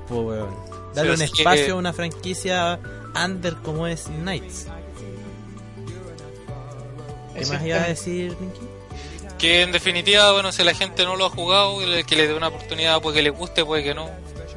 [0.93, 2.81] Darle Sí, un es que- espacio a una franquicia
[3.15, 4.67] under como es Knights.
[7.39, 8.61] ¿Qué más iba a decir, Linky?
[9.41, 12.35] Que en definitiva, bueno, si la gente no lo ha jugado, el que le dé
[12.35, 14.11] una oportunidad, puede que le guste, puede que no.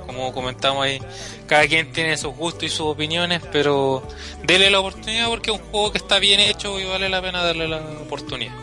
[0.05, 0.99] Como comentamos ahí,
[1.47, 4.05] cada quien tiene sus gustos y sus opiniones, pero
[4.43, 7.41] dele la oportunidad porque es un juego que está bien hecho y vale la pena
[7.41, 8.53] darle la oportunidad.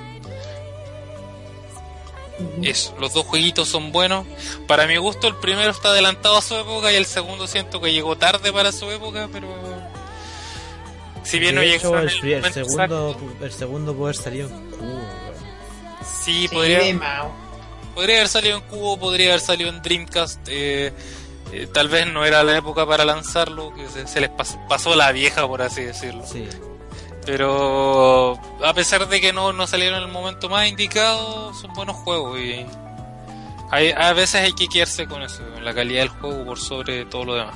[2.62, 4.26] Eso, los dos jueguitos son buenos.
[4.66, 7.92] Para mi gusto, el primero está adelantado a su época y el segundo siento que
[7.92, 9.48] llegó tarde para su época, pero.
[11.22, 15.19] Si bien no De llegó hecho, el, el segundo, exacto, el segundo en cubo, weón.
[16.04, 16.80] Sí, Sí, podría,
[17.94, 20.40] podría haber salido en Cubo, podría haber salido en Dreamcast.
[20.48, 20.92] eh,
[21.52, 24.94] eh, tal vez no era la época para lanzarlo, que se, se les pas- pasó
[24.94, 26.24] la vieja, por así decirlo.
[26.26, 26.48] Sí.
[27.26, 31.96] Pero a pesar de que no, no salieron en el momento más indicado, son buenos
[31.96, 32.64] juegos y
[33.70, 37.04] hay, a veces hay que quedarse con eso, con la calidad del juego por sobre
[37.04, 37.54] todo lo demás.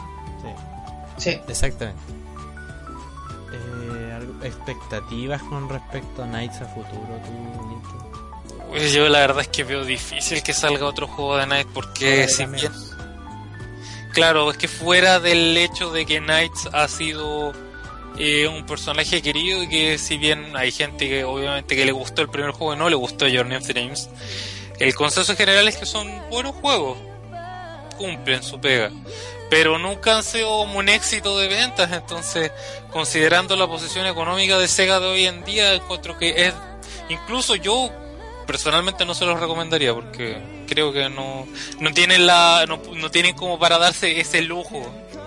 [1.16, 1.30] Sí.
[1.48, 2.00] Exactamente.
[3.52, 7.73] Eh, ¿Expectativas con respecto a Knights a futuro, tú?
[8.68, 12.28] Pues yo la verdad es que veo difícil que salga otro juego de Knights porque
[12.28, 12.72] si bien
[14.14, 17.52] Claro, es que fuera del hecho de que Knights ha sido
[18.16, 22.22] eh, un personaje querido y que si bien hay gente que obviamente que le gustó
[22.22, 24.08] el primer juego y no le gustó Journey of Dreams,
[24.78, 26.96] el consenso general es que son buenos juegos,
[27.98, 28.92] cumplen su pega,
[29.50, 32.52] pero nunca han sido como un éxito de ventas, entonces
[32.92, 36.54] considerando la posición económica de Sega de hoy en día, encuentro que es,
[37.08, 37.90] incluso yo
[38.46, 41.46] personalmente no se los recomendaría porque creo que no,
[41.80, 44.82] no tienen la, no, no tienen como para darse ese lujo.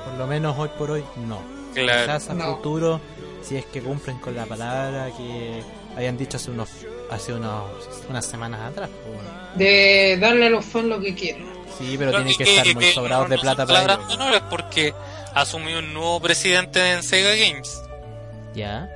[0.06, 1.42] Por lo menos hoy por hoy, no.
[1.74, 2.02] Claro.
[2.02, 2.56] Quizás a No.
[2.56, 3.02] futuro,
[3.44, 5.62] si es que cumplen con la palabra que
[5.96, 6.70] habían dicho hace unos
[7.12, 7.64] hace unos
[8.10, 8.90] unas semanas atrás.
[8.90, 9.30] pues, bueno.
[9.56, 11.46] De darle a los fans lo que quieren.
[11.78, 14.94] Sí, pero tienen que, estar muy que sobrados no- de plata para menores porque
[15.36, 17.82] asumió un nuevo presidente en Sega Games.
[18.56, 18.90] Ya.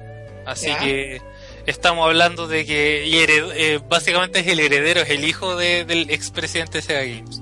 [0.45, 0.79] Así Ya.
[0.79, 1.21] que
[1.65, 5.85] estamos hablando de que y hered- eh, básicamente es el heredero, es el hijo de-
[5.85, 7.41] del expresidente de Sega Games.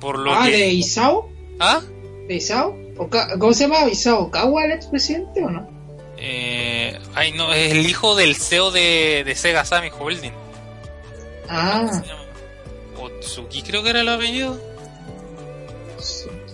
[0.00, 0.52] Por lo Ah, que...
[0.56, 1.28] de Isao.
[1.60, 1.80] ¿Ah?
[2.28, 2.76] ¿De Isao?
[2.96, 3.88] ¿Oka- ¿Cómo se llama?
[3.88, 5.68] ¿Isao Okawa, el expresidente o no?
[6.16, 10.32] Eh, ay, no, es el hijo del CEO de, de Sega Sammy Holding.
[11.48, 12.22] Ah, Se llama
[13.00, 14.60] Otsuki creo que era el apellido.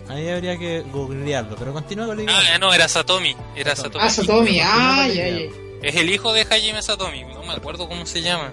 [0.08, 2.34] Ahí habría que googlearlo, pero continúa con la idea.
[2.54, 3.34] Ah, no, era Satomi.
[3.56, 4.04] Era Satomi.
[4.04, 4.60] ah Satomi.
[4.62, 5.46] Ah, con la ya, ya.
[5.84, 8.50] Es el hijo de Hajime Satomi, no me acuerdo cómo se llama.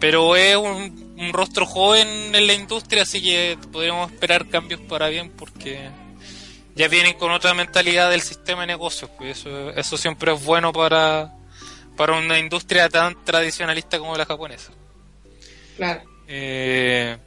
[0.00, 5.08] Pero es un, un rostro joven en la industria, así que podríamos esperar cambios para
[5.10, 5.90] bien porque
[6.74, 9.10] ya vienen con otra mentalidad del sistema de negocios.
[9.18, 11.34] Pues eso, eso siempre es bueno para,
[11.94, 14.72] para una industria tan tradicionalista como la japonesa.
[15.76, 16.04] Claro.
[16.26, 17.18] Eh,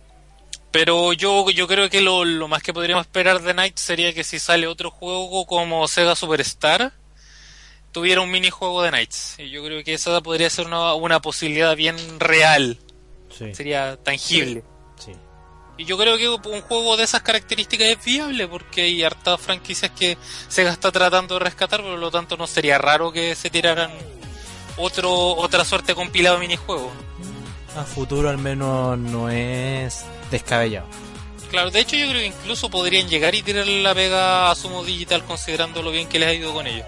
[0.72, 4.24] pero yo, yo creo que lo, lo más que podríamos esperar de Night sería que
[4.24, 6.94] si sale otro juego como Sega Superstar,
[7.96, 9.36] tuviera un minijuego de Knights.
[9.40, 12.78] Y yo creo que esa podría ser una, una posibilidad bien real,
[13.30, 14.64] Sí, sería tangible.
[15.00, 15.14] sí.
[15.78, 19.92] Y yo creo que un juego de esas características es viable porque hay hartas franquicias
[19.92, 20.18] que
[20.50, 23.92] Sega está tratando de rescatar, por lo tanto no sería raro que se tiraran
[24.78, 26.92] otro otra suerte de compilado de minijuegos.
[27.78, 30.88] A futuro al menos no es descabellado.
[31.50, 34.84] Claro, de hecho yo creo que incluso podrían llegar y tirarle la pega a Sumo
[34.84, 36.86] Digital considerando lo bien que les ha ido con ellos.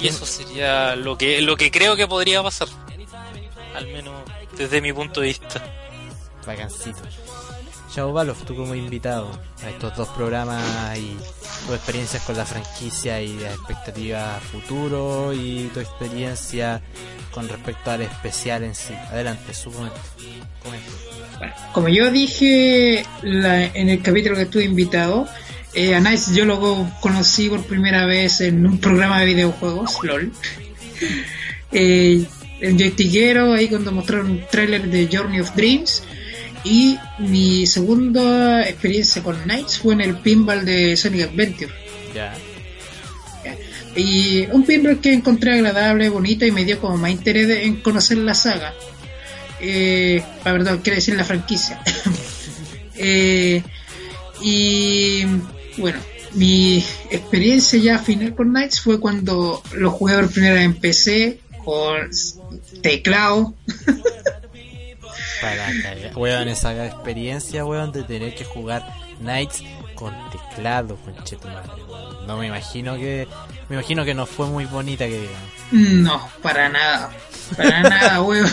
[0.00, 2.68] Y eso sería lo que lo que creo que podría pasar.
[3.74, 4.14] Al menos
[4.56, 5.62] desde mi punto de vista.
[6.46, 6.98] Vacancito.
[7.94, 9.30] Chao Balof, tú como invitado
[9.64, 11.16] a estos dos programas y
[11.66, 16.82] tus experiencias con la franquicia y las expectativas futuro y tu experiencia
[17.32, 18.92] con respecto al especial en sí.
[19.10, 19.96] Adelante, su momento.
[20.64, 20.82] Bueno,
[21.72, 25.28] como yo dije la- en el capítulo que estuve invitado,
[25.74, 30.32] eh, a Nice yo lo conocí por primera vez en un programa de videojuegos, LOL.
[31.76, 32.24] Eh,
[32.60, 36.04] el joystickero, ahí cuando mostraron un tráiler de Journey of Dreams.
[36.62, 41.72] Y mi segunda experiencia con Knights fue en el pinball de Sonic Adventure.
[42.14, 42.32] Ya.
[43.96, 48.18] Y un pinball que encontré agradable, bonito y me dio como más interés en conocer
[48.18, 48.72] la saga.
[49.60, 51.80] Eh, ah, perdón, quiere decir la franquicia.
[52.96, 53.60] Eh,
[54.40, 55.24] y
[55.76, 55.98] bueno,
[56.34, 61.40] mi experiencia ya final con Knights fue cuando lo jugué por primera vez en PC
[61.64, 62.10] con
[62.82, 63.54] teclado.
[65.40, 66.16] Para cagar.
[66.16, 68.86] Weón, esa experiencia, weón, de tener que jugar
[69.20, 69.62] Knights
[69.94, 71.82] con teclado, conchetumadre.
[71.88, 72.26] weón.
[72.26, 73.28] No me imagino que.
[73.68, 75.50] Me imagino que no fue muy bonita que digamos.
[75.72, 77.10] No, para nada.
[77.56, 78.50] Para nada, weón.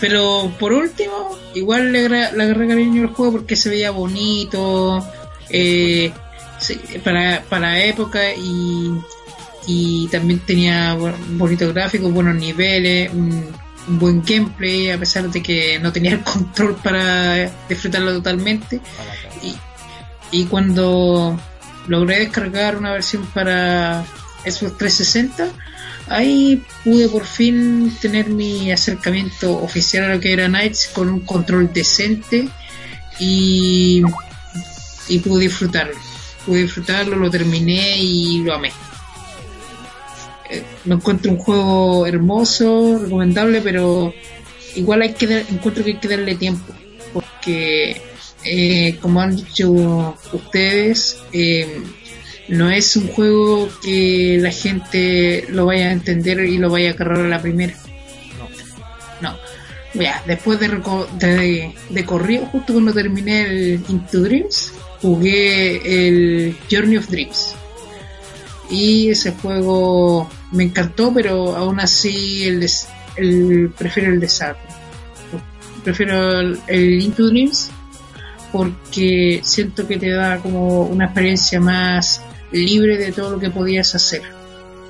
[0.00, 5.06] Pero por último, igual le agarré cariño al juego porque se veía bonito,
[5.56, 6.12] eh,
[7.04, 8.90] para, para época y,
[9.68, 10.96] y también tenía
[11.30, 13.52] bonitos gráficos, buenos niveles, un,
[13.86, 18.80] un buen gameplay, a pesar de que no tenía el control para disfrutarlo totalmente.
[19.42, 19.54] Y,
[20.36, 21.38] y cuando
[21.86, 24.04] logré descargar una versión para
[24.44, 25.48] Xbox 360,
[26.08, 31.20] ahí pude por fin tener mi acercamiento oficial a lo que era Knights con un
[31.20, 32.48] control decente
[33.20, 34.02] y,
[35.08, 35.94] y pude disfrutarlo.
[36.46, 38.70] Pude disfrutarlo, lo terminé y lo amé.
[40.50, 44.12] Eh, Lo encuentro un juego hermoso, recomendable, pero
[44.76, 46.74] igual hay que dar- encuentro que hay que darle tiempo
[47.12, 48.00] porque
[48.44, 51.80] eh, como han dicho ustedes eh,
[52.48, 56.92] no es un juego que la gente lo vaya a entender y lo vaya a
[56.92, 57.74] agarrar a la primera
[59.22, 59.36] no
[59.94, 60.68] ya después de,
[61.20, 64.72] de, de corrido justo cuando terminé el Into Dreams
[65.04, 67.54] jugué el Journey of Dreams.
[68.70, 72.70] Y ese juego me encantó, pero aún así el, de-
[73.16, 74.30] el- prefiero el de.
[75.84, 77.70] Prefiero el, el Into Dreams
[78.50, 83.94] porque siento que te da como una experiencia más libre de todo lo que podías
[83.94, 84.22] hacer.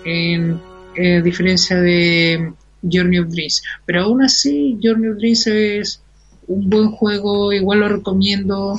[0.04, 0.60] En,
[0.94, 2.52] en diferencia de
[2.88, 3.62] Journey of Dreams.
[3.86, 6.00] Pero aún así, Journey of Dreams es
[6.46, 8.78] un buen juego, igual lo recomiendo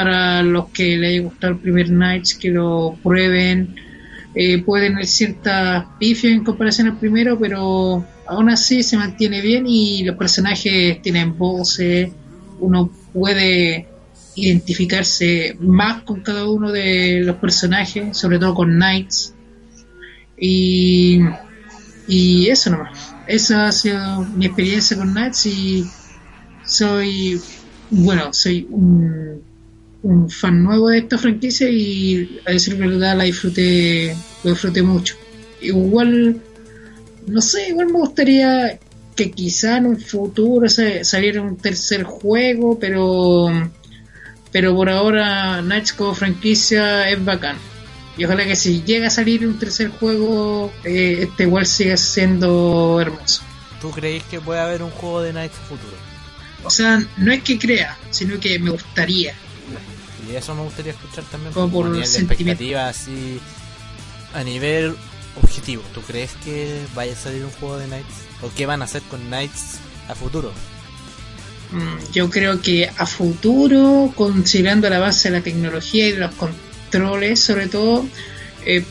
[0.00, 3.76] para los que le haya gustado el primer Nights, que lo prueben.
[4.34, 9.66] Eh, pueden haber ciertas pifias en comparación al primero, pero aún así se mantiene bien
[9.66, 12.10] y los personajes tienen voces,
[12.60, 13.88] uno puede
[14.36, 19.34] identificarse más con cada uno de los personajes, sobre todo con Knights.
[20.38, 21.20] Y,
[22.08, 23.14] y eso nomás.
[23.26, 25.84] Esa ha sido mi experiencia con Knights y
[26.64, 27.38] soy,
[27.90, 29.49] bueno, soy un,
[30.02, 35.14] un fan nuevo de esta franquicia y a decir verdad la disfruté, lo disfruté mucho.
[35.60, 36.40] Igual,
[37.26, 38.78] no sé, igual me gustaría
[39.14, 43.48] que quizá en un futuro se- saliera un tercer juego, pero
[44.52, 47.56] pero por ahora Knights como franquicia es bacán.
[48.16, 52.98] Y ojalá que si llega a salir un tercer juego, eh, este igual siga siendo
[53.00, 53.42] hermoso.
[53.80, 55.96] ¿Tú creéis que puede haber un juego de Knights futuro?
[56.64, 59.34] O sea, no es que crea, sino que me gustaría.
[60.30, 63.40] Y eso me gustaría escuchar también Como por a nivel de expectativa así
[64.34, 64.94] a nivel
[65.42, 65.82] objetivo.
[65.92, 68.14] ¿Tú crees que vaya a salir un juego de Knights?
[68.42, 69.78] ¿O qué van a hacer con Knights
[70.08, 70.52] a futuro?
[71.72, 76.34] Mm, Yo creo que a futuro, considerando la base de la tecnología y de los
[76.34, 78.06] controles, sobre todo,
[78.64, 78.84] eh,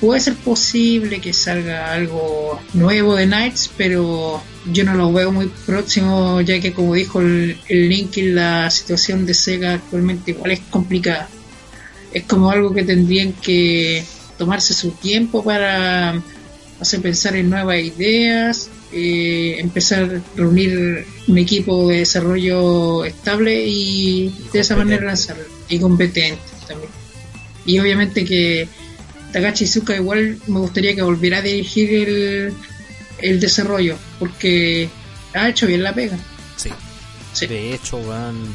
[0.00, 5.50] puede ser posible que salga algo nuevo de Knights, pero yo no lo veo muy
[5.66, 10.60] próximo, ya que como dijo el, el Link, la situación de Sega actualmente igual es
[10.70, 11.28] complicada.
[12.12, 14.04] Es como algo que tendrían que
[14.38, 16.22] tomarse su tiempo para
[16.80, 24.34] hacer pensar en nuevas ideas, eh, empezar a reunir un equipo de desarrollo estable y
[24.52, 25.44] de esa manera lanzarlo.
[25.68, 26.90] Y competente también.
[27.64, 28.68] Y obviamente que
[29.32, 32.52] Takashi Izuka igual me gustaría que volviera a dirigir el,
[33.22, 34.88] el desarrollo, porque
[35.34, 36.18] ha hecho bien la pega.
[36.56, 36.70] Sí.
[37.32, 37.46] Sí.
[37.46, 38.54] De hecho, weón,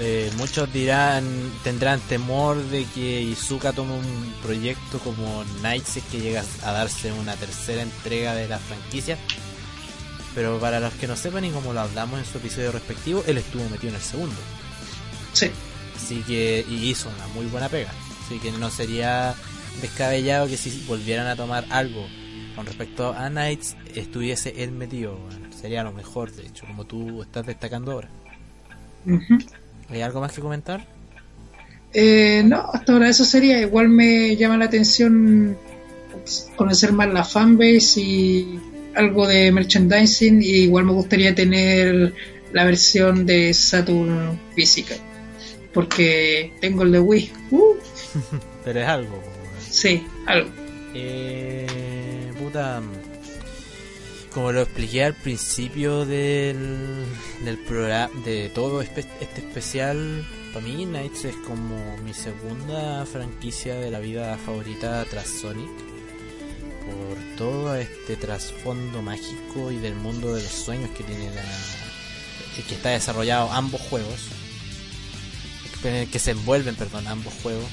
[0.00, 1.24] eh, muchos dirán,
[1.64, 6.72] tendrán temor de que Izuka tome un proyecto como Knights si es que llega a
[6.72, 9.18] darse una tercera entrega de la franquicia.
[10.34, 13.38] Pero para los que no sepan y como lo hablamos en su episodio respectivo, él
[13.38, 14.36] estuvo metido en el segundo.
[15.32, 15.50] Sí.
[15.96, 17.92] Así que, y hizo una muy buena pega.
[18.24, 19.34] Así que no sería
[19.82, 22.06] descabellado que si volvieran a tomar algo
[22.58, 25.16] con respecto a Knights, estuviese él metido.
[25.50, 28.08] Sería lo mejor, de hecho, como tú estás destacando ahora.
[29.88, 30.84] ¿Hay algo más que comentar?
[31.94, 33.60] Eh, no, hasta ahora eso sería.
[33.60, 35.56] Igual me llama la atención
[36.56, 38.60] conocer más la fanbase y
[38.96, 40.42] algo de merchandising.
[40.42, 42.12] Y igual me gustaría tener
[42.52, 44.96] la versión de Saturn física.
[45.72, 47.32] Porque tengo el de Wii.
[47.52, 47.74] Uh,
[48.64, 49.12] Pero es algo.
[49.12, 49.70] weón.
[49.70, 50.50] sí, algo.
[50.92, 51.87] Eh,
[54.32, 57.04] Como lo expliqué al principio del,
[57.44, 63.90] del programa, de todo este especial, para mí Knights es como mi segunda franquicia de
[63.90, 65.70] la vida favorita tras Sonic.
[66.86, 71.42] Por todo este trasfondo mágico y del mundo de los sueños que tiene la.
[72.66, 74.28] que está desarrollado ambos juegos.
[75.82, 77.68] Que se envuelven, perdón, ambos juegos.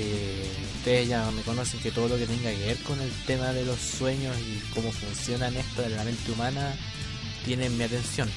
[0.00, 3.52] Eh, ustedes ya me conocen que todo lo que tenga que ver con el tema
[3.52, 6.72] de los sueños y cómo funcionan esto de la mente humana
[7.44, 8.30] tienen mi atención.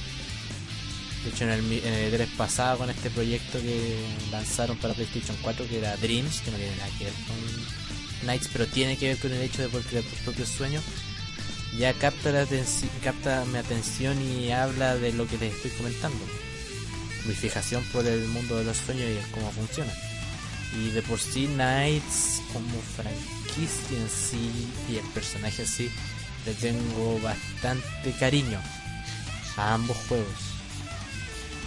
[1.22, 3.96] De hecho, en el, en el E3 pasado con este proyecto que
[4.32, 8.48] lanzaron para PlayStation 4, que era Dreams, que no tiene nada que ver con Nights,
[8.52, 10.82] pero tiene que ver con el hecho de crear tus propios sueños,
[11.78, 12.44] ya capta, la
[13.04, 16.24] capta mi atención y habla de lo que les estoy comentando.
[17.24, 19.92] Mi fijación por el mundo de los sueños y cómo funciona.
[20.74, 24.50] Y de por sí Knights como franquicia en sí
[24.90, 25.90] y el personaje en sí
[26.46, 28.58] le tengo bastante cariño
[29.56, 30.52] a ambos juegos.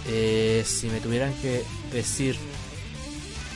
[0.08, 1.62] Eh, si me tuvieran que
[1.92, 2.36] decir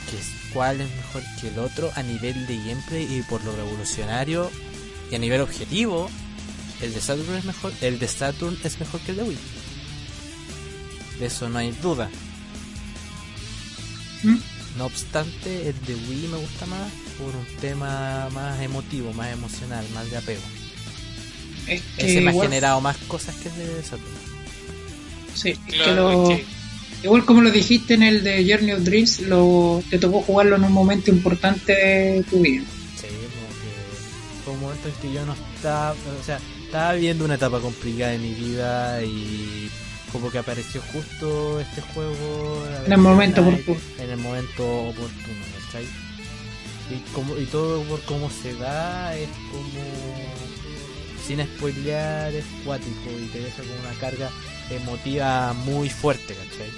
[0.09, 0.17] que
[0.53, 4.51] cuál es mejor que el otro a nivel de gameplay y por lo revolucionario
[5.09, 6.09] y a nivel objetivo,
[6.81, 9.37] el de Saturn es mejor, el de Saturn es mejor que el de Wii.
[11.19, 12.09] De eso no hay duda.
[14.23, 14.37] ¿Mm?
[14.77, 19.85] No obstante, el de Wii me gusta más por un tema más emotivo, más emocional,
[19.93, 20.41] más de apego.
[21.67, 24.01] Es que Ese me ha generado más cosas que el de Saturn.
[25.35, 26.45] Sí, es que Claro, lo- es que
[27.03, 30.63] Igual como lo dijiste en el de Journey of Dreams, lo, te tocó jugarlo en
[30.65, 32.61] un momento importante de tu vida.
[32.95, 37.25] Sí, como que fue un momento en que yo no estaba, o sea, estaba viviendo
[37.25, 39.67] una etapa complicada de mi vida y
[40.11, 43.77] como que apareció justo este juego En el momento oportuno.
[43.99, 45.85] en el momento oportuno, ¿cachai?
[46.89, 49.81] Y, como, y todo por cómo se da es como
[51.25, 54.29] sin spoilear es cuático y te deja con una carga
[54.69, 56.69] emotiva muy fuerte, ¿cachai?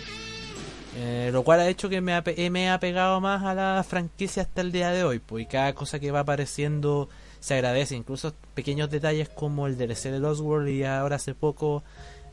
[0.95, 3.83] Eh, lo cual ha hecho que me, ape- eh, me ha pegado más a la
[3.87, 7.95] franquicia hasta el día de hoy, pues y cada cosa que va apareciendo se agradece,
[7.95, 11.83] incluso pequeños detalles como el DLC de Lost World y ahora hace poco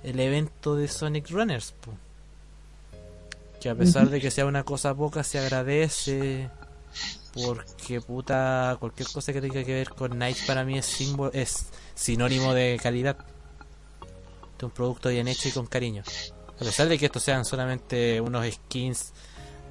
[0.03, 1.75] el evento de Sonic Runners,
[3.61, 6.49] que a pesar de que sea una cosa poca se agradece
[7.35, 11.67] porque puta cualquier cosa que tenga que ver con Night para mí es símbolo es
[11.95, 13.17] sinónimo de calidad.
[14.59, 16.03] De un producto bien hecho y con cariño.
[16.57, 19.13] A pesar de que estos sean solamente unos skins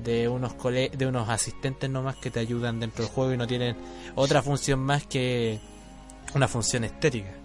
[0.04, 3.46] de unos cole de unos asistentes nomás que te ayudan dentro del juego y no
[3.46, 3.76] tienen
[4.16, 5.60] otra función más que
[6.34, 7.39] una función estética.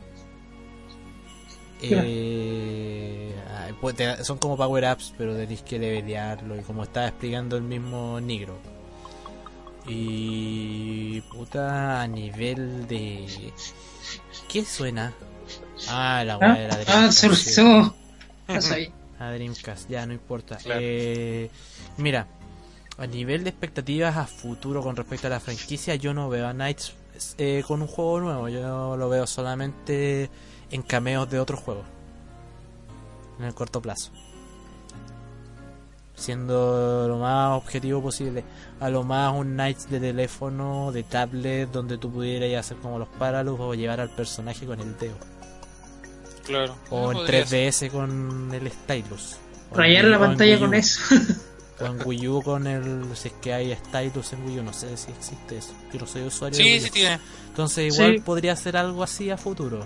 [1.93, 7.09] Eh, ah, pues te- son como power ups pero tenéis que levelearlo y como estaba
[7.09, 8.57] explicando el mismo Negro
[9.87, 13.27] y puta a nivel de
[14.49, 15.13] ¿qué suena?
[15.89, 16.39] ah la ¿Ah?
[16.39, 18.93] weá de la Ah, Dreamcast, se.
[19.19, 20.57] A Dreamcast, ya no importa.
[20.57, 20.81] Claro.
[20.83, 21.51] Eh,
[21.99, 22.27] mira,
[22.99, 26.53] a nivel de expectativas a futuro con respecto a la franquicia, yo no veo a
[26.53, 26.95] Knights
[27.39, 28.49] eh, con un juego nuevo.
[28.49, 30.29] Yo lo veo solamente
[30.75, 31.85] en cameos de otros juegos.
[33.39, 34.11] En el corto plazo.
[36.17, 38.45] Siendo lo más objetivo posible.
[38.81, 43.09] A lo más un Knights de teléfono, de tablet, donde tú pudieras hacer como los
[43.09, 45.17] Paralus o llevar al personaje con el dedo.
[46.45, 46.77] Claro.
[46.91, 47.73] O en Podría ser.
[47.73, 49.37] 3DS con el Stylus.
[49.73, 51.01] Rayar la pantalla con eso.
[51.81, 53.05] O en Wii U con el.
[53.17, 55.73] Si es que hay Stylus en Wii U, no sé si existe eso.
[55.93, 56.85] Yo no soy usuario de Sí, Wii U.
[56.85, 57.19] sí tiene.
[57.49, 58.21] Entonces, igual Sí.
[58.21, 59.85] podría ser algo así a futuro.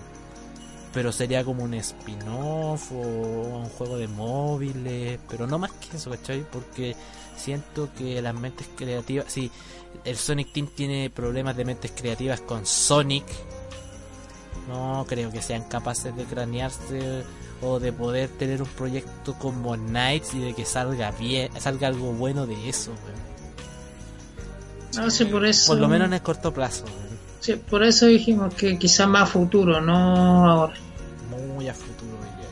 [0.92, 5.20] Pero sería como un spin-off o un juego de móviles.
[5.28, 6.44] Pero no más que eso, ¿cachai?
[6.50, 6.96] Porque
[7.36, 9.26] siento que las mentes creativas.
[9.28, 9.50] Si
[10.04, 13.24] el Sonic Team tiene problemas de mentes creativas con Sonic.
[14.68, 17.24] No creo que sean capaces de cranearse
[17.62, 22.12] o de poder tener un proyecto como Knights y de que salga bien, salga algo
[22.12, 23.28] bueno de eso, weón.
[25.04, 25.72] No sé, por eso.
[25.72, 27.07] Por lo menos en el corto plazo, weón.
[27.40, 30.74] Sí, por eso dijimos que quizá más a futuro, no ahora.
[31.30, 32.48] Muy a futuro, diría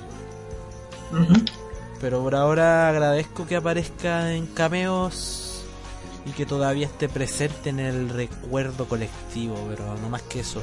[1.13, 1.35] yo.
[1.35, 1.45] Ujú.
[2.01, 5.65] Pero por ahora agradezco que aparezca en cameos
[6.27, 10.61] y que todavía esté presente en el recuerdo colectivo, pero no más que eso.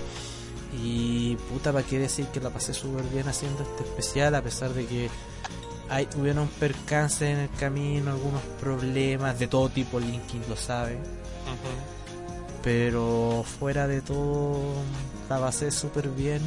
[0.81, 4.73] Y puta, para qué decir que la pasé súper bien haciendo este especial, a pesar
[4.73, 5.09] de que
[5.89, 10.93] hay, hubieron percances en el camino, algunos problemas de todo tipo, Linkin lo sabe.
[10.95, 11.92] Ujú.
[12.63, 14.57] Pero fuera de todo,
[15.29, 16.41] la pasé súper bien.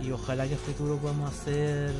[0.00, 1.92] Y ojalá que a futuro podamos hacer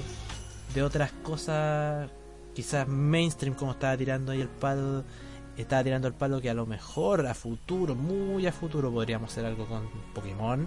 [0.74, 2.10] de otras cosas,
[2.54, 5.04] quizás mainstream, como estaba tirando ahí el palo.
[5.56, 9.44] Estaba tirando el palo que a lo mejor a futuro, muy a futuro, podríamos hacer
[9.44, 10.66] algo con Pokémon.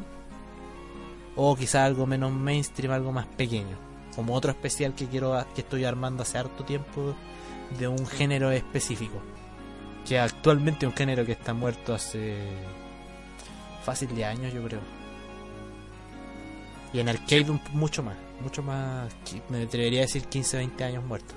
[1.35, 3.77] O quizás algo menos mainstream, algo más pequeño.
[4.15, 7.15] Como otro especial que quiero que estoy armando hace harto tiempo
[7.79, 9.21] de un género específico
[10.07, 12.35] que actualmente es un género que está muerto hace
[13.83, 14.79] fácil de años yo creo.
[16.93, 19.11] Y en arcade un- mucho más mucho más
[19.49, 21.33] me atrevería a decir 15 20 años muerto.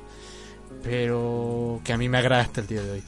[0.83, 3.03] Pero que a mí me agrada hasta el día de hoy.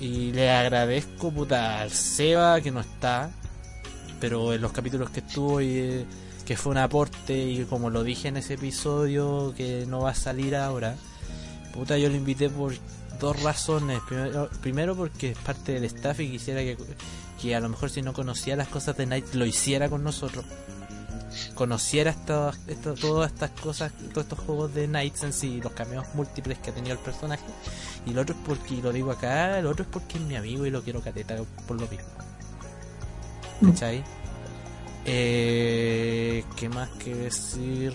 [0.00, 3.30] Y le agradezco puta al Seba que no está
[4.20, 6.04] pero en los capítulos que estuvo y eh,
[6.46, 10.14] que fue un aporte y como lo dije en ese episodio que no va a
[10.14, 10.96] salir ahora
[11.74, 12.72] puta yo lo invité por
[13.20, 14.00] dos razones.
[14.08, 16.76] Primero, primero porque es parte del staff y quisiera que,
[17.40, 20.44] que a lo mejor si no conocía las cosas de Night lo hiciera con nosotros.
[21.54, 26.06] Conociera estas- esto- todas estas cosas, todos estos juegos de Knights en sí, los cameos
[26.14, 27.42] múltiples que ha tenido el personaje.
[28.06, 30.64] Y lo otro es porque, lo digo acá, el otro es porque es mi amigo
[30.66, 31.36] y lo quiero cateta
[31.66, 32.06] por lo mismo.
[33.64, 34.04] ¿Cachai?
[35.06, 37.92] Eh, ¿Qué más que decir?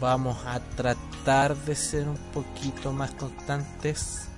[0.00, 4.28] Vamos a tratar de ser un poquito más constantes.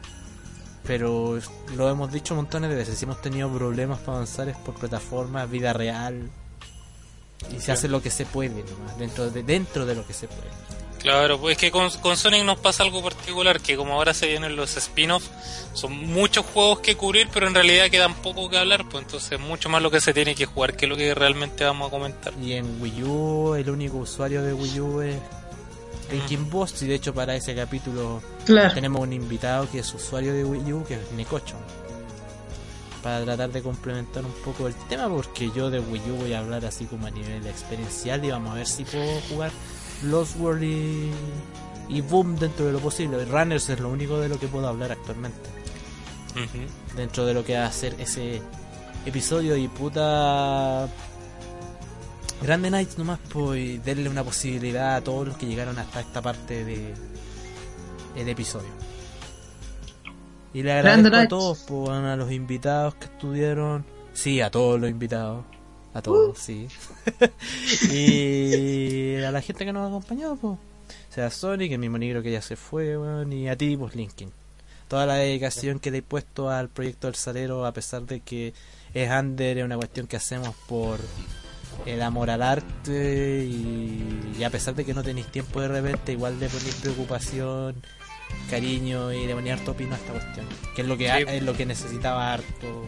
[0.84, 1.38] Pero
[1.76, 2.98] lo hemos dicho montones de veces.
[2.98, 6.30] Si hemos tenido problemas para avanzar es por plataformas, vida real.
[7.54, 10.26] Y se hace lo que se puede nomás, dentro de, dentro de lo que se
[10.26, 10.48] puede.
[10.98, 14.26] Claro, pues es que con, con Sonic nos pasa algo particular, que como ahora se
[14.26, 15.30] vienen los spin-offs,
[15.72, 19.68] son muchos juegos que cubrir, pero en realidad quedan poco que hablar, pues entonces mucho
[19.68, 22.34] más lo que se tiene que jugar que lo que realmente vamos a comentar.
[22.42, 25.16] Y en Wii U, el único usuario de Wii U es
[26.10, 28.74] Thinking Boss, y de hecho para ese capítulo Claro.
[28.74, 31.56] tenemos un invitado que es usuario de Wii U, que es Necocho.
[33.02, 36.40] Para tratar de complementar un poco el tema, porque yo de Wii U voy a
[36.40, 39.52] hablar así como a nivel experiencial y vamos a ver si puedo jugar
[40.04, 41.10] Lost World y,
[41.88, 43.24] y Boom dentro de lo posible.
[43.24, 45.48] Runners es lo único de lo que puedo hablar actualmente.
[46.96, 48.40] Dentro de lo que va a ser ese
[49.06, 50.88] episodio y puta...
[52.42, 56.65] Grande Knights nomás, pues darle una posibilidad a todos los que llegaron hasta esta parte
[56.65, 56.94] de
[58.17, 58.68] el episodio.
[60.55, 63.84] Y le Grande agradezco a todos, pues, a los invitados que estuvieron.
[64.12, 65.44] Sí, a todos los invitados.
[65.94, 66.68] A todos, sí.
[67.92, 70.55] y a la gente que nos acompañó, pues.
[70.55, 73.94] O sea, Sonic, el mismo negro que ya se fue, weón, y a ti, pues,
[73.94, 74.31] Linkin.
[74.86, 78.55] Toda la dedicación que le he puesto al proyecto del salero, a pesar de que
[78.94, 80.99] es under, es una cuestión que hacemos por
[81.86, 86.12] el amor al arte y, y a pesar de que no tenéis tiempo de repente,
[86.12, 87.82] igual le ponéis preocupación,
[88.50, 90.47] cariño y le ponéis harto opino a esta cuestión.
[90.74, 91.24] Que es lo que, Sí.
[91.28, 92.86] es lo que necesitaba harto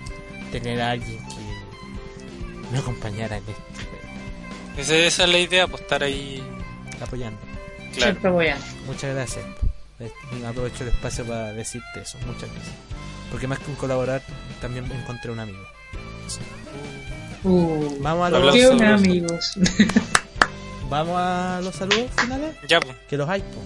[0.52, 3.62] tener a alguien que me acompañara en esto,
[4.76, 6.42] Esa, esa es la idea, pues estar ahí.
[7.00, 7.40] apoyando.
[7.94, 8.12] Claro.
[8.12, 8.58] Siempre voy a.
[8.86, 9.44] Muchas gracias.
[10.46, 12.18] Aprovecho el espacio para decirte eso.
[12.26, 12.74] Muchas gracias.
[13.30, 14.22] Porque más que un colaborar,
[14.60, 15.58] también encontré un amigo.
[17.42, 19.52] Uh, Vamos a los, qué amigos.
[20.90, 22.54] vamos a los saludos finales.
[22.68, 22.96] Ya, pues.
[23.08, 23.62] Que los hay, po.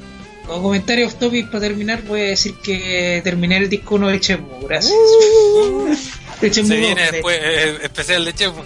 [0.46, 4.20] Como comentario off topic para terminar, voy a decir que terminé el disco 1 de
[4.20, 4.60] Chemu.
[4.68, 4.94] Gracias.
[6.40, 8.64] De Shenmue Se 2, viene de- después eh, especial de Chepo.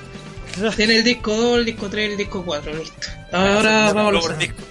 [0.76, 3.06] Tiene el disco 2, el disco 3, el disco 4, listo.
[3.30, 4.38] Ahora vamos a los saludos.
[4.40, 4.62] disco.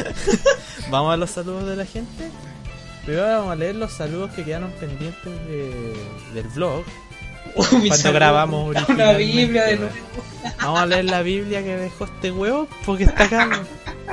[0.90, 2.24] Vamos a los saludos de la gente.
[3.04, 5.94] Primero vamos a leer los saludos que quedaron pendientes de-
[6.34, 6.84] del vlog.
[7.88, 9.92] Cuando grabamos Una Biblia de nuevo.
[10.58, 13.62] Vamos a leer la Biblia que dejó este huevo porque está acá.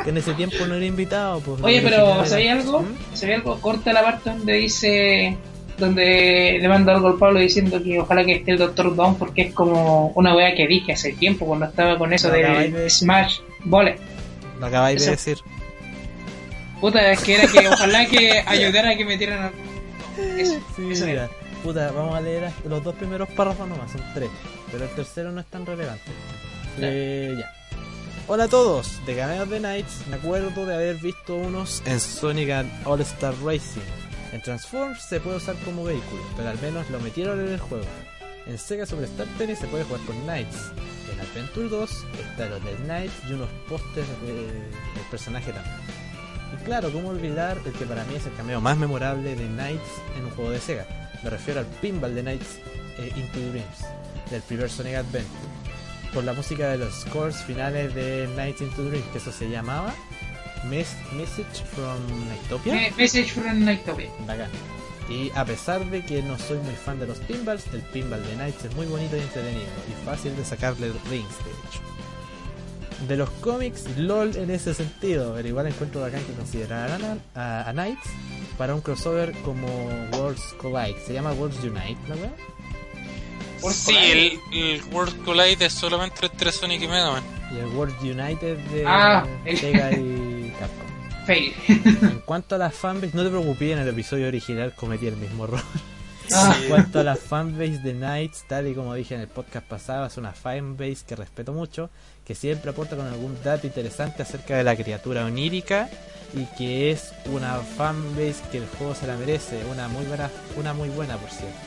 [0.03, 1.39] Que en ese tiempo no era invitado.
[1.39, 2.81] Pues, Oye, pero ¿sabía algo?
[2.81, 3.15] ¿Mm?
[3.15, 3.59] ¿Sabía algo?
[3.59, 5.37] Corta la parte donde dice.
[5.77, 9.43] Donde le manda algo al Pablo diciendo que ojalá que esté el Doctor Down porque
[9.43, 12.89] es como una wea que dije hace tiempo cuando estaba con eso de.
[12.89, 13.97] Smash Bullet.
[14.59, 15.37] Lo acabáis de decir.
[16.81, 19.51] Puta, es que era que ojalá que ayudara a que metieran a...
[20.37, 21.29] Eso, Sí, eso mira, era.
[21.63, 24.29] Puta, vamos a leer los dos primeros párrafos nomás, son tres.
[24.71, 26.11] Pero el tercero no es tan relevante.
[26.79, 27.53] Eh, ya.
[28.27, 32.49] Hola a todos, de Cameos de Knights, me acuerdo de haber visto unos en Sonic
[32.85, 33.79] All Star Racing.
[34.33, 37.85] En Transformers se puede usar como vehículo, pero al menos lo metieron en el juego.
[38.45, 40.71] En Sega Superstar Tennis se puede jugar con Knights.
[41.13, 41.89] En Adventure 2
[42.31, 45.75] están los de Knights y unos pósters de- del personaje también.
[46.53, 49.89] Y claro, ¿cómo olvidar el que para mí es el cameo más memorable de Knights
[50.17, 50.85] en un juego de Sega?
[51.23, 52.59] Me refiero al pinball de Knights
[52.99, 53.77] eh, Into Dreams,
[54.31, 55.49] del primer Sonic Adventure.
[56.13, 59.93] Por la música de los scores finales de Knights Into Dreams, que eso se llamaba
[60.69, 61.97] Mes- Message from
[62.29, 62.73] Nightopia.
[62.73, 64.09] Me- Message from Nightopia.
[64.25, 64.49] Bacán.
[65.09, 68.33] Y a pesar de que no soy muy fan de los pinballs, el pinball de
[68.33, 71.79] Knights es muy bonito y entretenido y fácil de sacarle rings, de hecho.
[73.07, 77.69] De los cómics, LOL en ese sentido, pero igual encuentro bacán que consideraran a, a,
[77.69, 78.09] a Knights
[78.57, 79.67] para un crossover como
[80.13, 80.97] Worlds Collide.
[81.05, 82.15] Se llama Worlds Unite, ¿la?
[83.61, 84.39] World Sí, Collide.
[84.51, 87.23] el, el World Collide es solamente entre Sonic y Mega Man.
[87.53, 90.87] Y el Worlds United de Ah, Sega y Capcom.
[91.27, 91.53] Fail.
[91.67, 95.43] En cuanto a las fanbase, no te preocupes, en el episodio original cometí el mismo
[95.45, 95.61] error.
[96.33, 96.55] Ah.
[96.61, 100.05] En cuanto a la fanbase de Knights, tal y como dije en el podcast pasado,
[100.07, 101.89] es una fanbase que respeto mucho,
[102.27, 105.87] que siempre aporta con algún dato interesante acerca de la criatura onírica
[106.33, 110.73] y que es una fanbase que el juego se la merece, una muy buena, una
[110.73, 111.57] muy buena por cierto.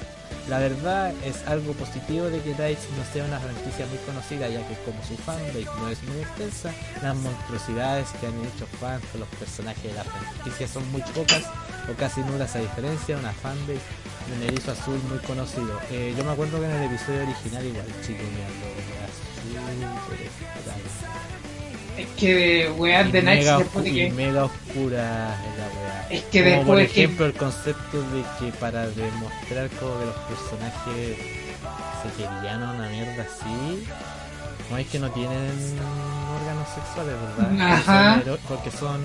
[0.51, 4.67] La verdad es algo positivo de que Knights no sea una franquicia muy conocida, ya
[4.69, 9.21] que como su fanbase no es muy extensa, las monstruosidades que han hecho fans con
[9.21, 11.45] los personajes de la franquicia son muy pocas
[11.91, 13.81] o casi nulas a diferencia de una fanbase
[14.29, 15.81] de un erizo azul muy conocido.
[15.91, 18.25] Eh, yo me acuerdo que en el episodio original igual chico
[21.97, 24.11] Es que weas de Nights mega, después de que.
[24.11, 26.07] mega oscura es la weá.
[26.11, 30.07] Es que como por después que- ejemplo el concepto de que para demostrar como que
[30.07, 31.17] los personajes
[32.03, 33.85] se querían o una mierda así,
[34.71, 35.79] no es que no tienen
[36.41, 37.73] órganos sexuales, ¿verdad?
[37.73, 38.23] Ajá.
[38.25, 39.01] Son Porque son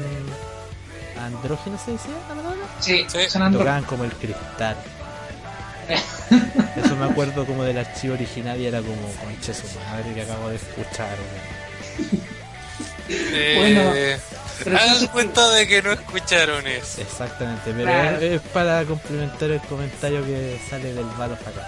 [1.22, 2.66] andrógenos, ¿se decía la palabra?
[2.80, 3.20] Sí, Sí.
[3.30, 4.78] son Tocaban como el cristal.
[5.90, 10.50] Eso me acuerdo como del archivo original y era como, conche su madre que acabo
[10.50, 11.16] de escuchar.
[11.18, 12.26] weón".
[13.58, 14.18] Bueno, Eh,
[14.64, 17.02] pero hagan cuenta de que no escucharon eso.
[17.02, 18.18] Exactamente, pero Claro.
[18.18, 21.68] es, es para complementar el comentario que sale del Valof acá.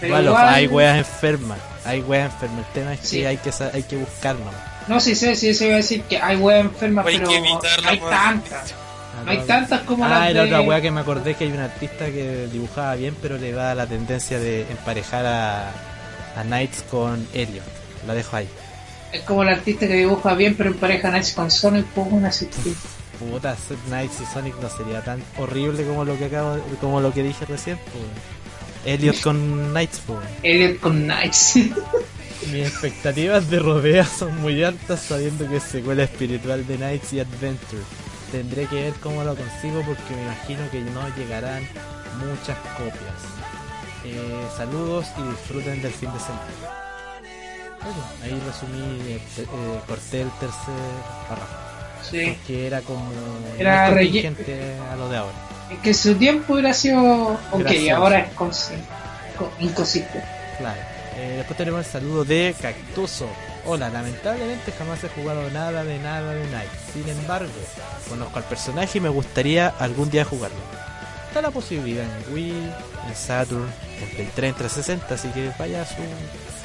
[0.00, 2.66] Pero Valof, igual- hay weas enfermas, hay weas enfermas.
[2.66, 3.24] El tema es que Sí.
[3.24, 4.52] hay que sa- hay que buscarnos.
[4.88, 7.36] No, sí sé, sí se iba a decir que hay weas enfermas, Hay pero que
[7.86, 8.74] hay tantas.
[9.24, 10.40] No hay tantas como Ah, las de...
[10.40, 13.74] otra weá que me acordé que hay un artista que dibujaba bien, pero le da
[13.74, 15.68] la tendencia de emparejar a,
[16.36, 17.64] a Knights con Elliot.
[18.06, 18.48] La dejo ahí.
[19.12, 22.30] Es como el artista que dibuja bien, pero en pareja Nights con Sonic, pues una.
[23.18, 23.56] Puta,
[23.88, 27.44] Knights y Sonic no sería tan horrible como lo que acabo, como lo que dije
[27.46, 27.78] recién.
[27.78, 28.04] pues.
[28.94, 30.18] Elliot con Knights, pues.
[30.42, 31.54] Elliot con Nights.
[32.52, 37.20] Mis expectativas de rodea son muy altas sabiendo que es secuela espiritual de Knights y
[37.20, 37.82] Adventure.
[38.34, 41.62] Tendré que ver cómo lo consigo porque me imagino que no llegarán
[42.18, 43.20] muchas copias.
[44.04, 46.42] Eh, saludos y disfruten del fin de semana.
[47.80, 49.46] Bueno, ahí resumí, eh, eh,
[49.86, 50.74] corté el tercer
[51.28, 51.54] párrafo.
[52.10, 52.36] sí.
[52.44, 53.08] Que era como
[53.56, 55.36] Era muy relle- contingente a lo de ahora.
[55.70, 58.74] Es que su tiempo hubiera sido ok, ahora es consi-
[59.38, 60.24] co- inconsistente.
[60.58, 60.80] Claro.
[61.16, 63.28] Eh, después tenemos el saludo de Cactuso.
[63.66, 66.70] Hola, lamentablemente jamás he jugado nada de nada de Night.
[66.92, 67.52] Sin embargo,
[68.08, 70.56] conozco al personaje y me gustaría algún día jugarlo.
[71.28, 72.50] Está la posibilidad en Wii,
[73.08, 73.68] en Saturn,
[74.02, 75.94] en Play 3, en 360, así que vaya a, su,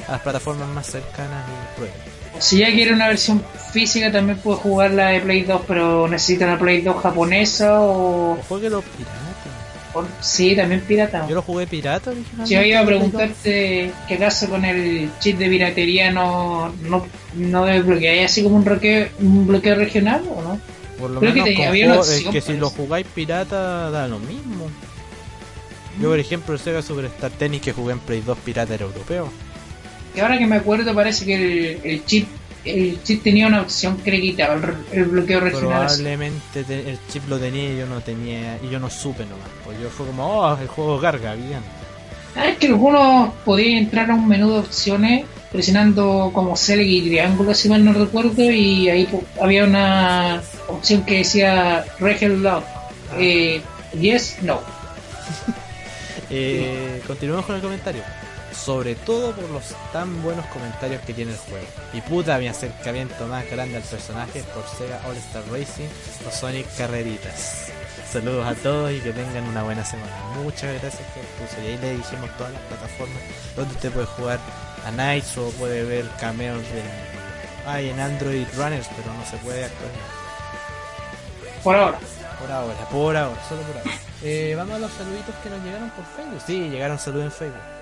[0.06, 1.94] a las plataformas más cercanas y pruebe.
[2.38, 6.46] Si ya quiere una versión física, también puede jugar la de Play 2, pero necesita
[6.46, 8.32] una Play 2 japonesa o.
[8.32, 9.29] O jueguelo pirata.
[9.94, 11.26] O- sí, también pirata.
[11.28, 12.48] Yo lo jugué pirata originalmente.
[12.48, 13.08] Si yo iba a en Play 2.
[13.10, 18.64] preguntarte que acaso con el chip de piratería no, no, no desbloqueáis así como un
[18.64, 20.60] bloqueo, un bloqueo regional o no?
[20.98, 24.06] Por lo Creo que menos tenía- con había es que si lo jugáis pirata da
[24.08, 24.68] lo mismo.
[26.00, 29.28] Yo por ejemplo el Sega Superstar Tennis que jugué en Play 2 pirata era europeo.
[30.14, 32.26] Que ahora que me acuerdo parece que el, el chip
[32.64, 35.86] el chip tenía una opción que le quitaba el, el bloqueo regional.
[35.86, 39.48] Probablemente te- el chip lo tenía y yo no tenía y yo no supe nomás.
[39.64, 41.60] Pues yo fue como, oh, el juego carga, bien.
[42.36, 47.00] Ah, es que algunos podían entrar a un menú de opciones presionando como select y
[47.08, 52.62] triángulo si mal no recuerdo y ahí po- había una opción que decía Region Lock
[53.18, 53.60] eh,
[54.00, 54.60] yes, no
[56.32, 58.02] Eh, continuemos con el comentario.
[58.64, 61.66] Sobre todo por los tan buenos comentarios que tiene el juego.
[61.94, 65.88] Y puta, mi acercamiento más grande al personaje por Sega All Star Racing
[66.28, 67.72] o Sonic Carreritas.
[68.12, 70.12] Saludos a todos y que tengan una buena semana.
[70.42, 71.62] Muchas gracias por puso.
[71.62, 73.22] Y ahí le dijimos todas las plataformas
[73.56, 74.38] donde usted puede jugar
[74.84, 76.82] a Knights o puede ver cameos de...
[77.66, 80.00] Hay en Android Runners, pero no se puede actualmente.
[81.62, 81.98] por ahora
[82.38, 83.90] Por ahora, por ahora, solo por ahora.
[84.22, 86.42] Eh, vamos a los saluditos que nos llegaron por Facebook.
[86.46, 87.79] Sí, llegaron saludos en Facebook.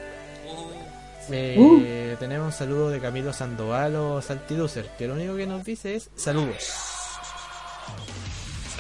[1.31, 5.95] Eh, Tenemos un saludo de Camilo Sandoval o Saltiducer, que lo único que nos dice
[5.97, 6.57] es saludos.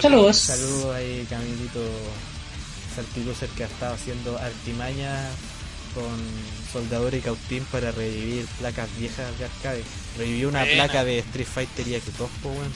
[0.00, 1.80] saludos Saludos ahí, Camilito
[2.94, 5.28] Saltiducer, que ha estado haciendo artimaña
[5.94, 6.04] con
[6.72, 9.82] soldador y cautín para revivir placas viejas de arcade.
[10.16, 10.84] Revivió una Buena.
[10.84, 12.72] placa de Street Fighter y X2, po, weón.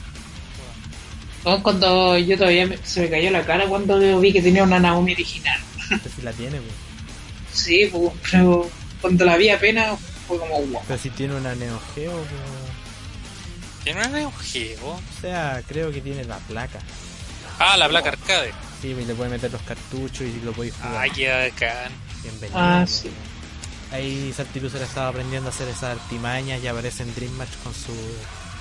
[1.44, 4.78] No, cuando yo todavía me- se me cayó la cara cuando vi que tenía una
[4.78, 5.60] Naomi original
[6.16, 6.70] si la tiene, weón.
[7.52, 8.68] sí, pues, pero
[9.02, 12.24] cuando la vi apenas fue como wow Pero si tiene una Neo Geo.
[13.84, 14.86] ¿Tiene un Neo Geo?
[14.86, 16.78] O sea, creo que tiene la placa.
[17.58, 18.52] Ah, la placa arcade.
[18.80, 21.10] Sí, y le puede meter los cartuchos y lo podéis jugar.
[21.12, 21.92] Qué bacán.
[22.22, 22.58] Bienvenido.
[22.58, 23.10] ah sí
[23.90, 27.92] Ahí Saltilucer estaba aprendiendo a hacer esas artimañas y aparece en Dream Match con su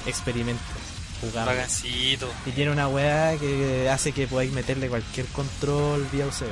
[0.06, 0.62] experimento
[1.22, 1.52] jugando.
[1.52, 2.30] Bagancito.
[2.46, 6.48] Y tiene una weá que hace que podáis meterle cualquier control vía USB.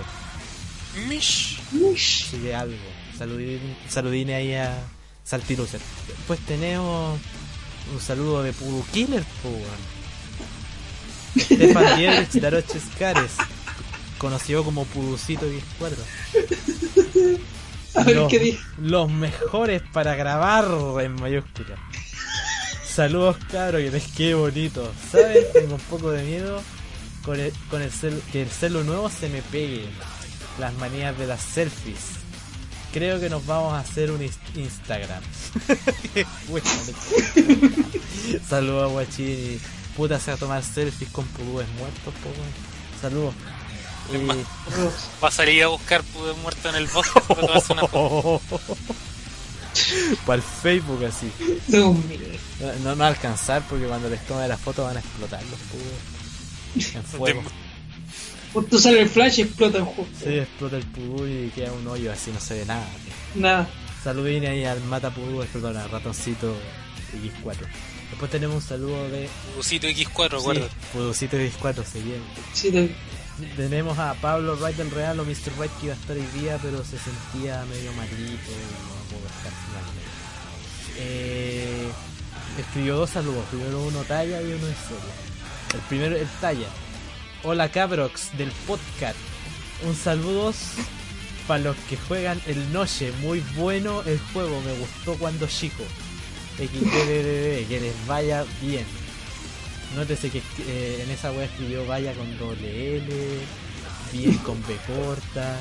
[1.08, 1.60] Mish.
[1.74, 2.76] Así que algo.
[3.20, 4.72] Saludín, saludine ahí a
[5.26, 5.82] Saltilucer.
[6.08, 7.20] Después tenemos
[7.94, 10.00] un saludo de Pudu Killer, weón.
[11.38, 13.34] Stefan Dietrich Daroches Cares,
[14.18, 15.60] conocido como Puducito 10-4.
[17.96, 20.66] a ver los, qué dice los mejores para grabar
[21.02, 21.76] en mayúscula.
[22.86, 24.94] Saludos cabros, que les quede bonito.
[25.12, 25.44] ¿Saben?
[25.52, 26.62] Tengo un poco de miedo
[27.26, 29.90] con el, con el cel, que el celo nuevo se me pegue.
[30.58, 32.19] Las manías de las selfies.
[32.94, 35.22] Creo que nos vamos a hacer un ins- Instagram.
[38.48, 39.60] Saludos a Guachín y
[39.96, 42.30] puta se va a tomar selfies con pudúes muertos, po.
[43.02, 43.34] Saludos.
[44.12, 44.28] Y-
[45.24, 48.60] Va a salir a buscar pude muerto en el bosque para tomarse una foto.
[50.26, 51.32] Para el Facebook así.
[51.68, 55.42] No, no, no va a alcanzar porque cuando les tome la foto van a explotar
[55.44, 56.96] los pudúes.
[56.96, 57.44] En fuego.
[58.54, 60.08] Justo sale el flash y explota el juego.
[60.24, 62.88] Sí, explota el pudú y queda un hoyo así, no se ve nada.
[63.36, 63.70] Nada.
[64.04, 66.56] Saludín ahí al mata pudú, perdón, al ratoncito
[67.44, 67.58] X4.
[68.10, 70.68] Después tenemos un saludo de Busito X4, recuerda.
[70.68, 72.22] sí, Puducito X4, se bien.
[72.54, 72.96] Sí, te-
[73.56, 75.52] Tenemos a Pablo Wright del Real o Mr.
[75.58, 79.28] Wright que iba a estar hoy día, pero se sentía medio malito y no pudo
[79.28, 80.10] estar finalmente.
[80.98, 81.88] Eh,
[82.60, 85.14] escribió dos saludos, primero uno talla y uno en serio.
[85.74, 86.68] El primero, el talla.
[87.42, 89.16] Hola cabrox del podcast.
[89.88, 90.54] Un saludo
[91.48, 93.14] para los que juegan el Noche.
[93.22, 95.84] Muy bueno el juego, me gustó cuando chico.
[96.58, 98.86] XDDD, que les vaya bien.
[99.96, 103.08] Nótese que eh, en esa web escribió vaya con doble L,
[104.12, 105.58] bien con B corta.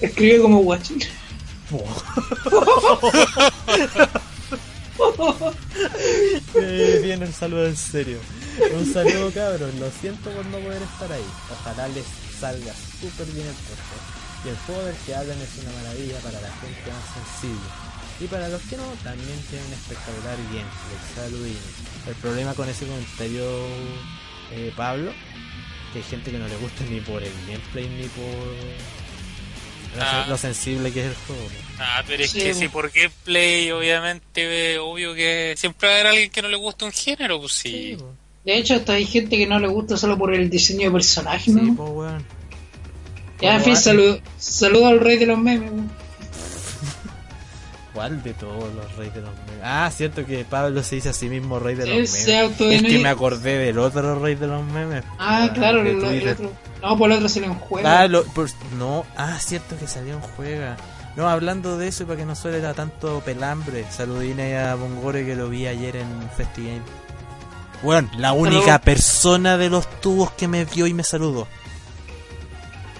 [0.00, 1.00] Escribe como guachín.
[6.54, 8.18] Eh, bien, un saludo en serio.
[8.74, 9.74] Un saludo, cabros.
[9.74, 11.24] Lo siento por no poder estar ahí.
[11.52, 12.04] Ojalá les
[12.40, 14.44] salga súper bien el podcast.
[14.44, 17.68] Y el juego del que hablan es una maravilla para la gente más sensible.
[18.20, 20.98] Y para los que no, también tiene un espectacular gameplay.
[21.14, 21.62] Saludines.
[22.06, 23.44] El problema con ese comentario,
[24.52, 25.12] eh, Pablo,
[25.92, 28.24] que hay gente que no le gusta ni por el gameplay ni por
[29.96, 30.26] lo, Ah.
[30.28, 31.48] lo sensible que es el juego.
[31.78, 36.06] Ah, pero es Sí, que si por gameplay, obviamente, obvio que siempre va a haber
[36.08, 37.96] alguien que no le gusta un género, pues sí.
[38.48, 41.44] De hecho, hasta hay gente que no le gusta solo por el diseño de personaje,
[41.44, 41.76] Sí, ¿no?
[41.76, 42.24] po, weón.
[43.42, 45.70] Ya, en fin, saludo, saludo al rey de los memes.
[45.70, 45.90] weón.
[47.92, 49.60] ¿Cuál de todos los reyes de los memes?
[49.62, 52.26] Ah, cierto que Pablo se dice a sí mismo rey de los memes.
[52.26, 55.04] Es que me acordé del otro rey de los memes.
[55.18, 56.50] Ah, claro, el, otro.
[56.80, 57.86] No, por el otro se le juego.
[57.86, 60.78] Ah, lo- pues, no, ah, cierto que salió en juega.
[61.16, 65.26] No, hablando de eso y para que no suele a tanto pelambre, saludine a Bongore
[65.26, 66.80] que lo vi ayer en FestiGame.
[67.82, 71.46] Bueno, la única persona de los tubos que me vio y me saludó.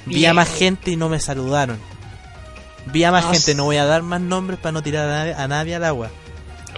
[0.07, 1.79] Vi a más gente y no me saludaron.
[2.87, 5.13] Vi a más Ah, gente, no voy a dar más nombres para no tirar a
[5.13, 6.11] nadie, a nadie al agua.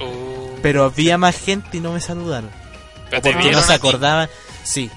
[0.00, 2.50] Uh, Pero vi a más gente y no me saludaron.
[3.16, 4.28] O porque no se acordaban,
[4.64, 4.90] sí.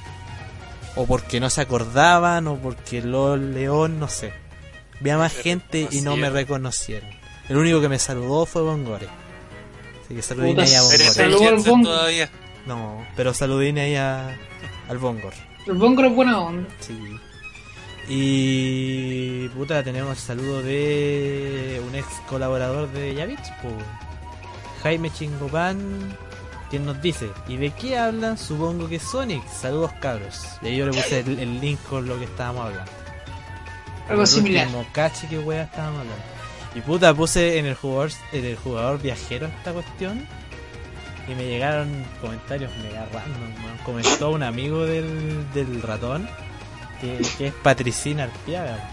[0.96, 4.34] O porque no se acordaban, o porque LOL León, no sé.
[5.00, 7.10] Vi a más Te gente y no me reconocieron.
[7.50, 9.08] El único que me saludó fue Bongore.
[10.04, 11.84] Así que ahí a Bongore.
[11.84, 12.30] Todavía.
[12.66, 14.38] No, pero saludine ahí a,
[14.88, 15.34] al Bongor.
[15.66, 16.70] El Bongro es buena onda.
[16.80, 16.98] Sí.
[18.08, 23.70] Y puta, tenemos el saludo de un ex colaborador de Yavich, po.
[24.84, 26.18] Jaime Chingopan,
[26.70, 28.38] quien nos dice, ¿y de qué hablan?
[28.38, 29.48] Supongo que Sonic.
[29.48, 30.42] Saludos cabros.
[30.62, 32.92] Y ahí yo le puse el, el link con lo que estábamos hablando.
[34.10, 34.68] Algo similar.
[34.92, 36.24] cache que wea estábamos hablando.
[36.76, 40.28] Y puta, puse en el jugador, en el jugador viajero esta cuestión.
[41.28, 41.90] Y me llegaron
[42.22, 43.78] comentarios mega random, weón.
[43.86, 46.28] Comentó un amigo del, del ratón
[47.00, 48.90] que, que es Patricina Arpiaga.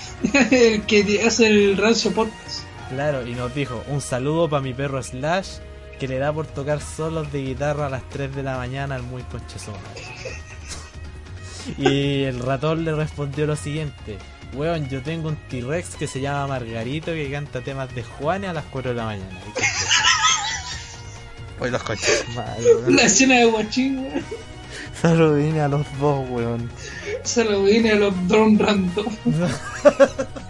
[0.50, 2.64] el que hace el rancio podcast.
[2.90, 5.58] Claro, y nos dijo, un saludo para mi perro Slash
[6.00, 9.02] que le da por tocar solos de guitarra a las 3 de la mañana al
[9.02, 9.74] muy conchesón.
[11.78, 14.16] y el ratón le respondió lo siguiente,
[14.54, 18.54] weón, yo tengo un T-Rex que se llama Margarito que canta temas de Juanes a
[18.54, 19.40] las 4 de la mañana.
[21.60, 22.24] Hoy los conches.
[22.88, 24.24] La escena de guachín, weón.
[25.00, 26.70] Saludine a los dos, weón.
[27.22, 29.06] Se lo viene a los Drone Random.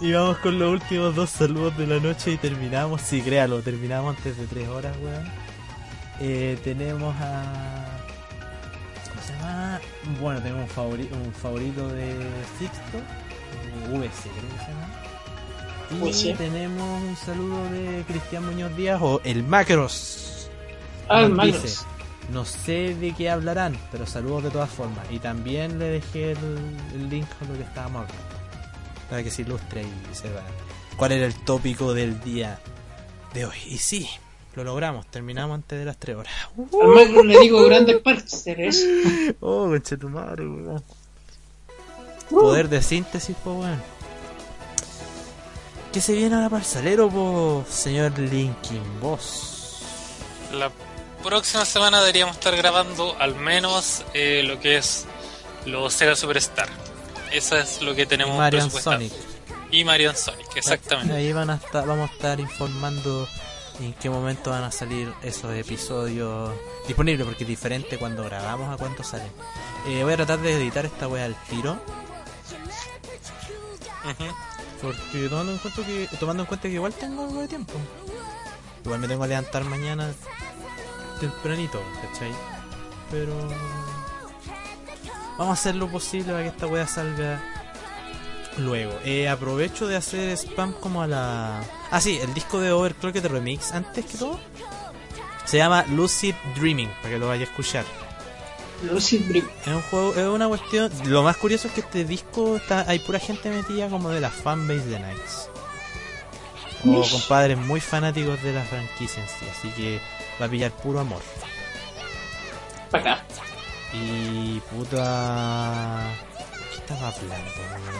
[0.00, 4.16] Y vamos con los últimos dos saludos de la noche y terminamos, sí, créalo, terminamos
[4.16, 5.28] antes de tres horas, weón.
[6.20, 7.98] Eh, tenemos a...
[9.10, 9.80] ¿Cómo se llama?
[10.18, 12.14] Bueno, tenemos un, favorito un favorito de
[12.58, 12.98] Sixto,
[13.90, 14.79] VC creo que se llama.
[15.90, 16.36] Y VC.
[16.36, 20.48] tenemos un saludo de Cristian Muñoz Díaz o el Macros.
[21.08, 21.62] Ah, el Magnus.
[21.62, 21.80] dice,
[22.32, 25.04] no sé de qué hablarán, pero saludos de todas formas.
[25.10, 26.38] Y también le dejé el,
[26.94, 28.24] el link con lo que estábamos hablando.
[29.08, 30.42] Para que se ilustre y sepa
[30.96, 32.60] cuál era el tópico del día
[33.34, 33.56] de hoy.
[33.66, 34.08] Y sí,
[34.54, 36.32] lo logramos, terminamos antes de las 3 horas.
[36.80, 38.86] Al Magnus le digo grandes parceres.
[39.40, 40.82] Oh, conche tu madre, weón.
[42.28, 43.82] Poder de síntesis, po, weón.
[45.92, 49.80] ¿Qué se viene ahora para el salero, po, señor Linkin Boss?
[50.52, 50.70] La
[51.22, 55.06] próxima semana deberíamos estar grabando al menos eh, lo que es
[55.66, 56.68] los Sega Superstar.
[57.32, 58.96] Eso es lo que tenemos Mario presupuestado.
[58.96, 59.12] Sonic.
[59.72, 61.12] Y Mario Sonic, exactamente.
[61.12, 63.28] Ahí van a estar, vamos a estar informando
[63.80, 66.52] en qué momento van a salir esos episodios
[66.86, 69.32] disponibles, porque es diferente cuando grabamos a cuánto salen.
[69.88, 71.80] Eh, voy a tratar de editar esta wea al tiro.
[74.82, 77.74] Porque tomando en cuenta que, tomando en cuenta que igual tengo algo de tiempo.
[78.84, 80.10] Igual me tengo que levantar mañana
[81.20, 82.32] tempranito, ¿cachai?
[83.10, 83.34] Pero
[85.38, 87.42] vamos a hacer lo posible para que esta wea salga
[88.56, 88.92] luego.
[89.04, 91.62] Eh, aprovecho de hacer spam como a la...
[91.90, 94.40] Ah, sí, el disco de Overclocked Remix, antes que todo.
[95.44, 97.84] Se llama Lucid Dreaming, para que lo vaya a escuchar.
[98.82, 100.90] Es un juego, es una cuestión...
[101.04, 104.30] Lo más curioso es que este disco está, hay pura gente metida como de la
[104.30, 105.50] fanbase de Nights.
[106.86, 109.46] O compadres muy fanáticos de la franquicia en sí.
[109.50, 110.00] Así que
[110.40, 111.20] va a pillar puro amor.
[112.90, 113.24] Para acá.
[113.92, 116.00] Y puta.
[116.70, 117.50] ¿Qué estaba hablando?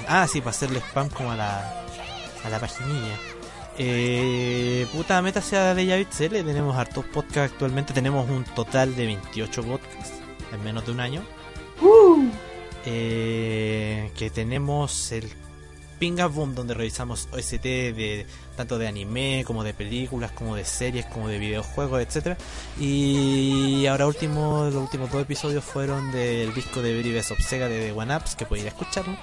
[0.09, 1.85] Ah, sí, para hacerle spam como a la,
[2.43, 3.17] a la paginilla.
[3.77, 6.43] Eh, puta, métase a Deja Beats L.
[6.43, 7.93] Tenemos hartos podcasts actualmente.
[7.93, 10.20] Tenemos un total de 28 podcasts
[10.53, 11.23] en menos de un año.
[12.87, 15.31] Eh, que tenemos el
[15.99, 21.05] Pinga Boom, donde revisamos OST de tanto de anime como de películas, como de series,
[21.07, 22.39] como de videojuegos, etcétera.
[22.81, 27.69] Y ahora último, los últimos dos episodios fueron del disco de Very Best of Sega
[27.69, 29.15] de The One Ups, que puede ir a escucharlo.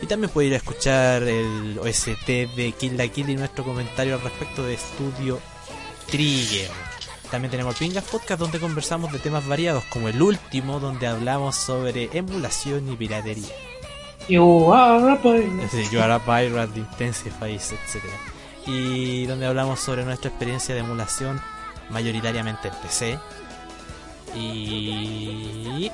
[0.00, 2.26] Y también puede ir a escuchar el OST
[2.56, 5.40] de Kill la Kill y nuestro comentario al respecto de Studio
[6.06, 6.93] Trigger.
[7.34, 12.08] También tenemos Pingas Podcast donde conversamos de temas variados, como el último donde hablamos sobre
[12.12, 13.52] emulación y piratería.
[14.28, 15.88] You are a pirate.
[15.90, 18.04] You are a Pirate, Intensifies, etc.
[18.68, 21.40] Y donde hablamos sobre nuestra experiencia de emulación,
[21.90, 23.18] mayoritariamente en PC.
[24.36, 25.90] Y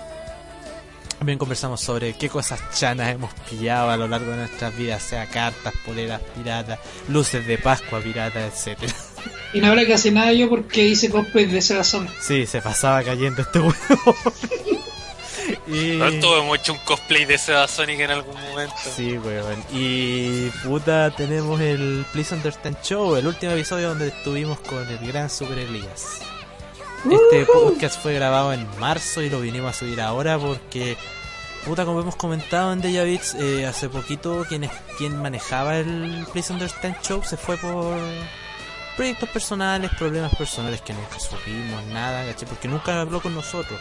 [1.19, 5.25] también conversamos sobre qué cosas chanas hemos pillado a lo largo de nuestras vidas, sea
[5.25, 6.79] cartas, poleras piratas,
[7.09, 8.93] luces de Pascua pirata, etcétera.
[9.53, 12.13] Y no habrá que hacer nada yo porque hice cosplay de Sega Sonic.
[12.21, 13.75] Sí, se pasaba cayendo este huevo.
[15.67, 15.99] y...
[16.21, 18.77] Todos hemos hecho un cosplay de Sega Sonic en algún momento.
[18.95, 19.65] Sí, weón.
[19.73, 25.29] Y puta, tenemos el Please Understand Show, el último episodio donde estuvimos con el gran
[25.29, 26.21] Super Elías.
[27.11, 30.99] Este podcast fue grabado en marzo y lo vinimos a subir ahora porque,
[31.65, 34.69] puta, como hemos comentado en Deja Beats, eh, hace poquito quien,
[34.99, 37.99] quien manejaba el Please Understand Show se fue por
[39.01, 42.47] proyectos personales, problemas personales que nunca supimos, nada, ¿cachai?
[42.47, 43.81] Porque nunca habló con nosotros.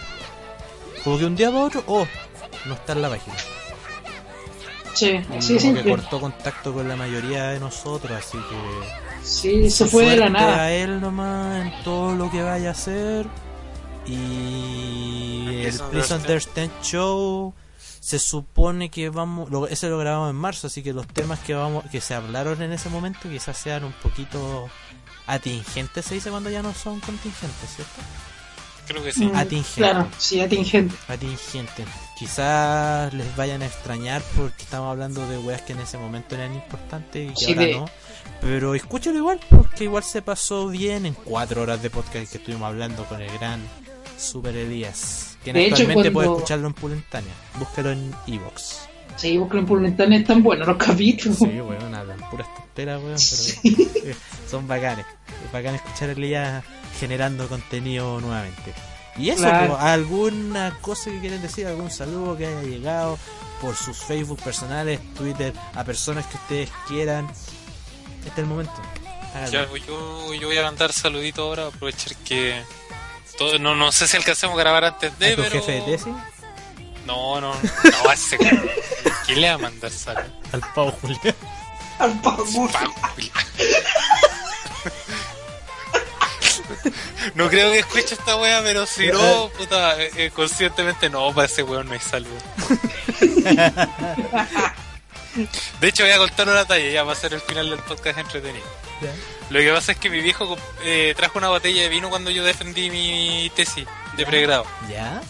[1.04, 2.08] Como que un día para otro, oh,
[2.66, 3.36] no está en la página.
[4.94, 9.88] Sí, así como que cortó contacto con la mayoría de nosotros, así que Sí, se
[9.88, 10.64] fue de la nada.
[10.64, 13.28] a él nomás en todo lo que vaya a hacer.
[14.06, 16.22] Y el Please Please Understand.
[16.22, 17.54] Understand Show
[18.00, 21.54] se supone que vamos, lo, ese lo grabamos en marzo, así que los temas que
[21.54, 24.70] vamos, que se hablaron en ese momento quizás sean un poquito
[25.30, 28.02] atingentes, se dice cuando ya no son contingentes, ¿cierto?
[28.88, 29.26] Creo que sí.
[29.28, 29.82] Mm, Atingente.
[29.82, 30.96] Claro, sí, atingente.
[31.08, 31.86] Atingentes.
[32.18, 36.56] Quizás les vayan a extrañar porque estamos hablando de weas que en ese momento eran
[36.56, 37.86] importantes y que Sí, ahora de- no.
[38.42, 42.68] Pero escúchalo igual, porque igual se pasó bien en cuatro horas de podcast que estuvimos
[42.68, 43.62] hablando con el gran
[44.18, 45.38] Super Elías.
[45.44, 47.34] Quien De hecho, actualmente puede escucharlo en Pulentánea.
[47.60, 48.89] Búscalo en Evox.
[49.20, 51.38] Sí, buscan por internet tan buenos los capítulos.
[51.40, 53.18] Sí, weón, hablan puras tonteras, weón,
[53.94, 54.16] pero eh,
[54.50, 55.06] son bacanes.
[55.46, 56.64] Es bacán escuchar a Elías
[57.00, 58.74] generando contenido nuevamente.
[59.18, 59.78] Y eso, Claro.
[59.78, 61.68] ¿alguna cosa que quieren decir?
[61.68, 63.18] ¿Algún saludo que haya llegado
[63.62, 67.28] por sus Facebook personales, Twitter, a personas que ustedes quieran?
[68.20, 68.72] Este es el momento.
[69.52, 72.62] Ya, pues, yo, yo voy a mandar saluditos ahora, aprovechar que...
[73.38, 75.52] Todo, no, no sé si alcancemos a grabar antes ¿A de, tu pero...
[75.56, 76.14] jefe de tesis?
[77.10, 78.38] No, no, no, a ese...
[79.26, 80.30] ¿Quién le va a mandar saludos?
[80.52, 81.36] Al Pau Julián.
[81.98, 82.38] Al Pau
[82.72, 82.94] Pau,
[87.34, 91.48] No creo que escuche esta wea, pero si no, puta, eh, eh, conscientemente no, para
[91.48, 92.30] ese weón no hay salud.
[95.82, 98.20] De hecho, voy a contar una talla, ya va a ser el final del podcast
[98.20, 98.68] entretenido.
[99.50, 102.44] Lo que pasa es que mi viejo eh, trajo una botella de vino cuando yo
[102.44, 104.68] defendí mi tesis de pregrado.
[104.88, 105.24] ¿Ya?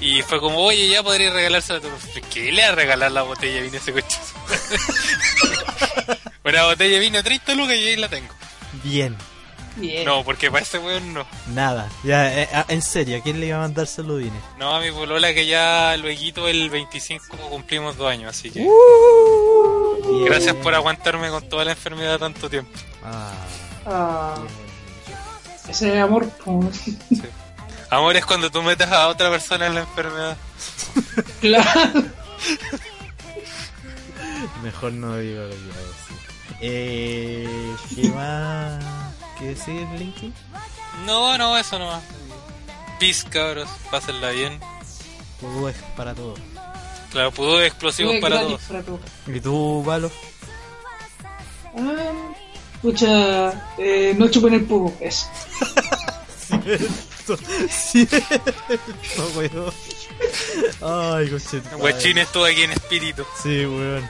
[0.00, 2.22] Y fue como, oye, ya podría regalársela a tu profe.
[2.22, 4.18] ¿Qué le va a regalar la botella de vino a ese coche?
[6.44, 8.32] una botella de vino 30 lucas y ahí la tengo.
[8.82, 9.16] Bien.
[9.76, 10.04] Bien.
[10.04, 11.26] No, porque para ese weón no.
[11.54, 11.88] Nada.
[12.02, 14.42] Ya, eh, ah, en serio, ¿a quién le iba a mandar saludines?
[14.58, 20.24] No, a mi polola que ya luego el 25 cumplimos dos años, así que Bien.
[20.24, 22.72] gracias por aguantarme con toda la enfermedad tanto tiempo.
[23.04, 23.32] Ah,
[23.86, 24.34] Ah,
[25.68, 26.28] ese es amor.
[26.44, 26.76] pues.
[26.82, 26.96] Sí.
[27.90, 30.36] Amor es cuando tú metes a otra persona en la enfermedad.
[31.40, 32.04] Claro.
[34.62, 36.16] Mejor no digo lo que iba a decir.
[36.60, 38.84] Eh, ¿Qué más?
[39.38, 40.32] ¿Qué decir, Linky?
[41.06, 41.98] No, no, eso no.
[42.98, 44.60] Peace, cabros, pásenla bien.
[45.40, 46.38] Todo es para todos.
[47.10, 48.60] Claro, pudo explosivos Gratis para todos.
[48.62, 49.00] para todos.
[49.26, 50.10] ¿Y tú, Valo?
[51.76, 52.12] Ah,
[52.74, 55.26] Escucha, eh, no chupen el pugo, eso.
[57.70, 58.52] Cierto,
[59.36, 59.72] weón.
[60.82, 61.30] Ay.
[61.78, 63.24] Guachín estuvo aquí en espíritu.
[63.42, 64.08] Sí, weón.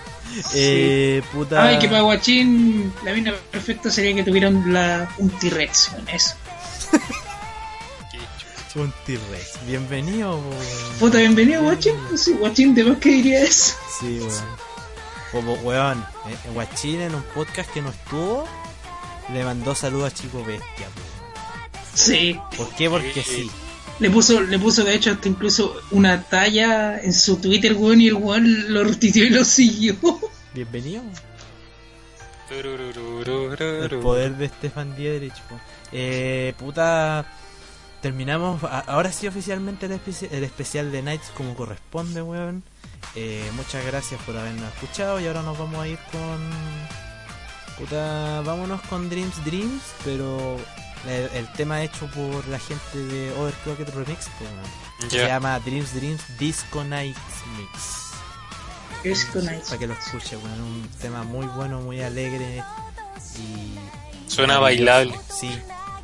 [0.54, 1.64] Eh, puta.
[1.64, 6.34] Ay, que para Guachín la mina perfecta sería que tuvieran la, un T-Rex con eso.
[8.76, 9.66] Un T-Rex.
[9.66, 10.98] Bienvenido, weón.
[11.00, 11.96] Puta, bienvenido Guachín.
[12.16, 13.74] Sí, Guachín, de más que diría eso.
[13.98, 14.44] Sí, weón.
[15.32, 15.98] Como, weón,
[16.28, 18.48] eh, Guachín en un podcast que no estuvo,
[19.32, 20.86] le mandó saludos a Chico Bestia.
[20.86, 21.09] po.
[21.94, 22.38] Sí.
[22.56, 22.88] ¿Por qué?
[22.90, 23.44] Porque Sí.
[23.44, 23.50] sí.
[23.98, 28.08] Le puso, le puso de hecho hasta incluso una talla en su Twitter, weón, y
[28.08, 29.94] el weón lo retuiteó y lo siguió.
[30.54, 31.02] Bienvenido.
[32.50, 35.34] El poder de Stefan Dietrich.
[35.48, 35.60] po.
[35.92, 37.26] Eh, puta.
[38.02, 38.62] Terminamos.
[38.86, 42.62] Ahora sí, oficialmente el, especi- el especial de Nights como corresponde, weón.
[43.14, 45.20] Eh, muchas gracias por habernos escuchado.
[45.20, 46.50] Y ahora nos vamos a ir con.
[47.78, 48.40] Puta.
[48.40, 49.82] Vámonos con Dreams Dreams.
[50.04, 50.56] Pero
[51.06, 54.28] el, el tema hecho por la gente de Overclocked Remix.
[55.08, 57.18] Se llama Dreams Dreams Disco Nights
[57.56, 58.10] Mix.
[59.66, 60.60] Para que lo escuche, weón.
[60.60, 62.62] Un tema muy bueno, muy alegre.
[63.38, 64.30] Y.
[64.30, 65.18] Suena bailable.
[65.30, 65.50] Sí.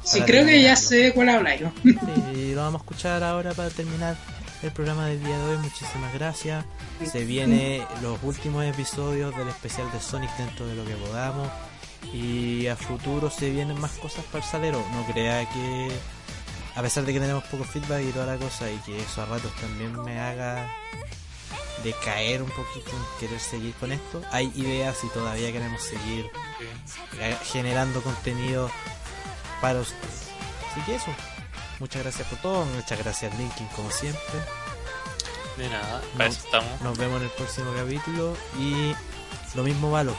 [0.02, 1.26] Sí, creo que ya sé de cuál.
[1.60, 1.72] ¿no?
[1.82, 4.16] Sí, lo vamos a escuchar ahora para terminar
[4.62, 5.58] el programa del día de hoy.
[5.58, 6.64] Muchísimas gracias.
[7.10, 11.48] Se viene los últimos episodios del especial de Sonic dentro de lo que podamos.
[12.12, 14.84] Y a futuro se vienen más cosas para el salero.
[14.92, 15.90] No crea que,
[16.74, 19.26] a pesar de que tenemos poco feedback y toda la cosa, y que eso a
[19.26, 20.70] ratos también me haga
[21.82, 26.30] decaer un poquito en querer seguir con esto, hay ideas y todavía queremos seguir
[27.44, 28.70] generando contenido
[29.60, 30.30] para ustedes.
[30.70, 31.14] Así que eso.
[31.78, 32.64] Muchas gracias por todo.
[32.64, 34.40] Muchas gracias Linkin como siempre.
[35.56, 36.80] De nada, para eso estamos.
[36.82, 38.94] Nos vemos en el próximo capítulo y
[39.54, 40.14] lo mismo Valo.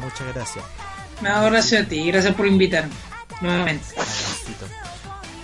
[0.00, 0.64] Muchas gracias.
[1.20, 2.92] No, gracias a ti, gracias por invitarme.
[3.40, 3.84] Nuevamente.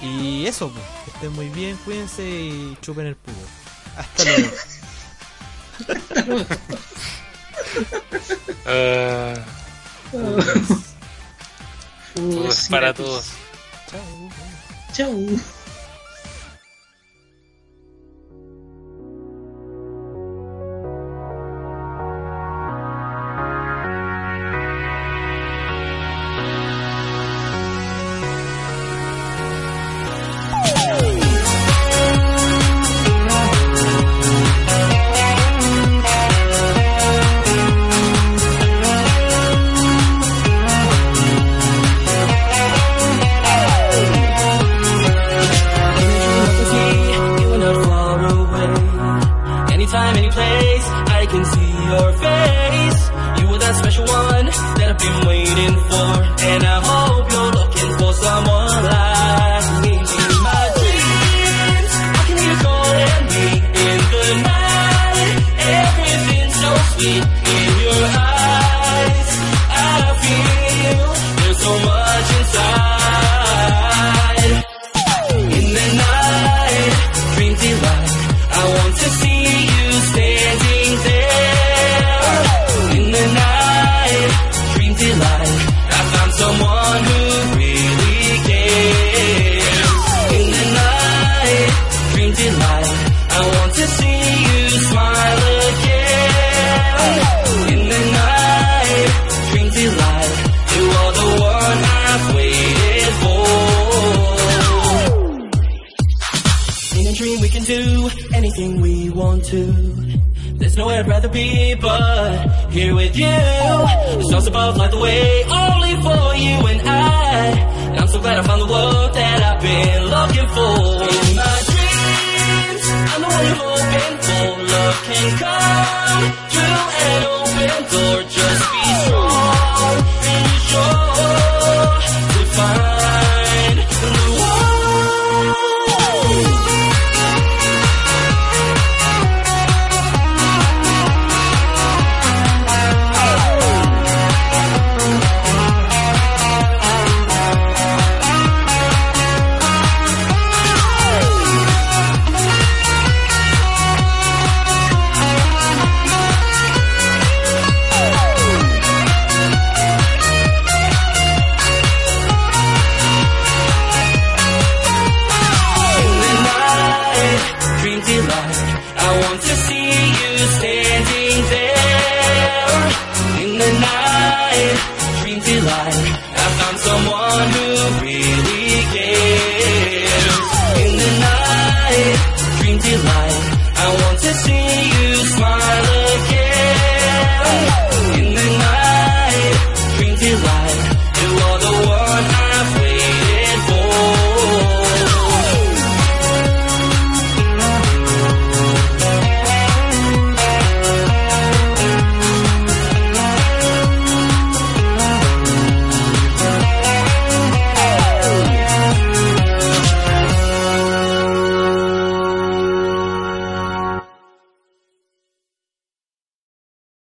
[0.02, 3.36] Y eso, pues, que estén muy bien, cuídense y chupen el pudo.
[3.96, 4.50] Hasta luego.
[8.68, 9.34] Ah,
[12.18, 13.26] Uh, pues para todos.
[13.90, 14.30] Chao.
[14.92, 15.40] Chau.